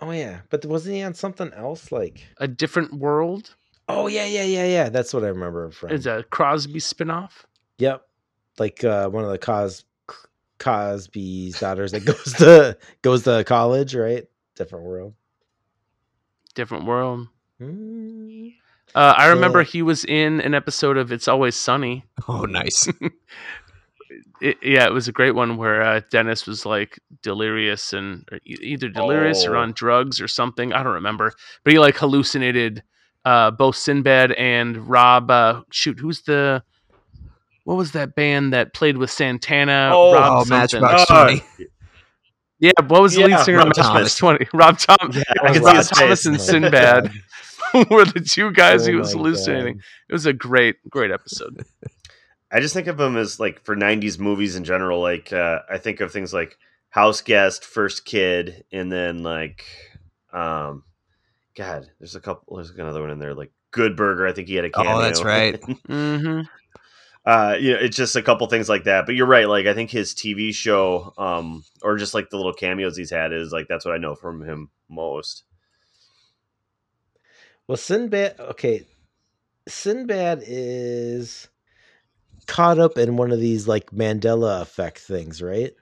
Oh 0.00 0.10
yeah, 0.12 0.40
but 0.50 0.64
wasn't 0.66 0.96
he 0.96 1.02
on 1.02 1.14
something 1.14 1.52
else? 1.52 1.90
Like 1.92 2.26
a 2.38 2.46
different 2.48 2.94
world. 2.94 3.54
oh 3.88 4.06
yeah, 4.06 4.24
yeah, 4.26 4.44
yeah, 4.44 4.66
yeah. 4.66 4.88
That's 4.90 5.12
what 5.12 5.24
I 5.24 5.28
remember 5.28 5.64
him 5.64 5.70
from. 5.72 5.90
It's 5.90 6.06
a 6.06 6.24
Cosby 6.30 6.78
spinoff. 6.80 7.44
Yep, 7.78 8.06
like 8.58 8.84
uh, 8.84 9.08
one 9.08 9.24
of 9.24 9.30
the 9.30 9.38
Cos 9.38 9.84
Cosby's 10.58 11.58
daughters 11.60 11.92
that 11.92 12.00
goes 12.04 12.32
to 12.34 12.76
goes 13.02 13.22
to 13.24 13.44
college, 13.44 13.94
right? 13.94 14.26
Different 14.56 14.84
world. 14.84 15.14
Different 16.54 16.84
world. 16.86 17.28
Mm. 17.60 18.54
Uh, 18.94 19.14
I 19.16 19.26
remember 19.28 19.60
Yeah. 19.60 19.66
he 19.66 19.82
was 19.82 20.04
in 20.04 20.40
an 20.40 20.54
episode 20.54 20.96
of 20.96 21.12
It's 21.12 21.28
Always 21.28 21.54
Sunny. 21.54 22.04
Oh, 22.26 22.42
nice. 22.46 22.88
It, 24.40 24.56
yeah, 24.62 24.84
it 24.86 24.92
was 24.92 25.08
a 25.08 25.12
great 25.12 25.34
one 25.34 25.56
where 25.56 25.82
uh, 25.82 26.00
Dennis 26.10 26.46
was 26.46 26.64
like 26.64 26.98
delirious 27.22 27.92
and 27.92 28.24
or 28.30 28.38
either 28.44 28.88
delirious 28.88 29.44
or 29.44 29.56
Oh. 29.56 29.60
on 29.60 29.72
drugs 29.72 30.20
or 30.20 30.28
something. 30.28 30.72
I 30.72 30.82
don't 30.82 30.94
remember, 30.94 31.32
but 31.64 31.72
he 31.72 31.78
like 31.78 31.96
hallucinated 31.96 32.82
uh, 33.24 33.50
both 33.50 33.76
Sinbad 33.76 34.32
and 34.32 34.88
Rob. 34.88 35.30
Uh, 35.30 35.62
shoot, 35.70 35.98
who's 35.98 36.22
the 36.22 36.62
what 37.64 37.76
was 37.76 37.92
that 37.92 38.14
band 38.14 38.52
that 38.52 38.72
played 38.74 38.96
with 38.96 39.10
Santana? 39.10 39.90
Oh, 39.92 40.14
Rob 40.14 40.46
oh. 40.46 40.48
Matchbox 40.48 41.10
Uh, 41.10 41.26
20. 41.26 41.42
Yeah, 42.60 42.70
what 42.86 43.02
was 43.02 43.14
the 43.14 43.22
lead 43.22 43.30
Yeah, 43.30 43.42
singer 43.42 43.58
Rob 43.58 43.66
of 43.68 43.76
Matchbox 43.76 43.88
Thomas. 43.92 44.16
Twenty? 44.16 44.46
Rob 44.54 44.78
Thomas. 44.78 45.16
Yeah, 45.16 45.22
I 45.42 45.52
can 45.52 45.54
see 45.54 45.60
Rob 45.60 45.84
Thomas 45.84 46.26
and 46.26 46.36
Oh 46.36 46.38
Sinbad 46.38 47.12
were 47.90 48.04
the 48.04 48.20
two 48.20 48.50
guys 48.52 48.86
he 48.86 48.94
Oh 48.94 48.98
was 48.98 49.12
hallucinating. 49.12 49.74
God. 49.74 49.82
It 50.08 50.12
was 50.12 50.26
a 50.26 50.32
great, 50.32 50.76
great 50.90 51.10
episode. 51.10 51.64
I 52.50 52.60
just 52.60 52.74
think 52.74 52.86
of 52.86 52.96
them 52.96 53.16
as 53.16 53.38
like 53.38 53.64
for 53.64 53.76
'90s 53.76 54.18
movies 54.18 54.56
in 54.56 54.64
general. 54.64 55.00
Like, 55.00 55.32
uh, 55.32 55.60
I 55.70 55.78
think 55.78 56.00
of 56.00 56.12
things 56.12 56.32
like 56.32 56.56
House 56.90 57.20
Guest, 57.20 57.64
First 57.64 58.04
Kid, 58.04 58.64
and 58.72 58.90
then 58.90 59.22
like, 59.22 59.64
um, 60.32 60.84
God, 61.56 61.90
there's 61.98 62.14
a 62.14 62.20
couple. 62.20 62.56
There's 62.56 62.70
another 62.70 63.00
one 63.00 63.10
in 63.10 63.18
there, 63.18 63.34
like 63.34 63.52
Good 63.70 63.96
Burger. 63.96 64.26
I 64.26 64.32
think 64.32 64.48
he 64.48 64.54
had 64.54 64.64
a 64.64 64.70
cameo. 64.70 64.92
Oh, 64.92 65.02
that's 65.02 65.22
right. 65.22 65.60
mm-hmm. 65.60 66.40
uh 67.26 67.56
you 67.58 67.72
know 67.72 67.78
it's 67.80 67.96
just 67.96 68.14
a 68.14 68.22
couple 68.22 68.46
things 68.46 68.68
like 68.68 68.84
that 68.84 69.04
but 69.04 69.14
you're 69.16 69.26
right 69.26 69.48
like 69.48 69.66
i 69.66 69.74
think 69.74 69.90
his 69.90 70.14
tv 70.14 70.54
show 70.54 71.12
um 71.18 71.64
or 71.82 71.96
just 71.96 72.14
like 72.14 72.30
the 72.30 72.36
little 72.36 72.52
cameos 72.52 72.96
he's 72.96 73.10
had 73.10 73.32
is 73.32 73.50
like 73.50 73.66
that's 73.68 73.84
what 73.84 73.92
i 73.92 73.98
know 73.98 74.14
from 74.14 74.40
him 74.40 74.70
most 74.88 75.42
Well, 77.68 77.76
Sinbad. 77.76 78.40
Okay, 78.40 78.86
Sinbad 79.68 80.42
is 80.46 81.48
caught 82.48 82.78
up 82.80 82.98
in 82.98 83.16
one 83.16 83.30
of 83.30 83.38
these 83.38 83.68
like 83.68 83.90
Mandela 83.92 84.60
effect 84.62 84.98
things, 84.98 85.40
right? 85.40 85.72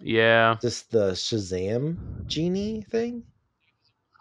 Yeah, 0.00 0.56
Just 0.62 0.92
the 0.92 1.10
Shazam 1.12 2.26
genie 2.26 2.82
thing. 2.88 3.24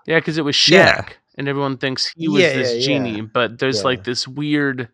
yeah, 0.07 0.17
because 0.19 0.37
it 0.37 0.43
was 0.43 0.55
Shaq, 0.55 0.71
Yeah. 0.71 1.05
and 1.37 1.47
everyone 1.47 1.77
thinks 1.77 2.11
he 2.17 2.27
was 2.27 2.41
Yeah, 2.41 2.53
this 2.53 2.73
yeah, 2.75 2.81
genie, 2.81 3.17
yeah. 3.17 3.27
but 3.33 3.59
there's 3.59 3.77
Yeah. 3.79 3.83
like 3.85 4.03
this 4.03 4.27
weird 4.27 4.89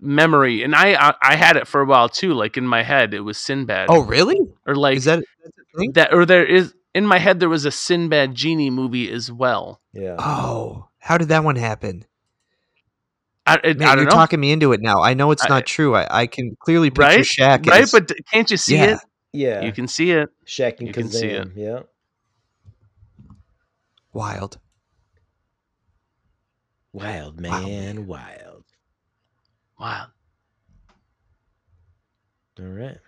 memory, 0.00 0.62
and 0.62 0.74
I, 0.74 0.94
I 0.94 1.14
I 1.22 1.36
had 1.36 1.56
it 1.56 1.66
for 1.66 1.80
a 1.80 1.84
while 1.84 2.08
too. 2.08 2.32
Like 2.34 2.56
in 2.56 2.66
my 2.66 2.82
head, 2.82 3.12
it 3.14 3.20
was 3.20 3.36
Sinbad. 3.38 3.86
Oh, 3.90 4.00
really? 4.00 4.38
or 4.66 4.74
like 4.74 4.96
Is 4.98 5.04
that 5.04 5.22
that's 5.42 5.58
a 5.58 5.78
thing? 5.78 5.92
that, 5.92 6.12
or 6.14 6.24
there 6.26 6.44
is 6.46 6.74
in 6.94 7.06
my 7.06 7.18
head 7.18 7.40
there 7.40 7.48
was 7.48 7.64
a 7.64 7.70
Sinbad 7.70 8.34
genie 8.34 8.70
movie 8.70 9.10
as 9.10 9.30
well. 9.32 9.80
Yeah. 9.92 10.16
Oh, 10.18 10.88
how 10.98 11.18
did 11.18 11.28
that 11.28 11.44
one 11.44 11.56
happen? 11.56 12.04
I, 13.46 13.54
it, 13.62 13.78
Man, 13.78 13.88
I 13.88 13.90
don't 13.94 13.98
you're 14.04 14.10
know, 14.10 14.16
talking 14.16 14.40
me 14.40 14.52
into 14.52 14.72
it 14.72 14.80
now. 14.80 15.02
I 15.02 15.14
know 15.14 15.30
it's 15.30 15.44
I- 15.44 15.48
not 15.48 15.66
true. 15.66 15.94
I, 15.94 16.22
I 16.22 16.26
can 16.26 16.56
clearly 16.60 16.90
picture 16.90 17.02
right? 17.02 17.20
Shaq. 17.20 17.66
right? 17.66 17.82
as- 17.82 17.92
But 17.92 18.10
can't 18.32 18.50
you 18.50 18.56
see 18.56 18.76
Yeah. 18.76 18.94
it? 18.94 18.98
yeah. 19.32 19.62
You 19.64 19.72
can 19.72 19.86
see 19.86 20.12
it. 20.12 20.30
Shaq 20.46 20.78
and 20.78 20.88
you 20.88 20.94
can 20.94 21.10
see 21.10 21.26
it. 21.28 21.48
Kazam. 21.48 21.52
Yeah. 21.56 21.80
wild. 24.12 24.58
Wild 26.92 27.40
Wow, 27.42 27.60
man, 27.66 28.06
wild. 28.06 28.64
wild. 29.78 30.10
All 32.58 32.64
right. 32.66 32.98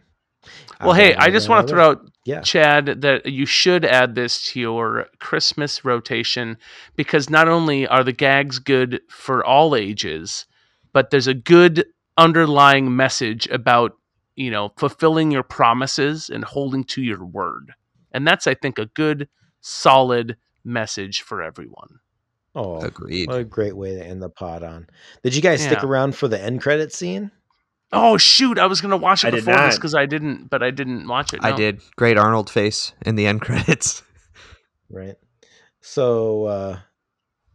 Well, 0.81 0.93
hey, 0.93 1.15
uh, 1.15 1.25
I 1.25 1.31
just 1.31 1.49
want 1.49 1.67
to 1.67 1.75
throw 1.75 1.91
out 1.91 2.11
Yeah. 2.25 2.41
Chad, 2.41 3.03
that 3.03 3.27
you 3.27 3.47
should 3.47 3.85
add 3.85 4.15
this 4.15 4.45
to 4.53 4.61
your 4.61 5.07
Christmas 5.21 5.85
rotation 5.85 6.59
because 6.97 7.31
not 7.31 7.49
only 7.49 7.87
are 7.87 8.05
the 8.05 8.13
gags 8.13 8.59
good 8.59 9.01
for 9.09 9.45
all 9.45 9.77
ages, 9.77 10.47
but 10.93 11.11
there's 11.11 11.29
a 11.29 11.35
good 11.35 11.87
underlying 12.19 12.97
message 12.97 13.47
about, 13.49 13.93
you 14.35 14.51
know, 14.51 14.73
fulfilling 14.77 15.31
your 15.31 15.43
promises 15.43 16.29
and 16.29 16.45
holding 16.45 16.85
to 16.85 17.03
your 17.03 17.25
word. 17.25 17.73
And 18.13 18.27
that's, 18.27 18.47
I 18.47 18.55
think, 18.55 18.79
a 18.79 18.87
good, 18.87 19.29
solid 19.61 20.37
message 20.65 21.23
for 21.23 21.43
everyone. 21.43 22.01
Oh, 22.55 22.81
Agreed. 22.81 23.29
what 23.29 23.41
a 23.41 23.45
great 23.45 23.77
way 23.77 23.95
to 23.95 24.05
end 24.05 24.23
the 24.23 24.31
pod 24.31 24.63
on. 24.63 24.87
Did 25.23 25.37
you 25.37 25.43
guys 25.43 25.63
stick 25.63 25.85
around 25.85 26.17
for 26.17 26.27
the 26.27 26.41
end 26.43 26.63
credit 26.63 26.93
scene? 26.93 27.31
Oh 27.93 28.17
shoot! 28.17 28.59
I 28.59 28.67
was 28.67 28.81
gonna 28.81 28.97
watch 28.97 29.25
it 29.25 29.29
I 29.29 29.31
before 29.31 29.57
this 29.57 29.77
because 29.77 29.95
I 29.95 30.07
didn't, 30.07 30.51
but 30.51 30.63
I 30.63 30.71
didn't 30.71 31.07
watch 31.07 31.33
it. 31.33 31.41
I 31.43 31.53
did. 31.53 31.81
Great 31.97 32.19
Arnold 32.19 32.51
face 32.51 32.93
in 33.05 33.15
the 33.17 33.27
end 33.27 33.41
credits. 33.43 34.03
right 34.91 35.17
so 35.87 36.45
uh 36.47 36.79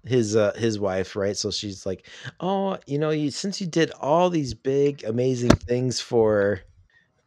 his 0.06 0.36
uh 0.38 0.54
his 0.56 0.80
wife 0.80 1.16
right 1.16 1.36
so 1.36 1.52
she's 1.52 1.86
like 1.86 2.08
oh 2.40 2.78
you 2.88 2.98
know 2.98 3.10
you 3.10 3.30
since 3.30 3.60
you 3.60 3.68
did 3.68 3.92
all 4.00 4.30
these 4.30 4.54
big 4.54 5.04
amazing 5.04 5.50
things 5.50 6.00
for 6.00 6.62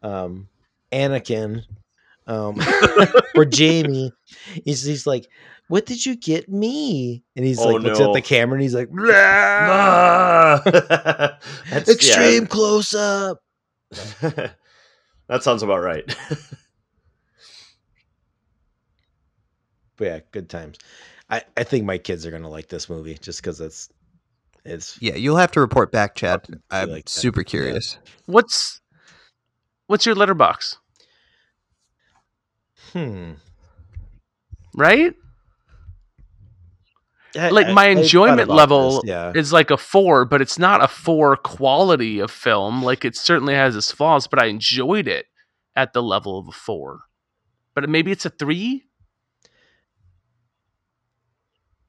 um 0.03 0.49
anakin 0.93 1.63
um 2.27 2.57
for 3.35 3.45
jamie 3.45 4.11
he's, 4.65 4.83
he's 4.85 5.07
like 5.07 5.27
what 5.69 5.87
did 5.87 6.05
you 6.05 6.17
get 6.17 6.49
me 6.49 7.23
and 7.37 7.45
he's 7.45 7.59
Oh, 7.59 7.69
like 7.69 7.83
looks 7.83 8.01
at 8.01 8.13
the 8.13 8.21
camera 8.23 8.55
and 8.55 8.63
he's 8.63 8.75
like 8.75 8.91
"Blah." 8.93 10.61
That's- 10.65 11.89
extreme 11.89 12.43
yeah. 12.43 12.49
close 12.49 12.95
up 12.95 13.43
that 14.21 15.43
sounds 15.43 15.63
about 15.63 15.83
right. 15.83 16.05
but 19.97 20.05
yeah 20.05 20.19
good 20.33 20.49
times 20.49 20.79
i 21.31 21.43
i 21.57 21.63
think 21.65 21.85
my 21.85 21.99
kids 21.99 22.27
are 22.27 22.31
gonna 22.31 22.49
like 22.49 22.69
this 22.69 22.89
movie 22.89 23.17
just 23.21 23.41
because 23.43 23.61
it's 23.61 23.89
it's 24.67 24.97
Yeah, 25.03 25.15
you'll 25.17 25.37
have 25.37 25.53
to 25.53 25.61
report 25.61 25.93
back, 25.93 26.15
Chad. 26.15 26.47
I'm 26.71 26.89
like 26.89 27.05
that. 27.05 27.11
super 27.11 27.41
Yeah. 27.41 27.45
curious. 27.51 27.99
What's 28.25 28.81
what's 29.89 30.07
your 30.07 30.15
Letterboxd? 30.15 30.79
Hmm 32.95 33.33
Right? 34.75 35.15
I- 37.37 37.51
Like, 37.51 37.69
my 37.69 37.87
I 37.87 37.91
enjoyment 37.91 38.49
level 38.49 38.97
this, 38.97 39.05
yeah 39.05 39.31
It's 39.35 39.53
like 39.53 39.71
a 39.71 39.77
four, 39.77 40.25
but 40.25 40.41
it's 40.41 40.59
not 40.59 40.83
a 40.83 40.89
four 40.89 41.37
quality 41.37 42.21
of 42.21 42.31
film. 42.31 42.83
Like 42.83 43.05
it 43.05 43.17
certainly 43.17 43.55
has 43.55 43.77
its 43.77 43.91
flaws, 43.93 44.27
but 44.29 44.41
I 44.43 44.47
enjoyed 44.47 45.09
it 45.09 45.27
at 45.77 45.93
the 45.93 46.03
level 46.03 46.39
of 46.39 46.49
a 46.49 46.53
four. 46.53 47.01
But 47.75 47.89
maybe 47.89 48.13
it's 48.13 48.25
a 48.27 48.31
three. 48.31 48.85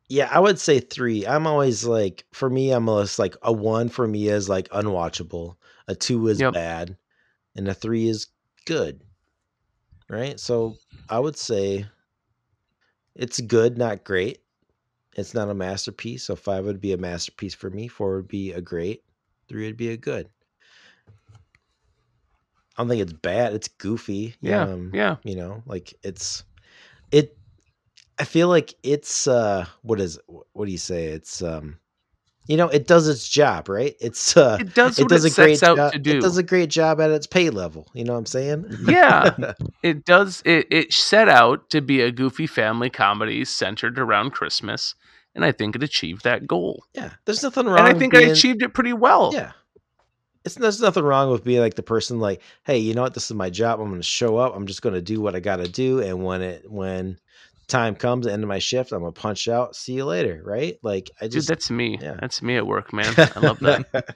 Yeah, 0.09 0.29
I 0.31 0.39
would 0.39 0.59
say 0.59 0.79
three. 0.79 1.25
I'm 1.25 1.47
always 1.47 1.85
like, 1.85 2.25
for 2.33 2.49
me, 2.49 2.71
I'm 2.71 2.89
always 2.89 3.17
like 3.19 3.35
a 3.41 3.51
one 3.51 3.89
for 3.89 4.07
me 4.07 4.27
is 4.29 4.49
like 4.49 4.69
unwatchable, 4.69 5.57
a 5.87 5.95
two 5.95 6.27
is 6.27 6.41
Yep. 6.41 6.53
bad, 6.53 6.97
and 7.55 7.67
a 7.67 7.73
three 7.73 8.07
is 8.07 8.27
good. 8.65 9.01
Right? 10.09 10.39
So 10.39 10.77
I 11.09 11.19
would 11.19 11.37
say 11.37 11.85
it's 13.15 13.39
good, 13.41 13.77
not 13.77 14.03
great. 14.03 14.39
It's 15.15 15.33
not 15.33 15.49
a 15.49 15.53
masterpiece. 15.53 16.25
So 16.25 16.35
five 16.35 16.65
would 16.65 16.81
be 16.81 16.93
a 16.93 16.97
masterpiece 16.97 17.53
for 17.55 17.69
me. 17.69 17.87
Four 17.87 18.17
would 18.17 18.27
be 18.27 18.51
a 18.51 18.61
great. 18.61 19.03
Three 19.47 19.65
would 19.65 19.77
be 19.77 19.89
a 19.89 19.97
good. 19.97 20.29
I 22.77 22.81
don't 22.81 22.89
think 22.89 23.01
it's 23.01 23.13
bad. 23.13 23.53
It's 23.53 23.67
goofy. 23.67 24.35
Yeah, 24.41 24.63
Um, 24.63 24.91
yeah. 24.93 25.17
you 25.23 25.35
know 25.35 25.63
like 25.65 25.93
it's 26.03 26.43
it 27.11 27.37
i 28.19 28.25
feel 28.25 28.47
like 28.49 28.73
it's 28.83 29.27
uh 29.27 29.65
what 29.83 29.99
is 29.99 30.19
what 30.53 30.65
do 30.65 30.71
you 30.71 30.77
say 30.77 31.05
it's 31.07 31.41
um 31.41 31.79
you 32.47 32.57
know 32.57 32.67
it 32.67 32.87
does 32.87 33.07
its 33.07 33.27
job 33.27 33.67
right 33.69 33.95
it's 33.99 34.35
uh 34.37 34.57
It 34.59 34.73
does 34.73 34.99
it 34.99 35.07
does 35.07 35.25
it 35.25 35.31
a 35.31 35.35
great 35.35 35.59
job 35.59 35.91
to 35.93 35.97
it 36.17 36.21
does 36.21 36.37
a 36.37 36.43
great 36.43 36.69
job 36.69 36.99
at 37.01 37.09
its 37.11 37.27
pay 37.27 37.49
level 37.49 37.87
you 37.93 38.03
know 38.03 38.13
what 38.13 38.19
i'm 38.19 38.25
saying 38.25 38.65
Yeah. 38.87 39.53
It 39.83 40.03
does. 40.05 40.41
It, 40.45 40.65
it 40.71 40.93
set 40.93 41.29
out 41.29 41.69
to 41.69 41.79
be 41.81 42.01
a 42.01 42.11
goofy 42.11 42.47
family 42.47 42.89
comedy 42.89 43.45
centered 43.45 43.99
around 43.99 44.31
Christmas, 44.31 44.95
and 45.35 45.45
I 45.45 45.51
think 45.51 45.75
it 45.75 45.83
achieved 45.83 46.23
that 46.23 46.47
goal. 46.47 46.83
yeah 46.95 47.11
there's 47.25 47.43
nothing 47.43 47.67
wrong 47.67 47.77
And 47.79 47.87
I 47.87 47.93
think 47.93 48.15
I 48.15 48.21
achieved 48.21 48.63
it 48.63 48.73
pretty 48.73 48.93
well. 48.93 49.31
yeah 49.33 49.51
it's 50.43 50.55
there's 50.55 50.81
nothing 50.81 51.03
wrong 51.03 51.31
with 51.31 51.43
being 51.43 51.59
like 51.61 51.73
the 51.75 51.83
person 51.83 52.19
like 52.19 52.41
hey 52.65 52.77
you 52.77 52.93
know 52.93 53.01
what 53.03 53.13
this 53.15 53.25
is 53.25 53.33
my 53.35 53.49
job 53.49 53.79
i'm 53.79 53.89
gonna 53.89 54.03
show 54.03 54.37
up 54.37 54.55
i'm 54.55 54.67
just 54.67 54.81
gonna 54.83 55.01
do 55.01 55.19
what 55.19 55.35
i 55.35 55.39
gotta 55.39 55.67
do 55.67 55.99
and 56.01 56.23
when 56.23 56.41
it 56.43 56.69
when 56.69 57.17
time 57.67 57.95
comes 57.95 58.25
the 58.25 58.31
end 58.33 58.43
of 58.43 58.49
my 58.49 58.59
shift 58.59 58.91
i'm 58.91 58.99
gonna 58.99 59.11
punch 59.11 59.47
out 59.47 59.75
see 59.75 59.93
you 59.93 60.05
later 60.05 60.41
right 60.45 60.77
like 60.83 61.09
i 61.21 61.25
Dude, 61.25 61.31
just 61.33 61.47
that's 61.47 61.69
me. 61.71 61.97
yeah. 62.01 62.17
That's 62.19 62.41
me 62.41 62.55
at 62.57 62.65
work, 62.67 62.93
man. 62.93 63.13
I 63.35 63.39
love 63.39 63.59
that. 63.59 64.15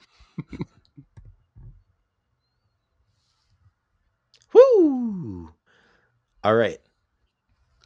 Woo! 4.54 5.50
All 6.42 6.54
right. 6.54 6.78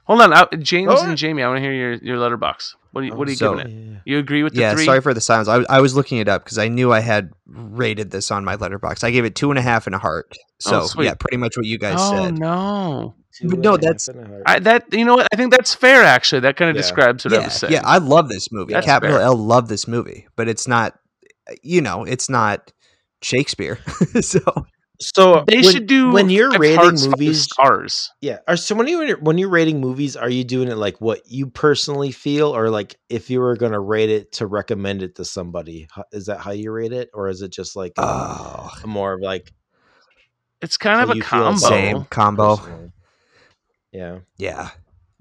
Hold 0.04 0.20
on, 0.22 0.32
I, 0.32 0.44
James 0.56 0.92
Oh, 0.94 1.08
and 1.08 1.16
Jamie. 1.16 1.42
I 1.42 1.48
want 1.48 1.58
to 1.58 1.62
hear 1.62 1.72
your, 1.72 1.92
your 1.94 2.16
Letterboxd. 2.18 2.74
What 2.94 3.02
are 3.02 3.06
you, 3.08 3.14
what 3.14 3.26
are 3.28 3.30
you 3.32 3.36
So- 3.36 3.56
giving 3.56 3.72
it? 3.72 3.74
Yeah. 3.92 3.98
You 4.06 4.18
agree 4.18 4.42
with 4.42 4.54
the 4.54 4.60
Yeah, 4.60 4.74
three? 4.74 4.84
sorry 4.84 5.00
for 5.00 5.12
the 5.14 5.20
silence. 5.20 5.48
I, 5.48 5.58
was- 5.58 5.66
I 5.68 5.80
was 5.80 5.94
looking 5.96 6.18
it 6.18 6.28
up 6.28 6.44
because 6.44 6.58
I 6.58 6.68
knew 6.68 6.92
I 6.92 7.00
had 7.00 7.30
rated 7.46 8.10
this 8.10 8.30
on 8.30 8.44
my 8.44 8.56
Letterboxd. 8.56 9.02
I 9.02 9.10
gave 9.10 9.24
it 9.24 9.34
two 9.34 9.50
and 9.50 9.58
a 9.58 9.62
half 9.62 9.86
and 9.86 9.94
a 9.94 9.98
heart. 9.98 10.36
Oh, 10.66 10.86
so 10.86 11.00
Oh, 11.00 11.02
yeah, 11.02 11.14
pretty 11.14 11.36
much 11.38 11.56
what 11.56 11.66
you 11.66 11.78
guys 11.78 11.96
oh 11.98 12.24
said. 12.26 12.38
no, 12.38 13.14
But 13.42 13.58
no, 13.58 13.76
that's- 13.76 14.08
and 14.08 14.20
a 14.20 14.26
heart. 14.28 14.42
I, 14.46 14.58
that 14.60 14.92
you 14.92 15.04
know 15.04 15.16
what? 15.16 15.26
I 15.32 15.36
think 15.36 15.50
that's 15.50 15.74
fair. 15.74 16.02
Actually, 16.04 16.40
that 16.40 16.56
kind 16.56 16.70
of 16.70 16.76
Yeah. 16.76 16.82
describes 16.82 17.24
what 17.24 17.34
I 17.34 17.38
Yeah, 17.38 17.44
was 17.44 17.54
saying. 17.54 17.72
yeah, 17.72 17.82
I 17.84 17.98
love 17.98 18.28
this 18.28 18.52
movie. 18.52 18.72
That's 18.74 18.86
Capital 18.86 19.16
fair. 19.16 19.24
L 19.24 19.36
love 19.36 19.68
this 19.68 19.88
movie, 19.88 20.28
but 20.36 20.48
it's 20.48 20.68
not. 20.68 20.94
You 21.62 21.80
know, 21.82 22.04
it's 22.04 22.28
not 22.30 22.72
Shakespeare. 23.22 23.78
so 24.20 24.40
so 25.14 25.44
they 25.46 25.56
when- 25.56 25.64
should 25.72 25.86
do 25.86 26.10
when 26.10 26.30
you're 26.30 26.50
rating 26.58 27.10
movies. 27.10 27.42
Stars. 27.42 28.10
Yeah. 28.20 28.38
Are 28.48 28.56
so 28.56 28.74
when 28.74 28.86
you 28.88 29.16
when 29.20 29.38
you're 29.38 29.48
rating 29.48 29.80
movies, 29.80 30.16
are 30.16 30.30
you 30.30 30.44
doing 30.44 30.68
it 30.68 30.76
like 30.76 31.00
what 31.00 31.20
you 31.26 31.48
personally 31.48 32.12
feel, 32.12 32.54
or 32.54 32.70
like 32.70 32.96
if 33.08 33.30
you 33.30 33.40
were 33.40 33.56
going 33.56 33.72
to 33.72 33.80
rate 33.80 34.10
it 34.10 34.32
to 34.32 34.46
recommend 34.46 35.02
it 35.02 35.16
to 35.16 35.24
somebody? 35.24 35.88
Is 36.12 36.26
that 36.26 36.38
how 36.40 36.52
you 36.52 36.70
rate 36.72 36.92
it, 36.92 37.10
or 37.14 37.28
is 37.28 37.42
it 37.42 37.50
just 37.52 37.76
like 37.76 37.92
oh, 37.98 38.70
more 38.86 39.14
of 39.14 39.20
like 39.20 39.52
It's 40.62 40.76
kind 40.76 41.00
of 41.08 41.16
a 41.16 41.20
combo. 41.20 41.58
same 41.58 42.04
combo. 42.06 42.56
personal? 42.56 42.92
Yeah. 43.92 44.18
Yeah. 44.38 44.70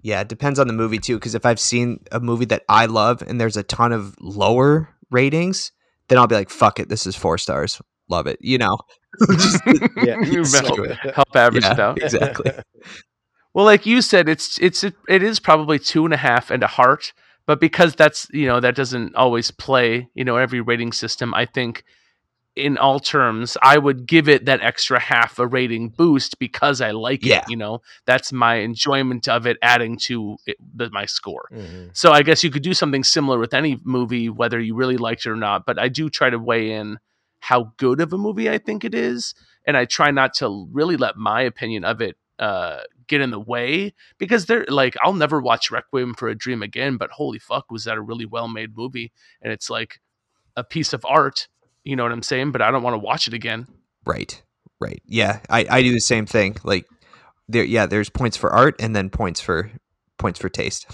Yeah, 0.01 0.19
it 0.21 0.27
depends 0.27 0.59
on 0.59 0.67
the 0.67 0.73
movie 0.73 0.97
too. 0.99 1.15
Because 1.15 1.33
if 1.35 1.45
I've 1.45 1.59
seen 1.59 1.99
a 2.11 2.19
movie 2.19 2.45
that 2.45 2.63
I 2.67 2.87
love 2.87 3.21
and 3.21 3.39
there's 3.39 3.55
a 3.57 3.63
ton 3.63 3.93
of 3.93 4.15
lower 4.19 4.89
ratings, 5.11 5.71
then 6.09 6.17
I'll 6.17 6.27
be 6.27 6.35
like, 6.35 6.49
"Fuck 6.49 6.79
it, 6.79 6.89
this 6.89 7.07
is 7.07 7.15
four 7.15 7.37
stars. 7.37 7.81
Love 8.09 8.27
it." 8.27 8.37
You 8.41 8.57
know. 8.57 8.77
Just- 9.31 9.61
Yeah. 10.03 10.43
Screw 10.43 10.87
help 11.13 11.35
average 11.35 11.65
it 11.65 11.79
out. 11.79 12.01
Exactly. 12.01 12.51
Well, 13.55 13.65
like 13.65 13.85
you 13.85 14.01
said, 14.01 14.27
it's 14.29 14.57
it's 14.59 14.83
it, 14.83 14.95
it 15.07 15.21
is 15.21 15.39
probably 15.39 15.77
two 15.77 16.05
and 16.05 16.13
a 16.13 16.17
half 16.17 16.49
and 16.49 16.63
a 16.63 16.67
heart, 16.67 17.13
but 17.45 17.59
because 17.61 17.93
that's 17.93 18.27
you 18.31 18.47
know 18.47 18.59
that 18.59 18.75
doesn't 18.75 19.15
always 19.15 19.51
play 19.51 20.09
you 20.15 20.23
know 20.23 20.37
every 20.37 20.59
rating 20.59 20.91
system. 20.91 21.35
I 21.35 21.45
think 21.45 21.83
in 22.55 22.79
all 22.79 22.99
terms, 22.99 23.55
I 23.61 23.77
would 23.77 24.07
give 24.07 24.27
it 24.27 24.45
that 24.45 24.61
extra 24.61 24.99
half 24.99 25.37
a 25.37 25.45
rating 25.45 25.89
boost 25.89 26.39
because 26.39 26.81
I 26.81 26.91
like 26.91 27.23
Yeah. 27.23 27.39
it. 27.39 27.45
You 27.49 27.57
know, 27.57 27.81
that's 28.05 28.31
my 28.33 28.55
enjoyment 28.55 29.27
of 29.27 29.45
it 29.45 29.57
adding 29.61 29.97
to 30.05 30.37
it, 30.47 30.57
the, 30.75 30.89
my 30.91 31.05
score. 31.05 31.47
Mhm. 31.53 31.95
So 31.95 32.11
I 32.11 32.23
guess 32.23 32.43
you 32.43 32.49
could 32.49 32.63
do 32.63 32.73
something 32.73 33.03
similar 33.03 33.37
with 33.37 33.53
any 33.53 33.79
movie, 33.83 34.29
whether 34.29 34.59
you 34.59 34.73
really 34.75 34.97
liked 34.97 35.25
it 35.27 35.29
or 35.29 35.35
not. 35.35 35.65
But 35.67 35.77
I 35.77 35.89
do 35.89 36.09
try 36.09 36.31
to 36.31 36.39
weigh 36.39 36.71
in 36.73 36.97
how 37.43 37.73
good 37.75 37.99
of 37.99 38.13
a 38.13 38.17
movie 38.17 38.49
I 38.49 38.57
think 38.57 38.85
it 38.85 38.95
is, 38.95 39.35
and 39.67 39.75
I 39.75 39.83
try 39.83 40.11
not 40.11 40.33
to 40.35 40.65
really 40.71 40.95
let 40.95 41.17
my 41.17 41.41
opinion 41.41 41.83
of 41.83 41.99
it 41.99 42.15
uh, 42.39 42.79
get 43.07 43.19
in 43.19 43.31
the 43.31 43.39
way 43.39 43.93
because 44.17 44.45
they're 44.45 44.65
like 44.69 44.95
I'll 45.03 45.11
never 45.11 45.41
watch 45.41 45.69
Requiem 45.69 46.13
for 46.13 46.29
a 46.29 46.35
Dream 46.35 46.63
again. 46.63 46.95
But 46.95 47.11
holy 47.11 47.39
fuck, 47.39 47.69
was 47.69 47.83
that 47.83 47.97
a 47.97 48.01
really 48.01 48.25
well 48.25 48.47
made 48.47 48.77
movie? 48.77 49.11
And 49.41 49.51
it's 49.51 49.69
like 49.69 49.99
a 50.55 50.63
piece 50.63 50.93
of 50.93 51.03
art. 51.05 51.49
You 51.83 51.97
know 51.97 52.03
what 52.03 52.13
I'm 52.13 52.23
saying? 52.23 52.53
But 52.53 52.61
I 52.61 52.71
don't 52.71 52.81
want 52.81 52.93
to 52.93 52.99
watch 52.99 53.27
it 53.27 53.33
again. 53.33 53.67
Right. 54.05 54.41
Right. 54.79 55.01
Yeah, 55.05 55.41
I, 55.49 55.65
I 55.69 55.81
do 55.81 55.91
the 55.91 55.99
same 55.99 56.25
thing. 56.25 56.55
Like 56.63 56.85
there 57.49 57.65
yeah, 57.65 57.87
there's 57.87 58.09
points 58.09 58.37
for 58.37 58.51
art 58.53 58.77
and 58.79 58.95
then 58.95 59.09
points 59.09 59.41
for 59.41 59.69
points 60.17 60.39
for 60.39 60.47
taste. 60.47 60.85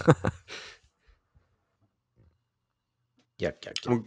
Yeah. 3.38 3.52
yeah, 3.64 3.72
yeah. 3.88 3.98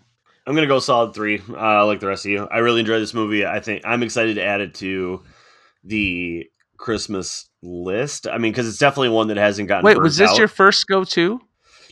I'm 0.45 0.56
gonna 0.56 0.68
go 0.68 0.80
solid 0.80 1.14
three, 1.14 1.41
uh, 1.49 1.86
like 1.86 1.99
the 1.99 2.07
rest 2.07 2.26
of 2.26 2.32
you. 2.32 2.48
I 2.52 2.60
really 2.60 2.82
enjoyed 2.82 3.02
this 3.02 3.14
movie. 3.14 3.45
I 3.45 3.60
think 3.60 3.84
I'm 3.86 4.03
excited 4.03 4.36
to 4.36 4.44
add 4.44 4.61
it 4.61 4.74
to 4.76 5.24
the 5.84 6.45
Christmas 6.78 7.49
list. 7.61 8.28
I 8.28 8.38
mean, 8.38 8.52
because 8.52 8.68
it's 8.68 8.78
definitely 8.78 9.10
one 9.10 9.28
that 9.28 9.38
hasn't 9.38 9.68
gotten. 9.70 9.86
Wait, 9.86 9.99
was 9.99 10.18
this 10.18 10.32
out. 10.32 10.38
your 10.38 10.48
first 10.48 10.88
go 10.88 11.03
to? 11.06 11.40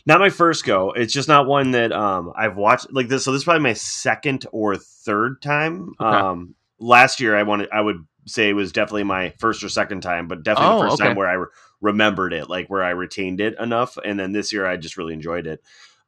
not 0.04 0.20
my 0.20 0.30
first 0.30 0.64
go? 0.64 0.90
It's 0.92 1.12
just 1.12 1.28
not 1.28 1.46
one 1.46 1.70
that 1.72 1.92
um 1.92 2.32
I've 2.36 2.56
watched 2.56 2.92
like 2.92 3.08
this. 3.08 3.24
So 3.24 3.32
this 3.32 3.40
is 3.40 3.44
probably 3.44 3.62
my 3.62 3.72
second 3.74 4.46
or 4.52 4.76
third 4.76 5.40
time. 5.40 5.94
Okay. 6.00 6.16
Um, 6.18 6.54
last 6.78 7.20
year 7.20 7.36
I 7.36 7.44
wanted 7.44 7.68
I 7.72 7.80
would 7.80 8.04
say 8.26 8.48
it 8.50 8.54
was 8.54 8.72
definitely 8.72 9.04
my 9.04 9.30
first 9.38 9.62
or 9.64 9.68
second 9.68 10.00
time, 10.00 10.28
but 10.28 10.42
definitely 10.42 10.74
Oh, 10.74 10.78
the 10.82 10.88
first 10.90 11.00
okay. 11.00 11.08
time 11.08 11.16
where 11.16 11.28
I 11.28 11.34
re- 11.34 11.46
remembered 11.80 12.32
it, 12.32 12.48
like 12.48 12.68
where 12.68 12.82
I 12.84 12.90
retained 12.90 13.40
it 13.40 13.58
enough. 13.58 13.96
And 14.04 14.18
then 14.18 14.32
this 14.32 14.52
year 14.52 14.66
I 14.66 14.76
just 14.76 14.96
really 14.96 15.14
enjoyed 15.14 15.46
it. 15.46 15.60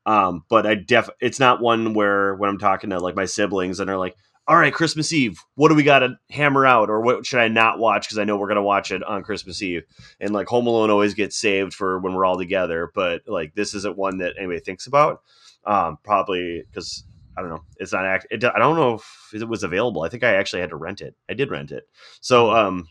Um, 0.06 0.44
but 0.48 0.66
I 0.66 0.74
def 0.74 1.08
it's 1.20 1.40
not 1.40 1.60
one 1.60 1.94
where 1.94 2.34
when 2.34 2.50
I'm 2.50 2.58
talking 2.58 2.90
to 2.90 2.98
like 2.98 3.16
my 3.16 3.24
siblings 3.24 3.80
and 3.80 3.88
they're 3.88 3.98
like, 3.98 4.16
all 4.46 4.56
right, 4.56 4.74
Christmas 4.74 5.12
Eve, 5.12 5.38
what 5.54 5.70
do 5.70 5.74
we 5.74 5.82
got 5.82 6.00
to 6.00 6.18
hammer 6.30 6.66
out, 6.66 6.90
or 6.90 7.00
what 7.00 7.24
should 7.24 7.40
I 7.40 7.48
not 7.48 7.78
watch 7.78 8.06
because 8.06 8.18
I 8.18 8.24
know 8.24 8.36
we're 8.36 8.48
gonna 8.48 8.62
watch 8.62 8.90
it 8.90 9.02
on 9.02 9.22
Christmas 9.22 9.62
Eve? 9.62 9.84
And 10.20 10.34
like 10.34 10.48
Home 10.48 10.66
Alone 10.66 10.90
always 10.90 11.14
gets 11.14 11.36
saved 11.36 11.72
for 11.72 11.98
when 12.00 12.14
we're 12.14 12.26
all 12.26 12.36
together, 12.36 12.90
but 12.94 13.22
like 13.26 13.54
this 13.54 13.74
isn't 13.74 13.96
one 13.96 14.18
that 14.18 14.34
anybody 14.38 14.60
thinks 14.60 14.86
about. 14.86 15.22
Um, 15.64 15.96
probably 16.04 16.62
because 16.70 17.04
I 17.36 17.40
don't 17.40 17.50
know. 17.50 17.64
It's 17.78 17.92
not 17.92 18.04
act. 18.04 18.26
It, 18.30 18.44
I 18.44 18.58
don't 18.58 18.76
know 18.76 18.94
if 18.94 19.30
it 19.32 19.48
was 19.48 19.62
available. 19.62 20.02
I 20.02 20.08
think 20.08 20.22
I 20.22 20.34
actually 20.34 20.60
had 20.60 20.70
to 20.70 20.76
rent 20.76 21.00
it. 21.00 21.14
I 21.28 21.34
did 21.34 21.50
rent 21.50 21.72
it. 21.72 21.84
So 22.20 22.50
um, 22.50 22.86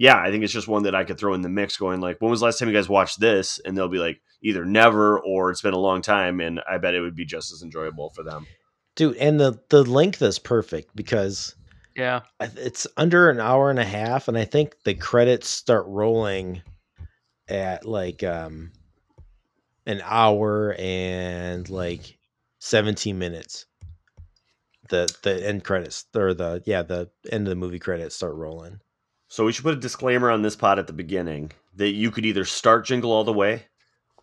yeah, 0.00 0.16
I 0.16 0.30
think 0.30 0.44
it's 0.44 0.52
just 0.52 0.68
one 0.68 0.84
that 0.84 0.94
I 0.94 1.02
could 1.02 1.18
throw 1.18 1.34
in 1.34 1.42
the 1.42 1.48
mix. 1.48 1.76
Going 1.76 2.00
like, 2.00 2.20
when 2.20 2.30
was 2.30 2.38
the 2.38 2.46
last 2.46 2.60
time 2.60 2.68
you 2.68 2.74
guys 2.74 2.88
watched 2.88 3.18
this? 3.18 3.58
And 3.64 3.76
they'll 3.76 3.88
be 3.88 3.98
like, 3.98 4.20
either 4.42 4.64
never 4.64 5.18
or 5.18 5.50
it's 5.50 5.60
been 5.60 5.74
a 5.74 5.78
long 5.78 6.02
time. 6.02 6.40
And 6.40 6.60
I 6.70 6.78
bet 6.78 6.94
it 6.94 7.00
would 7.00 7.16
be 7.16 7.24
just 7.26 7.52
as 7.52 7.62
enjoyable 7.62 8.10
for 8.10 8.22
them. 8.22 8.46
dude. 8.94 9.16
And 9.16 9.40
the 9.40 9.60
the 9.70 9.82
length 9.82 10.22
is 10.22 10.38
perfect 10.38 10.94
because 10.94 11.56
Yeah. 11.96 12.20
It's 12.40 12.86
under 12.96 13.28
an 13.28 13.40
hour 13.40 13.70
and 13.70 13.78
a 13.80 13.84
half, 13.84 14.28
and 14.28 14.38
I 14.38 14.44
think 14.44 14.76
the 14.84 14.94
credits 14.94 15.48
start 15.48 15.84
rolling 15.88 16.62
at 17.48 17.84
like 17.84 18.22
um 18.22 18.70
an 19.84 20.00
hour 20.04 20.76
and 20.78 21.68
like 21.68 22.18
17 22.60 23.18
minutes. 23.18 23.66
The 24.90 25.08
the 25.22 25.44
end 25.44 25.64
credits 25.64 26.04
or 26.14 26.34
the 26.34 26.62
yeah 26.66 26.82
the 26.82 27.10
end 27.32 27.48
of 27.48 27.50
the 27.50 27.56
movie 27.56 27.80
credits 27.80 28.14
start 28.14 28.36
rolling. 28.36 28.78
So 29.28 29.44
we 29.44 29.52
should 29.52 29.64
put 29.64 29.74
a 29.74 29.80
disclaimer 29.80 30.30
on 30.30 30.42
this 30.42 30.56
pod 30.56 30.78
at 30.78 30.86
the 30.86 30.92
beginning 30.92 31.52
that 31.76 31.90
you 31.90 32.10
could 32.10 32.26
either 32.26 32.44
start 32.44 32.86
Jingle 32.86 33.12
All 33.12 33.24
the 33.24 33.32
Way 33.32 33.64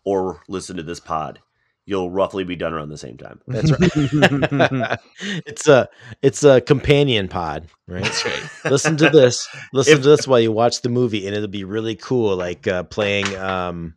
or 0.04 0.42
listen 0.48 0.76
to 0.76 0.82
this 0.82 1.00
pod. 1.00 1.40
You'll 1.88 2.10
roughly 2.10 2.42
be 2.42 2.56
done 2.56 2.74
around 2.74 2.88
the 2.88 2.98
same 2.98 3.16
time. 3.16 3.40
That's 3.46 3.70
right. 3.70 4.98
it's 5.46 5.68
a 5.68 5.88
it's 6.20 6.42
a 6.42 6.60
companion 6.60 7.28
pod, 7.28 7.68
right? 7.86 8.02
That's 8.02 8.24
right. 8.26 8.70
listen 8.72 8.96
to 8.96 9.08
this. 9.08 9.46
Listen 9.72 9.94
If- 9.94 10.02
to 10.02 10.08
this 10.08 10.26
while 10.26 10.40
you 10.40 10.50
watch 10.50 10.82
the 10.82 10.88
movie, 10.88 11.26
and 11.28 11.36
it'll 11.36 11.46
be 11.46 11.62
really 11.62 11.94
cool. 11.94 12.34
Like 12.36 12.66
uh, 12.66 12.82
playing. 12.82 13.32
Um, 13.36 13.94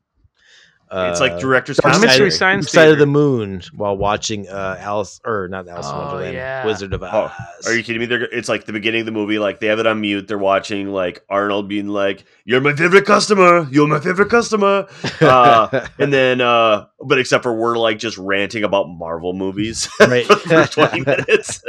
it's 0.92 1.20
uh, 1.22 1.24
like 1.24 1.40
director's 1.40 1.78
Dark 1.78 1.94
Mystery 1.94 2.08
commentary. 2.08 2.32
Side, 2.32 2.38
Science 2.38 2.72
Dark 2.72 2.84
Side 2.86 2.92
of 2.94 2.98
the 3.00 3.06
Moon 3.06 3.62
while 3.76 3.96
watching 3.96 4.50
uh, 4.50 4.76
Alice 4.80 5.22
or 5.24 5.48
not 5.48 5.68
Alice 5.68 5.86
in 5.88 5.94
Oh, 5.94 5.98
Wonderland, 6.00 6.34
yeah. 6.34 6.66
Wizard 6.66 6.94
of 6.94 7.04
Oz. 7.04 7.10
Oh, 7.14 7.26
Oz. 7.60 7.68
Are 7.68 7.76
you 7.78 7.84
kidding 7.84 8.00
me? 8.00 8.06
They're, 8.08 8.24
it's 8.24 8.50
like 8.50 8.66
the 8.66 8.74
beginning 8.74 9.02
of 9.02 9.06
the 9.06 9.12
movie. 9.12 9.38
Like 9.40 9.60
they 9.60 9.68
have 9.68 9.80
it 9.80 9.86
on 9.88 10.02
mute. 10.02 10.28
They're 10.28 10.38
watching 10.38 10.88
like 10.88 11.24
Arnold 11.30 11.68
being 11.70 11.88
like, 11.88 12.26
"You're 12.46 12.62
my 12.62 12.74
favorite 12.76 13.06
customer. 13.06 13.68
You're 13.72 13.88
my 13.88 14.00
favorite 14.00 14.30
customer." 14.30 14.88
Uh, 15.22 15.88
and 16.00 16.14
then, 16.14 16.40
uh, 16.42 16.86
but 17.06 17.20
except 17.20 17.44
for 17.44 17.54
we're 17.54 17.78
like 17.78 18.00
just 18.00 18.18
ranting 18.18 18.64
about 18.64 18.88
Marvel 18.90 19.34
movies 19.34 19.88
Right. 20.00 20.26
for 20.26 20.66
twenty 20.66 21.02
minutes. 21.06 21.62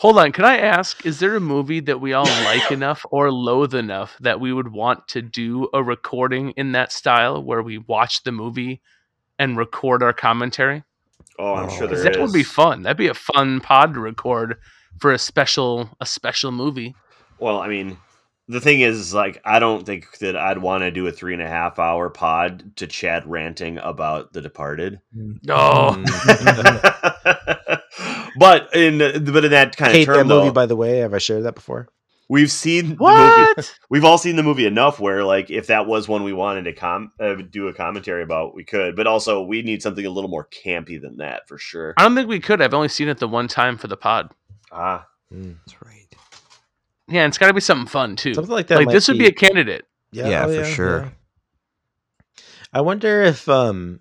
Hold 0.00 0.16
on. 0.16 0.32
Can 0.32 0.46
I 0.46 0.56
ask, 0.56 1.04
is 1.04 1.18
there 1.20 1.36
a 1.36 1.40
movie 1.40 1.80
that 1.80 2.00
we 2.00 2.14
all 2.14 2.24
like 2.24 2.70
enough 2.72 3.04
or 3.10 3.30
loathe 3.30 3.74
enough 3.74 4.16
that 4.20 4.40
we 4.40 4.50
would 4.50 4.68
want 4.72 5.06
to 5.08 5.20
do 5.20 5.68
a 5.74 5.82
recording 5.82 6.52
in 6.52 6.72
that 6.72 6.90
style 6.90 7.42
where 7.42 7.62
we 7.62 7.76
watch 7.78 8.22
the 8.24 8.32
movie 8.32 8.80
and 9.38 9.58
record 9.58 10.02
our 10.02 10.14
commentary? 10.14 10.84
Oh, 11.38 11.54
I'm 11.54 11.68
sure 11.68 11.84
Oh. 11.84 11.86
there 11.88 11.88
'Cause 11.96 12.04
that 12.04 12.18
would 12.20 12.32
be 12.32 12.42
fun. 12.42 12.82
That'd 12.82 12.96
be 12.96 13.08
a 13.08 13.14
fun 13.14 13.60
pod 13.60 13.92
to 13.92 14.00
record 14.00 14.56
for 14.98 15.12
a 15.12 15.18
special 15.18 15.90
a 16.00 16.06
special 16.06 16.50
movie. 16.50 16.94
Well, 17.38 17.60
I 17.60 17.68
mean, 17.68 17.98
the 18.50 18.60
thing 18.60 18.80
is, 18.80 19.14
like, 19.14 19.40
I 19.44 19.58
don't 19.58 19.84
think 19.86 20.18
that 20.18 20.36
I'd 20.36 20.58
want 20.58 20.82
to 20.82 20.90
do 20.90 21.06
a 21.06 21.12
three 21.12 21.32
and 21.32 21.42
a 21.42 21.48
half 21.48 21.78
hour 21.78 22.10
pod 22.10 22.76
to 22.76 22.86
Chad 22.86 23.26
ranting 23.26 23.78
about 23.78 24.32
The 24.32 24.40
Departed. 24.42 25.00
Oh, 25.48 25.92
but 28.36 28.74
in 28.74 28.98
but 29.24 29.44
in 29.44 29.50
that 29.52 29.76
kind 29.76 29.92
hate 29.92 30.08
of 30.08 30.14
that 30.14 30.18
term, 30.20 30.28
movie, 30.28 30.46
though, 30.48 30.52
by 30.52 30.66
the 30.66 30.76
way. 30.76 30.98
Have 30.98 31.14
I 31.14 31.18
shared 31.18 31.44
that 31.44 31.54
before? 31.54 31.88
we've 32.28 32.50
seen 32.52 32.84
the 32.84 32.88
movie. 32.90 32.98
what? 33.00 33.78
We've 33.90 34.04
all 34.04 34.16
seen 34.16 34.36
the 34.36 34.44
movie 34.44 34.64
enough 34.64 35.00
where, 35.00 35.24
like, 35.24 35.50
if 35.50 35.66
that 35.66 35.86
was 35.88 36.06
one 36.06 36.22
we 36.22 36.32
wanted 36.32 36.62
to 36.66 36.72
com- 36.72 37.10
uh, 37.18 37.34
do 37.34 37.66
a 37.66 37.74
commentary 37.74 38.22
about, 38.22 38.54
we 38.54 38.62
could. 38.62 38.94
But 38.94 39.08
also, 39.08 39.42
we 39.42 39.62
need 39.62 39.82
something 39.82 40.06
a 40.06 40.10
little 40.10 40.30
more 40.30 40.46
campy 40.46 41.00
than 41.02 41.16
that 41.16 41.48
for 41.48 41.58
sure. 41.58 41.92
I 41.96 42.02
don't 42.04 42.14
think 42.14 42.28
we 42.28 42.38
could. 42.38 42.62
I've 42.62 42.72
only 42.72 42.86
seen 42.88 43.08
it 43.08 43.18
the 43.18 43.26
one 43.26 43.48
time 43.48 43.76
for 43.76 43.88
the 43.88 43.96
pod. 43.96 44.30
Ah, 44.70 45.06
Mm. 45.34 45.56
That's 45.66 45.80
right. 45.82 45.99
Yeah, 47.10 47.26
it's 47.26 47.38
got 47.38 47.48
to 47.48 47.54
be 47.54 47.60
something 47.60 47.88
fun 47.88 48.16
too. 48.16 48.34
Something 48.34 48.52
like 48.52 48.68
that. 48.68 48.76
like 48.76 48.86
might 48.86 48.92
this 48.92 49.08
would 49.08 49.18
be 49.18 49.26
a 49.26 49.32
candidate. 49.32 49.84
Yeah, 50.12 50.46
for 50.46 50.64
sure. 50.64 51.12
I 52.72 52.80
wonder 52.82 53.22
if 53.22 53.48
um 53.48 54.00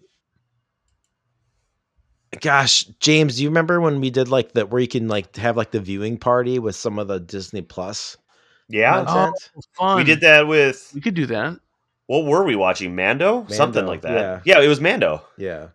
gosh, 2.40 2.84
James, 3.00 3.38
do 3.38 3.44
you 3.44 3.50
remember 3.50 3.82
when 3.82 4.00
we 4.00 4.10
did 4.10 4.30
like 4.30 4.54
that 4.54 4.70
where 4.70 4.82
you 4.82 4.88
can 4.88 5.08
like 5.08 5.36
have 5.38 5.58
like 5.58 5.72
the 5.72 5.80
viewing 5.80 6.18
party 6.18 6.60
with 6.60 6.76
some 6.76 7.00
of 7.00 7.08
the 7.08 7.20
Disney 7.20 7.62
Plus 7.62 8.18
yeah. 8.68 9.04
content? 9.04 9.52
Oh, 9.58 9.62
fun. 9.74 9.98
we 9.98 10.04
did 10.04 10.22
that 10.22 10.48
with 10.48 10.92
We 10.94 11.02
could 11.02 11.16
do 11.16 11.26
that. 11.28 11.60
what 12.08 12.26
were 12.26 12.44
we 12.44 12.56
watching? 12.56 12.96
Mando, 12.96 13.46
something 13.50 13.86
like 13.86 14.02
that. 14.02 14.14
yeah. 14.46 14.58
yeah, 14.58 14.64
it 14.64 14.68
was 14.68 14.80
Mando. 14.80 15.24
Yeah. 15.38 15.70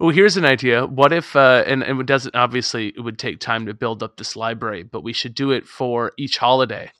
Well, 0.00 0.10
here's 0.10 0.36
an 0.38 0.46
idea. 0.46 0.86
What 0.86 1.12
if, 1.12 1.36
uh, 1.36 1.62
and, 1.66 1.82
and 1.82 2.00
it 2.00 2.06
doesn't 2.06 2.34
obviously 2.34 2.88
it 2.88 3.00
would 3.00 3.18
take 3.18 3.38
time 3.38 3.66
to 3.66 3.74
build 3.74 4.02
up 4.02 4.16
this 4.16 4.34
library, 4.34 4.82
but 4.82 5.02
we 5.04 5.12
should 5.12 5.34
do 5.34 5.50
it 5.52 5.66
for 5.68 6.12
each 6.16 6.38
holiday. 6.38 6.90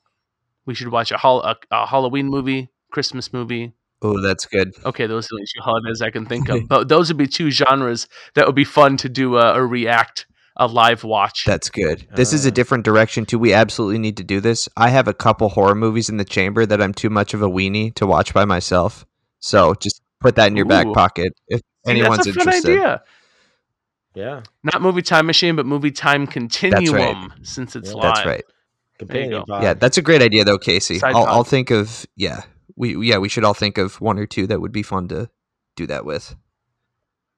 We 0.67 0.75
should 0.75 0.89
watch 0.93 1.11
a, 1.11 1.17
hol- 1.17 1.43
a, 1.43 1.57
a 1.71 1.87
Halloween 1.87 2.27
movie, 2.29 2.69
Christmas 2.93 3.33
movie. 3.33 3.73
Oh, 4.03 4.21
that's 4.21 4.45
good. 4.45 4.73
Okay, 4.85 5.07
those 5.07 5.27
are 5.27 5.29
the 5.31 5.35
only 5.37 5.47
two 5.47 5.63
holidays 5.63 6.03
I 6.03 6.11
can 6.11 6.27
think 6.27 6.49
of. 6.51 6.61
but 6.69 6.89
those 6.89 7.09
would 7.09 7.17
be 7.17 7.27
two 7.27 7.51
genres 7.51 8.07
that 8.35 8.47
would 8.47 8.55
be 8.55 8.65
fun 8.65 8.99
to 8.99 9.09
do 9.09 9.37
a, 9.39 9.55
a 9.55 9.65
react, 9.65 10.27
a 10.57 10.67
live 10.67 11.03
watch. 11.03 11.45
That's 11.47 11.71
good. 11.71 12.07
This 12.15 12.35
is 12.35 12.45
a 12.45 12.49
Uh. 12.49 12.53
different 12.53 12.85
direction 12.85 13.25
too. 13.25 13.39
We 13.39 13.55
absolutely 13.55 13.99
need 13.99 14.19
to 14.19 14.25
do 14.25 14.41
this. 14.41 14.69
I 14.77 14.91
have 14.91 15.09
a 15.09 15.15
couple 15.15 15.49
horror 15.49 15.75
movies 15.75 16.11
in 16.11 16.19
the 16.19 16.25
chamber 16.25 16.67
that 16.67 16.83
I'm 16.83 16.93
too 16.93 17.11
much 17.11 17.33
of 17.33 17.41
a 17.41 17.49
weenie 17.49 17.95
to 17.95 18.07
watch 18.07 18.35
by 18.35 18.45
myself. 18.45 19.07
So 19.39 19.73
just 19.75 20.03
put 20.21 20.37
that 20.37 20.49
in 20.49 20.57
your 20.57 20.67
back 20.67 20.87
pocket 20.93 21.33
if 21.49 21.63
See, 21.87 22.01
that's 22.03 22.27
a 22.27 22.33
fun 22.33 22.49
interested. 22.49 22.71
idea. 22.71 23.03
Yeah. 24.15 24.43
Not 24.63 24.83
movie 24.83 25.03
time 25.03 25.27
machine, 25.27 25.57
but 25.57 25.67
movie 25.67 25.91
time 25.93 26.27
continuum. 26.27 27.33
Since 27.43 27.77
it's 27.77 27.91
Yeah. 27.91 27.95
live. 27.95 28.03
That's 28.15 28.27
right. 28.27 28.45
Companion 28.99 29.45
yeah, 29.49 29.73
that's 29.73 29.97
a 29.97 30.03
great 30.03 30.21
idea 30.21 30.45
though, 30.45 30.59
Casey. 30.59 31.01
I'll. 31.03 31.25
I'll 31.25 31.45
think 31.45 31.71
of 31.71 32.05
yeah. 32.17 32.43
We 32.77 32.97
yeah 33.09 33.17
we 33.19 33.29
should 33.31 33.45
all 33.45 33.55
think 33.55 33.79
of 33.79 33.99
one 34.01 34.19
or 34.19 34.27
two 34.27 34.47
that 34.49 34.61
would 34.61 34.73
be 34.73 34.83
fun 34.83 35.09
to 35.09 35.31
do 35.77 35.87
that 35.87 36.05
with. 36.05 36.35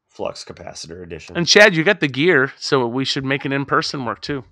Flux 0.09 0.45
capacitor 0.45 1.03
edition. 1.03 1.37
And 1.37 1.47
Chad, 1.47 1.75
you 1.77 1.85
got 1.85 2.01
the 2.01 2.09
gear, 2.09 2.53
so 2.59 2.87
we 2.87 3.05
should 3.05 3.25
make 3.25 3.45
an 3.45 3.53
in 3.53 3.65
person 3.65 4.05
work 4.05 4.21
too. 4.21 4.45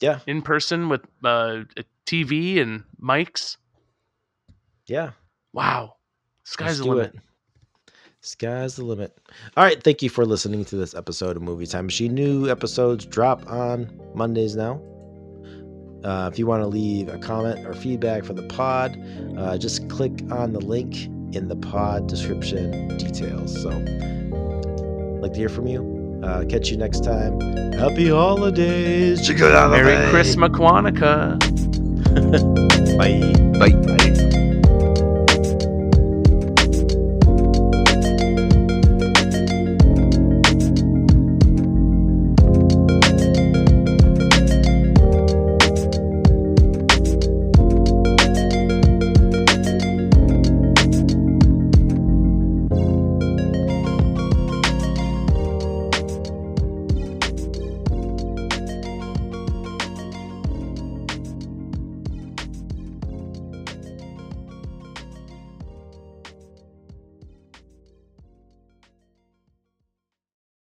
Yeah. 0.00 0.20
In 0.26 0.40
person 0.42 0.88
with 0.88 1.02
uh, 1.24 1.64
a 1.76 1.84
TV 2.06 2.60
and 2.60 2.84
mics. 3.00 3.58
Yeah. 4.86 5.10
Wow. 5.52 5.96
Sky's 6.44 6.66
Let's 6.66 6.78
the 6.78 6.84
limit. 6.86 7.14
it. 7.14 7.20
Sky's 8.22 8.76
the 8.76 8.84
limit. 8.84 9.16
All 9.56 9.64
right. 9.64 9.82
Thank 9.82 10.02
you 10.02 10.10
for 10.10 10.24
listening 10.26 10.64
to 10.66 10.76
this 10.76 10.94
episode 10.94 11.36
of 11.36 11.42
Movie 11.42 11.66
Time 11.66 11.86
Machine. 11.86 12.14
New 12.14 12.50
episodes 12.50 13.06
drop 13.06 13.46
on 13.50 13.88
Mondays 14.14 14.56
now. 14.56 14.80
Uh, 16.04 16.28
if 16.32 16.38
you 16.38 16.46
want 16.46 16.62
to 16.62 16.66
leave 16.66 17.08
a 17.08 17.18
comment 17.18 17.66
or 17.66 17.74
feedback 17.74 18.24
for 18.24 18.32
the 18.32 18.42
pod, 18.48 18.96
uh, 19.38 19.56
just 19.58 19.88
click 19.88 20.12
on 20.30 20.52
the 20.52 20.60
link 20.60 21.06
in 21.34 21.48
the 21.48 21.56
pod 21.56 22.06
description 22.08 22.96
details. 22.96 23.60
So, 23.62 23.70
like 25.20 25.32
to 25.32 25.38
hear 25.38 25.48
from 25.48 25.66
you. 25.66 26.20
Uh, 26.22 26.44
catch 26.46 26.70
you 26.70 26.76
next 26.76 27.04
time. 27.04 27.40
Happy 27.72 28.08
holidays. 28.08 29.26
Merry 29.28 30.10
Christmas, 30.10 30.50
Quantica. 30.50 31.38
Bye. 32.98 33.58
Bye. 33.58 33.96
Bye. 33.96 34.25